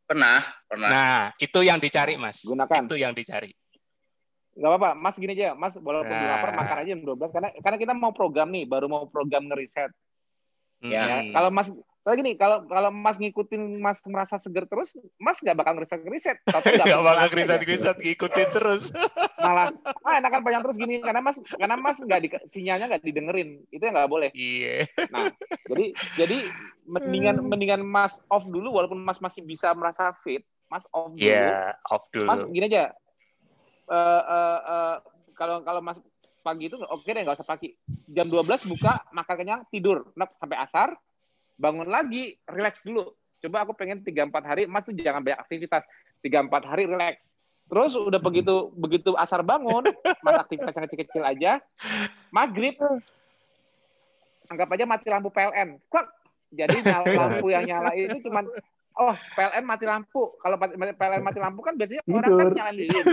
Pernah, 0.06 0.38
pernah. 0.70 0.90
Nah, 0.94 1.22
itu 1.42 1.66
yang 1.66 1.82
dicari, 1.82 2.14
Mas. 2.22 2.46
Gunakan. 2.46 2.86
Itu 2.86 2.96
yang 3.02 3.18
dicari. 3.18 3.50
Gak 4.54 4.70
apa-apa, 4.70 4.90
Mas 4.94 5.18
gini 5.18 5.34
aja, 5.34 5.58
Mas 5.58 5.74
walaupun 5.74 6.14
nah. 6.14 6.38
lapar 6.38 6.52
makan 6.54 6.78
aja 6.86 6.90
jam 6.94 7.02
12 7.02 7.34
karena 7.34 7.50
karena 7.58 7.78
kita 7.82 7.94
mau 7.98 8.14
program 8.14 8.54
nih, 8.54 8.70
baru 8.70 8.86
mau 8.86 9.10
program 9.10 9.50
ngeriset. 9.50 9.90
Hmm. 10.84 10.92
Ya, 10.94 11.26
kalau 11.34 11.50
Mas 11.50 11.74
kalau 12.04 12.20
gini, 12.20 12.36
kalau 12.36 12.68
kalau 12.68 12.92
Mas 12.92 13.16
ngikutin 13.16 13.80
Mas 13.80 14.04
merasa 14.04 14.36
seger 14.36 14.68
terus, 14.68 15.00
Mas 15.16 15.40
nggak 15.40 15.56
bakal 15.56 15.80
ngeriset 15.80 16.04
ngeriset. 16.04 16.38
Nggak 16.84 17.00
bakal 17.00 17.28
ngeriset 17.32 17.60
ngeriset 17.64 17.98
ngikutin 18.04 18.48
terus. 18.52 18.84
Malah, 19.44 19.72
ah 20.04 20.20
enakan 20.20 20.44
panjang 20.44 20.64
terus 20.68 20.76
gini 20.76 21.00
karena 21.00 21.24
Mas 21.24 21.40
karena 21.40 21.76
Mas 21.80 21.98
nggak 22.04 22.20
di, 22.20 22.28
sinyalnya 22.52 22.86
nggak 22.92 23.04
didengerin, 23.08 23.50
itu 23.72 23.80
yang 23.80 23.96
nggak 23.96 24.12
boleh. 24.12 24.30
Iya. 24.36 24.84
Nah, 25.16 25.32
jadi 25.72 25.86
jadi 26.20 26.38
mendingan 26.84 27.40
hmm. 27.40 27.48
mendingan 27.48 27.82
Mas 27.88 28.20
off 28.28 28.44
dulu 28.52 28.76
walaupun 28.76 29.00
Mas 29.00 29.24
masih 29.24 29.40
bisa 29.40 29.72
merasa 29.72 30.12
fit, 30.28 30.44
Mas 30.68 30.84
off 30.92 31.16
dulu. 31.16 31.24
Iya, 31.24 31.72
yeah, 31.72 31.88
off 31.88 32.12
dulu. 32.12 32.28
Mas 32.28 32.44
gini 32.52 32.68
aja. 32.68 32.92
Uh, 33.88 34.24
uh, 34.24 34.60
uh, 34.64 34.96
kalau 35.36 35.60
kalau 35.66 35.82
Mas 35.84 36.00
pagi 36.44 36.68
itu 36.68 36.76
oke 36.76 37.04
okay 37.04 37.12
deh 37.16 37.22
nggak 37.24 37.40
usah 37.40 37.48
pagi. 37.48 37.72
Jam 38.12 38.28
12 38.28 38.70
buka, 38.70 39.04
makan 39.16 39.36
kenyang, 39.40 39.62
tidur. 39.72 40.12
Nah, 40.14 40.28
sampai 40.38 40.58
asar, 40.60 40.90
bangun 41.56 41.88
lagi, 41.88 42.36
relax 42.46 42.84
dulu. 42.84 43.16
Coba 43.44 43.68
aku 43.68 43.76
pengen 43.76 44.04
3 44.04 44.32
4 44.32 44.44
hari, 44.44 44.64
Mas 44.68 44.88
tuh 44.88 44.96
jangan 44.96 45.24
banyak 45.24 45.40
aktivitas. 45.40 45.84
3 46.24 46.48
4 46.48 46.70
hari 46.70 46.84
relax. 46.88 47.34
Terus 47.68 47.96
udah 47.96 48.20
begitu 48.20 48.70
begitu 48.76 49.16
asar 49.16 49.40
bangun, 49.40 49.88
mas 50.22 50.36
aktivitas 50.36 50.76
yang 50.76 50.84
kecil-kecil 50.84 51.24
aja, 51.24 51.52
maghrib, 52.28 52.76
anggap 54.52 54.68
aja 54.76 54.84
mati 54.84 55.08
lampu 55.08 55.32
PLN. 55.32 55.80
Kok 55.88 56.06
jadi 56.54 56.76
lampu 57.24 57.48
yang 57.50 57.64
nyala 57.64 57.96
itu 57.96 58.20
cuma 58.28 58.44
oh 58.98 59.16
PLN 59.36 59.64
mati 59.66 59.86
lampu. 59.86 60.38
Kalau 60.38 60.56
PLN 60.72 61.24
mati 61.24 61.40
lampu 61.42 61.62
kan 61.66 61.74
biasanya 61.74 62.02
Tidur. 62.06 62.20
orang 62.22 62.32
kan 62.38 62.48
nyalain 62.54 62.78
lilin. 62.78 63.06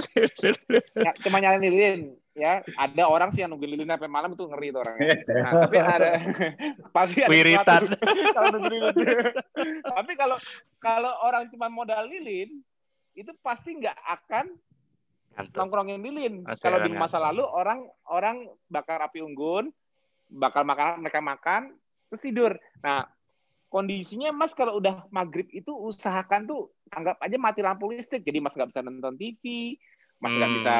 ya, 1.06 1.12
cuma 1.24 1.36
nyalain 1.40 1.62
lilin. 1.64 2.00
Ya, 2.38 2.62
ada 2.78 3.04
orang 3.10 3.34
sih 3.34 3.42
yang 3.42 3.50
nunggu 3.52 3.66
lilin 3.66 3.90
sampai 3.90 4.08
malam 4.08 4.32
itu 4.32 4.46
ngeri 4.46 4.70
itu 4.70 4.78
orangnya. 4.78 5.12
Nah, 5.28 5.52
tapi 5.66 5.76
ada 5.82 6.10
pasti 6.96 7.18
ada 7.26 7.30
Wiritan. 7.32 7.82
kalau 8.36 8.48
tapi 9.82 10.12
kalau 10.14 10.36
kalau 10.78 11.12
orang 11.26 11.50
cuma 11.50 11.66
modal 11.68 12.06
lilin, 12.06 12.62
itu 13.18 13.32
pasti 13.42 13.76
nggak 13.76 13.98
akan 13.98 14.46
nongkrongin 15.52 16.00
lilin. 16.00 16.34
Kalau 16.56 16.78
di 16.80 16.94
masa 16.94 17.18
lalu 17.18 17.42
orang 17.42 17.84
orang 18.08 18.46
bakar 18.70 19.02
api 19.04 19.20
unggun, 19.20 19.68
bakal 20.30 20.62
makanan 20.62 21.02
mereka 21.02 21.20
makan 21.20 21.74
terus 22.10 22.22
tidur. 22.22 22.52
Nah, 22.82 23.06
kondisinya 23.70 24.34
Mas 24.34 24.52
kalau 24.52 24.82
udah 24.82 25.06
maghrib 25.14 25.46
itu 25.54 25.70
usahakan 25.70 26.44
tuh 26.44 26.74
anggap 26.90 27.16
aja 27.22 27.36
mati 27.38 27.62
lampu 27.62 27.88
listrik. 27.94 28.26
Jadi 28.26 28.42
Mas 28.42 28.52
nggak 28.52 28.74
bisa 28.74 28.82
nonton 28.82 29.14
TV, 29.14 29.78
Mas 30.18 30.34
nggak 30.34 30.50
hmm. 30.50 30.58
bisa 30.58 30.74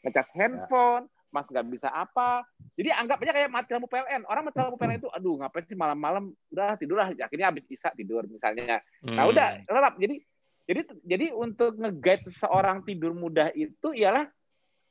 ngecas 0.00 0.28
handphone, 0.32 1.04
Mas 1.28 1.46
nggak 1.46 1.68
bisa 1.68 1.92
apa. 1.92 2.42
Jadi 2.74 2.88
anggap 2.96 3.20
aja 3.20 3.32
kayak 3.36 3.52
mati 3.52 3.70
lampu 3.76 3.86
PLN. 3.92 4.24
Orang 4.24 4.48
mati 4.48 4.56
lampu 4.56 4.80
PLN 4.80 4.98
itu, 5.04 5.12
aduh 5.12 5.36
ngapain 5.36 5.68
sih 5.68 5.76
malam-malam 5.76 6.32
udah 6.48 6.80
tidur 6.80 6.96
lah. 6.96 7.12
Akhirnya 7.12 7.52
habis 7.52 7.68
isa 7.68 7.92
tidur 7.92 8.24
misalnya. 8.24 8.80
Hmm. 9.04 9.14
Nah 9.20 9.24
udah 9.28 9.46
lelap. 9.68 9.94
Jadi 10.00 10.16
jadi 10.64 10.80
jadi 11.04 11.26
untuk 11.36 11.76
nge-guide 11.76 12.32
seseorang 12.32 12.88
tidur 12.88 13.12
mudah 13.12 13.52
itu 13.52 13.92
ialah 13.92 14.24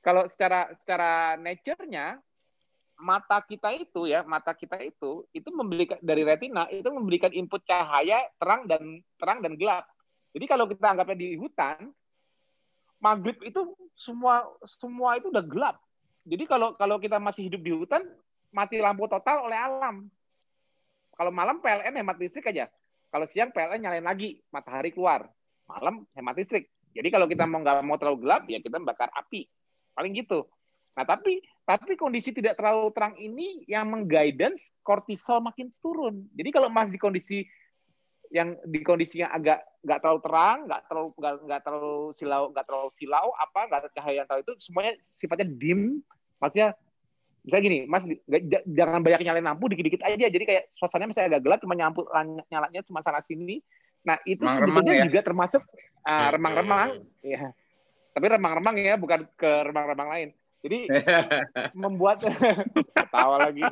kalau 0.05 0.29
secara 0.29 0.69
secara 0.79 1.33
nature-nya 1.35 2.21
mata 2.99 3.39
kita 3.39 3.71
itu 3.71 4.11
ya 4.11 4.27
mata 4.27 4.51
kita 4.51 4.75
itu 4.83 5.23
itu 5.31 5.49
memberikan 5.55 5.95
dari 6.03 6.27
retina 6.27 6.67
itu 6.67 6.85
memberikan 6.91 7.31
input 7.31 7.63
cahaya 7.63 8.27
terang 8.35 8.67
dan 8.67 8.99
terang 9.15 9.39
dan 9.39 9.55
gelap. 9.55 9.87
Jadi 10.35 10.45
kalau 10.45 10.67
kita 10.67 10.93
anggapnya 10.93 11.17
di 11.17 11.39
hutan 11.39 11.89
maghrib 12.99 13.39
itu 13.41 13.73
semua 13.95 14.43
semua 14.67 15.15
itu 15.15 15.31
udah 15.31 15.41
gelap. 15.47 15.79
Jadi 16.27 16.43
kalau 16.43 16.75
kalau 16.75 16.99
kita 16.99 17.17
masih 17.17 17.47
hidup 17.47 17.63
di 17.63 17.71
hutan 17.71 18.03
mati 18.51 18.77
lampu 18.83 19.07
total 19.07 19.47
oleh 19.47 19.55
alam. 19.55 20.11
Kalau 21.15 21.31
malam 21.31 21.63
PLN 21.63 21.95
hemat 21.95 22.19
listrik 22.19 22.51
aja. 22.51 22.67
Kalau 23.09 23.25
siang 23.25 23.49
PLN 23.55 23.81
nyalain 23.81 24.05
lagi 24.05 24.43
matahari 24.51 24.91
keluar. 24.91 25.31
Malam 25.65 26.03
hemat 26.13 26.35
listrik. 26.35 26.67
Jadi 26.91 27.07
kalau 27.09 27.25
kita 27.31 27.47
mau 27.47 27.63
nggak 27.63 27.79
mau 27.87 27.95
terlalu 27.95 28.27
gelap 28.27 28.43
ya 28.51 28.59
kita 28.59 28.77
bakar 28.83 29.07
api. 29.15 29.47
Paling 29.95 30.13
gitu. 30.15 30.47
Nah, 30.99 31.07
tapi 31.07 31.39
tapi 31.69 31.93
kondisi 31.93 32.33
tidak 32.33 32.57
terlalu 32.57 32.89
terang 32.97 33.13
ini 33.21 33.61
yang 33.69 33.85
mengguidance 33.93 34.73
kortisol 34.81 35.37
makin 35.37 35.69
turun. 35.85 36.25
Jadi 36.33 36.49
kalau 36.49 36.65
masih 36.65 36.97
di 36.97 37.01
kondisi 37.01 37.45
yang 38.33 38.57
di 38.65 38.81
kondisi 38.81 39.21
yang 39.21 39.29
agak 39.29 39.61
nggak 39.85 40.01
terlalu 40.01 40.19
terang, 40.25 40.57
nggak 40.65 40.81
terlalu 40.89 41.07
nggak, 41.45 41.61
terlalu 41.61 41.97
silau, 42.17 42.43
nggak 42.49 42.65
terlalu 42.65 42.89
silau, 42.97 43.27
apa 43.37 43.59
nggak 43.69 43.79
ada 43.85 43.89
cahaya 43.93 44.15
yang 44.21 44.25
terlalu 44.25 44.43
itu 44.49 44.53
semuanya 44.65 44.93
sifatnya 45.13 45.45
dim, 45.45 46.01
maksudnya 46.41 46.73
bisa 47.45 47.57
gini, 47.61 47.85
mas 47.85 48.03
gak, 48.05 48.65
jangan 48.65 48.99
banyak 49.05 49.21
nyalain 49.29 49.45
lampu 49.45 49.69
dikit-dikit 49.69 50.01
aja, 50.03 50.25
jadi 50.25 50.43
kayak 50.49 50.63
suasananya 50.73 51.09
masih 51.13 51.23
agak 51.29 51.41
gelap, 51.45 51.59
cuma 51.61 51.77
nyampu 51.77 52.01
nyalanya 52.49 52.81
cuma 52.81 53.05
sana 53.05 53.21
sini. 53.29 53.61
Nah 54.09 54.17
itu 54.25 54.41
remang 54.41 54.57
sebetulnya 54.57 54.95
ya? 54.97 55.05
juga 55.05 55.19
termasuk 55.21 55.61
ah, 56.01 56.33
remang-remang, 56.33 56.89
uh, 56.97 57.25
ya. 57.25 57.53
Tapi 58.09 58.25
remang-remang 58.25 58.75
ya, 58.81 58.97
bukan 58.97 59.29
ke 59.37 59.51
remang-remang 59.69 60.09
lain. 60.11 60.29
Jadi 60.59 60.91
membuat 61.81 62.19
tawa 63.15 63.47
lagi. 63.47 63.63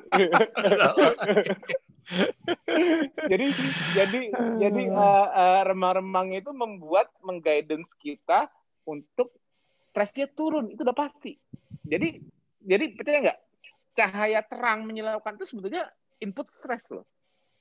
jadi 3.32 3.48
jadi 3.92 4.22
jadi 4.64 4.82
uh, 4.96 5.28
uh, 5.28 5.62
remang-remang 5.68 6.32
itu 6.40 6.56
membuat 6.56 7.12
mengguidance 7.20 7.92
kita 8.00 8.48
untuk 8.88 9.36
stresnya 9.92 10.32
turun 10.32 10.72
itu 10.72 10.88
udah 10.88 10.96
pasti. 10.96 11.36
Jadi 11.84 12.24
jadi 12.64 12.96
percaya 12.96 13.20
nggak 13.28 13.40
cahaya 13.98 14.40
terang 14.48 14.88
menyilaukan 14.88 15.36
itu 15.36 15.46
sebetulnya 15.52 15.92
input 16.24 16.48
stres 16.56 16.88
loh. 16.96 17.04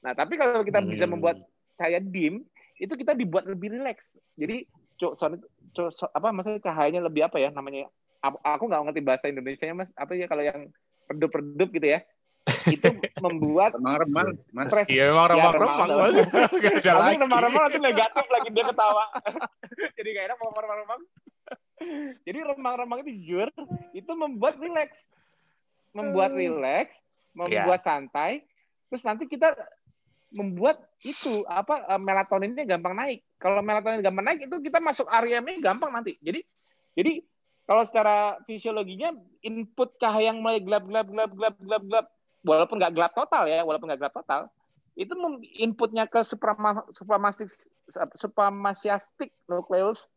Nah 0.07 0.15
tapi 0.15 0.39
kalau 0.39 0.63
kita 0.63 0.79
hmm. 0.79 0.91
bisa 0.95 1.11
membuat 1.11 1.43
cahaya 1.75 1.99
dim 1.99 2.47
itu 2.79 2.95
kita 2.95 3.19
dibuat 3.19 3.51
lebih 3.51 3.75
rileks. 3.75 4.07
Jadi 4.39 4.63
co, 5.03 5.19
so, 5.19 5.27
co, 5.75 6.07
apa 6.15 6.29
maksudnya 6.31 6.63
cahayanya 6.63 7.03
lebih 7.03 7.27
apa 7.27 7.43
ya 7.43 7.51
namanya 7.51 7.91
aku 8.35 8.65
nggak 8.67 8.83
ngerti 8.91 9.01
bahasa 9.03 9.25
Indonesia 9.31 9.67
mas. 9.77 9.91
Apa 9.95 10.13
ya 10.17 10.27
kalau 10.27 10.43
yang 10.43 10.71
redup-redup 11.07 11.69
gitu 11.75 11.87
ya? 11.87 12.01
Itu 12.67 12.87
membuat 13.25 13.75
remang-remang 13.79 14.29
mas. 14.55 14.71
Iya 14.87 15.15
memang 15.15 15.27
remang-remang. 15.31 15.89
mas 15.99 16.17
tapi 16.87 17.15
remang-remang 17.19 17.63
nanti 17.71 17.79
negatif 17.79 18.27
lagi 18.31 18.49
dia 18.51 18.65
ketawa. 18.67 19.05
Jadi 19.99 20.09
gak 20.15 20.25
enak 20.31 20.39
mau 20.39 20.51
remang-remang. 20.55 21.01
Jadi 22.25 22.39
remang-remang 22.41 22.99
itu 23.05 23.11
jujur 23.21 23.49
itu 23.93 24.13
membuat 24.17 24.57
rileks 24.57 25.05
membuat 25.97 26.37
hmm. 26.37 26.39
rileks 26.39 26.97
membuat 27.33 27.81
yeah. 27.81 27.87
santai. 27.87 28.33
Terus 28.93 29.03
nanti 29.03 29.25
kita 29.29 29.57
membuat 30.37 30.83
itu 31.05 31.43
apa 31.49 31.87
eh, 31.97 32.01
melatoninnya 32.01 32.65
gampang 32.69 32.95
naik. 32.97 33.21
Kalau 33.41 33.65
melatonin 33.65 34.05
gampang 34.05 34.25
naik 34.29 34.41
itu 34.49 34.57
kita 34.61 34.79
masuk 34.81 35.09
REM-nya 35.09 35.61
gampang 35.65 35.93
nanti. 35.93 36.21
Jadi 36.21 36.45
jadi 36.97 37.21
kalau 37.67 37.83
secara 37.83 38.39
fisiologinya 38.47 39.13
input 39.43 39.99
cahaya 39.99 40.31
yang 40.31 40.39
mulai 40.41 40.63
gelap 40.63 40.87
gelap 40.87 41.07
gelap 41.11 41.31
gelap 41.35 41.55
gelap 41.59 41.83
gelap 41.83 42.07
walaupun 42.47 42.77
nggak 42.79 42.95
gelap 42.95 43.13
total 43.13 43.43
ya 43.51 43.67
walaupun 43.67 43.91
nggak 43.91 44.01
gelap 44.01 44.15
total 44.15 44.41
itu 44.97 45.13
inputnya 45.61 46.09
ke 46.09 46.25
supramastic 46.25 47.53
supramastic 48.17 49.31
nucleus 49.45 50.09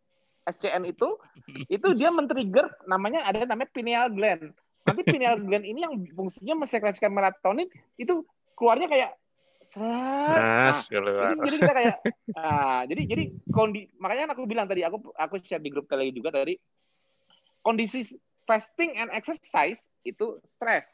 SCN 0.47 0.87
itu 0.87 1.19
itu 1.75 1.87
dia 1.99 2.09
men-trigger 2.09 2.69
namanya 2.87 3.27
ada 3.27 3.43
namanya 3.45 3.69
pineal 3.75 4.07
gland. 4.09 4.55
Nanti 4.87 5.01
pineal 5.03 5.37
gland 5.43 5.67
ini 5.67 5.83
yang 5.83 5.93
fungsinya 6.15 6.63
mensekresikan 6.63 7.11
melatonin 7.11 7.67
itu 7.99 8.23
keluarnya 8.55 8.89
kayak 8.89 9.11
Nah, 9.77 10.73
jadi, 10.73 11.37
jadi 11.45 11.57
kita 11.61 11.73
kayak 11.77 11.97
nah, 12.33 12.81
jadi 12.89 13.01
jadi 13.05 13.23
kondi 13.53 13.85
makanya 14.01 14.33
aku 14.33 14.49
bilang 14.49 14.65
tadi 14.65 14.81
aku 14.81 15.13
aku 15.13 15.37
share 15.45 15.61
di 15.61 15.69
grup 15.69 15.85
tele 15.85 16.09
juga 16.09 16.33
tadi 16.33 16.57
kondisi 17.61 18.05
fasting 18.49 18.97
and 18.97 19.13
exercise 19.13 19.85
itu 20.01 20.41
stres. 20.49 20.89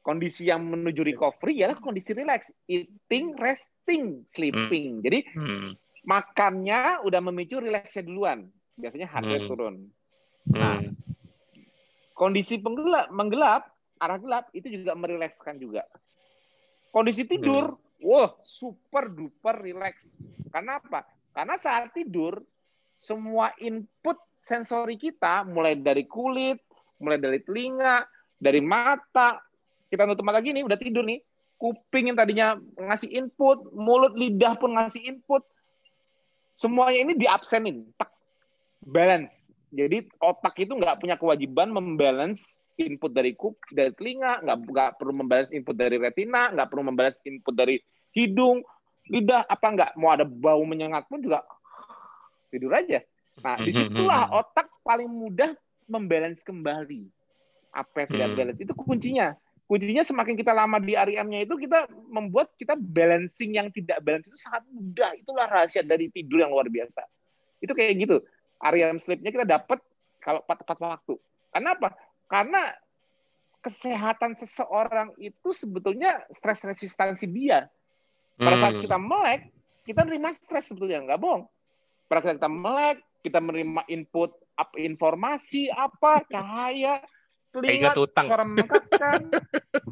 Kondisi 0.00 0.48
yang 0.48 0.64
menuju 0.64 1.04
recovery 1.04 1.60
adalah 1.60 1.84
kondisi 1.84 2.16
relax, 2.16 2.48
eating, 2.64 3.36
resting, 3.36 4.24
sleeping. 4.32 5.02
Hmm. 5.02 5.04
Jadi 5.04 5.18
hmm. 5.36 5.68
makannya 6.08 7.04
udah 7.04 7.20
memicu 7.20 7.60
relaxnya 7.60 8.08
duluan. 8.08 8.48
Biasanya 8.80 9.04
heart 9.10 9.28
rate 9.28 9.44
hmm. 9.44 9.50
turun. 9.52 9.74
Nah, 10.48 10.80
hmm. 10.80 10.96
kondisi 12.16 12.56
penggelap, 12.56 13.12
menggelap, 13.12 13.68
arah 14.00 14.16
gelap 14.16 14.48
itu 14.56 14.80
juga 14.80 14.96
merilekskan 14.96 15.60
juga. 15.60 15.84
Kondisi 16.88 17.28
tidur, 17.28 17.76
hmm. 17.76 18.08
wah 18.08 18.32
super 18.48 19.12
duper 19.12 19.60
relax. 19.60 20.16
Karena 20.48 20.80
apa? 20.80 21.04
Karena 21.36 21.60
saat 21.60 21.92
tidur 21.92 22.40
semua 22.96 23.52
input 23.60 24.16
sensori 24.48 24.96
kita 24.96 25.44
mulai 25.44 25.76
dari 25.76 26.08
kulit, 26.08 26.56
mulai 27.04 27.20
dari 27.20 27.44
telinga, 27.44 28.08
dari 28.40 28.64
mata. 28.64 29.36
Kita 29.92 30.08
nutup 30.08 30.24
mata 30.24 30.40
gini 30.40 30.64
udah 30.64 30.80
tidur 30.80 31.04
nih. 31.04 31.20
Kuping 31.58 32.14
yang 32.14 32.16
tadinya 32.16 32.54
ngasih 32.78 33.12
input, 33.12 33.74
mulut, 33.74 34.16
lidah 34.16 34.56
pun 34.56 34.72
ngasih 34.78 35.04
input. 35.04 35.44
semuanya 36.58 37.06
ini 37.06 37.14
diabsenin, 37.14 37.86
tak 37.94 38.10
balance. 38.82 39.46
Jadi 39.70 40.10
otak 40.18 40.58
itu 40.58 40.74
nggak 40.74 40.98
punya 40.98 41.14
kewajiban 41.14 41.70
membalance 41.70 42.58
input 42.74 43.14
dari 43.14 43.38
kup 43.38 43.54
dari 43.70 43.94
telinga, 43.94 44.42
nggak 44.42 44.58
nggak 44.66 44.90
perlu 44.98 45.22
membalance 45.22 45.54
input 45.54 45.78
dari 45.78 46.02
retina, 46.02 46.50
nggak 46.50 46.66
perlu 46.66 46.82
membalance 46.82 47.22
input 47.22 47.54
dari 47.54 47.78
hidung, 48.10 48.66
lidah, 49.06 49.46
apa 49.46 49.66
nggak 49.70 49.90
mau 50.02 50.10
ada 50.10 50.26
bau 50.26 50.66
menyengat 50.66 51.06
pun 51.06 51.22
juga 51.22 51.46
tidur 52.50 52.74
aja. 52.74 53.06
Nah, 53.42 53.56
di 53.62 53.72
situlah 53.72 54.30
otak 54.34 54.66
paling 54.82 55.08
mudah 55.08 55.54
membalance 55.86 56.42
kembali. 56.42 57.06
Apa 57.72 58.04
yang 58.04 58.08
tidak 58.10 58.28
hmm. 58.28 58.38
balance 58.38 58.60
itu 58.64 58.74
kuncinya 58.74 59.28
kuncinya 59.68 60.00
semakin 60.00 60.34
kita 60.34 60.56
lama 60.56 60.80
di 60.80 60.96
REM-nya 60.96 61.44
itu 61.44 61.54
kita 61.60 61.84
membuat 62.08 62.56
kita 62.56 62.72
balancing 62.72 63.60
yang 63.60 63.68
tidak 63.68 64.00
balance 64.00 64.24
itu 64.24 64.38
sangat 64.40 64.64
mudah. 64.72 65.12
Itulah 65.20 65.44
rahasia 65.44 65.84
dari 65.84 66.08
tidur 66.08 66.40
yang 66.40 66.50
luar 66.56 66.72
biasa. 66.72 67.04
Itu 67.60 67.76
kayak 67.76 68.00
gitu. 68.00 68.24
REM 68.58 68.96
sleep-nya 68.96 69.30
kita 69.30 69.44
dapat 69.44 69.78
kalau 70.24 70.40
tepat 70.48 70.78
waktu. 70.80 71.14
Kenapa? 71.52 71.94
Karena 72.26 72.72
kesehatan 73.60 74.40
seseorang 74.40 75.12
itu 75.20 75.52
sebetulnya 75.52 76.24
stres 76.32 76.64
resistansi 76.64 77.28
dia. 77.28 77.68
Pada 78.40 78.56
saat 78.56 78.74
hmm. 78.80 78.82
kita 78.88 78.96
melek, 78.96 79.52
kita 79.84 80.00
menerima 80.06 80.30
stres 80.32 80.70
sebetulnya, 80.72 81.04
nggak 81.04 81.20
bohong. 81.20 81.44
Pada 82.08 82.24
saat 82.24 82.36
kita 82.40 82.48
melek, 82.48 83.02
kita 83.28 83.38
menerima 83.44 83.84
input 83.92 84.32
apa 84.56 84.74
informasi 84.80 85.68
apa 85.70 86.24
cahaya 86.26 87.04
telinga 87.52 87.92
suara 87.94 88.44
mengangkatkan 88.44 89.20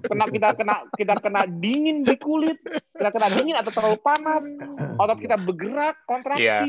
kena 0.09 0.27
kita 0.29 0.49
kena 0.57 0.75
kita 0.93 1.15
kena 1.21 1.41
dingin 1.49 2.05
di 2.05 2.17
kulit 2.21 2.59
kita 2.97 3.11
kena 3.13 3.29
dingin 3.33 3.57
atau 3.57 3.73
terlalu 3.73 3.99
panas 4.01 4.45
otot 5.01 5.19
kita 5.21 5.37
bergerak 5.41 5.97
kontraksi 6.05 6.45
yeah. 6.45 6.65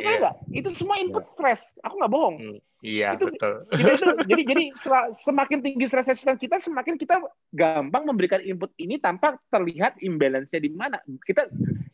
Iya. 0.00 0.16
enggak 0.18 0.34
itu 0.50 0.68
semua 0.72 0.96
input 0.98 1.24
yeah. 1.24 1.32
stres 1.32 1.60
aku 1.84 1.94
nggak 2.00 2.12
bohong 2.12 2.36
hmm. 2.40 2.60
Iya, 2.80 3.12
itu, 3.12 3.28
betul. 3.28 3.68
Jadi, 3.76 3.92
itu, 3.92 4.08
jadi, 4.32 4.42
jadi 4.48 4.64
semakin 5.20 5.58
tinggi 5.60 5.84
stress 5.84 6.08
resistance 6.08 6.40
kita, 6.40 6.56
semakin 6.64 6.96
kita 6.96 7.20
gampang 7.52 8.08
memberikan 8.08 8.40
input 8.40 8.72
ini 8.80 8.96
tanpa 8.96 9.36
terlihat 9.52 10.00
imbalance-nya 10.00 10.60
di 10.64 10.72
mana. 10.72 10.96
Kita, 11.04 11.44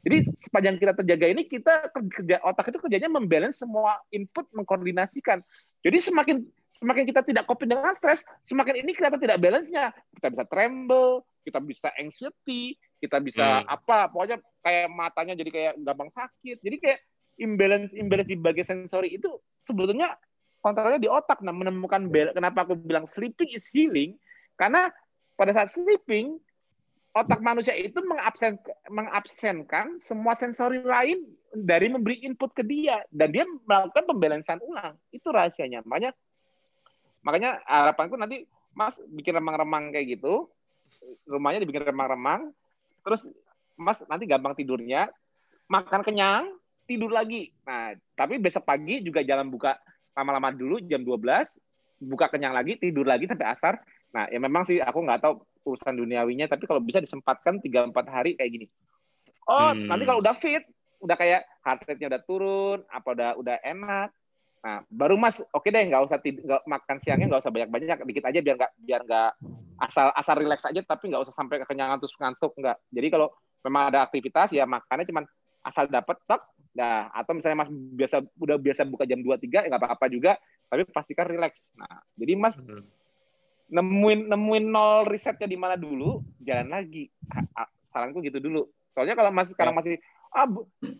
jadi 0.06 0.30
sepanjang 0.38 0.78
kita 0.78 0.94
terjaga 0.94 1.26
ini, 1.26 1.42
kita 1.50 1.90
kerja 1.90 2.38
otak 2.46 2.70
itu 2.70 2.78
kerjanya 2.78 3.10
membalance 3.10 3.66
semua 3.66 3.98
input, 4.14 4.46
mengkoordinasikan. 4.54 5.42
Jadi 5.82 5.98
semakin 5.98 6.46
semakin 6.78 7.04
kita 7.08 7.20
tidak 7.26 7.44
coping 7.50 7.72
dengan 7.72 7.90
stres, 7.98 8.22
semakin 8.46 8.86
ini 8.86 8.94
kelihatan 8.94 9.18
tidak 9.18 9.42
balance-nya. 9.42 9.90
Kita 10.14 10.30
bisa 10.30 10.44
tremble, 10.46 11.26
kita 11.42 11.58
bisa 11.58 11.88
anxiety, 11.98 12.78
kita 13.02 13.18
bisa 13.18 13.66
hmm. 13.66 13.74
apa, 13.74 14.06
pokoknya 14.14 14.38
kayak 14.62 14.86
matanya 14.94 15.34
jadi 15.34 15.50
kayak 15.50 15.72
gampang 15.82 16.10
sakit. 16.14 16.62
Jadi 16.62 16.76
kayak 16.78 16.98
imbalance 17.36 17.92
imbalance 17.96 18.30
di 18.30 18.38
bagian 18.38 18.66
sensori 18.66 19.16
itu 19.16 19.28
sebetulnya 19.68 20.16
kontrolnya 20.60 20.98
di 20.98 21.08
otak. 21.10 21.40
Nah, 21.44 21.54
menemukan 21.54 22.10
kenapa 22.34 22.66
aku 22.66 22.74
bilang 22.74 23.06
sleeping 23.06 23.52
is 23.54 23.68
healing 23.70 24.18
karena 24.58 24.90
pada 25.36 25.52
saat 25.52 25.70
sleeping 25.70 26.40
otak 27.16 27.40
manusia 27.40 27.72
itu 27.72 27.96
mengabsen, 28.04 28.60
mengabsenkan 28.92 30.00
semua 30.04 30.36
sensori 30.36 30.84
lain 30.84 31.24
dari 31.56 31.88
memberi 31.88 32.20
input 32.24 32.52
ke 32.52 32.60
dia 32.60 33.00
dan 33.08 33.32
dia 33.32 33.44
melakukan 33.64 34.04
pembalansan 34.04 34.60
ulang. 34.60 34.96
Itu 35.08 35.32
rahasianya. 35.32 35.80
Makanya 35.88 36.12
Makanya 37.26 37.58
harapanku 37.66 38.14
nanti 38.14 38.46
Mas 38.70 39.02
bikin 39.10 39.34
remang-remang 39.34 39.90
kayak 39.90 40.14
gitu, 40.14 40.46
rumahnya 41.26 41.66
dibikin 41.66 41.82
remang-remang, 41.82 42.54
terus 43.02 43.26
Mas 43.74 43.98
nanti 44.06 44.30
gampang 44.30 44.54
tidurnya, 44.54 45.10
makan 45.66 46.06
kenyang, 46.06 46.54
tidur 46.86 47.10
lagi. 47.12 47.50
Nah, 47.66 47.92
tapi 48.14 48.38
besok 48.38 48.64
pagi 48.64 49.02
juga 49.02 49.20
jangan 49.26 49.50
buka 49.50 49.76
lama-lama 50.16 50.54
dulu 50.54 50.80
jam 50.86 51.02
12, 51.04 51.20
buka 52.00 52.32
kenyang 52.32 52.56
lagi, 52.56 52.78
tidur 52.80 53.04
lagi 53.04 53.28
sampai 53.28 53.46
asar. 53.52 53.74
Nah, 54.14 54.30
ya 54.32 54.38
memang 54.40 54.64
sih 54.64 54.80
aku 54.80 55.04
nggak 55.04 55.20
tahu 55.20 55.42
urusan 55.66 55.98
duniawinya, 55.98 56.46
tapi 56.46 56.64
kalau 56.64 56.80
bisa 56.80 57.02
disempatkan 57.02 57.58
3-4 57.60 57.92
hari 58.08 58.38
kayak 58.38 58.50
gini. 58.54 58.66
Oh, 59.44 59.74
hmm. 59.74 59.90
nanti 59.90 60.06
kalau 60.06 60.22
udah 60.22 60.34
fit, 60.38 60.64
udah 61.02 61.16
kayak 61.18 61.42
heart 61.66 61.82
rate-nya 61.84 62.08
udah 62.16 62.22
turun, 62.24 62.78
apa 62.88 63.08
udah 63.12 63.30
udah 63.36 63.56
enak, 63.60 64.08
Nah, 64.66 64.82
baru 64.90 65.14
Mas, 65.14 65.38
oke 65.54 65.62
okay 65.62 65.70
deh, 65.70 65.86
nggak 65.86 66.10
usah 66.10 66.18
gak, 66.18 66.62
makan 66.66 66.98
siangnya 66.98 67.30
nggak 67.30 67.42
usah 67.46 67.54
banyak-banyak, 67.54 68.02
dikit 68.02 68.24
aja 68.26 68.38
biar 68.42 68.56
nggak 68.58 68.72
biar 68.82 69.00
nggak 69.06 69.30
asal 69.78 70.10
asal 70.10 70.34
rileks 70.34 70.66
aja, 70.66 70.82
tapi 70.82 71.06
nggak 71.06 71.22
usah 71.22 71.34
sampai 71.38 71.62
kekenyangan 71.62 72.02
terus 72.02 72.18
ngantuk 72.18 72.50
nggak. 72.58 72.74
Jadi 72.90 73.06
kalau 73.14 73.30
memang 73.62 73.94
ada 73.94 74.02
aktivitas 74.02 74.50
ya 74.50 74.66
makannya 74.66 75.06
cuma 75.06 75.22
asal 75.62 75.86
dapat 75.86 76.18
tok, 76.26 76.42
nah 76.76 77.08
atau 77.08 77.32
misalnya 77.32 77.64
Mas 77.64 77.70
biasa 77.72 78.20
udah 78.36 78.56
biasa 78.60 78.84
buka 78.84 79.08
jam 79.08 79.24
2 79.24 79.32
3 79.40 79.64
ya 79.64 79.68
nggak 79.72 79.80
apa-apa 79.80 80.06
juga, 80.12 80.36
tapi 80.68 80.84
pastikan 80.84 81.24
rileks. 81.24 81.72
Nah, 81.72 82.04
jadi 82.20 82.36
Mas 82.36 82.60
hmm. 82.60 82.84
nemuin 83.72 84.20
nemuin 84.28 84.66
nol 84.68 85.08
risetnya 85.08 85.48
di 85.48 85.56
mana 85.56 85.80
dulu, 85.80 86.20
jalan 86.44 86.68
lagi. 86.68 87.08
Saranku 87.90 88.20
gitu 88.20 88.38
dulu. 88.44 88.68
Soalnya 88.92 89.16
kalau 89.16 89.32
Mas 89.32 89.56
sekarang 89.56 89.72
ya. 89.72 89.78
masih 89.80 89.94
ah, 90.36 90.46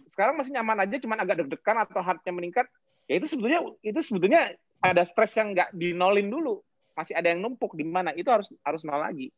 sekarang 0.09 0.35
masih 0.41 0.57
nyaman 0.57 0.89
aja, 0.89 0.97
cuma 0.97 1.21
agak 1.21 1.45
deg-degan 1.45 1.77
atau 1.85 2.01
heartnya 2.01 2.33
meningkat, 2.33 2.65
ya 3.05 3.21
itu 3.21 3.29
sebetulnya 3.29 3.61
itu 3.85 4.01
sebetulnya 4.01 4.57
ada 4.83 5.03
stres 5.07 5.35
yang 5.39 5.55
nggak 5.55 5.73
dinolin 5.73 6.29
dulu 6.29 6.61
masih 6.97 7.13
ada 7.13 7.29
yang 7.33 7.45
numpuk 7.45 7.77
di 7.77 7.85
mana 7.85 8.17
itu 8.17 8.27
harus 8.33 8.49
harus 8.65 8.83
nol 8.83 8.99
lagi 8.99 9.29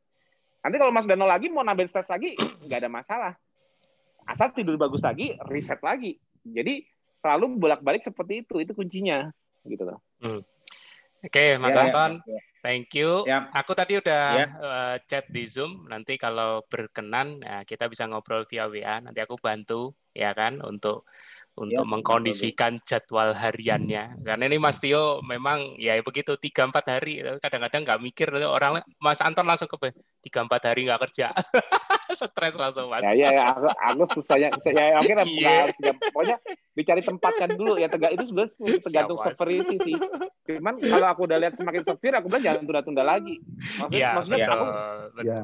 nanti 0.63 0.77
kalau 0.79 0.95
mas 0.95 1.07
udah 1.07 1.19
nol 1.19 1.31
lagi 1.31 1.47
mau 1.51 1.67
nambah 1.67 1.87
stres 1.91 2.07
lagi 2.07 2.35
nggak 2.65 2.79
ada 2.87 2.91
masalah 2.91 3.33
asal 4.29 4.55
tidur 4.55 4.79
bagus 4.79 5.03
lagi 5.03 5.35
reset 5.51 5.83
lagi 5.83 6.17
jadi 6.55 6.75
selalu 7.19 7.59
bolak 7.59 7.81
balik 7.83 8.03
seperti 8.03 8.47
itu 8.47 8.63
itu 8.63 8.73
kuncinya 8.73 9.29
gitu 9.67 9.85
loh 9.85 9.99
hmm. 10.23 10.41
oke 10.41 11.31
okay, 11.31 11.59
mas 11.59 11.75
ya, 11.75 11.89
Anton 11.89 12.23
ya, 12.25 12.39
ya. 12.39 12.41
Thank 12.59 12.91
you. 12.99 13.23
Ya. 13.23 13.47
Aku 13.55 13.73
tadi 13.73 14.03
udah 14.03 14.25
ya. 14.35 14.47
uh, 14.59 14.97
chat 15.07 15.31
di 15.31 15.47
Zoom. 15.47 15.87
Nanti 15.87 16.19
kalau 16.19 16.67
berkenan 16.67 17.39
ya, 17.39 17.63
kita 17.63 17.87
bisa 17.87 18.11
ngobrol 18.11 18.45
via 18.51 18.67
WA. 18.67 18.99
Nanti 18.99 19.23
aku 19.23 19.39
bantu 19.39 19.95
ya 20.11 20.35
kan 20.35 20.59
untuk 20.67 21.07
untuk 21.59 21.85
ya, 21.85 21.91
mengkondisikan 21.91 22.79
betul. 22.79 22.87
jadwal 22.87 23.31
hariannya. 23.35 24.23
Karena 24.23 24.45
ini 24.47 24.57
Mas 24.63 24.79
Tio 24.79 25.21
memang 25.27 25.77
ya 25.77 25.99
begitu 26.01 26.39
tiga 26.39 26.65
empat 26.65 26.99
hari 26.99 27.21
kadang-kadang 27.43 27.83
nggak 27.85 28.01
mikir 28.01 28.29
orang 28.47 28.81
Mas 29.03 29.19
Anton 29.19 29.45
langsung 29.45 29.67
ke 29.67 29.93
tiga 30.23 30.47
empat 30.47 30.71
hari 30.71 30.87
nggak 30.87 31.03
kerja. 31.11 31.35
Stres 32.09 32.57
langsung 32.57 32.89
Mas. 32.89 33.05
Ya 33.05 33.13
ya, 33.13 33.29
ya 33.31 33.45
aku, 33.53 33.69
aku 33.69 34.03
susahnya 34.19 34.49
saya 34.65 34.97
akhirnya 34.97 35.25
yeah. 35.39 35.69
ya, 35.69 35.93
pokoknya 35.93 36.37
dicari 36.73 37.03
tempatkan 37.05 37.51
dulu 37.59 37.75
ya 37.77 37.91
tegak 37.91 38.17
itu 38.17 38.25
sebenarnya 38.33 38.81
tergantung 38.81 39.19
severity 39.21 39.77
sih. 39.83 39.95
Cuman 40.49 40.81
kalau 40.81 41.09
aku 41.13 41.21
udah 41.29 41.39
lihat 41.39 41.55
semakin 41.59 41.83
severe 41.85 42.15
aku 42.19 42.33
bilang 42.33 42.43
jangan 42.49 42.65
tunda-tunda 42.65 43.05
lagi. 43.05 43.37
Maksudnya, 43.77 44.01
ya, 44.01 44.11
maksudnya 44.17 44.39
betul, 44.41 44.55
aku 44.55 44.65
betul, 44.65 45.25
ya. 45.27 45.41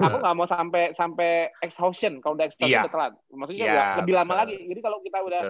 aku 0.00 0.16
nggak 0.22 0.34
mau 0.38 0.48
sampai 0.48 0.84
sampai 0.96 1.30
exhaustion 1.60 2.12
kalau 2.24 2.34
udah 2.40 2.46
exhaustion 2.48 2.72
ya. 2.72 2.82
udah 2.88 2.94
telat. 2.94 3.12
Maksudnya 3.28 3.66
ya, 3.68 3.84
lebih 4.00 4.14
lama 4.16 4.34
lagi. 4.38 4.56
Jadi 4.56 4.80
kalau 4.80 4.98
kita 5.04 5.18
udah 5.20 5.40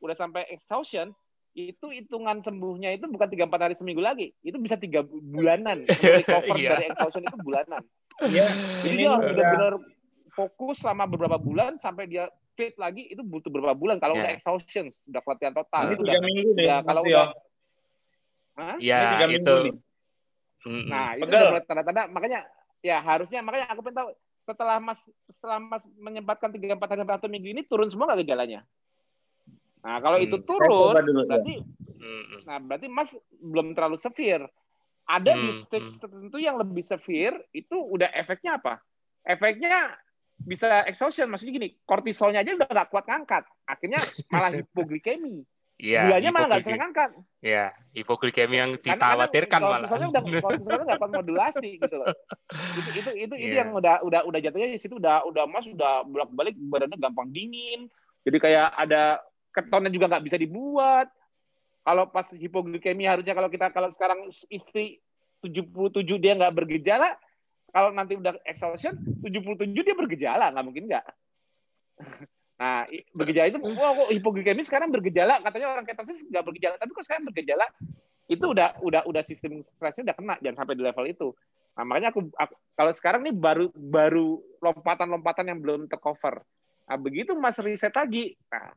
udah 0.00 0.16
sampai 0.16 0.46
exhaustion 0.52 1.12
itu 1.56 1.86
hitungan 1.88 2.44
sembuhnya 2.44 3.00
itu 3.00 3.08
bukan 3.08 3.28
tiga 3.32 3.48
empat 3.48 3.60
hari 3.64 3.74
seminggu 3.74 4.04
lagi. 4.04 4.36
Itu 4.44 4.60
bisa 4.60 4.76
tiga 4.76 5.00
bulanan. 5.08 5.88
Recover 6.04 6.56
yeah. 6.60 6.76
dari 6.76 6.92
exhaustion 6.92 7.24
itu 7.24 7.36
bulanan. 7.40 7.82
Yeah. 8.28 8.48
jadi 8.80 8.94
dia 8.96 9.12
benar-benar 9.16 9.74
fokus 10.32 10.80
selama 10.80 11.04
beberapa 11.04 11.36
bulan 11.36 11.76
sampai 11.76 12.08
dia 12.08 12.32
fit 12.56 12.72
lagi 12.76 13.08
itu 13.08 13.24
butuh 13.24 13.48
beberapa 13.48 13.72
bulan. 13.72 13.96
Kalau 13.96 14.20
yeah. 14.20 14.28
udah 14.28 14.32
exhaustion 14.36 14.92
sudah 15.08 15.24
pelatihan 15.24 15.56
total 15.56 15.96
itu 15.96 16.04
udah, 16.04 16.20
minggu 16.20 16.52
udah 16.52 16.78
kalau 16.84 17.02
udah 17.08 17.26
ya 18.80 19.24
itu. 19.32 19.56
nah 20.92 21.16
itu 21.16 21.32
udah 21.32 21.64
tanda-tanda. 21.64 22.04
Makanya 22.12 22.44
ya 22.84 23.00
harusnya 23.00 23.40
makanya 23.40 23.72
aku 23.72 23.80
pengen 23.80 23.96
tahu 24.04 24.08
setelah 24.46 24.76
mas 24.78 25.00
setelah 25.32 25.58
mas 25.58 25.82
menyempatkan 25.98 26.52
tiga 26.52 26.76
empat 26.76 26.94
hari 26.94 27.02
satu 27.02 27.26
minggu 27.26 27.48
ini 27.50 27.62
turun 27.66 27.90
semua 27.90 28.12
nggak 28.12 28.28
gejalanya 28.28 28.62
Nah, 29.86 30.02
kalau 30.02 30.18
hmm. 30.18 30.26
itu 30.26 30.36
turun, 30.42 30.98
dulu, 30.98 31.22
ya. 31.22 31.26
berarti 31.30 31.54
ya. 31.62 32.42
nah 32.42 32.58
berarti 32.58 32.86
Mas 32.90 33.14
belum 33.38 33.78
terlalu 33.78 33.94
severe. 34.02 34.50
Ada 35.06 35.38
hmm. 35.38 35.42
di 35.46 35.50
stage 35.54 35.90
hmm. 35.94 36.00
tertentu 36.02 36.36
yang 36.42 36.58
lebih 36.58 36.82
severe, 36.82 37.46
itu 37.54 37.78
udah 37.78 38.10
efeknya 38.10 38.58
apa? 38.58 38.82
Efeknya 39.22 39.94
bisa 40.42 40.82
exhaustion, 40.90 41.30
maksudnya 41.30 41.54
gini, 41.62 41.68
kortisolnya 41.86 42.42
aja 42.42 42.58
udah 42.58 42.66
nggak 42.66 42.90
kuat 42.90 43.06
ngangkat. 43.06 43.46
Akhirnya 43.62 44.02
malah 44.26 44.50
hipoglikemi. 44.58 45.46
Iya, 45.76 46.08
Gulanya 46.08 46.30
malah 46.34 46.46
nggak 46.50 46.62
bisa 46.66 46.78
ngangkat. 46.82 47.10
Iya, 47.44 47.64
hipoglikemi 47.94 48.56
yang 48.58 48.70
dikhawatirkan 48.82 49.60
malah. 49.62 49.78
Kortisolnya 49.86 50.08
udah 50.10 50.22
kortisolnya 50.42 50.84
nggak 50.90 50.98
kuat 50.98 51.12
modulasi 51.14 51.68
gitu 51.78 51.96
loh. 52.02 52.06
Itu 52.50 52.90
itu 52.90 53.10
itu, 53.14 53.34
yeah. 53.38 53.38
itu 53.38 53.54
iya. 53.54 53.60
yang 53.62 53.70
udah 53.70 54.02
udah 54.02 54.20
udah 54.26 54.40
jatuhnya 54.42 54.74
di 54.74 54.80
situ 54.82 54.98
udah 54.98 55.22
udah 55.30 55.44
mas 55.46 55.70
udah 55.70 56.02
bolak 56.02 56.34
balik 56.34 56.58
badannya 56.58 56.98
gampang 56.98 57.30
dingin. 57.30 57.86
Jadi 58.26 58.42
kayak 58.42 58.74
ada 58.74 59.22
ketonnya 59.56 59.88
juga 59.88 60.12
nggak 60.12 60.24
bisa 60.28 60.36
dibuat. 60.36 61.08
Kalau 61.86 62.10
pas 62.12 62.28
hipoglikemi 62.28 63.08
harusnya 63.08 63.32
kalau 63.32 63.48
kita 63.48 63.72
kalau 63.72 63.88
sekarang 63.88 64.28
istri 64.52 65.00
77 65.40 66.04
dia 66.20 66.36
nggak 66.36 66.52
bergejala, 66.52 67.16
kalau 67.72 67.94
nanti 67.94 68.18
udah 68.18 68.36
exhaustion 68.44 68.98
77 69.24 69.72
dia 69.72 69.96
bergejala, 69.96 70.52
nggak 70.52 70.66
mungkin 70.66 70.84
nggak. 70.92 71.06
Nah, 72.56 72.88
bergejala 73.12 73.52
itu, 73.52 73.60
wah 73.60 73.92
kok 73.92 74.16
hipoglikemi 74.16 74.64
sekarang 74.64 74.88
bergejala, 74.88 75.44
katanya 75.44 75.76
orang 75.76 75.84
ketosis 75.84 76.24
nggak 76.24 76.40
bergejala, 76.40 76.80
tapi 76.80 76.88
kok 76.96 77.04
sekarang 77.04 77.28
bergejala, 77.28 77.68
itu 78.32 78.40
udah 78.48 78.80
udah 78.80 79.04
udah 79.04 79.22
sistem 79.28 79.60
stresnya 79.60 80.08
udah 80.08 80.16
kena, 80.16 80.34
jangan 80.40 80.64
sampai 80.64 80.72
di 80.72 80.80
level 80.80 81.04
itu. 81.04 81.28
Nah, 81.76 81.84
makanya 81.84 82.16
aku, 82.16 82.32
aku 82.32 82.54
kalau 82.72 82.92
sekarang 82.96 83.28
ini 83.28 83.36
baru 83.36 83.68
baru 83.76 84.40
lompatan-lompatan 84.64 85.52
yang 85.52 85.60
belum 85.60 85.84
tercover. 85.84 86.40
Nah, 86.88 86.96
begitu 86.96 87.36
Mas 87.36 87.60
riset 87.60 87.92
lagi, 87.92 88.32
nah, 88.48 88.72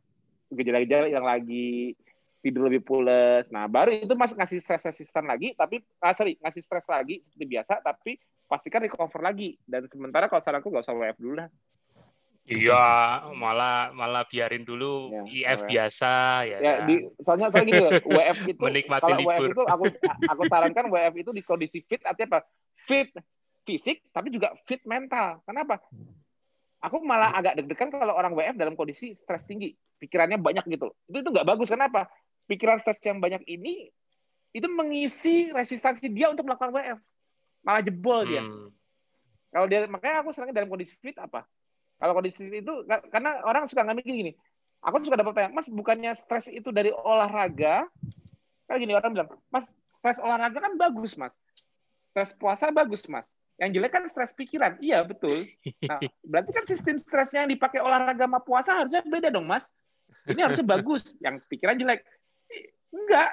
gejala-gejala 0.49 1.07
yang 1.09 1.25
lagi 1.25 1.93
tidur 2.39 2.71
lebih 2.71 2.83
pules. 2.83 3.45
Nah, 3.51 3.67
baru 3.67 3.91
itu 3.91 4.13
Mas 4.15 4.31
ngasih 4.31 4.59
stress 4.63 4.87
resistan 4.87 5.27
lagi, 5.27 5.53
tapi 5.55 5.83
ah, 5.99 6.15
sorry, 6.15 6.39
ngasih 6.39 6.61
stres 6.63 6.87
lagi 6.87 7.19
seperti 7.23 7.45
biasa, 7.45 7.83
tapi 7.83 8.15
pastikan 8.47 8.83
recover 8.83 9.21
lagi. 9.21 9.59
Dan 9.67 9.85
sementara 9.91 10.31
kalau 10.31 10.41
saranku 10.41 10.71
nggak 10.71 10.85
usah 10.87 10.95
WF 10.95 11.17
dulu 11.19 11.35
lah. 11.43 11.49
Iya, 12.49 13.29
malah 13.37 13.93
malah 13.93 14.25
biarin 14.25 14.65
dulu 14.65 15.13
ya, 15.29 15.53
IF 15.53 15.61
WF. 15.61 15.69
biasa 15.69 16.13
ya. 16.49 16.57
Ya, 16.57 16.73
kan? 16.81 16.87
di, 16.89 16.95
soalnya 17.21 17.47
soalnya 17.53 17.73
loh, 17.77 17.93
WF 18.17 18.37
itu 18.49 18.61
Menikmati 18.65 19.03
kalau 19.05 19.19
libur. 19.21 19.37
WF 19.37 19.53
itu 19.53 19.63
aku 19.69 19.85
aku 20.25 20.43
sarankan 20.49 20.85
WF 20.89 21.13
itu 21.21 21.29
di 21.29 21.43
kondisi 21.45 21.85
fit 21.85 22.01
artinya 22.01 22.39
apa? 22.39 22.39
Fit 22.89 23.13
fisik 23.69 24.01
tapi 24.09 24.33
juga 24.33 24.57
fit 24.65 24.81
mental. 24.89 25.45
Kenapa? 25.45 25.77
Aku 26.79 27.03
malah 27.03 27.35
agak 27.35 27.59
deg-degan 27.59 27.91
kalau 27.91 28.15
orang 28.15 28.31
WF 28.31 28.55
dalam 28.55 28.79
kondisi 28.79 29.11
stres 29.11 29.43
tinggi, 29.43 29.75
pikirannya 29.99 30.39
banyak 30.39 30.63
gitu. 30.71 30.95
Itu 31.11 31.27
itu 31.27 31.29
nggak 31.29 31.43
bagus. 31.43 31.75
Kenapa? 31.75 32.07
Pikiran 32.47 32.79
stres 32.79 33.03
yang 33.03 33.19
banyak 33.19 33.43
ini 33.51 33.91
itu 34.55 34.67
mengisi 34.71 35.51
resistansi 35.51 36.07
dia 36.07 36.31
untuk 36.31 36.47
melakukan 36.47 36.71
WF. 36.71 36.99
Malah 37.67 37.81
jebol 37.83 38.23
dia. 38.23 38.41
Hmm. 38.47 38.71
Kalau 39.51 39.65
dia 39.67 39.83
makanya 39.91 40.23
aku 40.23 40.31
seringnya 40.31 40.63
dalam 40.63 40.71
kondisi 40.71 40.95
fit 41.03 41.17
apa? 41.19 41.43
Kalau 41.99 42.15
kondisi 42.15 42.47
itu 42.47 42.73
karena 43.11 43.43
orang 43.43 43.67
suka 43.67 43.83
ngambil 43.83 44.07
gini, 44.07 44.31
aku 44.79 45.03
suka 45.03 45.19
dapat 45.19 45.35
tanya, 45.35 45.49
Mas 45.51 45.67
bukannya 45.67 46.15
stres 46.15 46.47
itu 46.47 46.71
dari 46.71 46.95
olahraga? 46.95 47.91
Kayak 48.69 48.79
gini 48.85 48.93
orang 48.95 49.11
bilang, 49.11 49.29
Mas 49.51 49.67
stres 49.91 50.21
olahraga 50.23 50.63
kan 50.63 50.79
bagus, 50.79 51.19
Mas. 51.19 51.35
Stres 52.13 52.31
puasa 52.39 52.71
bagus, 52.71 53.03
Mas. 53.11 53.35
Yang 53.59 53.69
jelek 53.75 53.91
kan 53.91 54.03
stres 54.07 54.31
pikiran. 54.31 54.79
Iya, 54.79 55.03
betul. 55.03 55.43
Nah, 55.83 55.99
berarti 56.31 56.51
kan 56.55 56.63
sistem 56.63 56.95
stresnya 56.95 57.43
yang 57.43 57.51
dipakai 57.51 57.83
olahraga 57.83 58.23
sama 58.23 58.39
puasa 58.39 58.71
harusnya 58.79 59.03
beda 59.03 59.29
dong, 59.29 59.45
Mas. 59.45 59.67
Ini 60.25 60.39
harusnya 60.47 60.65
bagus. 60.79 61.13
Yang 61.19 61.43
pikiran 61.51 61.75
jelek. 61.75 62.01
Enggak. 62.95 63.29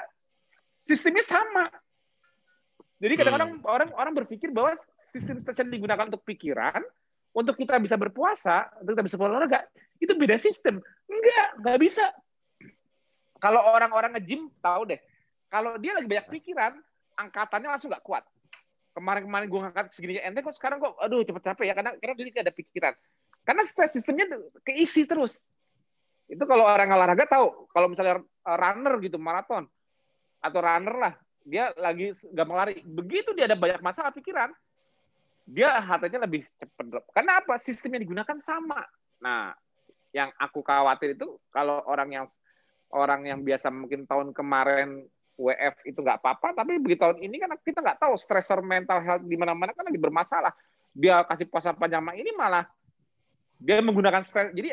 Sistemnya 0.82 1.22
sama. 1.22 1.70
Jadi 2.98 3.14
kadang-kadang 3.14 3.60
hmm. 3.60 3.68
orang 3.68 3.90
orang 3.94 4.12
berpikir 4.24 4.50
bahwa 4.50 4.74
sistem 5.06 5.38
stres 5.38 5.60
yang 5.60 5.68
digunakan 5.68 6.08
untuk 6.08 6.24
pikiran 6.24 6.80
untuk 7.36 7.52
kita 7.60 7.76
bisa 7.76 8.00
berpuasa, 8.00 8.72
untuk 8.80 8.96
kita 8.96 9.04
bisa 9.04 9.16
olahraga, 9.20 9.60
itu 10.00 10.16
beda 10.16 10.40
sistem. 10.40 10.80
Enggak, 11.04 11.48
enggak 11.60 11.78
bisa. 11.84 12.04
Kalau 13.36 13.60
orang-orang 13.60 14.16
nge-gym, 14.16 14.48
tahu 14.64 14.88
deh. 14.88 15.00
Kalau 15.52 15.76
dia 15.76 15.92
lagi 15.92 16.08
banyak 16.08 16.32
pikiran, 16.32 16.80
angkatannya 17.20 17.68
langsung 17.68 17.92
nggak 17.92 18.00
kuat. 18.00 18.24
Kemarin-kemarin 18.97 19.47
gue 19.52 19.60
ngangkat 19.60 19.93
segini 19.93 20.16
ente 20.16 20.40
kok 20.40 20.56
sekarang 20.56 20.81
kok 20.81 20.97
aduh 20.97 21.20
cepet 21.20 21.52
capek 21.52 21.68
ya 21.68 21.74
karena 21.77 21.93
karena 22.01 22.14
dia 22.16 22.40
ada 22.40 22.55
pikiran. 22.56 22.97
Karena 23.44 23.62
sistemnya 23.85 24.27
keisi 24.64 25.05
terus. 25.05 25.44
Itu 26.27 26.48
kalau 26.48 26.66
orang 26.66 26.90
olahraga 26.90 27.28
tahu, 27.28 27.70
kalau 27.70 27.93
misalnya 27.93 28.24
runner 28.43 28.98
gitu 28.98 29.20
maraton 29.20 29.68
atau 30.43 30.59
runner 30.59 30.97
lah, 30.97 31.12
dia 31.47 31.70
lagi 31.78 32.10
mau 32.43 32.59
lari. 32.59 32.82
Begitu 32.82 33.36
dia 33.36 33.47
ada 33.47 33.55
banyak 33.55 33.78
masalah 33.85 34.10
pikiran, 34.10 34.51
dia 35.47 35.78
hatanya 35.78 36.27
lebih 36.27 36.43
cepat 36.59 36.85
drop. 36.90 37.05
Karena 37.14 37.39
apa? 37.39 37.55
Sistem 37.62 37.94
yang 37.94 38.10
digunakan 38.10 38.39
sama. 38.43 38.82
Nah, 39.23 39.55
yang 40.10 40.35
aku 40.40 40.64
khawatir 40.66 41.14
itu 41.14 41.39
kalau 41.55 41.85
orang 41.86 42.10
yang 42.10 42.27
orang 42.90 43.23
yang 43.28 43.44
biasa 43.47 43.70
mungkin 43.70 44.09
tahun 44.10 44.35
kemarin 44.35 45.06
WF 45.36 45.84
itu 45.84 46.00
nggak 46.00 46.24
apa-apa, 46.24 46.56
tapi 46.56 46.80
begitu 46.80 47.04
tahun 47.04 47.20
ini 47.20 47.36
kan 47.36 47.52
kita 47.60 47.84
nggak 47.84 48.00
tahu 48.00 48.16
stressor 48.16 48.64
mental 48.64 49.04
health 49.04 49.24
di 49.28 49.36
mana-mana 49.36 49.76
kan 49.76 49.84
lagi 49.84 50.00
bermasalah. 50.00 50.52
Dia 50.96 51.20
kasih 51.28 51.44
puasa 51.44 51.76
panjang 51.76 52.00
ini 52.16 52.32
malah 52.32 52.64
dia 53.60 53.84
menggunakan 53.84 54.24
stres. 54.24 54.52
Jadi 54.56 54.72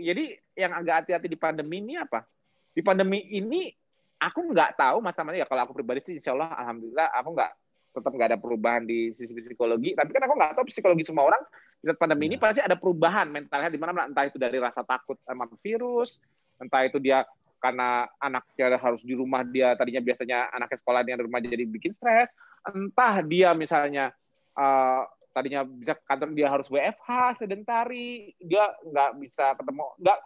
jadi 0.00 0.24
yang 0.56 0.72
agak 0.72 1.04
hati-hati 1.04 1.28
di 1.28 1.36
pandemi 1.36 1.84
ini 1.84 2.00
apa? 2.00 2.24
Di 2.72 2.80
pandemi 2.80 3.20
ini 3.36 3.68
aku 4.16 4.48
nggak 4.48 4.80
tahu 4.80 5.04
masalahnya 5.04 5.44
ya 5.44 5.46
kalau 5.46 5.68
aku 5.68 5.76
pribadi 5.76 6.00
sih 6.00 6.16
insya 6.16 6.32
Allah 6.32 6.56
alhamdulillah 6.56 7.12
aku 7.12 7.28
nggak 7.36 7.52
tetap 7.98 8.12
nggak 8.14 8.28
ada 8.34 8.38
perubahan 8.40 8.82
di 8.88 9.12
sisi 9.12 9.36
psikologi. 9.36 9.92
Tapi 9.92 10.08
kan 10.08 10.24
aku 10.24 10.34
nggak 10.40 10.52
tahu 10.56 10.64
psikologi 10.72 11.04
semua 11.04 11.28
orang 11.28 11.42
di 11.78 11.86
saat 11.86 11.98
pandemi 11.98 12.26
ini 12.26 12.36
iya. 12.38 12.42
pasti 12.42 12.60
ada 12.64 12.74
perubahan 12.74 13.30
mentalnya 13.30 13.70
di 13.70 13.78
mana 13.78 14.08
entah 14.10 14.26
itu 14.26 14.34
dari 14.34 14.58
rasa 14.58 14.82
takut 14.82 15.14
sama 15.22 15.46
virus, 15.62 16.18
entah 16.58 16.82
itu 16.82 16.98
dia 16.98 17.22
karena 17.58 18.06
anaknya 18.22 18.78
harus 18.78 19.02
di 19.02 19.18
rumah 19.18 19.42
dia 19.42 19.74
tadinya 19.74 19.98
biasanya 19.98 20.50
anaknya 20.54 20.78
sekolah 20.78 21.00
di 21.02 21.10
rumah 21.18 21.40
jadi 21.42 21.64
bikin 21.66 21.92
stres, 21.98 22.34
entah 22.62 23.22
dia 23.26 23.50
misalnya 23.54 24.14
uh, 24.54 25.02
tadinya 25.34 25.62
bisa 25.62 25.94
kantor 26.06 26.34
dia 26.34 26.48
harus 26.50 26.66
WFH 26.66 27.42
sedentari, 27.42 28.34
dia 28.42 28.74
nggak 28.82 29.10
bisa 29.22 29.54
ketemu 29.54 29.84
nggak 30.02 30.18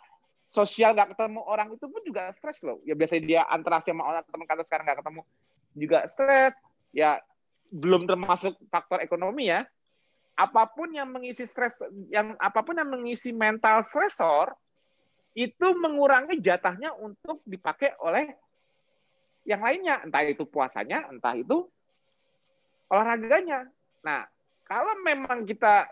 sosial 0.53 0.91
nggak 0.93 1.17
ketemu 1.17 1.41
orang 1.49 1.69
itu 1.73 1.85
pun 1.89 2.01
juga 2.05 2.33
stres 2.37 2.61
loh. 2.61 2.81
Ya 2.85 2.93
biasanya 2.93 3.23
dia 3.25 3.41
antara 3.49 3.81
sama 3.81 4.05
orang 4.05 4.25
teman 4.29 4.47
kantor 4.49 4.65
sekarang 4.69 4.85
nggak 4.89 5.01
ketemu 5.01 5.23
juga 5.77 5.99
stres. 6.09 6.53
Ya 6.93 7.21
belum 7.73 8.05
termasuk 8.05 8.57
faktor 8.69 9.01
ekonomi 9.01 9.49
ya. 9.49 9.65
Apa 10.37 10.65
pun 10.69 10.93
yang 10.93 11.13
mengisi 11.13 11.45
stres, 11.45 11.77
yang 12.09 12.37
apa 12.41 12.65
pun 12.65 12.77
yang 12.77 12.89
mengisi 12.89 13.37
mental 13.37 13.85
stresor 13.85 14.53
itu 15.33 15.67
mengurangi 15.77 16.41
jatahnya 16.41 16.93
untuk 16.97 17.41
dipakai 17.49 17.97
oleh 18.01 18.37
yang 19.49 19.65
lainnya, 19.65 20.05
entah 20.05 20.23
itu 20.23 20.45
puasanya, 20.47 21.09
entah 21.11 21.35
itu 21.35 21.67
olahraganya. 22.93 23.67
Nah, 24.05 24.29
kalau 24.69 24.93
memang 25.03 25.43
kita 25.49 25.89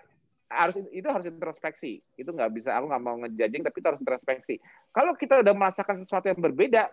harus 0.50 0.78
itu 0.90 1.06
harus 1.06 1.26
introspeksi, 1.26 2.02
itu 2.18 2.30
nggak 2.30 2.50
bisa 2.52 2.74
aku 2.74 2.90
nggak 2.90 3.04
mau 3.04 3.16
ngejajing 3.26 3.62
tapi 3.64 3.76
itu 3.80 3.88
harus 3.88 4.02
introspeksi. 4.02 4.54
Kalau 4.92 5.16
kita 5.16 5.40
udah 5.40 5.54
merasakan 5.56 5.96
sesuatu 5.98 6.26
yang 6.30 6.38
berbeda, 6.38 6.90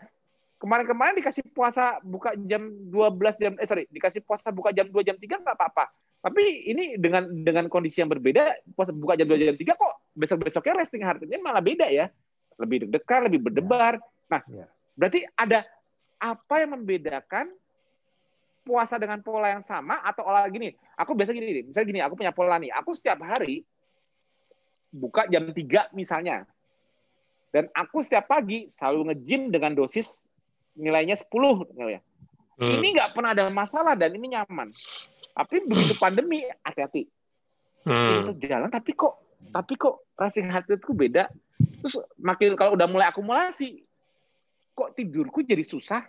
Kemarin-kemarin 0.58 1.22
dikasih 1.22 1.46
puasa 1.54 2.02
buka 2.02 2.34
jam 2.50 2.74
12 2.90 3.38
jam 3.38 3.54
eh 3.62 3.70
sorry, 3.70 3.86
dikasih 3.94 4.26
puasa 4.26 4.50
buka 4.50 4.74
jam 4.74 4.90
2 4.90 5.06
jam 5.06 5.14
3 5.14 5.22
nggak 5.22 5.54
apa-apa. 5.54 5.94
Tapi 6.18 6.74
ini 6.74 6.98
dengan 6.98 7.30
dengan 7.30 7.70
kondisi 7.70 8.02
yang 8.02 8.10
berbeda, 8.10 8.66
puasa 8.74 8.90
buka 8.90 9.14
jam 9.14 9.30
2 9.30 9.38
jam 9.38 9.54
3 9.54 9.78
kok 9.78 9.94
besok-besoknya 10.18 10.82
resting 10.82 11.06
heart-nya 11.06 11.38
malah 11.46 11.62
beda 11.62 11.86
ya. 11.94 12.10
Lebih 12.58 12.88
deg-degan, 12.88 13.30
lebih 13.30 13.40
berdebar. 13.50 14.02
Nah, 14.28 14.42
ya. 14.50 14.66
berarti 14.98 15.24
ada 15.38 15.64
apa 16.18 16.56
yang 16.66 16.82
membedakan 16.82 17.54
puasa 18.68 19.00
dengan 19.00 19.24
pola 19.24 19.56
yang 19.56 19.64
sama 19.64 20.02
atau 20.04 20.28
olah 20.28 20.44
gini. 20.52 20.76
Aku 21.00 21.16
biasa 21.16 21.32
gini, 21.32 21.64
misalnya 21.64 21.88
gini, 21.88 22.02
aku 22.04 22.20
punya 22.20 22.34
pola 22.36 22.60
nih. 22.60 22.74
Aku 22.76 22.92
setiap 22.92 23.24
hari 23.24 23.64
buka 24.92 25.30
jam 25.32 25.54
3 25.54 25.96
misalnya. 25.96 26.44
Dan 27.54 27.72
aku 27.72 28.04
setiap 28.04 28.28
pagi 28.28 28.68
selalu 28.68 29.14
nge-gym 29.14 29.54
dengan 29.54 29.72
dosis 29.72 30.28
nilainya 30.76 31.16
10 31.16 31.32
ya. 31.88 32.04
Hmm. 32.58 32.74
Ini 32.74 32.88
nggak 32.98 33.14
pernah 33.14 33.32
ada 33.38 33.48
masalah 33.48 33.94
dan 33.94 34.12
ini 34.18 34.36
nyaman. 34.36 34.74
Tapi 35.32 35.64
begitu 35.64 35.94
pandemi 35.96 36.44
hati-hati. 36.66 37.06
Hmm. 37.88 38.26
Itu 38.26 38.32
jalan 38.44 38.68
tapi 38.68 38.92
kok 38.98 39.16
tapi 39.54 39.74
kok 39.80 40.12
racing 40.20 40.50
heart 40.52 40.68
rate 40.68 40.84
beda. 40.84 41.24
Terus 41.84 41.96
makin 42.18 42.58
kalau 42.58 42.74
udah 42.74 42.88
mulai 42.90 43.10
akumulasi 43.10 43.84
kok 44.78 44.94
tidurku 44.94 45.42
jadi 45.42 45.66
susah. 45.66 46.06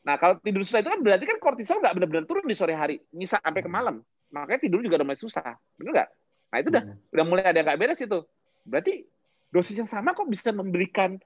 Nah, 0.00 0.16
kalau 0.16 0.40
tidur 0.40 0.64
susah 0.64 0.80
itu 0.80 0.90
kan 0.90 1.00
berarti 1.04 1.24
kan 1.28 1.38
kortisol 1.38 1.78
nggak 1.78 1.94
benar-benar 1.94 2.24
turun 2.24 2.48
di 2.48 2.56
sore 2.56 2.72
hari, 2.72 2.98
bisa 3.12 3.36
sampai 3.38 3.60
ke 3.60 3.70
malam. 3.70 4.00
Makanya 4.32 4.60
tidur 4.64 4.80
juga 4.80 4.98
udah 5.02 5.06
mulai 5.12 5.20
susah. 5.20 5.54
Benar 5.76 5.90
nggak? 5.92 6.08
Nah, 6.50 6.56
itu 6.56 6.68
udah 6.72 6.84
hmm. 6.88 7.12
udah 7.14 7.24
mulai 7.28 7.44
ada 7.46 7.56
yang 7.60 7.66
nggak 7.68 7.78
beres 7.78 8.00
itu. 8.00 8.18
Berarti 8.64 8.94
dosis 9.50 9.76
yang 9.76 9.90
sama 9.90 10.14
kok 10.14 10.30
bisa 10.30 10.50
memberikan 10.54 11.18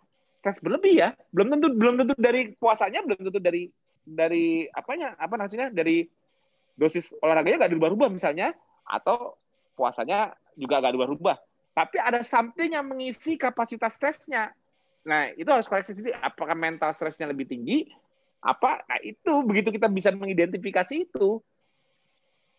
stres 0.45 0.61
berlebih 0.61 1.01
ya 1.01 1.17
belum 1.33 1.57
tentu 1.57 1.73
belum 1.73 1.95
tentu 2.05 2.13
dari 2.21 2.53
puasanya 2.61 3.01
belum 3.09 3.17
tentu 3.17 3.41
dari 3.41 3.73
dari 4.05 4.69
apanya 4.69 5.17
apa 5.17 5.41
namanya 5.41 5.73
dari 5.73 6.05
dosis 6.77 7.17
olahraganya 7.25 7.65
nggak 7.65 7.73
dirubah-rubah 7.73 8.09
misalnya 8.13 8.53
atau 8.85 9.41
puasanya 9.73 10.37
juga 10.61 10.85
nggak 10.85 10.93
dirubah-rubah 10.93 11.37
tapi 11.75 11.99
ada 11.99 12.23
something 12.23 12.73
yang 12.73 12.87
mengisi 12.87 13.37
kapasitas 13.37 13.99
stresnya 13.99 14.55
nah 15.05 15.29
itu 15.35 15.47
harus 15.51 15.69
koreksi 15.69 15.93
sendiri 15.93 16.17
apakah 16.17 16.57
mental 16.57 16.95
stresnya 16.97 17.29
lebih 17.29 17.45
tinggi 17.45 17.91
apa 18.41 18.81
nah 18.89 18.99
itu 19.05 19.33
begitu 19.45 19.69
kita 19.75 19.91
bisa 19.91 20.09
mengidentifikasi 20.15 20.95
itu 21.05 21.43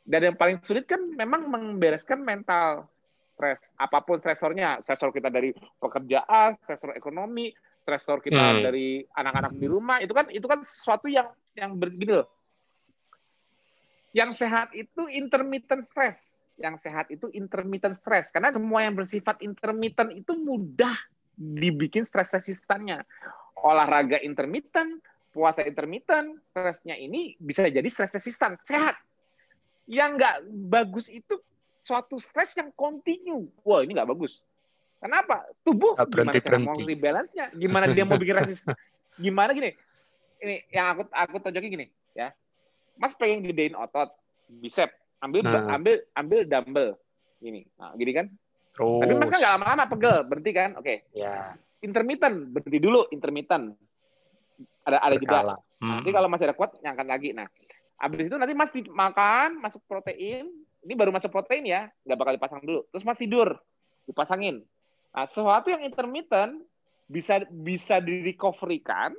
dan 0.05 0.29
yang 0.29 0.37
paling 0.37 0.61
sulit 0.61 0.85
kan 0.85 1.01
memang 1.01 1.49
membereskan 1.49 2.21
mental 2.21 2.85
stres 3.33 3.59
apa 3.81 3.97
pun 4.05 4.21
stresornya 4.21 4.79
stresor 4.85 5.09
kita 5.09 5.33
dari 5.33 5.49
pekerjaan 5.81 6.53
stresor 6.61 6.93
ekonomi 6.93 7.49
stresor 7.85 8.17
kita 8.17 8.41
hmm. 8.41 8.61
dari 8.65 9.05
anak-anak 9.13 9.53
di 9.53 9.67
rumah 9.69 10.01
itu 10.01 10.09
kan 10.09 10.25
itu 10.33 10.49
kan 10.49 10.65
sesuatu 10.65 11.05
yang 11.05 11.29
yang 11.53 11.77
begini 11.77 12.17
loh. 12.17 12.27
Yang 14.09 14.41
sehat 14.41 14.73
itu 14.73 15.05
intermittent 15.13 15.85
stress. 15.85 16.41
Yang 16.55 16.79
sehat 16.79 17.11
itu 17.11 17.27
intermittent 17.35 17.99
stress 17.99 18.31
karena 18.31 18.55
semua 18.55 18.83
yang 18.83 18.95
bersifat 18.95 19.43
intermittent 19.43 20.15
itu 20.15 20.33
mudah 20.39 20.95
dibikin 21.35 22.07
stress 22.07 22.31
resistannya. 22.31 23.03
Olahraga 23.59 24.21
intermittent, 24.23 25.03
puasa 25.35 25.65
intermittent, 25.67 26.39
stresnya 26.51 26.95
ini 26.95 27.35
bisa 27.41 27.67
jadi 27.67 27.85
stress 27.91 28.15
resistan, 28.15 28.55
sehat. 28.63 28.95
Yang 29.85 30.09
nggak 30.21 30.35
bagus 30.71 31.07
itu 31.11 31.37
suatu 31.83 32.17
stres 32.17 32.55
yang 32.57 32.71
kontinu. 32.73 33.51
Wah, 33.61 33.83
ini 33.83 33.93
nggak 33.93 34.09
bagus. 34.09 34.39
Kenapa? 34.97 35.45
Tubuh 35.61 35.93
gak 35.93 36.09
berhenti, 36.09 36.39
gimana 36.41 36.49
cara 36.49 36.57
mau 36.57 36.77
rebalance-nya? 36.81 37.45
Gimana 37.53 37.85
dia 37.93 38.05
mau 38.07 38.17
bikin 38.17 38.35
resisten? 38.41 38.73
Gimana 39.21 39.53
gini? 39.53 39.71
Ini 40.41 40.55
yang 40.73 40.85
aku 40.97 41.01
aku 41.13 41.35
tunjukin 41.45 41.69
gini, 41.77 41.87
ya. 42.17 42.33
Mas 42.97 43.13
pengen 43.13 43.45
gedein 43.45 43.75
otot, 43.77 44.15
bicep, 44.49 44.89
ambil 45.23 45.41
nah. 45.45 45.75
ambil 45.75 45.95
ambil 46.17 46.39
dumbbell 46.47 46.91
ini. 47.43 47.61
Nah, 47.77 47.93
gini 47.95 48.11
kan? 48.15 48.27
Terus. 48.75 48.99
tapi 48.99 49.13
mas 49.15 49.29
kan 49.31 49.39
nggak 49.39 49.53
lama-lama 49.55 49.83
pegel 49.87 50.17
berhenti 50.27 50.51
kan? 50.51 50.69
Oke. 50.75 51.07
Okay. 51.07 51.21
ya. 51.23 51.55
Intermittent 51.79 52.51
berhenti 52.51 52.79
dulu 52.81 53.07
intermittent. 53.11 53.75
Ada 54.85 54.97
ada 55.01 55.15
juga 55.17 55.57
hmm. 55.81 56.01
nanti 56.01 56.09
kalau 56.11 56.27
masih 56.27 56.45
ada 56.51 56.55
kuat 56.55 56.75
nyangkat 56.83 57.07
lagi. 57.07 57.29
Nah 57.31 57.47
abis 57.95 58.27
itu 58.27 58.35
nanti 58.35 58.53
mas 58.53 58.71
makan 58.91 59.63
masuk 59.63 59.81
protein. 59.87 60.51
Ini 60.85 60.93
baru 60.93 61.09
masuk 61.09 61.31
protein 61.31 61.65
ya 61.65 61.87
nggak 62.03 62.17
bakal 62.19 62.33
dipasang 62.35 62.61
dulu. 62.61 62.83
Terus 62.91 63.03
mas 63.07 63.17
tidur 63.17 63.55
dipasangin. 64.05 64.61
Nah 65.15 65.25
sesuatu 65.25 65.71
yang 65.71 65.81
intermittent 65.87 66.61
bisa 67.07 67.41
bisa 67.49 68.03
direcoverykan 68.03 69.15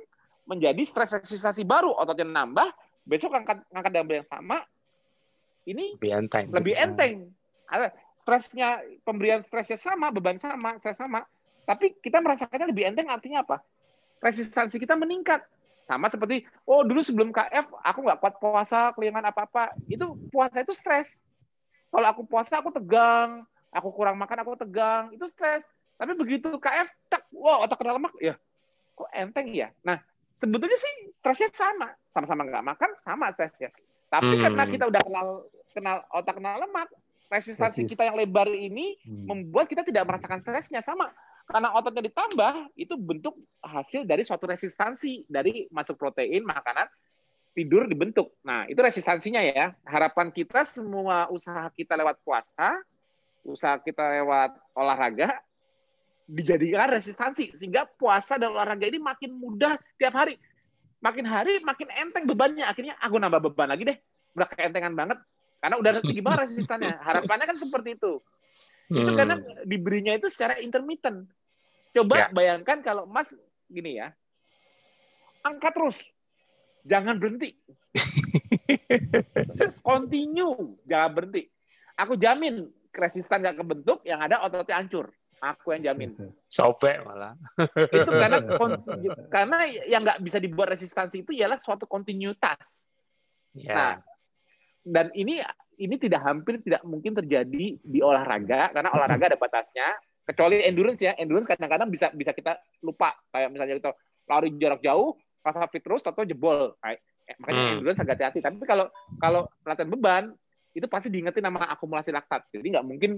menjadi 0.47 0.79
stres 0.85 1.17
resistansi 1.17 1.65
baru. 1.65 1.91
Ototnya 1.97 2.29
nambah 2.29 2.69
besok 3.07 3.33
angkat 3.35 3.65
angkat 3.73 3.91
dumbbell 3.91 4.21
yang 4.21 4.29
sama 4.29 4.61
ini 5.67 5.99
lebih 5.99 6.11
enteng. 6.15 6.45
Lebih 6.49 6.73
enteng. 6.79 7.15
Stresnya 8.23 8.83
pemberian 9.07 9.39
stresnya 9.43 9.79
sama, 9.79 10.11
beban 10.11 10.35
sama, 10.35 10.75
stres 10.79 10.99
sama, 10.99 11.23
tapi 11.63 11.95
kita 11.99 12.19
merasakannya 12.23 12.71
lebih 12.71 12.87
enteng 12.87 13.07
artinya 13.11 13.43
apa? 13.43 13.63
Resistansi 14.23 14.79
kita 14.79 14.95
meningkat. 14.95 15.43
Sama 15.87 16.11
seperti, 16.11 16.43
oh 16.67 16.83
dulu 16.83 16.99
sebelum 16.99 17.31
KF 17.31 17.71
aku 17.79 17.99
nggak 18.03 18.19
kuat 18.19 18.35
puasa, 18.43 18.91
kelingan 18.91 19.23
apa-apa. 19.23 19.71
Itu 19.87 20.19
puasa 20.27 20.59
itu 20.59 20.75
stres. 20.75 21.15
Kalau 21.87 22.07
aku 22.11 22.27
puasa 22.27 22.59
aku 22.59 22.75
tegang, 22.75 23.47
aku 23.71 23.95
kurang 23.95 24.19
makan 24.19 24.43
aku 24.43 24.59
tegang, 24.59 25.15
itu 25.15 25.23
stres. 25.31 25.63
Tapi 25.95 26.11
begitu 26.19 26.51
KF, 26.59 26.91
tak, 27.07 27.23
wow 27.31 27.63
otak 27.63 27.79
kena 27.79 27.95
lemak, 27.95 28.11
ya 28.19 28.35
kok 28.97 29.09
enteng 29.13 29.53
ya. 29.53 29.69
Nah 29.85 30.01
sebetulnya 30.41 30.75
sih 30.75 31.13
stresnya 31.21 31.53
sama, 31.53 31.93
sama-sama 32.09 32.49
nggak 32.49 32.65
makan, 32.65 32.91
sama 33.05 33.29
stresnya. 33.37 33.69
Tapi 34.09 34.33
hmm. 34.33 34.43
karena 34.43 34.63
kita 34.65 34.85
udah 34.89 35.01
kenal 35.05 35.27
kenal 35.75 36.03
otak 36.11 36.39
kenal 36.39 36.59
lemak, 36.61 36.89
resistansi 37.27 37.83
Resis. 37.83 37.91
kita 37.91 38.07
yang 38.07 38.15
lebar 38.15 38.47
ini 38.51 38.95
hmm. 39.03 39.25
membuat 39.27 39.67
kita 39.67 39.83
tidak 39.83 40.07
merasakan 40.07 40.39
stresnya 40.43 40.79
sama. 40.83 41.11
Karena 41.47 41.71
ototnya 41.79 42.03
ditambah, 42.11 42.75
itu 42.75 42.99
bentuk 42.99 43.39
hasil 43.63 44.03
dari 44.03 44.27
suatu 44.27 44.51
resistansi 44.51 45.23
dari 45.31 45.63
masuk 45.71 45.95
protein, 45.95 46.43
makanan, 46.43 46.91
tidur 47.55 47.87
dibentuk. 47.87 48.35
Nah, 48.43 48.67
itu 48.67 48.75
resistansinya 48.75 49.39
ya. 49.39 49.71
Harapan 49.87 50.27
kita 50.35 50.67
semua 50.67 51.31
usaha 51.31 51.71
kita 51.71 51.95
lewat 51.95 52.19
puasa, 52.19 52.83
usaha 53.47 53.79
kita 53.79 54.19
lewat 54.19 54.59
olahraga, 54.75 55.39
dijadikan 56.27 56.91
resistansi. 56.91 57.55
Sehingga 57.55 57.87
puasa 57.95 58.35
dan 58.35 58.51
olahraga 58.51 58.83
ini 58.83 58.99
makin 58.99 59.31
mudah 59.39 59.79
tiap 59.95 60.19
hari. 60.19 60.35
Makin 60.99 61.23
hari 61.23 61.63
makin 61.63 61.87
enteng 61.95 62.27
bebannya. 62.27 62.67
Akhirnya 62.67 62.99
aku 62.99 63.15
nambah 63.15 63.39
beban 63.39 63.71
lagi 63.71 63.87
deh. 63.87 63.97
Udah 64.35 64.51
keentengan 64.51 64.91
banget. 64.91 65.17
Karena 65.57 65.75
udah 65.81 65.91
tinggi 66.01 66.21
banget 66.21 66.39
resistannya. 66.49 66.95
Harapannya 67.01 67.45
kan 67.49 67.57
seperti 67.57 67.97
itu. 67.97 68.21
Hmm. 68.87 69.03
Itu 69.03 69.11
karena 69.17 69.35
diberinya 69.67 70.13
itu 70.15 70.27
secara 70.31 70.61
intermittent. 70.61 71.27
Coba 71.91 72.15
ya. 72.15 72.27
bayangkan 72.31 72.79
kalau 72.85 73.03
Mas 73.09 73.33
gini 73.67 73.99
ya. 73.99 74.13
Angkat 75.43 75.73
terus. 75.75 75.97
Jangan 76.87 77.19
berhenti. 77.19 77.57
terus 79.59 79.77
continue. 79.83 80.77
Jangan 80.87 81.11
berhenti. 81.11 81.51
Aku 81.97 82.15
jamin 82.15 82.69
resistan 82.93 83.45
nggak 83.45 83.61
kebentuk, 83.61 84.01
yang 84.05 84.21
ada 84.21 84.41
ototnya 84.45 84.77
hancur. 84.77 85.13
Aku 85.37 85.69
yang 85.73 85.93
jamin. 85.93 86.17
Sobek 86.49 87.05
malah. 87.05 87.37
itu 87.93 88.09
karena 88.09 88.41
karena 89.35 89.57
yang 89.85 90.01
nggak 90.01 90.21
bisa 90.25 90.41
dibuat 90.41 90.73
resistansi 90.73 91.21
itu 91.21 91.31
ialah 91.37 91.61
suatu 91.61 91.85
kontinuitas. 91.85 92.57
Ya. 93.53 93.73
Nah, 93.73 93.93
dan 94.83 95.13
ini 95.17 95.41
ini 95.77 95.95
tidak 96.01 96.25
hampir 96.25 96.57
tidak 96.65 96.81
mungkin 96.83 97.13
terjadi 97.13 97.77
di 97.77 97.99
olahraga 98.01 98.73
karena 98.73 98.89
olahraga 98.93 99.33
ada 99.33 99.39
batasnya. 99.39 99.87
Kecuali 100.27 100.59
endurance 100.59 100.99
ya 100.99 101.15
endurance 101.15 101.47
kadang-kadang 101.47 101.87
bisa 101.87 102.11
bisa 102.11 102.35
kita 102.35 102.59
lupa. 102.83 103.15
Kayak 103.31 103.49
misalnya 103.53 103.75
kita 103.79 103.91
lari 104.27 104.49
jarak 104.59 104.83
jauh 104.83 105.15
rasa 105.39 105.71
fit 105.71 105.79
terus 105.79 106.03
atau 106.03 106.27
jebol. 106.27 106.75
Kayak 106.83 106.99
eh, 107.29 107.35
makanya 107.39 107.61
hmm. 107.63 107.73
endurance 107.79 107.99
agak 108.03 108.13
hati-hati. 108.19 108.39
Tapi 108.43 108.55
kalau 108.67 108.85
kalau 109.23 109.47
latihan 109.63 109.87
beban 109.87 110.23
itu 110.75 110.83
pasti 110.91 111.07
diingetin 111.07 111.47
nama 111.47 111.71
akumulasi 111.71 112.11
laktat. 112.11 112.43
Jadi 112.51 112.75
nggak 112.75 112.85
mungkin 112.85 113.11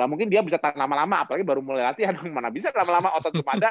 nggak 0.00 0.08
mungkin 0.08 0.26
dia 0.32 0.40
bisa 0.40 0.56
tahan 0.56 0.80
lama-lama 0.80 1.28
apalagi 1.28 1.44
baru 1.44 1.60
mulai 1.60 1.92
latihan. 1.92 2.16
Mana 2.32 2.48
bisa 2.48 2.72
lama-lama 2.72 3.12
otot 3.20 3.36
belum 3.36 3.50
ada 3.60 3.68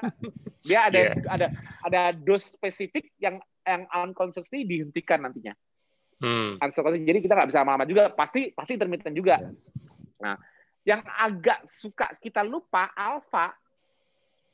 dia 0.64 0.80
ada 0.92 1.00
yeah. 1.10 1.16
ada 1.32 1.48
ada 1.88 2.02
dos 2.14 2.54
spesifik 2.54 3.10
yang 3.18 3.40
yang 3.64 3.86
unconsciously 3.94 4.66
dihentikan 4.66 5.24
nantinya 5.24 5.54
Hmm. 6.20 6.60
Jadi 6.60 7.20
kita 7.24 7.34
nggak 7.36 7.50
bisa 7.50 7.64
lama-lama 7.64 7.88
juga. 7.88 8.12
Pasti 8.12 8.52
pasti 8.52 8.76
intermittent 8.76 9.16
juga. 9.16 9.40
Yes. 9.40 9.56
Nah, 10.20 10.36
yang 10.84 11.02
agak 11.04 11.64
suka 11.68 12.12
kita 12.20 12.44
lupa 12.44 12.92
alpha 12.92 13.56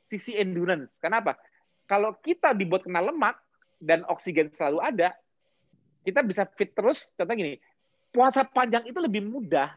sisi 0.06 0.38
endurance. 0.38 0.94
Kenapa? 1.02 1.34
Kalau 1.86 2.14
kita 2.18 2.54
dibuat 2.54 2.86
kena 2.86 3.02
lemak 3.02 3.38
dan 3.82 4.06
oksigen 4.06 4.50
selalu 4.50 4.78
ada, 4.82 5.14
kita 6.06 6.22
bisa 6.22 6.46
fit 6.54 6.70
terus. 6.70 7.10
Contoh 7.18 7.34
gini, 7.34 7.58
puasa 8.14 8.46
panjang 8.46 8.86
itu 8.86 8.98
lebih 9.02 9.26
mudah. 9.26 9.70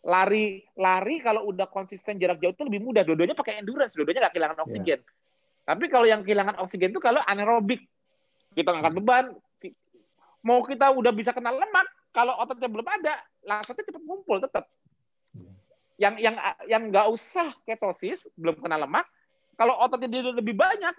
Lari 0.00 0.64
lari 0.78 1.20
kalau 1.20 1.50
udah 1.52 1.68
konsisten 1.68 2.16
jarak 2.16 2.40
jauh 2.40 2.54
itu 2.54 2.64
lebih 2.64 2.80
mudah. 2.80 3.02
Dua-duanya 3.02 3.34
pakai 3.34 3.58
endurance, 3.58 3.98
dua-duanya 3.98 4.26
nggak 4.26 4.34
kehilangan 4.38 4.58
iya. 4.58 4.64
oksigen. 4.64 5.00
Yeah. 5.02 5.18
Tapi 5.66 5.84
kalau 5.86 6.06
yang 6.08 6.22
kehilangan 6.26 6.56
oksigen 6.62 6.90
itu 6.90 7.02
kalau 7.02 7.20
anaerobik, 7.22 7.84
kita 8.56 8.74
ngangkat 8.74 8.94
beban, 8.96 9.26
mau 10.40 10.64
kita 10.64 10.88
udah 10.92 11.12
bisa 11.12 11.30
kenal 11.36 11.56
lemak, 11.56 11.86
kalau 12.10 12.34
ototnya 12.40 12.68
belum 12.68 12.86
ada, 12.86 13.20
laktatnya 13.44 13.84
cepat 13.86 14.02
ngumpul 14.02 14.36
tetap. 14.42 14.64
Yang 16.00 16.14
yang 16.24 16.36
yang 16.66 16.82
nggak 16.88 17.06
usah 17.12 17.52
ketosis, 17.68 18.26
belum 18.40 18.56
kena 18.60 18.80
lemak, 18.80 19.04
kalau 19.60 19.76
ototnya 19.76 20.08
dia 20.08 20.22
lebih 20.32 20.56
banyak, 20.56 20.96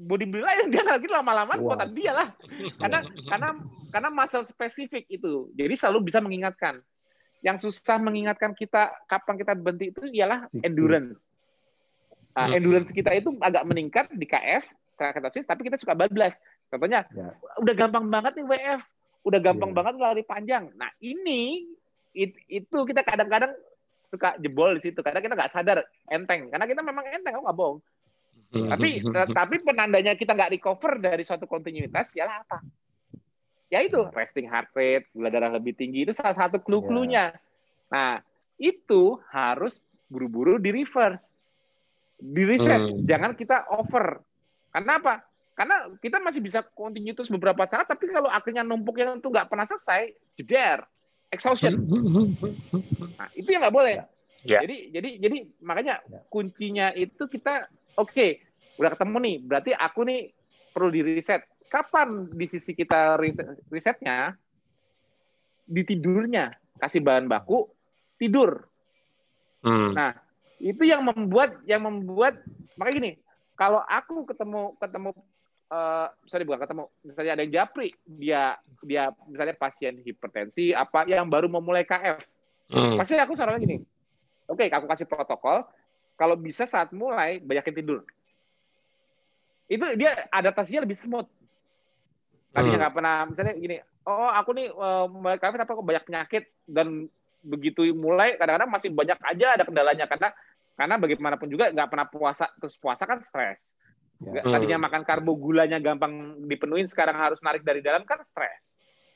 bodybuilder 0.00 0.56
yang 0.64 0.70
dia 0.72 0.84
lagi 0.84 1.06
lama-lama 1.06 1.54
wow. 1.60 1.76
kuatan 1.76 1.90
dia 1.92 2.12
lah. 2.16 2.28
Karena 2.80 3.04
karena 3.04 3.48
karena 3.92 4.08
muscle 4.08 4.46
spesifik 4.48 5.04
itu. 5.12 5.52
Jadi 5.54 5.74
selalu 5.76 6.10
bisa 6.10 6.18
mengingatkan. 6.18 6.80
Yang 7.40 7.70
susah 7.70 7.96
mengingatkan 7.96 8.52
kita 8.52 8.92
kapan 9.08 9.40
kita 9.40 9.52
berhenti 9.56 9.88
itu 9.94 10.04
ialah 10.12 10.44
endurance. 10.60 11.16
Nah, 12.36 12.52
endurance 12.52 12.92
kita 12.92 13.16
itu 13.16 13.32
agak 13.40 13.64
meningkat 13.64 14.06
di 14.12 14.28
KF, 14.28 14.64
ketosis, 14.96 15.48
tapi 15.48 15.64
kita 15.64 15.80
suka 15.80 15.96
bablas. 15.96 16.36
Contohnya, 16.70 17.02
ya. 17.10 17.34
udah 17.58 17.74
gampang 17.74 18.06
banget 18.06 18.38
nih 18.38 18.46
WF, 18.46 18.80
udah 19.26 19.40
gampang 19.42 19.70
ya. 19.74 19.76
banget 19.76 19.94
lari 19.98 20.22
panjang. 20.22 20.70
Nah 20.78 20.90
ini 21.02 21.66
it, 22.14 22.38
itu 22.46 22.78
kita 22.86 23.02
kadang-kadang 23.02 23.50
suka 24.00 24.38
jebol 24.38 24.78
di 24.78 24.90
situ 24.90 25.02
karena 25.02 25.18
kita 25.18 25.34
nggak 25.34 25.52
sadar 25.52 25.82
enteng. 26.06 26.46
Karena 26.46 26.66
kita 26.70 26.80
memang 26.86 27.04
enteng 27.10 27.34
aku 27.34 27.44
nggak 27.44 27.58
bohong. 27.58 27.78
Tapi 28.50 29.02
tapi 29.30 29.56
penandanya 29.62 30.18
kita 30.18 30.34
nggak 30.34 30.58
recover 30.58 30.98
dari 30.98 31.22
suatu 31.22 31.46
kontinuitas 31.46 32.10
ya 32.14 32.42
apa? 32.42 32.58
Ya 33.70 33.82
itu 33.86 34.02
resting 34.10 34.50
heart 34.50 34.74
rate 34.74 35.06
gula 35.14 35.30
darah 35.30 35.54
lebih 35.54 35.78
tinggi 35.78 36.02
itu 36.02 36.10
salah 36.10 36.34
satu 36.34 36.58
clue-cluenya. 36.58 37.30
Nah 37.94 38.18
itu 38.58 39.18
harus 39.30 39.86
buru-buru 40.10 40.58
di 40.58 40.74
reverse 40.74 41.22
di 42.20 42.42
reset. 42.42 42.82
Hmm. 42.82 43.06
jangan 43.06 43.32
kita 43.38 43.70
over. 43.70 44.18
Karena 44.70 44.98
apa 44.98 45.29
karena 45.60 45.92
kita 46.00 46.16
masih 46.24 46.40
bisa 46.40 46.64
continue 46.72 47.12
terus 47.12 47.28
beberapa 47.28 47.68
saat, 47.68 47.84
tapi 47.84 48.08
kalau 48.08 48.32
akhirnya 48.32 48.64
numpuk 48.64 48.96
yang 48.96 49.20
itu 49.20 49.28
nggak 49.28 49.44
pernah 49.44 49.68
selesai, 49.68 50.08
jeder, 50.32 50.80
exhaustion. 51.28 51.76
Nah, 53.20 53.28
itu 53.36 53.44
yang 53.52 53.68
nggak 53.68 53.76
boleh. 53.76 54.00
Yeah. 54.40 54.64
Jadi, 54.64 54.88
jadi, 54.88 55.10
jadi 55.20 55.36
makanya 55.60 56.00
ya. 56.00 56.24
kuncinya 56.32 56.96
itu 56.96 57.28
kita, 57.28 57.68
oke, 58.00 58.08
okay, 58.08 58.40
udah 58.80 58.96
ketemu 58.96 59.16
nih, 59.20 59.36
berarti 59.44 59.70
aku 59.76 60.00
nih 60.08 60.32
perlu 60.72 60.88
di 60.88 61.00
reset. 61.04 61.44
Kapan 61.68 62.32
di 62.32 62.48
sisi 62.48 62.72
kita 62.72 63.20
risetnya? 63.68 64.32
Di 65.68 65.82
tidurnya, 65.84 66.56
kasih 66.80 67.04
bahan 67.04 67.28
baku, 67.28 67.68
tidur. 68.16 68.64
Hmm. 69.60 69.92
Nah, 69.92 70.16
itu 70.56 70.88
yang 70.88 71.04
membuat, 71.04 71.60
yang 71.68 71.84
membuat, 71.84 72.40
makanya 72.80 72.96
gini, 72.96 73.12
kalau 73.60 73.84
aku 73.84 74.24
ketemu 74.24 74.72
ketemu 74.80 75.12
uh, 75.70 76.06
misalnya 76.26 76.46
bukan 76.50 76.60
ketemu 76.66 76.84
misalnya 77.06 77.32
ada 77.32 77.42
yang 77.46 77.52
japri 77.54 77.88
dia 78.04 78.42
dia 78.84 79.02
misalnya 79.30 79.54
pasien 79.56 80.02
hipertensi 80.02 80.74
apa 80.74 81.06
yang 81.08 81.26
baru 81.30 81.46
memulai 81.48 81.86
KF 81.86 82.20
Hmm. 82.70 82.96
Pasti 82.96 83.18
aku 83.18 83.34
sarannya 83.34 83.60
gini. 83.66 83.76
Oke, 84.46 84.66
okay, 84.66 84.68
aku 84.70 84.86
kasih 84.86 85.06
protokol. 85.10 85.66
Kalau 86.14 86.38
bisa 86.38 86.64
saat 86.70 86.94
mulai 86.94 87.42
banyakin 87.42 87.74
tidur. 87.74 88.00
Itu 89.66 89.86
dia 89.98 90.26
adaptasinya 90.30 90.86
lebih 90.86 90.98
smooth. 90.98 91.26
Tadinya 92.50 92.78
hmm. 92.78 92.82
nggak 92.86 92.94
pernah 92.94 93.16
misalnya 93.26 93.54
gini. 93.58 93.76
Oh, 94.06 94.30
aku 94.30 94.50
nih 94.54 94.70
uh, 94.70 95.06
mulai 95.06 95.38
kafe 95.38 95.58
tapi 95.58 95.70
aku 95.70 95.84
banyak 95.86 96.02
penyakit 96.06 96.50
dan 96.66 97.06
begitu 97.40 97.88
mulai 97.96 98.36
kadang-kadang 98.36 98.68
masih 98.68 98.90
banyak 98.92 99.16
aja 99.16 99.46
ada 99.56 99.64
kendalanya 99.64 100.04
karena 100.04 100.28
karena 100.76 100.94
bagaimanapun 101.00 101.48
juga 101.48 101.72
nggak 101.72 101.88
pernah 101.88 102.06
puasa 102.08 102.46
terus 102.58 102.74
puasa 102.78 103.06
kan 103.06 103.22
stres. 103.22 103.58
Ya. 104.20 104.44
Tadinya 104.44 104.84
makan 104.84 105.02
karbo 105.08 105.32
gulanya 105.32 105.80
gampang 105.80 106.44
dipenuhin 106.44 106.84
sekarang 106.84 107.16
harus 107.16 107.40
narik 107.40 107.64
dari 107.64 107.80
dalam 107.80 108.04
kan 108.04 108.20
stres. 108.28 108.68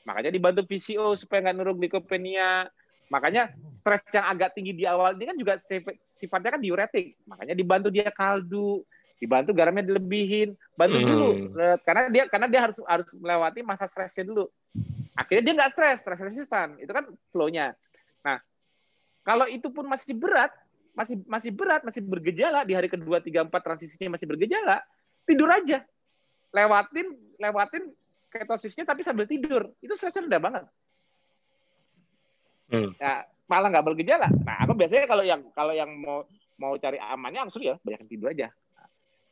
Makanya 0.05 0.33
dibantu 0.33 0.65
VCO 0.65 1.13
supaya 1.13 1.45
nggak 1.45 1.55
nuruk 1.61 1.77
likopenia. 1.77 2.65
Makanya 3.13 3.53
stres 3.77 4.01
yang 4.09 4.25
agak 4.25 4.57
tinggi 4.57 4.73
di 4.73 4.89
awal 4.89 5.13
ini 5.13 5.29
kan 5.29 5.37
juga 5.37 5.53
sifatnya 6.09 6.57
kan 6.57 6.61
diuretik. 6.61 7.21
Makanya 7.29 7.53
dibantu 7.53 7.93
dia 7.93 8.09
kaldu, 8.09 8.81
dibantu 9.21 9.53
garamnya 9.53 9.85
dilebihin, 9.85 10.57
bantu 10.73 10.97
hmm. 10.97 11.07
dulu 11.07 11.29
karena 11.85 12.01
dia 12.09 12.23
karena 12.25 12.47
dia 12.49 12.61
harus 12.65 12.77
harus 12.89 13.07
melewati 13.13 13.61
masa 13.61 13.85
stresnya 13.85 14.25
dulu. 14.25 14.49
Akhirnya 15.13 15.43
dia 15.45 15.53
nggak 15.53 15.71
stres, 15.77 15.97
stres 16.01 16.21
resistan. 16.21 16.81
Itu 16.81 16.91
kan 16.91 17.05
flow-nya. 17.29 17.77
Nah, 18.25 18.41
kalau 19.21 19.45
itu 19.45 19.69
pun 19.69 19.85
masih 19.85 20.17
berat, 20.17 20.49
masih 20.97 21.21
masih 21.29 21.53
berat, 21.53 21.85
masih 21.85 22.01
bergejala 22.01 22.67
di 22.67 22.73
hari 22.73 22.89
kedua, 22.91 23.23
tiga, 23.23 23.45
empat 23.45 23.61
transisinya 23.63 24.19
masih 24.19 24.27
bergejala, 24.27 24.83
tidur 25.25 25.49
aja. 25.51 25.83
Lewatin 26.55 27.07
lewatin 27.41 27.83
ketosisnya 28.31 28.87
tapi 28.87 29.03
sambil 29.03 29.27
tidur. 29.27 29.69
Itu 29.83 29.93
stresnya 29.97 30.25
rendah 30.29 30.41
banget. 30.41 30.63
Hmm. 32.71 32.91
Nah, 32.97 33.21
malah 33.45 33.69
nggak 33.69 33.85
bergejala. 33.85 34.27
Nah, 34.31 34.65
aku 34.65 34.73
biasanya 34.73 35.05
kalau 35.05 35.23
yang 35.25 35.41
kalau 35.53 35.73
yang 35.73 35.91
mau 36.01 36.25
mau 36.55 36.73
cari 36.79 36.97
amannya 36.97 37.45
langsung 37.45 37.61
ya 37.61 37.77
banyak 37.81 38.07
tidur 38.09 38.31
aja. 38.31 38.49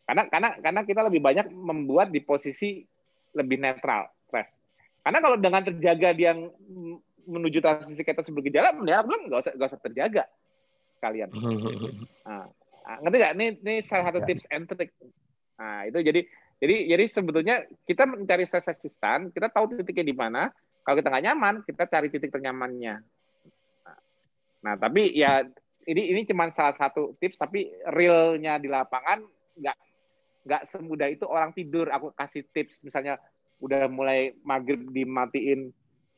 Karena 0.03 0.27
karena 0.27 0.49
karena 0.59 0.81
kita 0.83 1.01
lebih 1.07 1.23
banyak 1.23 1.47
membuat 1.49 2.11
di 2.11 2.19
posisi 2.19 2.83
lebih 3.33 3.57
netral, 3.57 4.11
stres. 4.27 4.51
Karena 5.01 5.19
kalau 5.23 5.37
dengan 5.39 5.63
terjaga 5.63 6.09
dia 6.13 6.35
menuju 7.23 7.63
transisi 7.63 8.03
ketos 8.03 8.29
bergejala, 8.29 8.75
ya 8.83 8.99
belum 9.01 9.31
nggak 9.31 9.39
usah 9.41 9.53
nggak 9.55 9.69
usah 9.71 9.81
terjaga 9.81 10.23
kalian. 11.03 11.29
Nah, 12.23 12.47
nah, 12.87 12.97
ngerti 13.03 13.17
nggak? 13.19 13.33
Ini 13.35 13.45
ini 13.63 13.73
salah 13.83 14.11
satu 14.11 14.19
ya. 14.23 14.27
tips 14.31 14.45
and 14.51 14.65
trick. 14.67 14.91
Nah 15.59 15.85
itu 15.87 15.99
jadi 16.01 16.21
jadi 16.57 16.75
jadi 16.95 17.03
sebetulnya 17.11 17.55
kita 17.83 18.07
mencari 18.07 18.47
stress 18.47 18.69
resistan, 18.71 19.33
kita 19.33 19.51
tahu 19.51 19.75
titiknya 19.75 20.05
di 20.11 20.15
mana. 20.15 20.43
Kalau 20.83 20.99
kita 20.99 21.07
nggak 21.11 21.25
nyaman, 21.31 21.55
kita 21.63 21.83
cari 21.87 22.07
titik 22.11 22.31
ternyamannya. 22.31 22.95
Nah, 23.87 23.99
nah 24.63 24.73
tapi 24.75 25.15
ya 25.15 25.43
ini 25.87 26.11
ini 26.11 26.27
cuma 26.27 26.51
salah 26.51 26.75
satu 26.75 27.15
tips, 27.19 27.39
tapi 27.39 27.71
realnya 27.87 28.59
di 28.59 28.67
lapangan 28.67 29.23
nggak 29.59 29.77
nggak 30.43 30.63
semudah 30.67 31.07
itu 31.07 31.23
orang 31.27 31.55
tidur. 31.55 31.87
Aku 31.91 32.11
kasih 32.15 32.43
tips 32.51 32.83
misalnya 32.83 33.15
udah 33.63 33.87
mulai 33.87 34.35
maghrib 34.43 34.91
dimatiin 34.91 35.71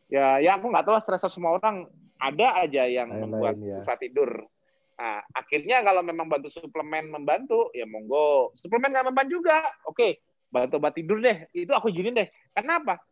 ya 0.09 0.41
ya 0.41 0.57
aku 0.57 0.69
nggak 0.69 0.85
tahu 0.85 0.97
stres 1.01 1.29
semua 1.29 1.57
orang 1.57 1.85
ada 2.17 2.63
aja 2.65 2.89
yang 2.89 3.09
lain, 3.13 3.21
membuat 3.27 3.55
ya. 3.61 3.81
susah 3.81 3.97
tidur 4.01 4.49
nah 4.95 5.19
akhirnya 5.35 5.83
kalau 5.83 5.99
memang 5.99 6.31
bantu 6.31 6.47
suplemen 6.47 7.11
membantu 7.11 7.69
ya 7.75 7.83
monggo. 7.83 8.55
Suplemen 8.55 8.95
nggak 8.95 9.07
membantu 9.11 9.31
juga. 9.43 9.59
Oke 9.87 10.23
bantu 10.55 10.79
obat 10.79 10.93
tidur 10.95 11.19
deh. 11.19 11.47
Itu 11.51 11.75
aku 11.75 11.91
izinin 11.91 12.15
deh. 12.15 12.27
Kenapa? 12.55 13.03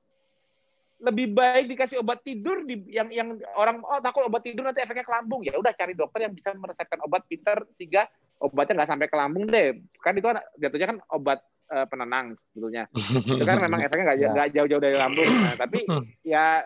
Lebih 1.03 1.35
baik 1.35 1.65
dikasih 1.75 1.99
obat 1.99 2.23
tidur 2.23 2.63
di 2.63 2.79
yang 2.87 3.11
yang 3.11 3.35
orang 3.59 3.83
oh 3.83 3.99
takut 3.99 4.23
obat 4.23 4.47
tidur 4.47 4.63
nanti 4.63 4.79
efeknya 4.79 5.03
ke 5.03 5.11
lambung. 5.11 5.43
Ya 5.43 5.59
udah 5.59 5.75
cari 5.75 5.91
dokter 5.91 6.23
yang 6.23 6.33
bisa 6.33 6.55
meresepkan 6.55 7.03
obat 7.03 7.27
pinter 7.27 7.67
sehingga 7.75 8.07
obatnya 8.39 8.83
nggak 8.83 8.91
sampai 8.95 9.07
ke 9.11 9.17
lambung 9.19 9.51
deh. 9.51 9.83
Kan 9.99 10.15
itu 10.15 10.27
kan 10.31 10.39
jatuhnya 10.55 10.87
kan 10.95 10.97
obat 11.11 11.43
uh, 11.67 11.85
penenang 11.91 12.39
sebetulnya. 12.51 12.87
Itu 13.27 13.43
kan 13.43 13.59
memang 13.59 13.79
efeknya 13.85 14.03
nggak 14.15 14.19
ya. 14.47 14.47
jauh-jauh 14.61 14.83
dari 14.83 14.95
lambung. 14.95 15.27
Nah, 15.27 15.55
tapi 15.59 15.83
ya 16.23 16.63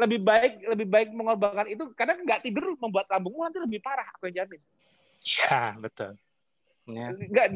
lebih 0.00 0.18
baik 0.24 0.52
lebih 0.64 0.86
baik 0.88 1.08
mengorbankan 1.12 1.68
itu 1.68 1.84
karena 1.92 2.16
nggak 2.16 2.40
tidur 2.40 2.72
membuat 2.80 3.04
lambungmu 3.12 3.44
nanti 3.44 3.60
lebih 3.60 3.84
parah 3.84 4.08
aku 4.16 4.32
yang 4.32 4.44
jamin. 4.44 4.60
Ya 5.20 5.76
betul. 5.76 6.16
Ya. 6.90 7.12
nggak 7.12 7.48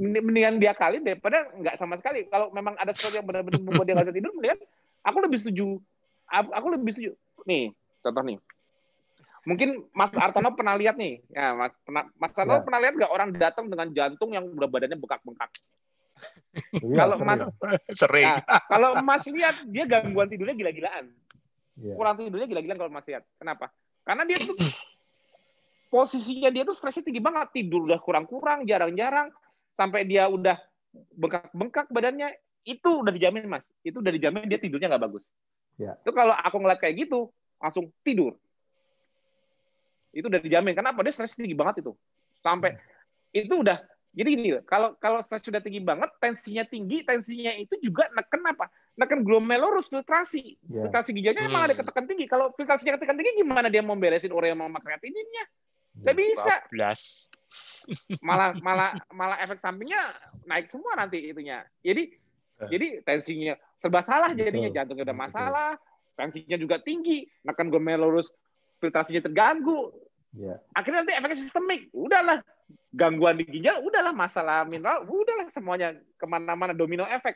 mendingan 0.00 0.56
dia 0.62 0.72
kali 0.72 1.02
daripada 1.02 1.50
nggak 1.50 1.76
sama 1.76 1.98
sekali. 1.98 2.30
Kalau 2.30 2.54
memang 2.54 2.78
ada 2.78 2.94
sesuatu 2.94 3.18
yang 3.18 3.26
benar-benar 3.26 3.60
membuat 3.60 3.84
dia 3.84 3.94
nggak 3.98 4.06
bisa 4.08 4.18
tidur 4.22 4.32
mendingan 4.38 4.60
aku 5.02 5.18
lebih 5.24 5.38
setuju 5.42 5.68
aku 6.30 6.66
lebih 6.78 6.92
setuju. 6.94 7.12
Nih 7.44 7.74
contoh 8.00 8.22
nih. 8.22 8.38
Mungkin 9.48 9.68
Mas 9.96 10.12
Artono 10.14 10.52
pernah 10.54 10.78
lihat 10.78 10.94
nih. 10.94 11.18
Ya 11.34 11.56
Mas 11.58 11.74
pernah 11.82 12.04
Mas 12.14 12.32
Artono 12.38 12.62
ya. 12.62 12.64
pernah 12.64 12.80
lihat 12.84 12.94
nggak 12.94 13.12
orang 13.12 13.28
datang 13.34 13.66
dengan 13.66 13.88
jantung 13.90 14.30
yang 14.30 14.44
udah 14.46 14.68
badannya 14.70 14.98
bengkak-bengkak? 15.00 15.50
Iya, 16.78 16.94
kalau 16.94 17.16
Mas 17.22 17.40
sering. 18.00 18.26
Nah, 18.30 18.42
kalau 18.70 18.90
Mas 19.02 19.24
lihat 19.26 19.56
dia 19.66 19.84
gangguan 19.86 20.30
tidurnya 20.30 20.54
gila-gilaan 20.54 21.10
Yeah. 21.78 21.94
Kurang 21.94 22.18
tidurnya 22.18 22.46
gila-gilaan 22.50 22.78
kalau 22.78 22.92
masih 22.92 23.10
lihat. 23.18 23.24
Kenapa? 23.38 23.70
Karena 24.02 24.22
dia 24.26 24.38
tuh 24.42 24.56
posisinya 25.94 26.50
dia 26.50 26.66
tuh 26.66 26.74
stresnya 26.74 27.06
tinggi 27.06 27.22
banget. 27.22 27.54
Tidur 27.54 27.86
udah 27.86 28.00
kurang-kurang, 28.02 28.66
jarang-jarang. 28.66 29.30
Sampai 29.78 30.04
dia 30.04 30.26
udah 30.26 30.58
bengkak-bengkak 31.14 31.86
badannya. 31.88 32.34
Itu 32.66 33.06
udah 33.06 33.14
dijamin, 33.14 33.46
Mas. 33.46 33.64
Itu 33.86 34.02
udah 34.02 34.12
dijamin 34.12 34.50
dia 34.50 34.58
tidurnya 34.58 34.90
nggak 34.90 35.04
bagus. 35.06 35.24
Yeah. 35.78 35.94
Itu 36.02 36.10
kalau 36.10 36.34
aku 36.34 36.58
ngeliat 36.58 36.82
kayak 36.82 37.06
gitu, 37.06 37.30
langsung 37.62 37.94
tidur. 38.02 38.34
Itu 40.10 40.26
udah 40.26 40.42
dijamin. 40.42 40.74
Kenapa? 40.74 41.00
Dia 41.06 41.14
stres 41.14 41.38
tinggi 41.38 41.54
banget 41.54 41.86
itu. 41.86 41.94
Sampai 42.42 42.74
itu 43.30 43.54
udah 43.54 43.78
jadi 44.16 44.28
gini, 44.34 44.50
kalau 44.64 44.96
kalau 44.98 45.20
stres 45.20 45.44
sudah 45.44 45.60
tinggi 45.60 45.84
banget, 45.84 46.08
tensinya 46.18 46.64
tinggi, 46.64 47.04
tensinya 47.04 47.52
itu 47.54 47.76
juga 47.78 48.08
neken 48.16 48.40
apa? 48.50 48.66
Neken 48.96 49.20
glomerulus 49.22 49.92
filtrasi. 49.92 50.56
Yeah. 50.66 50.88
Filtrasi 50.88 51.12
ginjalnya 51.12 51.44
hmm. 51.44 51.50
emang 51.52 51.62
ada 51.68 51.74
ketekan 51.76 52.08
tinggi. 52.08 52.24
Kalau 52.24 52.50
filtrasinya 52.56 52.96
ketekan 52.96 53.20
tinggi, 53.20 53.44
gimana 53.44 53.68
dia 53.68 53.84
mau 53.84 53.94
beresin 53.94 54.32
urea 54.32 54.56
sama 54.56 54.80
kreatininnya? 54.80 55.44
Gak 56.02 56.14
hmm, 56.14 56.22
bisa. 56.24 56.54
malah 58.28 58.52
malah 58.60 58.92
malah 59.12 59.40
efek 59.40 59.60
sampingnya 59.64 60.00
naik 60.44 60.68
semua 60.68 60.96
nanti 60.96 61.32
itunya. 61.32 61.64
Jadi 61.80 62.12
uh. 62.60 62.68
jadi 62.68 63.00
tensinya 63.04 63.54
serba 63.80 64.02
salah 64.04 64.34
jadinya 64.34 64.68
jantungnya 64.72 65.08
udah 65.08 65.18
masalah, 65.18 65.70
tensinya 66.18 66.58
juga 66.58 66.80
tinggi, 66.82 67.24
neken 67.44 67.70
glomerulus 67.70 68.32
filtrasinya 68.82 69.24
terganggu. 69.24 69.94
Yeah. 70.38 70.62
Akhirnya 70.70 71.02
nanti 71.02 71.14
efeknya 71.18 71.38
sistemik. 71.38 71.90
Udahlah, 71.90 72.38
gangguan 72.94 73.42
di 73.42 73.44
ginjal, 73.44 73.82
udahlah 73.82 74.14
masalah 74.14 74.62
mineral, 74.62 75.02
udahlah 75.02 75.50
semuanya 75.50 75.98
ke 76.14 76.26
mana-mana 76.30 76.70
domino 76.70 77.02
efek. 77.10 77.34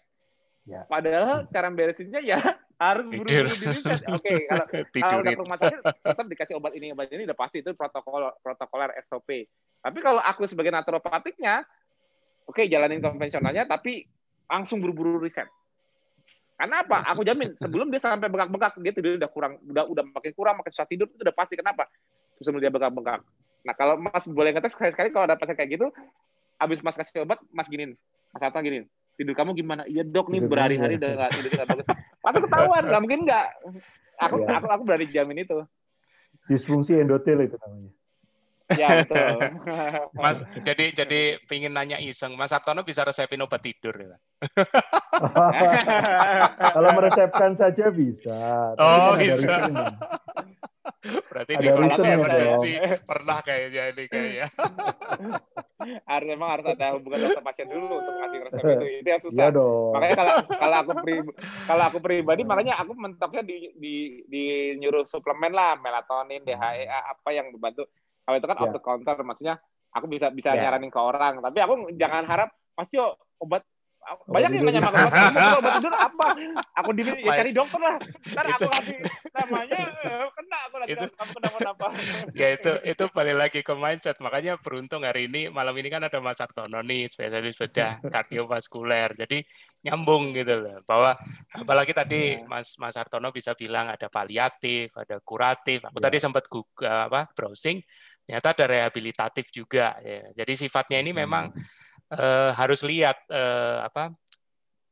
Ya. 0.62 0.86
Padahal 0.86 1.50
cara 1.50 1.74
beresinnya 1.74 2.22
ya 2.22 2.38
harus 2.82 3.10
buru-buru. 3.10 3.50
Oke, 4.14 4.14
okay, 4.14 4.38
kalau 4.46 4.66
kalau 5.02 5.20
udah 5.26 5.34
rumah 5.34 5.58
sakit 5.58 5.78
tetap 5.82 6.26
dikasih 6.30 6.54
obat 6.54 6.72
ini 6.78 6.94
obat 6.94 7.10
ini 7.10 7.26
udah 7.26 7.34
pasti 7.34 7.58
itu 7.66 7.74
protokol 7.74 8.30
protokoler 8.38 8.94
SOP. 9.02 9.50
Tapi 9.82 9.98
kalau 9.98 10.22
aku 10.22 10.46
sebagai 10.46 10.70
naturopatiknya, 10.70 11.66
oke 12.46 12.62
okay, 12.62 12.70
jalanin 12.70 13.02
konvensionalnya, 13.02 13.66
tapi 13.66 14.06
langsung 14.46 14.78
buru-buru 14.78 15.18
riset. 15.18 15.50
Karena 16.54 16.86
apa? 16.86 17.10
Aku 17.10 17.26
jamin 17.26 17.58
sebelum 17.58 17.90
dia 17.90 17.98
sampai 17.98 18.30
bengkak-bengkak 18.30 18.78
dia 18.78 18.94
tidur 18.94 19.18
udah 19.18 19.30
kurang, 19.34 19.58
udah 19.66 19.82
udah 19.90 20.04
makin 20.14 20.30
kurang, 20.30 20.54
makin 20.62 20.70
susah 20.70 20.86
tidur 20.86 21.10
itu 21.10 21.18
udah 21.26 21.34
pasti. 21.34 21.58
Kenapa? 21.58 21.90
Sebelum 22.42 22.62
dia 22.62 22.72
bengkak-bengkak. 22.74 23.22
Nah 23.62 23.74
kalau 23.78 23.94
Mas 23.98 24.26
boleh 24.26 24.50
ngetes 24.50 24.74
sekali-sekali 24.74 25.14
kalau 25.14 25.24
ada 25.30 25.38
pasien 25.38 25.54
kayak 25.54 25.78
gitu, 25.78 25.86
abis 26.58 26.82
Mas 26.82 26.98
kasih 26.98 27.22
obat, 27.22 27.38
Mas 27.54 27.70
giniin, 27.70 27.94
Mas 28.34 28.42
Atta 28.42 28.58
giniin, 28.58 28.90
tidur 29.14 29.34
kamu 29.38 29.54
gimana? 29.54 29.82
Iya 29.86 30.02
dok 30.02 30.28
nih 30.34 30.42
berhari-hari 30.42 30.98
udah 30.98 31.10
nggak 31.14 31.30
tidur 31.38 31.50
nggak 31.54 31.68
bagus. 31.70 31.86
Pasti 32.22 32.38
ketahuan, 32.42 32.82
nggak 32.86 33.02
mungkin 33.02 33.20
nggak. 33.26 33.46
Aku, 34.22 34.34
ya. 34.42 34.58
aku 34.58 34.66
aku 34.70 34.82
berani 34.86 35.06
jamin 35.10 35.42
itu. 35.42 35.58
Disfungsi 36.50 36.98
endotel 36.98 37.46
itu 37.46 37.54
namanya. 37.62 37.90
Ya 38.78 38.88
betul. 39.02 39.38
Mas, 40.22 40.42
jadi 40.64 40.84
jadi 40.92 41.20
pingin 41.46 41.72
nanya 41.72 41.98
iseng, 41.98 42.34
Mas 42.34 42.52
Artono 42.52 42.84
bisa 42.84 43.06
resepin 43.06 43.42
obat 43.42 43.62
tidur 43.62 43.94
ya? 43.94 44.16
Kalau 46.74 46.90
meresepkan 46.96 47.54
saja 47.54 47.90
bisa. 47.92 48.74
Oh 48.78 49.14
kan 49.14 49.20
bisa. 49.20 49.54
Berarti 51.02 51.58
di 51.58 51.66
kelas 51.66 51.98
emergency 51.98 52.72
pernah 53.02 53.42
kayaknya 53.42 53.90
ini 53.90 54.04
kayaknya. 54.06 54.46
harus 56.06 56.28
memang 56.30 56.48
harus 56.54 56.66
ada 56.70 56.94
hubungan 56.94 57.18
dokter 57.18 57.42
pasien 57.42 57.66
dulu 57.66 57.90
untuk 57.90 58.14
ngasih 58.22 58.38
resep 58.46 58.62
itu. 58.62 58.86
Itu 59.02 59.08
yang 59.10 59.22
susah. 59.22 59.42
Ya 59.42 59.50
makanya 59.90 60.14
kalau 60.14 60.32
kalau 60.46 60.76
aku 60.78 60.92
pribadi, 61.02 61.32
kalau 61.66 61.84
aku 61.90 61.98
pribadi 61.98 62.42
makanya 62.46 62.74
aku 62.78 62.92
mentoknya 62.94 63.42
di 63.42 63.74
di 63.74 63.94
di 64.30 64.44
nyuruh 64.78 65.02
suplemen 65.02 65.50
lah, 65.50 65.74
melatonin, 65.82 66.46
DHEA 66.46 66.98
apa 67.10 67.28
yang 67.34 67.50
membantu. 67.50 67.90
Kalau 68.22 68.36
itu 68.38 68.48
kan 68.48 68.56
ya. 68.58 68.62
off 68.66 68.74
the 68.74 68.82
counter 68.82 69.16
maksudnya 69.26 69.54
aku 69.92 70.06
bisa 70.08 70.32
bisa 70.32 70.54
ya. 70.56 70.68
nyaranin 70.68 70.88
ke 70.88 71.00
orang, 71.00 71.42
tapi 71.42 71.58
aku 71.60 71.74
jangan 71.94 72.24
harap 72.24 72.48
pasti 72.72 72.96
obat 73.42 73.62
banyak 74.26 74.50
yang 74.58 74.64
nanya 74.66 74.80
sama 74.82 74.98
mas 75.06 75.14
kamu 75.14 75.58
obat 75.62 75.72
tidur 75.78 75.94
apa 76.10 76.28
aku 76.74 76.90
di 76.90 77.02
ya 77.06 77.32
cari 77.38 77.50
dokter 77.54 77.78
lah 77.78 77.96
ntar 78.34 78.44
aku 78.58 78.66
kasih 78.74 78.98
namanya 79.30 79.80
eh, 80.02 80.26
kena 80.34 80.58
aku 80.68 80.76
lagi 80.82 80.92
itu, 80.92 81.06
kamu 81.16 81.32
kenapa-napa. 81.40 81.86
ya 82.40 82.48
itu 82.52 82.72
itu 82.84 83.04
balik 83.14 83.36
lagi 83.38 83.60
ke 83.64 83.72
mindset. 83.72 84.16
Makanya 84.20 84.60
beruntung 84.60 85.02
hari 85.06 85.30
ini 85.30 85.48
malam 85.48 85.72
ini 85.78 85.88
kan 85.88 86.04
ada 86.04 86.18
Mas 86.20 86.42
Artono 86.42 86.84
nih 86.84 87.08
spesialis 87.08 87.56
bedah 87.56 88.02
kardiovaskuler. 88.14 89.16
Jadi 89.16 89.40
nyambung 89.86 90.36
gitu 90.36 90.60
loh. 90.60 90.78
Bahwa 90.84 91.16
apalagi 91.54 91.96
tadi 91.96 92.36
ya. 92.36 92.44
Mas 92.44 92.76
Mas 92.76 92.98
Artono 93.00 93.32
bisa 93.32 93.56
bilang 93.56 93.88
ada 93.88 94.12
paliatif, 94.12 94.92
ada 94.98 95.18
kuratif. 95.24 95.88
Aku 95.88 95.98
ya. 95.98 96.04
tadi 96.10 96.16
sempat 96.20 96.44
Google 96.50 97.08
apa 97.08 97.32
browsing 97.32 97.80
ternyata 98.22 98.48
ada 98.54 98.64
rehabilitatif 98.70 99.50
juga 99.50 99.98
ya. 100.00 100.30
Jadi 100.32 100.66
sifatnya 100.66 100.98
ini 101.02 101.12
memang 101.12 101.50
hmm. 101.50 101.64
uh, 102.16 102.50
harus 102.54 102.80
lihat 102.86 103.18
uh, 103.28 103.82
apa 103.86 104.14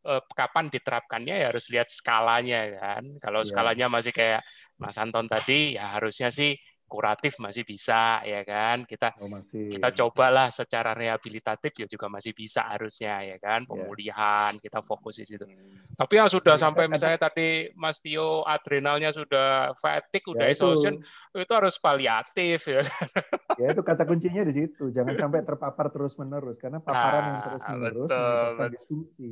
uh, 0.07 0.23
kapan 0.35 0.69
diterapkannya 0.69 1.35
ya 1.40 1.47
harus 1.51 1.70
lihat 1.70 1.89
skalanya 1.89 2.69
kan. 2.77 3.02
Kalau 3.23 3.40
yeah. 3.44 3.48
skalanya 3.48 3.86
masih 3.86 4.12
kayak 4.12 4.43
Mas 4.81 4.97
Anton 4.97 5.28
tadi 5.28 5.77
ya 5.78 5.97
harusnya 5.97 6.32
sih 6.32 6.57
kuratif 6.91 7.39
masih 7.39 7.62
bisa 7.62 8.19
ya 8.27 8.43
kan 8.43 8.83
kita 8.83 9.15
oh, 9.23 9.31
masih. 9.31 9.71
kita 9.79 9.95
cobalah 10.03 10.51
secara 10.51 10.91
rehabilitatif 10.91 11.71
ya 11.79 11.87
juga 11.87 12.11
masih 12.11 12.35
bisa 12.35 12.67
harusnya 12.67 13.23
ya 13.23 13.39
kan 13.39 13.62
iya. 13.62 13.69
pemulihan 13.71 14.53
yeah. 14.59 14.62
kita 14.67 14.83
fokus 14.83 15.23
di 15.23 15.27
situ 15.31 15.47
hmm. 15.47 15.95
tapi 15.95 16.19
yang 16.19 16.27
sudah 16.27 16.59
yeah. 16.59 16.65
sampai 16.67 16.91
misalnya 16.91 17.31
tadi 17.31 17.71
Mas 17.79 18.03
Tio 18.03 18.43
adrenalnya 18.43 19.15
sudah 19.15 19.71
fatigue 19.79 20.35
udah 20.35 20.51
ya, 20.51 20.53
exhaustion 20.53 20.99
itu. 20.99 21.47
itu 21.47 21.53
harus 21.55 21.79
paliatif 21.79 22.59
ya 22.67 22.83
ya 23.62 23.67
itu 23.71 23.83
kata 23.87 24.03
kuncinya 24.03 24.43
di 24.43 24.53
situ 24.59 24.91
jangan 24.91 25.15
sampai 25.15 25.47
terpapar 25.47 25.95
terus 25.95 26.19
menerus 26.19 26.59
karena 26.59 26.83
paparan 26.83 27.23
nah, 27.23 27.29
yang 27.31 27.41
terus 27.47 27.62
menerus 27.71 28.09
menyebabkan 28.11 28.69
disfungsi 28.75 29.29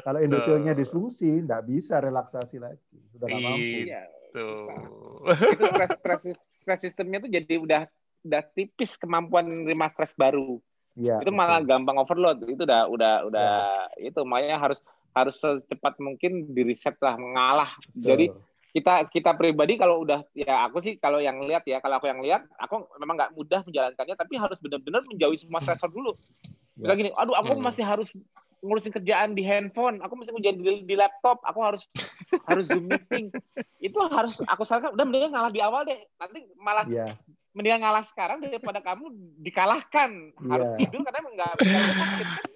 kalau 0.00 0.18
endothelnya 0.22 0.72
disfungsi 0.72 1.28
nggak 1.44 1.62
bisa 1.68 2.00
relaksasi 2.00 2.56
lagi 2.56 2.96
sudah 3.12 3.26
nggak 3.28 3.42
mampu 3.44 3.78
iya, 3.84 4.02
itu 4.32 4.46
stres 5.68 5.90
stres 6.00 6.22
stress 6.64 6.80
sistemnya 6.80 7.20
tuh 7.20 7.28
jadi 7.28 7.60
udah 7.60 7.82
udah 8.24 8.42
tipis 8.56 8.96
kemampuan 8.96 9.44
menerima 9.44 9.92
stres 9.92 10.16
baru. 10.16 10.56
Ya, 10.96 11.20
itu 11.20 11.28
malah 11.28 11.60
betul. 11.60 11.68
gampang 11.76 11.96
overload. 12.00 12.38
Itu 12.48 12.64
udah 12.64 12.88
udah 12.88 13.14
udah 13.28 13.50
ya. 14.00 14.08
itu 14.08 14.20
makanya 14.24 14.56
harus 14.56 14.80
harus 15.12 15.36
secepat 15.36 16.00
mungkin 16.00 16.48
di 16.50 16.64
reset 16.64 16.96
lah 17.04 17.20
mengalah. 17.20 17.70
Betul. 17.92 18.08
Jadi 18.08 18.26
kita 18.74 18.94
kita 19.06 19.30
pribadi 19.38 19.78
kalau 19.78 20.02
udah 20.02 20.26
ya 20.34 20.66
aku 20.66 20.82
sih 20.82 20.98
kalau 20.98 21.22
yang 21.22 21.38
lihat 21.46 21.62
ya 21.62 21.78
kalau 21.78 22.02
aku 22.02 22.10
yang 22.10 22.18
lihat 22.18 22.42
aku 22.58 22.90
memang 22.98 23.14
nggak 23.14 23.32
mudah 23.38 23.62
menjalankannya 23.62 24.16
tapi 24.18 24.34
harus 24.34 24.58
benar-benar 24.58 25.06
menjauhi 25.06 25.38
semua 25.38 25.60
stresor 25.64 25.92
dulu. 25.92 26.16
Ya. 26.74 26.90
Misalnya 26.90 26.98
gini, 26.98 27.10
aduh 27.14 27.36
aku 27.38 27.52
hmm. 27.54 27.62
masih 27.62 27.84
harus 27.86 28.08
ngurusin 28.64 28.96
kerjaan 28.96 29.36
di 29.36 29.44
handphone, 29.44 30.00
aku 30.00 30.16
masih 30.16 30.32
kerjaan 30.40 30.56
di, 30.56 30.88
di 30.88 30.96
laptop, 30.96 31.44
aku 31.44 31.60
harus 31.60 31.84
harus 32.48 32.64
zoom 32.72 32.88
meeting. 32.88 33.28
Itu 33.76 34.00
harus 34.08 34.40
aku 34.48 34.64
sarankan 34.64 34.96
udah 34.96 35.04
mendingan 35.04 35.36
ngalah 35.36 35.52
di 35.52 35.60
awal 35.60 35.84
deh. 35.84 36.00
Nanti 36.16 36.48
malah 36.56 36.88
yeah. 36.88 37.12
mendingan 37.52 37.84
ngalah 37.84 38.08
sekarang 38.08 38.40
daripada 38.40 38.80
kamu 38.80 39.12
dikalahkan. 39.44 40.32
Yeah. 40.40 40.48
Harus 40.48 40.68
tidur 40.80 41.04
karena 41.04 41.20
enggak 41.28 41.52
sakit 41.60 42.26
kan. 42.40 42.53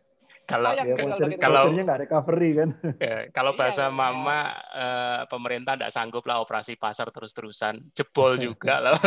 Kalau 0.49 0.73
ya, 0.73 0.97
kalau 1.37 1.69
nggak 1.77 1.99
recovery 2.09 2.51
kan. 2.57 2.71
Ya, 3.05 3.29
kalau 3.37 3.53
iya, 3.53 3.59
bahasa 3.61 3.85
iya, 3.87 3.93
mama 3.93 4.39
eh, 4.73 5.21
pemerintah 5.29 5.77
nggak 5.77 5.93
sanggup 5.93 6.25
lah 6.25 6.41
operasi 6.41 6.81
pasar 6.81 7.13
terus-terusan, 7.13 7.93
jebol 7.93 8.41
juga 8.49 8.81
lah. 8.81 8.97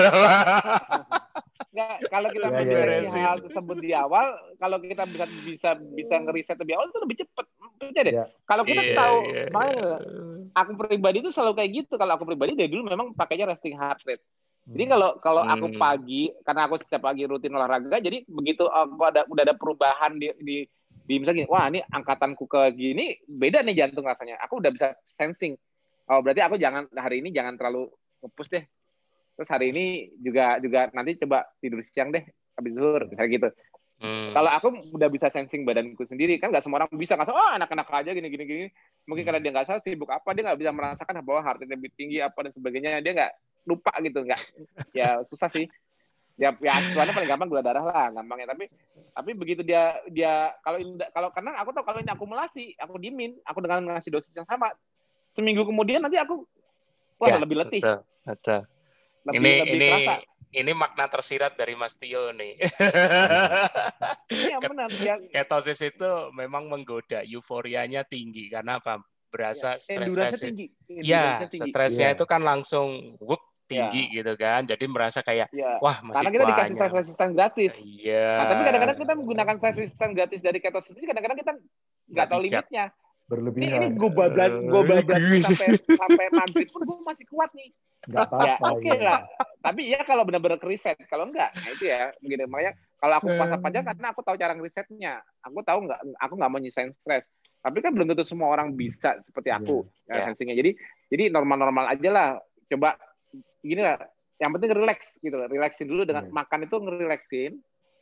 Nggak, 1.71 2.11
kalau 2.11 2.27
kita 2.35 2.47
ya, 2.51 2.67
ya, 2.67 2.99
ya. 2.99 3.21
hal 3.31 3.37
tersebut 3.39 3.77
di 3.79 3.95
awal, 3.95 4.35
kalau 4.59 4.75
kita 4.83 5.07
bisa 5.07 5.23
bisa 5.47 5.69
bisa 5.79 6.19
ngeriset 6.19 6.59
lebih 6.59 6.75
awal 6.75 6.91
itu 6.91 6.99
lebih 6.99 7.17
cepat. 7.23 7.45
Deh. 7.79 8.11
Ya. 8.11 8.25
Kalau 8.43 8.63
kita 8.67 8.81
yeah, 8.83 8.97
tahu, 8.97 9.15
yeah, 9.31 9.47
yeah. 9.47 9.95
aku 10.51 10.71
pribadi 10.75 11.23
itu 11.23 11.31
selalu 11.31 11.63
kayak 11.63 11.71
gitu. 11.71 11.95
Kalau 11.95 12.19
aku 12.19 12.27
pribadi 12.27 12.59
dari 12.59 12.67
dulu 12.67 12.91
memang 12.91 13.15
pakainya 13.15 13.47
resting 13.47 13.79
heart 13.79 14.03
rate. 14.03 14.19
Jadi 14.67 14.83
hmm. 14.83 14.91
kalau 14.91 15.09
kalau 15.23 15.41
aku 15.47 15.67
hmm. 15.71 15.79
pagi, 15.79 16.23
karena 16.43 16.61
aku 16.67 16.75
setiap 16.75 17.07
pagi 17.07 17.23
rutin 17.23 17.55
olahraga, 17.55 18.03
jadi 18.03 18.19
begitu 18.27 18.67
aku 18.67 19.01
ada 19.07 19.23
udah 19.31 19.43
ada 19.47 19.55
perubahan 19.55 20.11
di, 20.19 20.27
di 20.43 20.57
di 21.11 21.19
misalnya 21.19 21.43
gini, 21.43 21.49
wah 21.51 21.67
ini 21.67 21.83
angkatanku 21.83 22.47
ke 22.47 22.71
gini 22.71 23.19
beda 23.27 23.59
nih 23.67 23.75
jantung 23.83 24.07
rasanya. 24.07 24.39
Aku 24.47 24.63
udah 24.63 24.71
bisa 24.71 24.95
sensing. 25.03 25.59
Oh 26.07 26.23
berarti 26.23 26.39
aku 26.39 26.55
jangan 26.55 26.87
hari 26.95 27.19
ini 27.19 27.35
jangan 27.35 27.59
terlalu 27.59 27.91
ngepus 28.23 28.47
deh 28.47 28.63
terus 29.35 29.49
hari 29.49 29.73
ini 29.73 29.85
juga 30.21 30.61
juga 30.61 30.93
nanti 30.93 31.17
coba 31.17 31.49
tidur 31.57 31.81
siang 31.81 32.13
deh 32.13 32.21
habis 32.53 32.71
zuhur 32.77 33.09
misalnya 33.09 33.29
gitu 33.33 33.49
hmm. 34.05 34.37
kalau 34.37 34.51
aku 34.53 34.67
udah 34.93 35.09
bisa 35.09 35.33
sensing 35.33 35.65
badanku 35.65 36.05
sendiri 36.05 36.37
kan 36.37 36.53
nggak 36.53 36.61
semua 36.61 36.85
orang 36.85 36.93
bisa 36.93 37.17
nggak 37.17 37.33
oh 37.33 37.51
anak-anak 37.57 37.89
aja 37.89 38.11
gini 38.13 38.27
gini 38.29 38.43
gini 38.45 38.65
mungkin 39.09 39.23
karena 39.25 39.41
dia 39.41 39.51
nggak 39.55 39.65
salah 39.65 39.81
sibuk 39.81 40.13
apa 40.13 40.29
dia 40.37 40.45
nggak 40.45 40.59
bisa 40.61 40.71
merasakan 40.75 41.25
bahwa 41.25 41.41
heart 41.41 41.65
rate 41.65 41.73
lebih 41.73 41.89
tinggi 41.97 42.21
apa 42.21 42.37
dan 42.45 42.51
sebagainya 42.53 43.01
dia 43.01 43.11
nggak 43.17 43.31
lupa 43.65 43.93
gitu 44.05 44.19
nggak 44.21 44.41
ya 44.93 45.25
susah 45.25 45.49
sih 45.49 45.65
ya 46.41 46.49
ya 46.57 46.73
soalnya 46.97 47.13
paling 47.13 47.29
gampang 47.29 47.47
gula 47.53 47.61
darah 47.61 47.85
lah 47.85 48.09
gampangnya 48.09 48.49
tapi 48.49 48.65
tapi 49.13 49.31
begitu 49.37 49.61
dia 49.61 50.01
dia 50.09 50.49
kalau 50.65 50.81
kalau 51.13 51.29
karena 51.29 51.53
aku 51.61 51.69
tahu 51.69 51.85
kalau 51.85 51.99
ini 52.01 52.09
akumulasi 52.09 52.65
aku 52.81 52.97
dimin 52.97 53.37
aku 53.45 53.61
dengan 53.61 53.93
ngasih 53.93 54.09
dosis 54.09 54.33
yang 54.33 54.47
sama 54.49 54.73
seminggu 55.29 55.61
kemudian 55.69 56.01
nanti 56.01 56.17
aku 56.17 56.41
wah 57.21 57.29
ya, 57.29 57.37
lebih 57.37 57.61
letih 57.61 57.85
betul, 57.85 58.01
betul 58.25 58.61
lebih, 59.29 59.37
ini 59.37 59.51
lebih 59.53 59.77
ini 59.77 59.87
kerasa. 59.87 60.13
ini 60.51 60.71
makna 60.73 61.05
tersirat 61.07 61.53
dari 61.55 61.73
Mas 61.77 61.95
Tio 61.95 62.33
nih. 62.33 62.57
Iya 64.31 64.57
benar. 64.63 64.89
Ya. 64.95 65.15
Ketosis 65.19 65.79
itu 65.83 66.11
memang 66.31 66.71
menggoda, 66.71 67.19
euforianya 67.27 68.07
tinggi 68.07 68.47
karena 68.47 68.79
apa? 68.79 69.03
Berasa 69.31 69.79
ya, 69.79 70.07
stres 70.07 70.39
tinggi. 70.39 70.71
Iya, 70.87 71.47
stresnya 71.47 72.11
ya. 72.11 72.15
itu 72.15 72.25
kan 72.27 72.43
langsung 72.43 73.15
wuk 73.19 73.50
tinggi 73.71 74.03
ya. 74.11 74.15
gitu 74.19 74.33
kan. 74.35 74.61
Jadi 74.67 74.83
merasa 74.91 75.19
kayak 75.23 75.47
ya. 75.55 75.79
wah 75.79 76.03
masih 76.03 76.15
Karena 76.19 76.29
kita 76.31 76.43
banyak. 76.43 76.57
dikasih 76.59 76.75
stres 76.75 76.93
resistan 76.93 77.29
gratis. 77.31 77.73
Iya. 77.87 78.27
Nah, 78.35 78.45
tapi 78.51 78.61
kadang-kadang 78.67 78.97
kita 78.99 79.13
menggunakan 79.15 79.55
stres 79.63 79.77
resistan 79.79 80.09
gratis 80.11 80.39
dari 80.43 80.59
ketosis 80.59 80.95
ini 80.99 81.07
kadang-kadang 81.07 81.37
kita 81.39 81.51
nggak 82.11 82.27
tahu 82.27 82.39
limitnya 82.43 82.85
berlebihan. 83.31 83.79
Ini, 83.79 83.87
ini 83.87 83.87
gue 83.95 84.11
bablas, 84.11 84.51
gue 84.51 84.81
bablas 84.91 85.23
sampai 85.47 85.67
sampai 85.79 86.25
maghrib 86.35 86.67
pun 86.67 86.81
gue 86.83 86.97
masih 87.07 87.25
kuat 87.31 87.51
nih. 87.55 87.69
Gak 88.11 88.27
apa-apa. 88.27 88.43
Ya, 88.43 88.55
Oke 88.59 88.81
okay 88.81 88.97
ya. 88.97 89.07
lah. 89.07 89.19
Tapi 89.61 89.81
ya 89.93 89.99
kalau 90.03 90.23
benar-benar 90.27 90.59
riset, 90.65 90.97
kalau 91.07 91.29
enggak, 91.29 91.53
nah 91.53 91.69
itu 91.71 91.85
ya. 91.87 92.11
Begini 92.19 92.43
makanya 92.49 92.73
kalau 92.99 93.15
aku 93.21 93.27
pas 93.37 93.49
apa 93.55 93.67
aja 93.71 93.79
karena 93.85 94.07
aku 94.11 94.21
tahu 94.25 94.35
cara 94.35 94.53
ngerisetnya. 94.57 95.13
Aku 95.47 95.61
tahu 95.63 95.79
nggak, 95.87 95.99
aku 96.19 96.33
nggak 96.35 96.51
mau 96.51 96.59
nyisain 96.59 96.91
stres. 96.91 97.29
Tapi 97.61 97.77
kan 97.79 97.93
belum 97.93 98.09
tentu 98.09 98.25
semua 98.25 98.49
orang 98.49 98.73
bisa 98.73 99.21
seperti 99.21 99.53
aku 99.53 99.85
yeah. 100.09 100.25
ya, 100.25 100.33
yeah. 100.33 100.57
Jadi 100.57 100.71
jadi 101.13 101.23
normal-normal 101.29 101.93
aja 101.93 102.09
lah. 102.09 102.29
Coba 102.65 102.97
gini 103.61 103.81
lah. 103.81 103.97
Yang 104.41 104.51
penting 104.57 104.71
relax 104.73 104.99
gitu, 105.21 105.37
relaxin 105.37 105.85
dulu 105.85 106.01
dengan 106.01 106.25
yeah. 106.25 106.33
makan 106.33 106.59
itu 106.65 106.75
ngerileksin. 106.81 107.51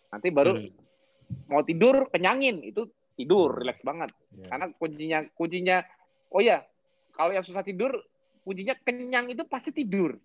Nanti 0.09 0.27
baru 0.31 0.55
hmm. 0.55 0.71
mau 1.51 1.61
tidur 1.61 2.07
kenyangin 2.09 2.63
itu 2.63 2.87
tidur 3.19 3.51
relax 3.51 3.83
banget 3.83 4.15
yeah. 4.31 4.47
karena 4.47 4.65
kuncinya 4.79 5.19
kuncinya 5.35 5.77
oh 6.31 6.39
ya 6.39 6.63
kalau 7.11 7.35
yang 7.35 7.43
susah 7.43 7.67
tidur 7.67 7.91
kuncinya 8.47 8.79
kenyang 8.79 9.27
itu 9.27 9.43
pasti 9.43 9.75
tidur 9.75 10.15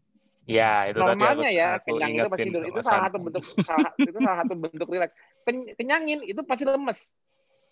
Ya, 0.44 0.92
itu 0.92 1.00
normalnya 1.00 1.48
tadi 1.48 1.56
ya 1.56 1.68
kenyang 1.80 2.12
itu 2.20 2.28
pasti 2.28 2.44
tidur. 2.52 2.62
Itu 2.68 2.80
salah 2.84 3.08
satu 3.08 3.16
bentuk 3.16 3.42
salah, 3.64 3.90
itu 3.96 4.18
salah 4.20 4.38
satu 4.44 4.54
bentuk 4.60 4.88
rileks. 4.92 5.14
Kenyangin 5.80 6.20
itu 6.20 6.40
pasti 6.44 6.68
lemes. 6.68 7.16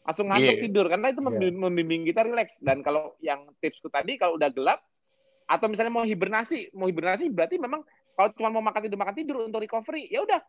Langsung 0.09 0.33
ngantuk 0.33 0.57
yeah. 0.57 0.65
tidur 0.65 0.87
karena 0.89 1.07
itu 1.13 1.21
yeah. 1.21 1.53
membimbing 1.53 2.09
kita 2.09 2.25
rileks. 2.25 2.57
Dan 2.65 2.81
kalau 2.81 3.13
yang 3.21 3.45
tipsku 3.61 3.93
tadi 3.93 4.17
kalau 4.17 4.41
udah 4.41 4.49
gelap 4.49 4.81
atau 5.53 5.69
misalnya 5.69 5.93
mau 5.93 6.09
hibernasi, 6.09 6.73
mau 6.73 6.89
hibernasi 6.89 7.29
berarti 7.29 7.61
memang 7.61 7.85
kalau 8.17 8.33
cuma 8.33 8.49
mau 8.49 8.65
makan 8.65 8.89
tidur 8.89 8.97
makan 8.97 9.17
tidur 9.17 9.37
untuk 9.45 9.61
recovery, 9.61 10.09
ya 10.09 10.25
udah. 10.25 10.41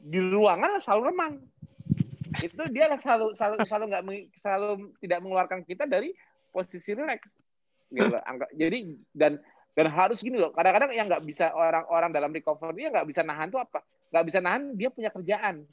Di 0.00 0.20
ruangan 0.24 0.80
selalu 0.80 1.02
remang. 1.12 1.32
Itu 2.40 2.64
dia 2.72 2.88
selalu 2.96 3.36
selalu 3.36 3.56
selalu 3.68 3.84
nggak 3.92 4.04
selalu 4.40 4.68
tidak 5.04 5.18
mengeluarkan 5.20 5.60
kita 5.68 5.84
dari 5.84 6.16
posisi 6.48 6.96
relax. 6.96 7.28
Gitu 7.92 8.16
jadi 8.56 8.78
dan 9.12 9.32
dan 9.76 9.86
harus 9.92 10.24
gini 10.24 10.40
loh. 10.40 10.52
Kadang-kadang 10.52 10.96
yang 10.96 11.08
nggak 11.08 11.24
bisa 11.24 11.52
orang-orang 11.52 12.12
dalam 12.12 12.32
recovery 12.32 12.88
dia 12.88 12.88
nggak 12.92 13.08
bisa 13.08 13.20
nahan 13.20 13.52
tuh 13.52 13.60
apa? 13.60 13.84
Nggak 14.12 14.24
bisa 14.24 14.38
nahan 14.40 14.62
dia 14.76 14.88
punya 14.88 15.12
kerjaan. 15.12 15.64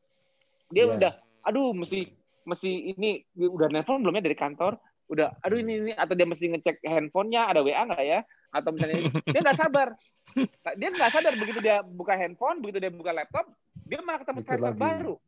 Dia 0.72 0.84
yeah. 0.88 0.96
udah 0.96 1.14
aduh 1.44 1.76
mesti 1.76 2.12
mesti 2.44 2.96
ini 2.96 3.24
udah 3.40 3.72
nelfon 3.72 4.04
belum 4.04 4.20
ya 4.20 4.24
dari 4.24 4.36
kantor 4.40 4.80
udah 5.12 5.36
aduh 5.44 5.60
ini 5.60 5.74
ini 5.84 5.92
atau 5.94 6.16
dia 6.16 6.24
mesti 6.24 6.48
ngecek 6.48 6.80
handphonenya 6.88 7.52
ada 7.52 7.60
wa 7.60 7.70
nggak 7.70 8.04
ya 8.08 8.20
atau 8.54 8.70
misalnya 8.72 9.12
dia 9.28 9.42
nggak 9.44 9.60
sabar 9.60 9.88
dia 10.80 10.90
nggak 10.90 11.12
sadar 11.12 11.34
begitu 11.36 11.60
dia 11.60 11.84
buka 11.84 12.16
handphone 12.16 12.64
begitu 12.64 12.80
dia 12.80 12.92
buka 12.94 13.12
laptop 13.12 13.46
dia 13.84 14.00
malah 14.00 14.24
ketemu 14.24 14.40
stressor 14.42 14.74
baru 14.74 15.20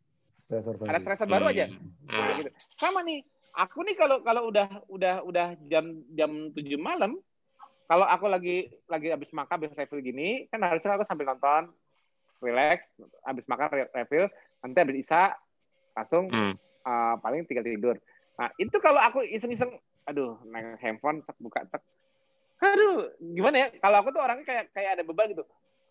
Stressor 0.46 0.86
ada 0.86 1.00
stressor 1.02 1.28
baru 1.28 1.50
aja. 1.50 1.66
Hmm. 2.06 2.38
Gitu. 2.38 2.50
Sama 2.78 3.02
nih, 3.02 3.26
aku 3.58 3.82
nih 3.82 3.96
kalau 3.98 4.22
kalau 4.22 4.42
udah 4.54 4.68
udah 4.86 5.16
udah 5.26 5.48
jam 5.66 6.06
jam 6.14 6.54
tujuh 6.54 6.78
malam, 6.78 7.18
kalau 7.90 8.06
aku 8.06 8.30
lagi 8.30 8.70
lagi 8.86 9.10
habis 9.10 9.34
makan 9.34 9.58
habis 9.58 9.74
refill 9.74 10.06
gini, 10.06 10.46
kan 10.54 10.62
harusnya 10.62 10.94
aku 10.94 11.06
sambil 11.10 11.34
nonton, 11.34 11.74
relax, 12.46 12.86
habis 13.26 13.46
makan 13.50 13.90
refill, 13.90 14.30
nanti 14.62 14.78
habis 14.78 14.98
isa 15.02 15.34
langsung 15.98 16.30
hmm. 16.30 16.54
uh, 16.86 17.18
paling 17.26 17.42
tinggal 17.50 17.66
tidur. 17.66 17.98
Nah 18.36 18.52
itu 18.60 18.76
kalau 18.84 19.00
aku 19.00 19.24
iseng-iseng, 19.24 19.72
aduh, 20.04 20.36
naik 20.48 20.80
handphone, 20.84 21.24
buka 21.40 21.64
tek, 21.72 21.82
aduh, 22.60 23.12
gimana 23.20 23.56
ya? 23.56 23.68
Kalau 23.80 23.98
aku 24.04 24.10
tuh 24.12 24.22
orangnya 24.24 24.46
kayak 24.48 24.66
kayak 24.76 25.00
ada 25.00 25.04
beban 25.04 25.32
gitu. 25.32 25.46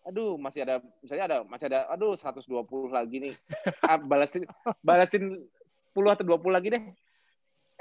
aduh 0.05 0.37
masih 0.37 0.61
ada 0.61 0.85
misalnya 1.01 1.25
ada 1.25 1.37
masih 1.49 1.65
ada 1.65 1.89
aduh 1.89 2.13
120 2.13 2.45
lagi 2.93 3.17
nih. 3.25 3.33
Ah, 3.89 3.97
balasin 3.97 4.45
balasin 4.85 5.49
10 5.97 6.13
atau 6.13 6.21
20 6.21 6.53
lagi 6.53 6.69
deh. 6.69 6.83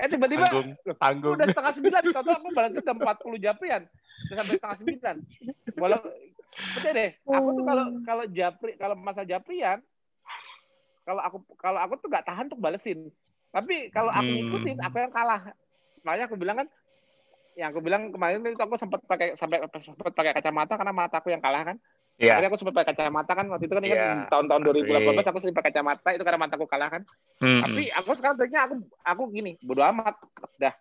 Eh 0.00 0.08
tiba-tiba 0.08 0.48
tanggung, 0.48 0.68
tanggung. 0.96 1.34
udah 1.36 1.46
setengah 1.52 1.72
sembilan. 1.76 2.02
Atau 2.16 2.32
aku 2.32 2.48
balasin 2.56 2.80
udah 2.80 2.96
40 2.96 3.44
japrian. 3.44 3.82
Udah 4.32 4.36
sampai 4.40 4.56
setengah 4.56 4.78
sembilan. 4.80 5.16
Walau 5.76 6.00
percaya 6.72 6.92
deh. 6.96 7.10
Aku 7.28 7.48
tuh 7.52 7.64
kalau 7.68 7.84
kalau 8.08 8.24
japri 8.32 8.72
kalau 8.80 8.96
masa 8.96 9.22
japrian 9.28 9.84
kalau 11.04 11.20
aku 11.20 11.36
kalau 11.60 11.80
aku 11.84 11.94
tuh 12.00 12.08
gak 12.08 12.24
tahan 12.24 12.48
untuk 12.48 12.64
balesin 12.64 13.12
tapi 13.54 13.88
kalau 13.94 14.10
aku 14.10 14.26
hmm. 14.26 14.36
ngikutin 14.42 14.78
aku 14.82 14.96
yang 14.98 15.12
kalah 15.14 15.40
makanya 16.02 16.24
aku 16.26 16.36
bilang 16.36 16.56
kan 16.58 16.68
yang 17.54 17.70
aku 17.70 17.80
bilang 17.80 18.10
kemarin 18.10 18.42
itu 18.42 18.58
aku 18.58 18.74
sempat 18.74 19.00
pakai 19.06 19.38
sampai 19.38 19.62
sempat 19.78 20.10
pakai 20.10 20.34
kacamata 20.34 20.74
karena 20.74 20.90
mataku 20.90 21.30
yang 21.30 21.38
kalah 21.38 21.62
kan 21.62 21.78
Iya. 22.14 22.38
Akhirnya 22.38 22.48
aku 22.54 22.58
sempat 22.62 22.74
pakai 22.78 22.88
kacamata 22.94 23.32
kan 23.34 23.46
waktu 23.50 23.66
itu 23.66 23.74
kan 23.74 23.82
yeah. 23.90 24.30
tahun-tahun 24.30 24.60
2018 24.70 25.18
aku 25.34 25.38
sering 25.42 25.56
pakai 25.58 25.74
kacamata 25.74 26.08
itu 26.14 26.22
karena 26.22 26.40
mataku 26.46 26.66
kalah 26.70 26.86
kan. 26.86 27.02
Hmm. 27.42 27.58
Tapi 27.66 27.90
aku 27.90 28.14
sekarang 28.14 28.38
triknya 28.38 28.70
aku 28.70 28.74
aku 29.02 29.22
gini, 29.34 29.58
bodo 29.58 29.82
amat 29.82 30.14
dah. 30.62 30.74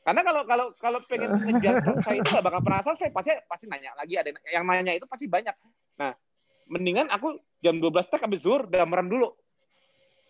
Karena 0.00 0.24
kalau 0.24 0.42
kalau 0.48 0.66
kalau 0.80 0.98
pengen 1.04 1.36
ngejar 1.36 1.84
selesai 1.84 2.24
itu 2.24 2.28
gak 2.32 2.40
bakal 2.40 2.64
pernah 2.64 2.80
selesai, 2.80 3.12
pasti 3.12 3.36
pasti 3.44 3.68
nanya 3.68 3.92
lagi 4.00 4.16
ada 4.16 4.32
yang 4.48 4.64
nanya 4.64 4.96
itu 4.96 5.04
pasti 5.04 5.28
banyak. 5.28 5.52
Nah, 6.00 6.16
mendingan 6.72 7.12
aku 7.12 7.36
jam 7.60 7.76
12 7.76 8.08
tak 8.08 8.24
habis 8.24 8.40
zuhur 8.40 8.64
udah 8.64 8.88
merem 8.88 9.12
dulu. 9.12 9.36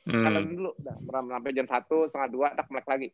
Hmm. 0.09 0.57
Dulu, 0.57 0.71
udah 0.81 1.23
sampai 1.29 1.53
jam 1.53 1.67
satu 1.69 2.09
setengah 2.09 2.29
dua 2.33 2.47
tak 2.57 2.73
melek 2.73 2.89
lagi 2.89 3.09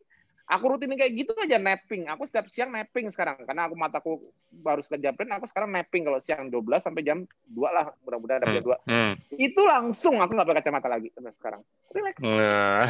aku 0.45 0.65
rutin 0.77 0.93
kayak 0.93 1.13
gitu 1.17 1.33
aja 1.41 1.57
napping. 1.57 2.09
Aku 2.13 2.29
setiap 2.29 2.47
siang 2.53 2.71
napping 2.73 3.09
sekarang 3.09 3.41
karena 3.45 3.69
aku 3.69 3.75
mataku 3.77 4.13
baru 4.53 4.85
sekejapin. 4.85 5.33
Aku 5.37 5.49
sekarang 5.49 5.73
napping 5.73 6.05
kalau 6.05 6.21
siang 6.21 6.53
12 6.53 6.85
sampai 6.85 7.03
jam 7.05 7.25
2 7.49 7.65
lah, 7.65 7.93
mudah-mudahan 8.05 8.45
ada 8.45 8.61
hmm. 8.61 8.65
dua. 8.65 8.77
Hmm. 8.85 9.13
Itu 9.35 9.65
langsung 9.65 10.21
aku 10.21 10.37
nggak 10.37 10.49
pakai 10.49 10.61
kacamata 10.61 10.89
lagi 10.93 11.09
sampai 11.17 11.33
sekarang. 11.41 11.63
Relax. 11.95 12.15
Nah, 12.21 12.83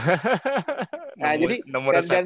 nah 1.20 1.32
jadi 1.36 1.56
nomor 1.68 1.92
dan, 2.00 2.04
dan, 2.08 2.24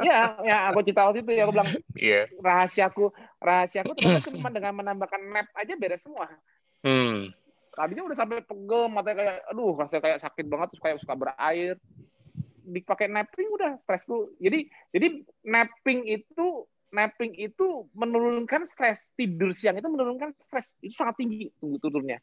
ya, 0.00 0.18
ya 0.48 0.56
aku 0.72 0.80
cerita 0.82 1.04
waktu 1.06 1.20
itu 1.20 1.32
ya 1.36 1.44
aku 1.44 1.52
bilang 1.52 1.70
yeah. 2.00 2.24
rahasiaku 2.40 3.12
rahasiaku 3.38 3.92
ternyata 3.92 4.32
cuma 4.32 4.48
dengan 4.48 4.72
menambahkan 4.72 5.20
nap 5.30 5.48
aja 5.54 5.76
beres 5.76 6.02
semua. 6.02 6.32
Hmm. 6.82 7.30
Tadinya 7.72 8.04
udah 8.04 8.16
sampai 8.16 8.44
pegel, 8.44 8.92
matanya 8.92 9.16
kayak, 9.16 9.36
aduh, 9.48 9.72
rasanya 9.80 10.02
kayak 10.04 10.18
sakit 10.20 10.44
banget, 10.44 10.66
terus 10.76 10.82
kayak 10.84 10.98
suka 11.00 11.14
berair 11.16 11.76
dipakai 12.62 13.10
napping 13.10 13.48
udah 13.50 13.78
stresku. 13.82 14.30
Jadi 14.38 14.70
jadi 14.94 15.08
napping 15.42 16.06
itu 16.06 16.66
napping 16.94 17.34
itu 17.36 17.90
menurunkan 17.96 18.70
stres. 18.70 19.10
Tidur 19.18 19.50
siang 19.50 19.76
itu 19.78 19.88
menurunkan 19.90 20.36
stres. 20.46 20.70
Itu 20.78 20.94
sangat 20.94 21.18
tinggi 21.18 21.50
turunnya. 21.58 22.22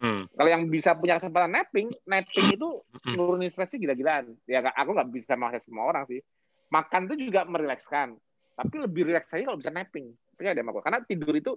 Hmm. 0.00 0.24
Kalau 0.32 0.48
yang 0.48 0.64
bisa 0.72 0.96
punya 0.96 1.20
kesempatan 1.20 1.52
napping, 1.52 1.92
napping 2.08 2.56
itu 2.56 2.80
nurunin 3.16 3.52
stresnya 3.52 3.84
gila-gilaan. 3.84 4.32
Ya 4.48 4.64
aku 4.64 4.96
nggak 4.96 5.10
bisa 5.12 5.36
maksa 5.36 5.60
semua 5.60 5.90
orang 5.90 6.08
sih. 6.08 6.22
Makan 6.70 7.10
itu 7.10 7.28
juga 7.28 7.44
merilekskan. 7.44 8.16
Tapi 8.54 8.74
lebih 8.76 9.08
rileks 9.08 9.32
aja 9.32 9.44
kalau 9.44 9.58
bisa 9.60 9.72
napping. 9.72 10.12
Tapi 10.36 10.46
ada 10.46 10.62
aku. 10.64 10.80
Karena 10.80 11.00
tidur 11.04 11.34
itu 11.36 11.52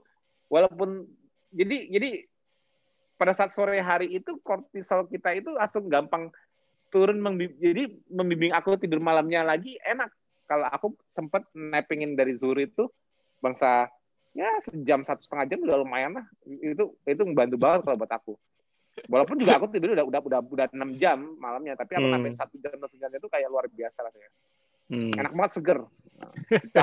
walaupun 0.52 1.08
jadi 1.54 1.88
jadi 1.88 2.10
pada 3.18 3.34
saat 3.36 3.54
sore 3.54 3.80
hari 3.80 4.10
itu 4.12 4.42
kortisol 4.42 5.06
kita 5.08 5.34
itu 5.38 5.54
langsung 5.54 5.88
gampang 5.88 6.34
turun 6.94 7.18
membimbing, 7.18 7.58
jadi 7.58 7.84
membimbing 8.14 8.54
aku 8.54 8.78
tidur 8.78 9.02
malamnya 9.02 9.42
lagi 9.42 9.78
enak. 9.82 10.14
Kalau 10.46 10.68
aku 10.70 10.94
sempat 11.10 11.48
nappingin 11.56 12.14
dari 12.14 12.38
zuhur 12.38 12.60
itu 12.62 12.86
bangsa 13.42 13.90
ya 14.34 14.50
sejam 14.62 15.02
satu 15.02 15.26
setengah 15.26 15.46
jam 15.50 15.60
udah 15.66 15.78
lumayan 15.82 16.22
lah. 16.22 16.26
Itu 16.46 16.94
itu 17.06 17.22
membantu 17.26 17.58
banget 17.58 17.82
kalau 17.88 17.98
buat 17.98 18.14
aku. 18.14 18.34
Walaupun 19.10 19.42
juga 19.42 19.58
aku 19.58 19.74
tidur 19.74 19.98
udah 19.98 20.06
udah 20.06 20.22
udah 20.22 20.40
udah 20.46 20.66
enam 20.70 20.94
jam 21.02 21.18
malamnya, 21.42 21.74
tapi 21.74 21.98
aku 21.98 22.14
hmm. 22.14 22.38
satu 22.38 22.56
jam 22.62 22.78
satu 22.78 22.96
jam 23.02 23.10
itu 23.10 23.26
kayak 23.26 23.50
luar 23.50 23.66
biasa 23.66 24.06
lah 24.06 24.14
ya. 24.14 24.30
Hmm. 24.94 25.12
Enak 25.18 25.34
banget 25.34 25.52
seger. 25.58 25.80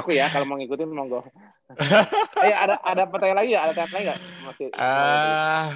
Aku 0.03 0.11
ya 0.13 0.27
kalau 0.29 0.47
mau 0.47 0.57
ngikutin 0.59 0.91
monggo. 0.91 1.25
eh 2.47 2.51
ada 2.51 2.83
ada 2.83 3.07
pertanyaan 3.07 3.39
lagi 3.47 3.51
ya? 3.55 3.61
Ada 3.63 3.73
pertanyaan 3.79 3.95
lagi 3.95 4.07
nggak? 4.07 4.19
Masih. 4.43 4.67
Uh, 4.75 5.67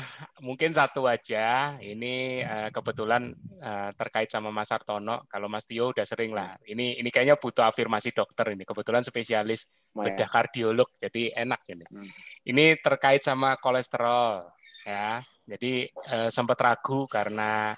mungkin 0.43 0.71
satu 0.75 1.07
aja. 1.07 1.79
Ini 1.79 2.43
uh, 2.43 2.69
kebetulan 2.75 3.31
uh, 3.63 3.91
terkait 3.95 4.29
sama 4.29 4.51
Mas 4.51 4.75
Artono. 4.75 5.23
Kalau 5.31 5.47
Mas 5.47 5.65
Tio 5.65 5.95
udah 5.95 6.03
sering 6.03 6.35
lah. 6.35 6.59
Ini 6.67 6.99
ini 6.99 7.09
kayaknya 7.15 7.39
butuh 7.39 7.71
afirmasi 7.71 8.11
dokter 8.11 8.53
ini. 8.53 8.67
Kebetulan 8.67 9.07
spesialis 9.07 9.71
bedah 9.95 10.27
kardiolog, 10.27 10.91
jadi 10.99 11.31
enak 11.47 11.61
ini. 11.71 11.87
Hmm. 11.87 12.09
Ini 12.43 12.83
terkait 12.83 13.23
sama 13.23 13.55
kolesterol 13.63 14.51
ya. 14.83 15.23
Jadi 15.45 15.87
uh, 16.11 16.33
sempat 16.33 16.57
ragu 16.59 17.05
karena 17.07 17.77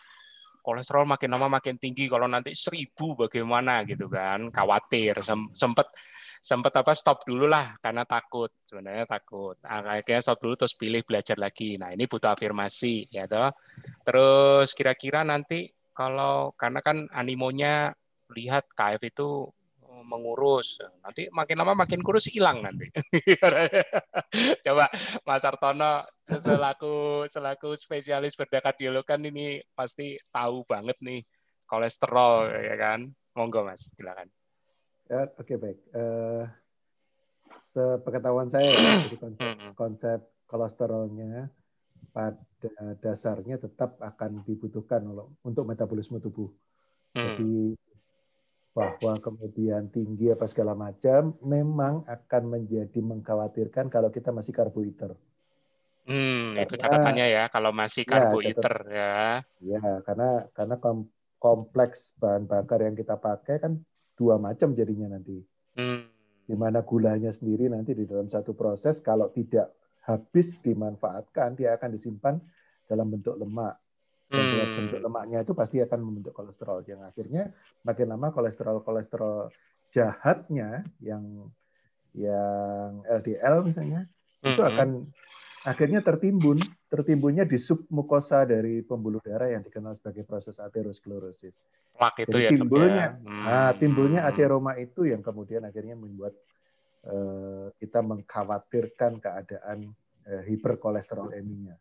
kolesterol 0.66 1.06
makin 1.06 1.30
lama 1.30 1.62
makin 1.62 1.78
tinggi 1.78 2.10
kalau 2.10 2.26
nanti 2.26 2.50
seribu 2.58 3.14
bagaimana 3.14 3.86
gitu 3.86 4.10
kan 4.10 4.50
khawatir 4.50 5.22
sempet 5.54 5.86
sempet 6.46 6.74
apa 6.78 6.94
stop 6.94 7.26
dulu 7.26 7.50
lah 7.50 7.74
karena 7.82 8.06
takut 8.06 8.46
sebenarnya 8.62 9.02
takut. 9.06 9.58
Nah, 9.66 9.82
akhirnya 9.98 10.22
stop 10.22 10.38
dulu 10.38 10.54
terus 10.54 10.78
pilih 10.78 11.02
belajar 11.02 11.34
lagi. 11.34 11.74
Nah 11.74 11.90
ini 11.90 12.06
butuh 12.06 12.38
afirmasi 12.38 13.10
ya 13.10 13.26
toh. 13.26 13.50
Terus 14.06 14.70
kira-kira 14.78 15.26
nanti 15.26 15.66
kalau 15.90 16.54
karena 16.54 16.78
kan 16.86 17.10
animonya 17.10 17.90
lihat 18.30 18.70
KF 18.78 19.02
itu 19.10 19.50
mengurus. 20.04 20.82
Nanti 21.00 21.30
makin 21.32 21.56
lama 21.62 21.86
makin 21.86 22.02
kurus 22.02 22.28
hilang 22.28 22.60
nanti. 22.60 22.90
Coba 24.66 24.90
Mas 25.24 25.44
Artono 25.46 26.04
selaku 26.26 27.24
selaku 27.30 27.72
spesialis 27.78 28.36
bedah 28.36 28.60
kardiolog 28.60 29.06
kan 29.06 29.22
ini 29.22 29.62
pasti 29.72 30.18
tahu 30.28 30.66
banget 30.66 30.98
nih 31.00 31.22
kolesterol 31.64 32.52
ya 32.52 32.76
kan. 32.76 33.00
Monggo 33.36 33.68
Mas, 33.68 33.84
silakan. 33.92 34.32
Ya, 35.12 35.28
oke 35.36 35.44
okay, 35.44 35.56
baik. 35.60 35.78
Uh, 35.92 36.48
sepengetahuan 37.76 38.48
saya 38.48 38.72
ya, 38.72 38.96
konsep, 39.22 39.44
konsep 39.76 40.20
kolesterolnya 40.48 41.52
pada 42.16 42.96
dasarnya 43.04 43.60
tetap 43.60 44.00
akan 44.00 44.40
dibutuhkan 44.48 45.04
untuk 45.44 45.68
metabolisme 45.68 46.16
tubuh. 46.16 46.48
Hmm. 47.12 47.36
Jadi 47.36 47.76
bahwa 48.76 49.16
kemudian 49.24 49.88
tinggi 49.88 50.28
apa 50.28 50.44
segala 50.44 50.76
macam 50.76 51.32
memang 51.40 52.04
akan 52.04 52.42
menjadi 52.44 53.00
mengkhawatirkan 53.00 53.88
kalau 53.88 54.12
kita 54.12 54.36
masih 54.36 54.52
karbohidrat. 54.52 55.16
Hmm, 56.04 56.52
karena, 56.52 56.68
itu 56.68 56.74
catatannya 56.76 57.26
ya 57.32 57.44
kalau 57.48 57.72
masih 57.72 58.04
ya, 58.04 58.10
karbohidrat 58.12 58.84
ya. 58.92 59.16
Ya, 59.64 60.04
karena 60.04 60.44
karena 60.52 60.76
kompleks 61.40 62.12
bahan 62.20 62.44
bakar 62.44 62.84
yang 62.84 62.92
kita 62.92 63.16
pakai 63.16 63.64
kan 63.64 63.80
dua 64.12 64.36
macam 64.36 64.76
jadinya 64.76 65.16
nanti. 65.16 65.40
Hmm. 65.72 66.12
Di 66.44 66.52
mana 66.52 66.84
gulanya 66.84 67.32
sendiri 67.32 67.72
nanti 67.72 67.96
di 67.96 68.04
dalam 68.04 68.28
satu 68.28 68.52
proses 68.52 69.00
kalau 69.00 69.32
tidak 69.32 69.72
habis 70.04 70.60
dimanfaatkan 70.60 71.56
dia 71.56 71.80
akan 71.80 71.96
disimpan 71.96 72.36
dalam 72.84 73.08
bentuk 73.08 73.40
lemak 73.40 73.80
dan 74.26 74.42
hmm. 74.42 74.74
bentuk 74.82 75.00
lemaknya 75.06 75.38
itu 75.46 75.52
pasti 75.54 75.76
akan 75.78 76.00
membentuk 76.02 76.34
kolesterol 76.34 76.82
yang 76.90 77.00
akhirnya 77.06 77.54
makin 77.86 78.06
lama 78.10 78.34
kolesterol 78.34 78.82
kolesterol 78.82 79.54
jahatnya 79.94 80.82
yang 80.98 81.46
yang 82.16 83.06
LDL 83.06 83.70
misalnya 83.70 84.10
hmm. 84.42 84.50
itu 84.50 84.62
akan 84.66 84.88
akhirnya 85.66 86.00
tertimbun 86.02 86.58
tertimbunnya 86.86 87.42
di 87.42 87.58
submukosa 87.58 88.46
dari 88.46 88.82
pembuluh 88.86 89.18
darah 89.22 89.50
yang 89.50 89.62
dikenal 89.66 89.98
sebagai 89.98 90.22
proses 90.22 90.54
aterosklerosis. 90.62 91.54
Plak 91.96 92.28
itu 92.28 92.36
Jadi 92.36 92.44
ya, 92.44 92.50
timbulnya, 92.52 93.06
ya. 93.08 93.10
Hmm. 93.24 93.42
nah, 93.42 93.72
timbulnya 93.74 94.20
ateroma 94.28 94.76
itu 94.78 95.08
yang 95.08 95.24
kemudian 95.24 95.64
akhirnya 95.64 95.96
membuat 95.96 96.36
uh, 97.08 97.72
kita 97.80 98.04
mengkhawatirkan 98.04 99.18
keadaan 99.18 99.90
uh, 100.28 100.42
hiperkolesteroleminya. 100.46 101.74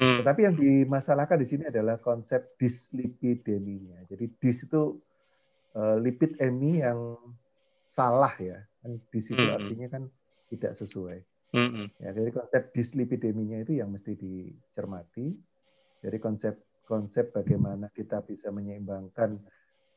Hmm. 0.00 0.24
Tetapi 0.24 0.40
yang 0.48 0.56
dimasalahkan 0.56 1.36
di 1.36 1.46
sini 1.46 1.68
adalah 1.68 2.00
konsep 2.00 2.56
dislipideminya. 2.56 4.00
Jadi 4.08 4.32
dis 4.40 4.64
itu 4.64 4.96
uh, 5.76 5.96
lipid 6.00 6.40
emi 6.40 6.80
yang 6.80 7.20
salah 7.92 8.32
ya. 8.40 8.56
Kan 8.80 8.96
dis 9.12 9.28
itu 9.28 9.36
hmm. 9.36 9.56
artinya 9.60 9.88
kan 9.92 10.02
tidak 10.48 10.72
sesuai. 10.80 11.20
Hmm. 11.52 11.92
Ya, 12.00 12.16
jadi 12.16 12.32
konsep 12.32 12.72
dislipideminya 12.72 13.60
itu 13.60 13.76
yang 13.76 13.92
mesti 13.92 14.16
dicermati. 14.16 15.36
Jadi 16.00 16.16
konsep 16.16 16.54
konsep 16.88 17.30
bagaimana 17.36 17.92
kita 17.92 18.24
bisa 18.24 18.48
menyeimbangkan 18.48 19.36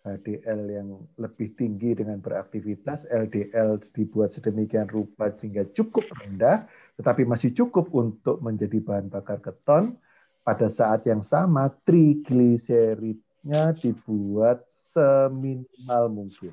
HDL 0.03 0.61
yang 0.67 0.99
lebih 1.15 1.55
tinggi 1.55 1.95
dengan 1.95 2.19
beraktivitas, 2.19 3.07
LDL 3.07 3.79
dibuat 3.95 4.35
sedemikian 4.35 4.91
rupa 4.91 5.31
sehingga 5.39 5.63
cukup 5.71 6.03
rendah, 6.19 6.67
tetapi 6.99 7.23
masih 7.23 7.55
cukup 7.55 7.87
untuk 7.95 8.43
menjadi 8.43 8.83
bahan 8.83 9.07
bakar 9.07 9.39
keton. 9.39 9.95
Pada 10.43 10.67
saat 10.67 11.07
yang 11.07 11.23
sama, 11.23 11.71
trigliseridnya 11.87 13.71
dibuat 13.79 14.67
seminimal 14.91 16.11
mungkin. 16.11 16.51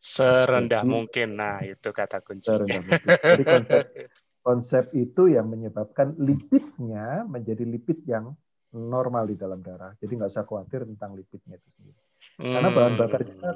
Serendah 0.00 0.80
Jadi, 0.80 0.88
mungkin, 0.88 1.28
nah 1.36 1.60
itu 1.60 1.92
kata 1.92 2.24
kunci. 2.24 2.48
Serendah 2.48 2.80
mungkin. 2.80 3.08
Jadi 3.12 3.44
konsep, 3.44 3.84
konsep 4.40 4.84
itu 4.96 5.22
yang 5.28 5.52
menyebabkan 5.52 6.16
lipidnya 6.16 7.28
menjadi 7.28 7.60
lipid 7.68 8.08
yang 8.08 8.32
normal 8.72 9.28
di 9.28 9.36
dalam 9.36 9.60
darah. 9.60 9.92
Jadi 10.00 10.16
nggak 10.16 10.32
usah 10.32 10.48
khawatir 10.48 10.88
tentang 10.88 11.12
lipidnya 11.12 11.60
itu 11.60 11.68
sendiri. 11.76 12.05
Karena 12.36 12.68
bahan 12.68 12.94
bakar 12.98 13.22
kita 13.22 13.50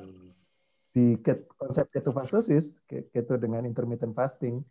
di 0.90 1.14
konsep 1.54 1.86
ketofastosis, 1.90 2.74
keto 2.86 3.38
dengan 3.38 3.62
intermittent 3.66 4.14
fasting, 4.14 4.62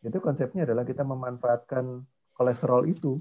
itu 0.00 0.18
konsepnya 0.22 0.64
adalah 0.64 0.86
kita 0.86 1.02
memanfaatkan 1.02 2.04
kolesterol 2.36 2.88
itu 2.88 3.20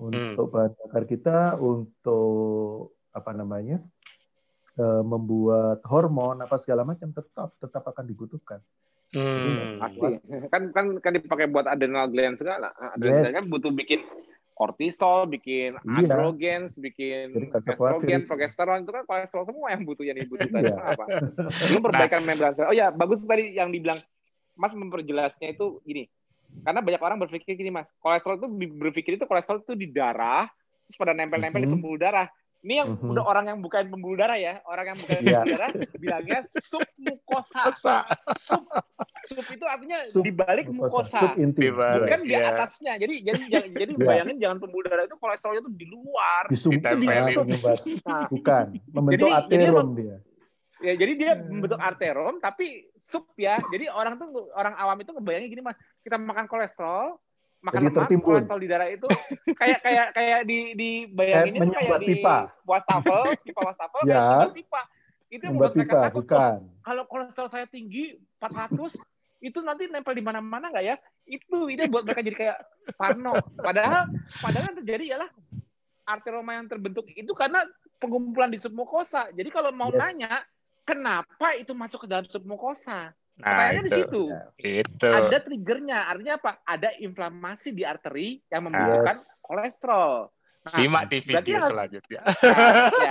untuk 0.00 0.48
hmm. 0.48 0.54
bahan 0.54 0.72
bakar 0.86 1.02
kita, 1.04 1.38
untuk 1.60 2.96
apa 3.12 3.30
namanya, 3.36 3.78
eh, 4.78 5.02
membuat 5.04 5.84
hormon 5.84 6.40
apa 6.40 6.56
segala 6.56 6.82
macam 6.86 7.12
tetap 7.12 7.52
tetap 7.60 7.82
akan 7.84 8.04
dibutuhkan. 8.08 8.60
Hmm. 9.12 9.76
Pasti. 9.76 10.18
Kan 10.48 10.72
kan 10.72 10.96
kan 11.04 11.12
dipakai 11.12 11.52
buat 11.52 11.68
adrenal 11.68 12.08
gland 12.08 12.40
segala. 12.40 12.72
Adrenal 12.96 13.28
yes. 13.28 13.36
kan 13.36 13.44
butuh 13.52 13.68
bikin 13.68 14.00
kortisol, 14.52 15.26
bikin 15.26 15.74
iya. 15.80 15.98
androgens, 16.04 16.76
bikin 16.76 17.50
estrogen, 17.52 18.28
progesteron 18.28 18.84
itu 18.84 18.92
kan 18.92 19.04
kolesterol 19.08 19.44
semua 19.48 19.72
yang 19.72 19.82
butuh 19.82 20.04
yang 20.04 20.16
dibutuhkan 20.16 20.62
iya. 20.62 20.76
apa? 20.94 21.04
Belum 21.72 21.82
perbaikan 21.82 22.20
membran 22.22 22.52
sel. 22.54 22.68
Oh 22.68 22.76
ya, 22.76 22.92
bagus 22.92 23.24
tadi 23.24 23.56
yang 23.56 23.72
dibilang 23.72 23.98
Mas 24.52 24.76
memperjelasnya 24.76 25.56
itu 25.56 25.80
gini. 25.82 26.06
Karena 26.62 26.84
banyak 26.84 27.00
orang 27.00 27.18
berpikir 27.24 27.56
gini, 27.56 27.72
Mas. 27.72 27.88
Kolesterol 27.96 28.36
itu 28.36 28.48
berpikir 28.76 29.16
itu 29.16 29.24
kolesterol 29.24 29.64
itu 29.64 29.72
di 29.72 29.88
darah, 29.88 30.44
terus 30.84 31.00
pada 31.00 31.16
nempel-nempel 31.16 31.64
mm 31.64 31.64
-hmm. 31.64 31.72
di 31.72 31.74
pembuluh 31.80 31.98
darah. 31.98 32.28
Ini 32.62 32.74
yang 32.78 32.94
mm-hmm. 32.94 33.10
udah 33.10 33.24
orang 33.26 33.44
yang 33.50 33.58
bukan 33.58 33.90
pembuluh 33.90 34.14
darah 34.14 34.38
ya, 34.38 34.62
orang 34.70 34.94
yang 34.94 34.98
bukan 35.02 35.18
yeah. 35.18 35.42
pembuluh 35.42 35.50
darah 35.58 35.70
bilangnya 35.98 36.38
submukosa. 36.62 37.62
Sub, 38.38 38.62
sub 39.26 39.46
itu 39.50 39.64
artinya 39.66 39.98
sub, 40.06 40.22
di 40.22 40.30
balik 40.30 40.70
mukosa, 40.70 41.26
sub 41.26 41.42
inti. 41.42 41.74
bukan 41.74 42.20
yeah. 42.22 42.22
di 42.22 42.34
iya. 42.38 42.54
atasnya. 42.54 42.92
Jadi 43.02 43.14
jadi 43.26 43.40
jadi 43.82 43.92
yeah. 43.98 44.06
bayangin 44.06 44.36
jangan 44.38 44.58
pembuluh 44.62 44.86
darah 44.86 45.10
itu 45.10 45.18
kolesterolnya 45.18 45.66
itu 45.66 45.72
di 45.74 45.86
luar. 45.90 46.42
Di 46.46 46.56
sub, 46.56 46.70
di 46.70 47.06
sub. 47.34 47.46
Nah, 48.06 48.30
bukan 48.30 48.64
membentuk 48.94 49.26
jadi, 49.26 49.38
aterom 49.42 49.88
jadi, 49.90 49.98
dia. 49.98 50.16
Ya, 50.82 50.92
jadi 50.98 51.12
dia 51.14 51.32
hmm. 51.38 51.46
membentuk 51.50 51.80
arterom 51.82 52.34
tapi 52.38 52.86
sub 53.02 53.26
ya. 53.34 53.58
Jadi 53.74 53.90
orang 53.90 54.22
tuh 54.22 54.54
orang 54.54 54.78
awam 54.78 55.02
itu 55.02 55.10
ngebayangin 55.10 55.50
gini 55.50 55.62
Mas, 55.66 55.78
kita 56.06 56.14
makan 56.14 56.46
kolesterol, 56.46 57.18
makan 57.62 57.78
Jadi 57.78 57.94
lemak 57.94 58.22
kolesterol 58.26 58.60
di 58.60 58.68
darah 58.68 58.88
itu 58.90 59.06
kayak 59.60 59.80
kayak 59.86 60.06
kayak 60.10 60.40
di 60.42 60.58
di 60.74 60.90
bayangin 61.06 61.62
itu 61.62 61.70
kayak 61.70 61.98
di 62.02 62.14
wastafel 62.66 63.22
pipa 63.38 63.60
wastafel 63.62 64.00
ya. 64.02 64.50
pipa. 64.50 64.82
Itu 65.32 65.42
yang 65.48 65.54
membuat 65.56 65.72
mereka 65.78 65.94
takut 66.10 66.26
bukan. 66.28 66.58
kalau 66.82 67.02
kolesterol 67.08 67.48
saya 67.48 67.64
tinggi 67.70 68.18
400 68.36 69.00
itu 69.42 69.58
nanti 69.64 69.88
nempel 69.88 70.12
di 70.12 70.22
mana-mana 70.26 70.68
nggak 70.68 70.84
ya? 70.84 70.96
Itu 71.24 71.70
ini 71.70 71.86
buat 71.86 72.02
mereka 72.04 72.20
jadi 72.20 72.36
kayak 72.36 72.58
parno. 72.98 73.38
Padahal 73.56 74.10
padahal 74.42 74.64
yang 74.74 74.78
terjadi 74.82 75.04
ialah 75.16 75.30
arteroma 76.02 76.58
yang 76.58 76.66
terbentuk 76.66 77.06
itu 77.14 77.30
karena 77.32 77.62
pengumpulan 78.02 78.50
di 78.50 78.58
submukosa. 78.58 79.30
Jadi 79.30 79.48
kalau 79.54 79.70
mau 79.70 79.94
yes. 79.94 79.98
nanya 80.02 80.42
kenapa 80.82 81.54
itu 81.54 81.70
masuk 81.72 82.04
ke 82.04 82.08
dalam 82.10 82.26
submukosa 82.26 83.14
Nah, 83.40 83.46
Pertanyaannya 83.48 83.82
di 83.82 83.92
situ. 83.96 84.22
Itu. 84.60 85.08
Ada 85.08 85.38
triggernya. 85.40 85.98
Artinya 86.12 86.34
apa? 86.36 86.52
Ada 86.68 86.90
inflamasi 87.00 87.72
di 87.72 87.82
arteri 87.82 88.38
yang 88.52 88.68
membutuhkan 88.68 89.16
yes. 89.18 89.40
kolesterol. 89.40 90.28
Nah, 90.62 90.78
Simak 90.78 91.10
di 91.10 91.18
video 91.18 91.58
harus, 91.58 91.74
selanjutnya. 91.74 92.22
Nah, 92.22 92.86
ya, 92.94 93.10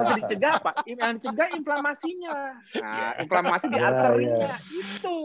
yang 0.08 0.16
dicegah 0.16 0.52
apa? 0.64 0.70
Yang 0.88 1.12
dicegah 1.20 1.48
inflamasinya. 1.52 2.36
Nah, 2.80 2.96
yeah. 2.96 3.12
inflamasi 3.20 3.66
di 3.68 3.76
arterinya 3.76 4.48
yeah, 4.48 4.56
yeah. 4.56 4.80
itu. 4.80 5.16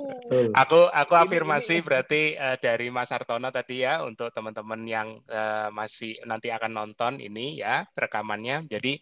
Aku 0.51 0.91
aku 0.91 1.13
afirmasi 1.15 1.79
ini. 1.79 1.85
berarti 1.87 2.21
uh, 2.35 2.59
dari 2.59 2.91
Mas 2.91 3.07
Artono 3.15 3.47
tadi 3.55 3.87
ya 3.87 4.03
untuk 4.03 4.35
teman-teman 4.35 4.83
yang 4.83 5.15
uh, 5.31 5.71
masih 5.71 6.19
nanti 6.27 6.51
akan 6.51 6.75
nonton 6.75 7.23
ini 7.23 7.63
ya 7.63 7.87
rekamannya. 7.95 8.67
Jadi 8.67 8.99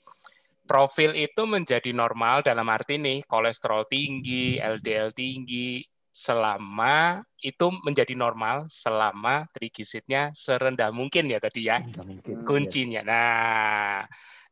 profil 0.63 1.11
itu 1.13 1.43
menjadi 1.43 1.91
normal 1.91 2.41
dalam 2.41 2.67
arti 2.71 2.95
nih 2.99 3.23
kolesterol 3.27 3.87
tinggi, 3.87 4.57
LDL 4.57 5.11
tinggi 5.11 5.83
selama 6.13 7.25
itu 7.41 7.73
menjadi 7.81 8.13
normal 8.13 8.69
selama 8.69 9.49
trigliseridnya 9.49 10.29
serendah 10.37 10.93
mungkin 10.93 11.25
ya 11.25 11.41
tadi 11.41 11.65
ya 11.65 11.81
mungkin, 11.81 12.45
kuncinya. 12.45 13.01
Yes. 13.01 13.09
Nah, 13.09 13.97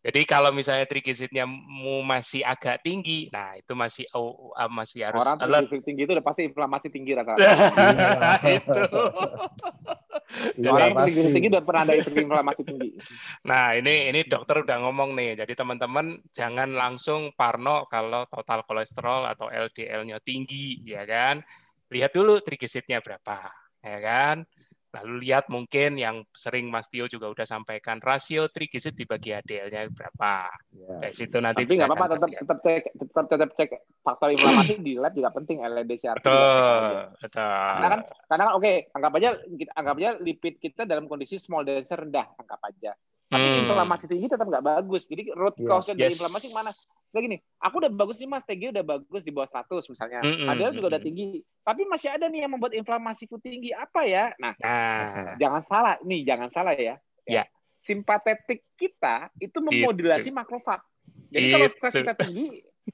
jadi 0.02 0.22
kalau 0.26 0.50
misalnya 0.50 0.90
trigliseridnya 0.90 1.46
masih 2.02 2.42
agak 2.42 2.82
tinggi, 2.82 3.30
nah 3.30 3.54
itu 3.54 3.78
masih 3.78 4.10
oh, 4.18 4.50
uh, 4.58 4.66
masih 4.74 5.06
harus 5.06 5.22
Orang 5.22 5.38
trigliserid 5.38 5.86
tinggi 5.86 6.02
itu 6.10 6.12
udah 6.18 6.26
pasti 6.26 6.42
inflamasi 6.50 6.88
tinggi 6.90 7.12
rata-rata. 7.14 8.50
itu. 8.58 8.82
Orang 10.64 10.96
trigliserid 10.96 11.34
tinggi 11.36 11.50
udah 11.52 11.64
pernah 11.64 11.82
ada 11.88 11.94
inflamasi 11.98 12.62
tinggi. 12.64 12.90
Nah, 13.48 13.76
ini 13.76 14.10
ini 14.14 14.22
dokter 14.24 14.64
udah 14.64 14.78
ngomong 14.84 15.12
nih. 15.18 15.44
Jadi 15.44 15.54
teman-teman 15.54 16.20
jangan 16.32 16.70
langsung 16.72 17.36
parno 17.36 17.86
kalau 17.92 18.26
total 18.28 18.64
kolesterol 18.64 19.28
atau 19.28 19.52
LDL-nya 19.52 20.24
tinggi, 20.24 20.82
ya 20.88 21.04
kan? 21.04 21.44
Lihat 21.92 22.16
dulu 22.16 22.40
trigliseridnya 22.40 23.04
berapa, 23.04 23.52
ya 23.84 24.00
kan? 24.00 24.48
Lalu 24.92 25.24
lihat 25.24 25.48
mungkin 25.48 25.96
yang 25.96 26.28
sering 26.36 26.68
Mas 26.68 26.92
Tio 26.92 27.08
juga 27.08 27.32
udah 27.32 27.48
sampaikan 27.48 28.04
rasio 28.04 28.52
trigliserid 28.52 29.00
dibagi 29.00 29.32
HDL-nya 29.32 29.88
berapa. 29.88 30.52
Ya. 30.76 31.08
Dari 31.08 31.16
situ 31.16 31.40
nanti 31.40 31.64
Tapi 31.64 31.80
nggak 31.80 31.90
apa-apa 31.96 32.08
tetap 32.20 32.30
tetap 32.36 32.58
cek 32.60 32.84
tetap 33.00 33.26
tetap 33.32 33.50
cek 33.56 33.70
faktor 34.04 34.36
inflamasi 34.36 34.84
di 34.84 35.00
lab 35.00 35.16
juga 35.16 35.32
penting 35.32 35.64
LDC 35.64 36.02
CRP. 36.02 36.26
Betul, 36.26 36.92
betul. 37.22 37.70
Karena 37.78 37.88
kan 37.88 38.02
karena 38.28 38.44
kan 38.44 38.54
oke, 38.58 38.64
okay, 38.66 38.76
anggap 38.92 39.12
aja 39.16 39.30
anggap 39.78 39.96
aja 40.02 40.10
lipid 40.20 40.56
kita 40.58 40.82
dalam 40.84 41.06
kondisi 41.06 41.38
small 41.38 41.64
denser 41.64 42.02
rendah, 42.02 42.28
anggap 42.36 42.60
aja. 42.66 42.92
Tapi 43.32 43.48
hmm. 43.48 43.60
inflamasi 43.64 44.06
tinggi 44.12 44.28
tetap 44.28 44.44
nggak 44.44 44.66
bagus. 44.66 45.08
Jadi 45.08 45.32
root 45.32 45.56
iya. 45.56 45.68
cause 45.72 45.88
yeah. 45.88 45.96
dari 45.96 46.12
yes. 46.12 46.20
inflamasi 46.20 46.48
mana? 46.52 46.72
Kayak 47.12 47.24
gini, 47.28 47.38
aku 47.60 47.76
udah 47.84 47.92
bagus 47.92 48.24
nih 48.24 48.30
mas, 48.32 48.48
TG 48.48 48.72
udah 48.72 48.86
bagus 48.88 49.22
di 49.28 49.36
bawah 49.36 49.50
100 49.52 49.84
misalnya. 49.92 50.20
Mm 50.24 50.32
-hmm. 50.32 50.48
Padahal 50.48 50.72
juga 50.72 50.88
udah 50.96 51.02
tinggi. 51.04 51.44
Tapi 51.60 51.82
masih 51.84 52.08
ada 52.08 52.26
nih 52.32 52.48
yang 52.48 52.52
membuat 52.56 52.72
inflamasiku 52.72 53.36
tinggi. 53.44 53.76
Apa 53.76 54.08
ya? 54.08 54.32
Nah, 54.40 54.56
nah. 54.64 55.36
jangan 55.36 55.62
salah. 55.62 55.96
Nih, 56.08 56.24
jangan 56.24 56.48
salah 56.48 56.72
ya. 56.72 56.96
Ya. 57.28 57.44
Simpatetik 57.84 58.64
kita 58.80 59.28
itu 59.44 59.60
memodulasi 59.60 60.32
itu. 60.32 60.38
makrofag. 60.40 60.80
Jadi 61.36 61.46
itu. 61.48 61.54
kalau 61.56 61.68
stres 61.68 61.94
kita 62.00 62.14
tinggi, 62.16 62.48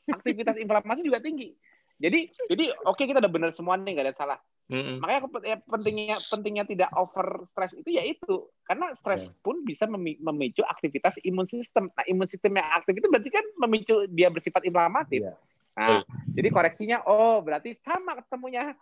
aktivitas 0.10 0.56
inflamasi 0.58 1.02
juga 1.06 1.22
tinggi. 1.22 1.54
Jadi 1.98 2.30
jadi 2.46 2.66
oke 2.86 2.94
okay, 2.94 3.06
kita 3.10 3.18
udah 3.20 3.32
benar 3.32 3.50
semua 3.54 3.74
nih 3.78 3.98
nggak 3.98 4.08
ada 4.12 4.16
salah. 4.16 4.40
Mm-hmm. 4.68 4.96
Makanya 5.00 5.22
ya, 5.48 5.58
pentingnya 5.64 6.18
pentingnya 6.28 6.66
tidak 6.68 6.90
over 6.94 7.48
stress 7.56 7.72
itu 7.72 7.88
ya 7.88 8.04
itu 8.04 8.52
karena 8.68 8.92
stres 8.94 9.32
yeah. 9.32 9.40
pun 9.40 9.64
bisa 9.64 9.88
memicu 9.90 10.62
aktivitas 10.62 11.18
imun 11.24 11.48
sistem. 11.48 11.90
Nah 11.96 12.06
imun 12.06 12.28
sistem 12.28 12.60
yang 12.60 12.68
aktif 12.76 12.94
itu 13.00 13.08
berarti 13.08 13.30
kan 13.32 13.46
memicu 13.64 14.06
dia 14.12 14.28
bersifat 14.30 14.68
inflamatif. 14.68 15.24
Yeah. 15.24 15.38
Nah, 15.78 16.02
oh. 16.02 16.04
jadi 16.34 16.50
koreksinya 16.50 17.06
oh 17.06 17.38
berarti 17.46 17.78
sama 17.80 18.18
ketemunya 18.18 18.74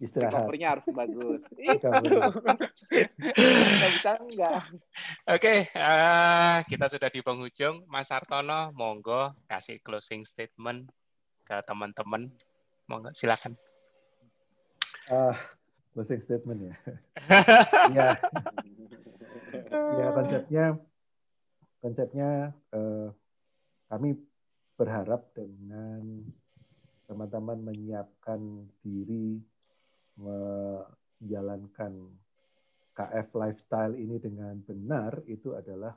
istirahat. 0.00 0.44
Recovery-nya 0.44 0.68
harus 0.76 0.86
bagus. 0.92 1.40
itu. 1.60 1.88
bisa 3.80 4.12
enggak. 4.20 4.60
Oke, 5.24 5.40
okay, 5.40 5.58
uh, 5.76 5.80
eh, 5.80 6.56
kita 6.68 6.86
sudah 6.92 7.08
di 7.08 7.20
penghujung. 7.24 7.84
Mas 7.88 8.12
Artono, 8.12 8.72
monggo 8.76 9.32
kasih 9.48 9.80
closing 9.80 10.28
statement 10.28 10.88
ke 11.46 11.62
teman-teman. 11.62 12.28
Monggo 12.90 13.14
silakan 13.14 13.54
uh, 15.10 15.34
closing 15.94 16.20
statement 16.22 16.60
ya. 16.62 16.74
ya. 17.96 18.08
ya 19.72 20.06
konsepnya 20.12 20.64
konsepnya 21.80 22.30
uh, 22.74 23.08
kami 23.86 24.18
berharap 24.76 25.30
dengan 25.32 26.26
teman-teman 27.06 27.62
menyiapkan 27.62 28.66
diri 28.82 29.38
menjalankan 30.18 31.92
KF 32.96 33.28
lifestyle 33.36 33.94
ini 33.94 34.16
dengan 34.16 34.56
benar 34.64 35.20
itu 35.28 35.52
adalah 35.52 35.94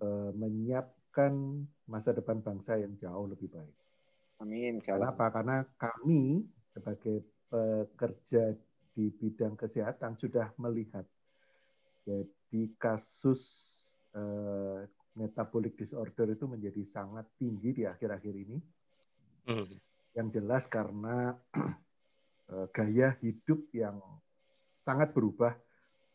uh, 0.00 0.32
menyiapkan 0.34 1.62
masa 1.86 2.10
depan 2.16 2.40
bangsa 2.40 2.80
yang 2.80 2.96
jauh 2.96 3.28
lebih 3.28 3.52
baik. 3.52 3.79
Amin. 4.40 4.80
Karena 4.80 5.12
apa? 5.12 5.28
Karena 5.28 5.62
kami 5.76 6.44
sebagai 6.72 7.22
pekerja 7.50 8.56
di 8.96 9.12
bidang 9.12 9.54
kesehatan 9.54 10.16
sudah 10.18 10.50
melihat 10.58 11.04
jadi 12.04 12.62
kasus 12.80 13.42
uh, 14.16 14.82
metabolic 15.14 15.76
disorder 15.76 16.32
itu 16.32 16.48
menjadi 16.48 16.82
sangat 16.88 17.28
tinggi 17.36 17.70
di 17.76 17.82
akhir-akhir 17.84 18.34
ini. 18.34 18.58
Mm. 19.50 19.76
Yang 20.16 20.28
jelas 20.40 20.64
karena 20.66 21.36
uh, 22.50 22.66
gaya 22.76 23.14
hidup 23.20 23.70
yang 23.76 24.00
sangat 24.72 25.12
berubah, 25.12 25.54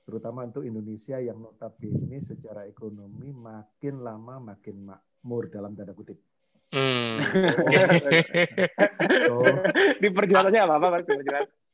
terutama 0.03 0.43
untuk 0.43 0.65
Indonesia 0.65 1.21
yang 1.21 1.37
notabene 1.37 2.19
secara 2.21 2.65
ekonomi 2.65 3.29
makin 3.31 4.01
lama 4.01 4.41
makin 4.41 4.89
makmur 4.89 5.47
dalam 5.53 5.77
tanda 5.77 5.93
kutip. 5.93 6.17
Hmm. 6.75 7.23
di 10.03 10.09
perjalanannya 10.11 10.61
apa 10.67 10.75
apa 10.75 10.87
Mas? 10.99 11.07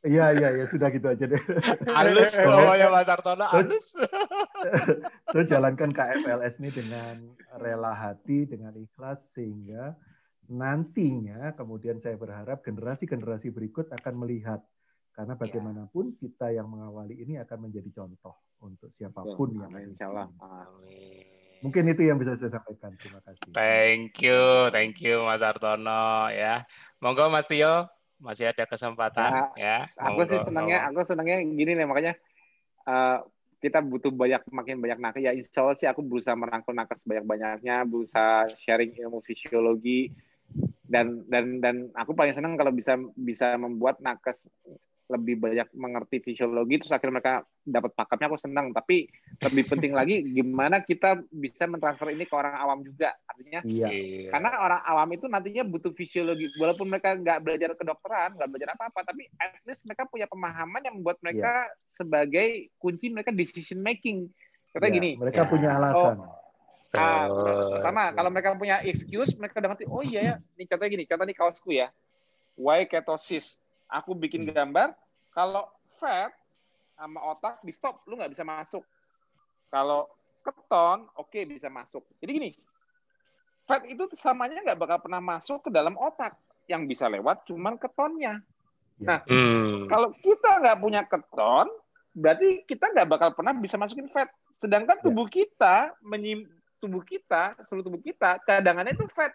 Iya 0.01 0.33
iya 0.33 0.49
ya 0.57 0.65
sudah 0.69 0.89
gitu 0.93 1.09
aja 1.09 1.25
deh. 1.25 1.41
Halus 1.89 2.37
ya 2.77 2.87
Mas 2.89 3.09
Artono, 3.09 3.45
halus. 3.49 3.97
Terus 5.33 5.45
jalankan 5.49 5.93
KFLS 5.93 6.61
ini 6.61 6.69
dengan 6.69 7.17
rela 7.57 7.97
hati, 7.97 8.45
dengan 8.45 8.77
ikhlas 8.77 9.17
sehingga 9.33 9.97
nantinya 10.49 11.53
kemudian 11.57 12.01
saya 12.01 12.17
berharap 12.17 12.61
generasi-generasi 12.61 13.53
berikut 13.53 13.89
akan 13.93 14.25
melihat 14.25 14.61
karena 15.13 15.37
iya. 15.37 15.41
bagaimanapun 15.41 16.17
kita 16.17 16.49
yang 16.49 16.69
mengawali 16.69 17.21
ini 17.21 17.37
akan 17.37 17.69
menjadi 17.69 18.01
contoh 18.01 18.41
untuk 18.65 18.89
siapa 18.97 19.21
pun 19.37 19.53
yang 19.53 19.73
insya 19.81 20.09
Allah. 20.09 20.29
Mungkin 21.61 21.93
itu 21.93 22.01
yang 22.09 22.17
bisa 22.17 22.37
saya 22.41 22.57
sampaikan. 22.57 22.91
Terima 22.97 23.21
kasih. 23.21 23.53
Thank 23.53 24.17
you, 24.25 24.69
thank 24.73 24.97
you 25.01 25.21
Mas 25.25 25.45
Artono 25.45 26.29
ya. 26.33 26.65
Monggo 26.97 27.29
Mas 27.29 27.45
Tio 27.45 27.85
masih 28.21 28.53
ada 28.53 28.65
kesempatan 28.69 29.29
nah, 29.29 29.49
ya. 29.57 29.89
Aku 29.97 30.25
sih 30.29 30.37
senangnya, 30.41 30.85
aku 30.89 31.01
senangnya 31.01 31.41
gini 31.41 31.73
nih 31.73 31.85
makanya 31.89 32.13
uh, 32.85 33.25
kita 33.61 33.81
butuh 33.81 34.09
banyak 34.09 34.41
makin 34.49 34.81
banyak 34.81 34.97
nakes 34.97 35.21
ya 35.21 35.31
insya 35.37 35.61
Allah 35.61 35.77
sih 35.77 35.85
aku 35.85 36.01
berusaha 36.01 36.33
merangkul 36.33 36.73
nakes 36.73 37.05
banyak 37.05 37.25
banyaknya 37.25 37.85
berusaha 37.85 38.49
sharing 38.57 38.97
ilmu 38.97 39.21
fisiologi 39.21 40.09
dan 40.89 41.23
dan 41.29 41.61
dan 41.61 41.75
aku 41.93 42.17
paling 42.17 42.33
senang 42.33 42.57
kalau 42.57 42.73
bisa 42.73 42.97
bisa 43.13 43.53
membuat 43.61 44.01
nakes 44.01 44.43
lebih 45.11 45.35
banyak 45.37 45.67
mengerti 45.75 46.23
fisiologi 46.23 46.79
terus 46.79 46.95
akhirnya 46.95 47.19
mereka 47.19 47.33
dapat 47.67 47.91
pakatnya 47.91 48.27
aku 48.31 48.39
senang. 48.39 48.71
Tapi 48.71 49.11
lebih 49.43 49.63
penting 49.67 49.91
lagi 49.91 50.23
gimana 50.37 50.79
kita 50.79 51.19
bisa 51.27 51.67
mentransfer 51.67 52.15
ini 52.15 52.23
ke 52.23 52.33
orang 52.33 52.55
awam 52.55 52.79
juga. 52.81 53.11
Artinya 53.27 53.59
iya. 53.67 54.31
karena 54.31 54.49
orang 54.63 54.81
awam 54.87 55.09
itu 55.11 55.25
nantinya 55.27 55.67
butuh 55.67 55.91
fisiologi. 55.91 56.47
Walaupun 56.55 56.87
mereka 56.87 57.13
nggak 57.19 57.39
belajar 57.43 57.69
kedokteran 57.75 58.39
nggak 58.39 58.49
belajar 58.49 58.69
apa 58.73 58.83
apa 58.87 58.99
tapi 59.03 59.27
at 59.37 59.59
least 59.67 59.83
mereka 59.83 60.07
punya 60.07 60.25
pemahaman 60.31 60.81
yang 60.81 60.95
membuat 60.97 61.19
mereka 61.19 61.67
iya. 61.67 61.75
sebagai 61.91 62.71
kunci 62.79 63.11
mereka 63.11 63.35
decision 63.35 63.83
making. 63.83 64.31
Kata 64.71 64.87
iya, 64.87 64.95
gini 64.95 65.11
mereka 65.19 65.43
ya. 65.43 65.49
punya 65.51 65.69
alasan. 65.75 66.17
oh, 66.23 66.39
Ah, 66.91 67.31
pertama 67.71 68.11
kalau 68.11 68.27
mereka 68.27 68.51
punya 68.59 68.83
excuse 68.83 69.31
mereka 69.39 69.63
udah 69.63 69.71
ngerti 69.71 69.87
oh 69.87 70.03
iya 70.03 70.19
ya 70.19 70.35
ini 70.59 70.67
contohnya 70.67 70.91
gini 70.91 71.03
contoh 71.07 71.23
nih 71.23 71.37
kaosku 71.39 71.69
ya. 71.71 71.87
Why 72.59 72.83
ketosis 72.83 73.60
aku 73.91 74.15
bikin 74.15 74.47
hmm. 74.47 74.55
gambar 74.55 74.95
kalau 75.35 75.67
fat 75.99 76.31
sama 76.95 77.19
otak 77.35 77.59
di 77.61 77.75
stop 77.75 78.01
lu 78.07 78.15
nggak 78.15 78.31
bisa 78.31 78.47
masuk 78.47 78.81
kalau 79.67 80.07
keton 80.41 81.05
oke 81.19 81.29
okay, 81.29 81.43
bisa 81.43 81.67
masuk 81.67 82.01
jadi 82.23 82.31
gini 82.31 82.51
fat 83.67 83.83
itu 83.85 84.07
samanya 84.15 84.63
nggak 84.63 84.79
bakal 84.79 84.97
pernah 85.03 85.21
masuk 85.21 85.67
ke 85.67 85.69
dalam 85.69 85.93
otak 85.99 86.39
yang 86.71 86.87
bisa 86.87 87.11
lewat 87.11 87.43
cuman 87.45 87.75
ketonnya 87.75 88.39
ya. 88.97 89.05
nah 89.05 89.19
hmm. 89.27 89.91
kalau 89.91 90.15
kita 90.23 90.63
nggak 90.63 90.79
punya 90.79 91.01
keton 91.05 91.67
berarti 92.15 92.63
kita 92.67 92.91
nggak 92.91 93.07
bakal 93.07 93.29
pernah 93.35 93.55
bisa 93.55 93.75
masukin 93.75 94.07
fat 94.11 94.31
sedangkan 94.55 94.99
ya. 94.99 95.03
tubuh 95.03 95.27
kita 95.27 95.95
menyim 96.03 96.47
tubuh 96.81 97.03
kita 97.05 97.55
seluruh 97.67 97.93
tubuh 97.93 98.01
kita 98.01 98.41
cadangannya 98.43 98.97
itu 98.97 99.05
fat, 99.13 99.31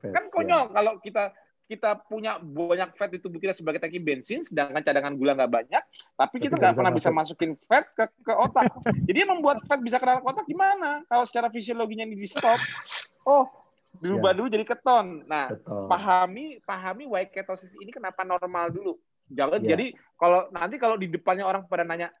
fat 0.00 0.12
kan 0.12 0.24
konyol 0.28 0.70
ya. 0.70 0.72
kalau 0.74 0.92
kita 1.00 1.32
kita 1.70 1.96
punya 2.04 2.36
banyak 2.42 2.94
fat 2.98 3.08
di 3.08 3.18
tubuh 3.22 3.38
kita 3.40 3.56
sebagai 3.56 3.80
tangki 3.80 4.02
bensin, 4.02 4.44
sedangkan 4.44 4.82
cadangan 4.84 5.14
gula 5.16 5.32
nggak 5.38 5.52
banyak, 5.52 5.82
tapi 6.18 6.36
kita 6.42 6.58
nggak 6.58 6.74
pernah 6.76 6.92
bisa 6.92 7.08
masukin 7.08 7.56
fat 7.64 7.88
ke, 7.96 8.04
ke 8.22 8.32
otak. 8.34 8.68
Jadi 9.08 9.18
yang 9.24 9.38
membuat 9.38 9.64
fat 9.64 9.80
bisa 9.80 9.96
ke 9.96 10.04
dalam 10.04 10.24
otak 10.26 10.44
gimana? 10.44 11.00
Kalau 11.08 11.24
secara 11.24 11.48
fisiologinya 11.48 12.04
ini 12.04 12.18
di 12.18 12.28
stop, 12.28 12.58
oh 13.24 13.48
berubah 14.00 14.32
ya. 14.32 14.36
dulu 14.36 14.48
jadi 14.48 14.64
keton. 14.64 15.24
Nah, 15.28 15.52
Betul. 15.52 15.86
pahami 15.88 16.46
pahami 16.64 17.04
why 17.08 17.24
ketosis 17.28 17.76
ini 17.78 17.92
kenapa 17.92 18.24
normal 18.24 18.72
dulu. 18.72 18.96
Jangan 19.32 19.60
ya. 19.64 19.76
jadi 19.76 19.96
kalau 20.16 20.48
nanti 20.52 20.76
kalau 20.76 20.96
di 21.00 21.08
depannya 21.08 21.44
orang 21.48 21.64
pada 21.68 21.84
nanya 21.88 22.12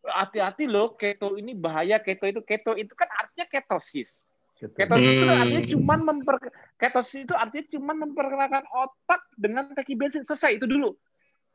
hati-hati 0.00 0.64
loh 0.64 0.96
keto 0.96 1.36
ini 1.36 1.52
bahaya 1.52 2.00
keto 2.00 2.24
itu 2.24 2.40
keto 2.40 2.72
itu 2.72 2.92
kan 2.96 3.08
artinya 3.20 3.44
ketosis 3.48 4.29
Ketosis 4.60 5.08
hmm. 5.08 5.16
itu 5.16 5.26
artinya 5.26 5.64
cuma 5.72 5.94
memper 5.96 6.36
ketosis 6.76 7.24
itu 7.24 7.32
artinya 7.32 7.64
cuma 7.72 7.92
memperkenalkan 7.96 8.64
otak 8.68 9.24
dengan 9.32 9.72
teki 9.72 9.96
bensin 9.96 10.28
selesai 10.28 10.60
itu 10.60 10.68
dulu. 10.68 10.92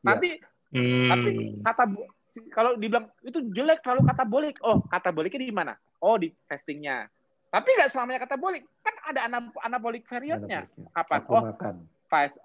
Ya. 0.02 0.10
Nanti 0.10 0.30
ya. 0.74 0.82
hmm. 0.82 1.08
tapi 1.08 1.30
kata 1.62 1.84
kalau 2.50 2.74
dibilang 2.76 3.06
itu 3.22 3.38
jelek 3.54 3.80
terlalu 3.86 4.02
katabolik. 4.10 4.56
Oh, 4.66 4.82
kataboliknya 4.90 5.46
di 5.46 5.54
mana? 5.54 5.78
Oh, 6.02 6.18
di 6.18 6.34
testingnya. 6.50 7.06
Tapi 7.48 7.68
nggak 7.78 7.90
selamanya 7.94 8.26
katabolik. 8.26 8.66
Kan 8.82 8.94
ada 9.06 9.20
anabolic 9.62 10.04
periodnya. 10.04 10.66
Kapan? 10.92 11.20
oh, 11.30 11.42
makan. 11.54 11.74
Fast, 12.06 12.36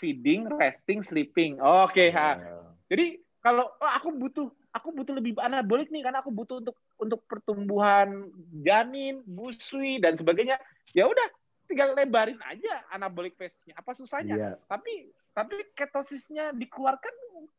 feeding, 0.00 0.48
resting, 0.48 1.00
sleeping. 1.04 1.60
Oke, 1.60 2.08
okay, 2.08 2.08
ya. 2.12 2.40
Jadi 2.88 3.20
kalau 3.44 3.68
oh, 3.68 3.92
aku 3.92 4.10
butuh 4.16 4.50
aku 4.76 4.92
butuh 4.92 5.16
lebih 5.16 5.34
anabolik 5.40 5.88
nih 5.88 6.04
karena 6.04 6.20
aku 6.20 6.30
butuh 6.30 6.60
untuk 6.60 6.76
untuk 7.00 7.20
pertumbuhan 7.24 8.28
janin, 8.60 9.24
busui 9.24 9.96
dan 9.98 10.14
sebagainya. 10.14 10.60
Ya 10.92 11.08
udah, 11.08 11.28
tinggal 11.64 11.96
lebarin 11.96 12.38
aja 12.44 12.84
anabolik 12.92 13.34
phase-nya. 13.40 13.74
Apa 13.80 13.96
susahnya? 13.96 14.36
Yeah. 14.36 14.54
Tapi 14.68 15.10
tapi 15.36 15.56
ketosisnya 15.76 16.56
dikeluarkan 16.56 17.12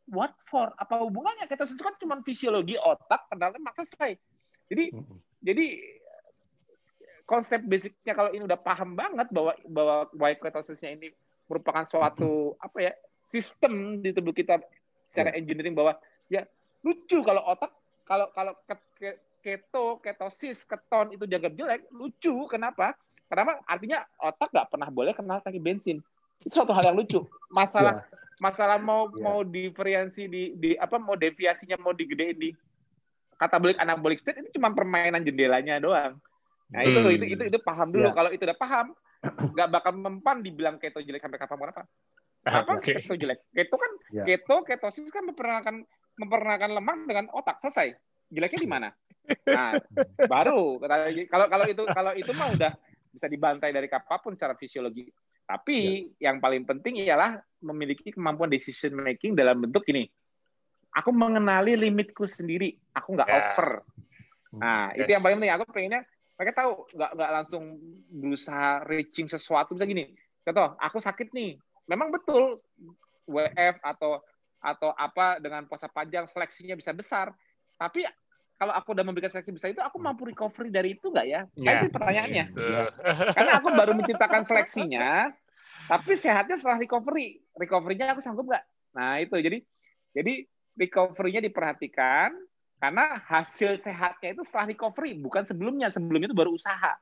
what 0.09 0.33
for? 0.49 0.73
Apa 0.77 1.01
hubungannya? 1.01 1.45
Ketosis 1.45 1.77
itu 1.77 1.85
kan 1.85 1.97
cuma 2.01 2.21
fisiologi 2.25 2.73
otak, 2.77 3.29
kendalanya 3.29 3.61
maka 3.61 3.85
selesai. 3.85 4.17
Jadi 4.69 4.85
mm 4.93 5.01
-hmm. 5.01 5.17
jadi 5.45 5.65
konsep 7.27 7.59
basicnya 7.67 8.15
kalau 8.15 8.31
ini 8.31 8.47
udah 8.47 8.57
paham 8.57 8.95
banget 8.95 9.27
bahwa 9.35 9.53
bahwa 9.67 9.95
why 10.15 10.33
ketosisnya 10.33 10.95
ini 10.95 11.11
merupakan 11.51 11.83
suatu 11.83 12.55
apa 12.57 12.77
ya 12.79 12.93
sistem 13.27 13.99
di 13.99 14.15
tubuh 14.15 14.31
kita 14.31 14.63
secara 15.11 15.35
iya. 15.35 15.43
engineering 15.43 15.75
bahwa 15.75 15.99
ya 16.31 16.47
lucu 16.85 17.19
kalau 17.25 17.43
otak 17.45 17.71
kalau 18.07 18.29
kalau 18.33 18.53
keto 19.41 19.99
ketosis 20.03 20.63
keton 20.67 21.15
itu 21.15 21.23
dianggap 21.23 21.53
jelek 21.55 21.81
lucu 21.93 22.47
kenapa 22.51 22.93
kenapa 23.27 23.59
artinya 23.67 24.03
otak 24.19 24.49
nggak 24.51 24.67
pernah 24.71 24.89
boleh 24.91 25.13
kenal 25.15 25.39
kaki 25.43 25.59
bensin 25.59 25.99
itu 26.43 26.53
suatu 26.53 26.71
hal 26.71 26.93
yang 26.93 26.97
lucu 26.97 27.23
masalah 27.49 28.03
yeah. 28.03 28.39
masalah 28.39 28.77
mau 28.77 29.09
yeah. 29.11 29.21
mau 29.23 29.39
diferensi 29.41 30.29
di 30.29 30.53
di 30.55 30.71
apa 30.77 31.01
mau 31.01 31.17
deviasinya 31.17 31.79
mau 31.81 31.91
digedein 31.91 32.37
di 32.37 32.49
katabolik 33.37 33.77
anabolik 33.77 34.17
state 34.21 34.41
itu 34.41 34.57
cuma 34.57 34.73
permainan 34.73 35.21
jendelanya 35.21 35.81
doang 35.81 36.17
nah 36.67 36.83
itu 36.83 36.99
hmm. 36.99 37.15
itu 37.15 37.25
itu 37.39 37.43
itu 37.55 37.59
paham 37.63 37.89
dulu 37.91 38.11
yeah. 38.11 38.15
kalau 38.15 38.29
itu 38.31 38.43
udah 38.43 38.59
paham 38.59 38.91
nggak 39.55 39.69
bakal 39.71 39.91
mempan 39.95 40.45
dibilang 40.45 40.75
keto 40.77 41.01
jelek 41.01 41.23
sampai 41.23 41.39
kapan 41.39 41.71
apa 41.73 41.83
apa 42.47 42.79
okay. 42.79 43.03
keto 43.03 43.19
jelek? 43.19 43.43
Keto 43.51 43.75
kan 43.75 43.91
yeah. 44.13 44.25
keto 44.25 44.63
ketosis 44.63 45.11
kan 45.11 45.27
memperkenalkan 45.27 45.83
memperkenalkan 46.17 46.73
lemak 46.73 46.97
dengan 47.05 47.25
otak 47.31 47.61
selesai. 47.61 47.93
Jeleknya 48.33 48.61
di 48.61 48.69
mana? 48.69 48.89
Nah, 49.27 49.75
baru 50.23 50.79
kalau 51.27 51.51
kalau 51.51 51.65
itu 51.67 51.83
kalau 51.91 52.11
itu 52.15 52.31
mah 52.31 52.47
udah 52.47 52.71
bisa 53.11 53.27
dibantai 53.27 53.75
dari 53.75 53.91
kapan 53.91 54.23
pun 54.23 54.31
secara 54.39 54.55
fisiologi. 54.55 55.03
Tapi 55.43 56.07
yeah. 56.15 56.31
yang 56.31 56.39
paling 56.39 56.63
penting 56.63 57.03
ialah 57.03 57.35
memiliki 57.59 58.15
kemampuan 58.15 58.47
decision 58.47 58.95
making 58.95 59.35
dalam 59.35 59.59
bentuk 59.59 59.83
ini. 59.91 60.07
Aku 60.95 61.11
mengenali 61.11 61.75
limitku 61.75 62.23
sendiri. 62.23 62.79
Aku 62.95 63.19
nggak 63.19 63.27
yeah. 63.27 63.39
over. 63.51 63.69
Nah, 64.55 64.95
yes. 64.95 65.03
itu 65.03 65.09
yang 65.11 65.23
paling 65.23 65.43
penting. 65.43 65.55
Aku 65.59 65.63
pengennya 65.75 66.01
mereka 66.39 66.51
tahu 66.63 66.71
nggak 66.95 67.11
nggak 67.19 67.31
langsung 67.35 67.63
berusaha 68.07 68.87
reaching 68.87 69.27
sesuatu 69.27 69.75
bisa 69.75 69.83
gini. 69.83 70.13
Contoh, 70.47 70.79
aku 70.79 71.03
sakit 71.03 71.35
nih, 71.35 71.59
memang 71.91 72.13
betul 72.13 72.55
WF 73.27 73.83
atau 73.83 74.23
atau 74.61 74.91
apa 74.93 75.37
dengan 75.37 75.65
puasa 75.69 75.87
panjang 75.87 76.25
seleksinya 76.25 76.73
bisa 76.73 76.91
besar. 76.91 77.33
Tapi 77.77 78.05
kalau 78.57 78.73
aku 78.73 78.97
udah 78.97 79.05
memberikan 79.05 79.29
seleksi 79.29 79.53
besar 79.53 79.69
itu, 79.69 79.81
aku 79.85 80.01
mampu 80.01 80.25
recovery 80.25 80.73
dari 80.73 80.97
itu 80.97 81.13
nggak 81.13 81.27
ya? 81.29 81.41
Ya, 81.53 81.71
itu 81.77 81.93
pertanyaannya. 81.93 82.45
Gitu. 82.49 82.61
Ya. 82.65 82.89
Karena 83.37 83.51
aku 83.61 83.69
baru 83.69 83.93
menciptakan 83.93 84.41
seleksinya, 84.49 85.29
tapi 85.85 86.17
sehatnya 86.17 86.57
setelah 86.57 86.81
recovery. 86.81 87.37
Recovery-nya 87.53 88.17
aku 88.17 88.21
sanggup 88.25 88.49
nggak? 88.49 88.65
Nah 88.97 89.21
itu 89.21 89.37
jadi 89.37 89.61
jadi 90.17 90.33
recovery-nya 90.73 91.41
diperhatikan 91.45 92.33
karena 92.77 93.21
hasil 93.25 93.81
sehatnya 93.81 94.37
itu 94.37 94.41
setelah 94.45 94.73
recovery, 94.73 95.17
bukan 95.17 95.45
sebelumnya. 95.45 95.93
Sebelumnya 95.93 96.29
itu 96.33 96.37
baru 96.37 96.53
usaha. 96.57 96.97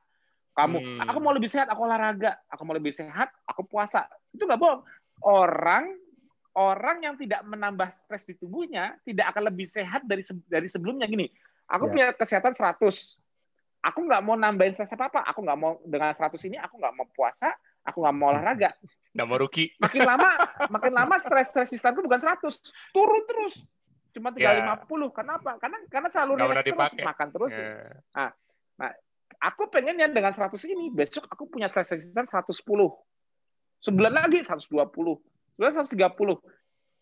Kamu, 0.56 0.80
hmm. 0.80 1.00
aku 1.04 1.18
mau 1.20 1.36
lebih 1.36 1.52
sehat, 1.52 1.68
aku 1.68 1.84
olahraga. 1.84 2.40
Aku 2.48 2.64
mau 2.64 2.72
lebih 2.72 2.92
sehat, 2.92 3.28
aku 3.44 3.64
puasa. 3.68 4.08
Itu 4.32 4.48
nggak 4.48 4.56
bohong. 4.56 4.80
Orang 5.20 5.92
orang 6.56 7.04
yang 7.04 7.14
tidak 7.20 7.44
menambah 7.44 7.92
stres 7.92 8.24
di 8.24 8.34
tubuhnya 8.34 8.96
tidak 9.04 9.36
akan 9.36 9.52
lebih 9.52 9.68
sehat 9.68 10.08
dari 10.08 10.24
dari 10.48 10.66
sebelumnya 10.66 11.04
gini. 11.04 11.28
Aku 11.68 11.86
ya. 11.86 11.92
punya 11.92 12.06
kesehatan 12.16 12.56
100. 12.56 12.80
Aku 13.86 13.98
nggak 14.02 14.22
mau 14.24 14.34
nambahin 14.34 14.72
stres 14.72 14.96
apa-apa. 14.96 15.22
Aku 15.28 15.44
nggak 15.44 15.58
mau 15.60 15.78
dengan 15.84 16.10
100 16.16 16.32
ini 16.48 16.56
aku 16.56 16.80
nggak 16.80 16.94
mau 16.96 17.06
puasa, 17.12 17.52
aku 17.84 18.02
nggak 18.02 18.16
mau 18.16 18.32
olahraga. 18.32 18.72
Nggak 19.12 19.26
mau 19.28 19.36
rugi. 19.36 19.68
Makin 19.78 20.02
lama, 20.02 20.30
makin 20.74 20.92
lama 20.96 21.14
stres 21.20 21.52
stres 21.52 21.70
itu 21.76 22.00
bukan 22.00 22.18
100, 22.18 22.40
turun 22.90 23.22
terus. 23.28 23.54
Cuma 24.16 24.32
tinggal 24.32 24.56
yeah. 24.56 24.80
50. 24.80 25.12
Kenapa? 25.12 25.60
Karena 25.60 25.78
karena 25.92 26.08
selalu 26.08 26.32
relax 26.40 26.64
terus, 26.64 26.92
makan 27.04 27.28
terus. 27.36 27.52
Yeah. 27.52 28.00
Nah, 28.16 28.30
nah, 28.80 28.90
aku 29.44 29.68
pengen 29.68 30.00
yang 30.00 30.16
dengan 30.16 30.32
100 30.32 30.56
ini 30.72 30.88
besok 30.88 31.28
aku 31.28 31.44
punya 31.52 31.68
stress 31.68 31.92
resistance 31.92 32.32
110. 32.32 32.64
Sebulan 33.84 34.12
lagi 34.16 34.40
120. 34.40 35.35
Sebulan 35.56 35.72
130. 35.80 36.12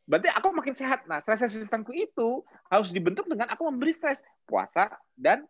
berarti 0.04 0.28
aku 0.30 0.52
makin 0.52 0.76
sehat. 0.76 1.08
Nah, 1.10 1.18
stress 1.24 1.48
resistanku 1.48 1.90
itu 1.96 2.44
harus 2.68 2.92
dibentuk 2.92 3.24
dengan 3.26 3.48
aku 3.50 3.66
memberi 3.66 3.90
stres, 3.90 4.20
puasa 4.44 4.92
dan 5.16 5.48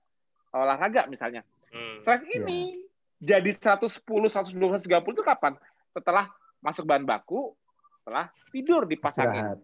olahraga 0.54 1.04
misalnya. 1.10 1.42
Hmm. 1.74 2.00
Stres 2.06 2.22
ini 2.32 2.86
yeah. 3.20 3.42
jadi 3.42 3.76
110, 3.76 4.00
120, 4.06 4.54
130 4.54 4.88
itu 4.88 5.24
kapan? 5.26 5.58
Setelah 5.90 6.30
masuk 6.62 6.86
bahan 6.86 7.02
baku, 7.02 7.52
setelah 8.00 8.30
tidur 8.54 8.86
dipasangin. 8.86 9.58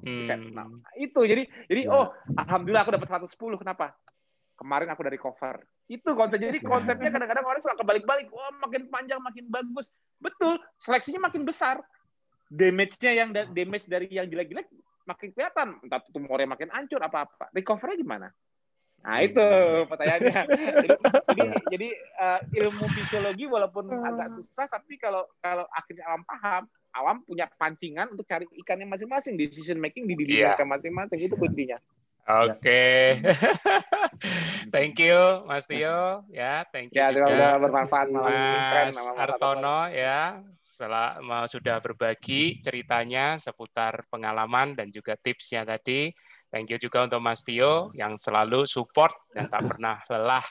Hmm. 0.00 0.24
Nah, 0.56 0.66
itu 0.96 1.20
jadi 1.28 1.44
jadi 1.68 1.82
yeah. 1.84 1.94
oh 1.94 2.06
alhamdulillah 2.40 2.88
aku 2.88 2.96
dapat 2.96 3.08
110 3.28 3.60
kenapa? 3.60 3.92
Kemarin 4.56 4.88
aku 4.92 5.04
dari 5.04 5.20
cover. 5.20 5.60
Itu 5.88 6.16
konsep. 6.16 6.36
Jadi 6.36 6.60
iya. 6.60 6.68
konsepnya 6.68 7.08
kadang-kadang 7.08 7.48
orang 7.48 7.60
suka 7.64 7.80
kebalik-balik. 7.80 8.28
Wah, 8.28 8.52
makin 8.60 8.92
panjang 8.92 9.20
makin 9.24 9.48
bagus. 9.48 9.96
Betul, 10.20 10.60
seleksinya 10.76 11.32
makin 11.32 11.48
besar 11.48 11.80
damage-nya 12.50 13.12
yang 13.14 13.30
damage 13.30 13.86
dari 13.86 14.10
yang 14.10 14.26
jelek-jelek 14.26 14.66
makin 15.06 15.28
kelihatan. 15.30 15.68
Entah 15.86 16.02
tumornya 16.10 16.50
makin 16.50 16.68
hancur 16.74 16.98
apa-apa. 16.98 17.48
Recovery 17.54 18.02
gimana? 18.02 18.34
Nah 19.00 19.16
hmm. 19.16 19.28
itu 19.32 19.48
pertanyaannya. 19.88 20.40
jadi 20.84 20.96
jadi, 21.32 21.48
jadi 21.72 21.88
uh, 22.20 22.40
ilmu 22.52 22.84
fisiologi 22.92 23.44
walaupun 23.48 23.88
agak 23.88 24.36
susah, 24.36 24.68
tapi 24.68 25.00
kalau 25.00 25.24
kalau 25.40 25.64
akhirnya 25.72 26.04
awam 26.04 26.22
paham, 26.28 26.62
awam 26.92 27.16
punya 27.24 27.48
pancingan 27.56 28.12
untuk 28.12 28.28
cari 28.28 28.44
ikannya 28.60 28.84
masing-masing, 28.84 29.40
decision 29.40 29.80
making 29.80 30.04
di 30.04 30.14
diri 30.18 30.44
yeah. 30.44 30.52
mereka 30.52 30.68
masing-masing 30.68 31.18
itu 31.24 31.36
kuncinya. 31.38 31.80
Oke. 32.30 32.58
Okay. 32.62 33.02
thank 34.74 34.94
you 35.02 35.42
Mas 35.50 35.66
Tio 35.66 36.22
ya, 36.30 36.62
thank 36.70 36.94
you 36.94 37.02
ya, 37.02 37.10
juga 37.10 37.58
bermanfaat 37.58 38.06
Mas 38.14 38.98
Artono 39.18 39.90
ya. 39.90 40.38
Setelah 40.62 41.18
sudah 41.50 41.82
berbagi 41.82 42.62
ceritanya 42.62 43.36
seputar 43.36 44.06
pengalaman 44.08 44.78
dan 44.78 44.88
juga 44.94 45.18
tipsnya 45.18 45.66
tadi. 45.66 46.14
Thank 46.48 46.70
you 46.70 46.78
juga 46.78 47.04
untuk 47.10 47.18
Mas 47.18 47.42
Tio 47.42 47.90
yang 47.98 48.14
selalu 48.14 48.64
support 48.64 49.12
dan 49.34 49.50
tak 49.50 49.66
pernah 49.66 49.98
lelah 50.06 50.46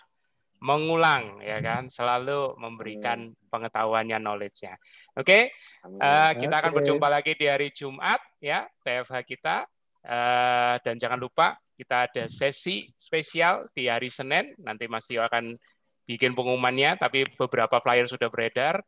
mengulang 0.59 1.39
ya 1.39 1.63
kan 1.63 1.87
selalu 1.87 2.59
memberikan 2.59 3.31
pengetahuannya 3.47 4.19
knowledge-nya. 4.19 4.75
Oke, 5.15 5.23
okay? 5.23 5.43
uh, 5.87 6.03
eh, 6.03 6.31
kita 6.35 6.55
akan 6.59 6.71
berjumpa 6.75 7.07
lagi 7.07 7.31
di 7.39 7.47
hari 7.47 7.71
Jumat 7.71 8.19
ya 8.43 8.67
TFH 8.83 9.23
kita 9.23 9.63
uh, 10.03 10.75
dan 10.83 10.95
jangan 10.99 11.15
lupa 11.15 11.55
kita 11.79 12.11
ada 12.11 12.27
sesi 12.27 12.91
spesial 12.99 13.71
di 13.71 13.87
hari 13.87 14.11
Senin. 14.11 14.51
Nanti 14.59 14.91
Mas 14.91 15.07
Tio 15.07 15.23
akan 15.23 15.55
bikin 16.03 16.35
pengumumannya, 16.35 16.99
tapi 16.99 17.23
beberapa 17.39 17.79
flyer 17.79 18.11
sudah 18.11 18.27
beredar. 18.27 18.83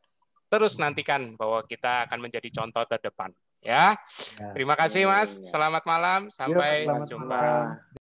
Terus 0.52 0.76
nantikan 0.76 1.40
bahwa 1.40 1.64
kita 1.64 2.12
akan 2.12 2.28
menjadi 2.28 2.52
contoh 2.52 2.84
terdepan. 2.84 3.32
Ya. 3.64 3.96
ya. 3.96 4.52
Terima 4.52 4.76
kasih 4.76 5.08
Mas. 5.08 5.32
Selamat 5.48 5.88
malam. 5.88 6.28
Sampai 6.28 6.84
Yuk, 6.84 7.08
jumpa. 7.08 7.32
Malam. 7.32 8.01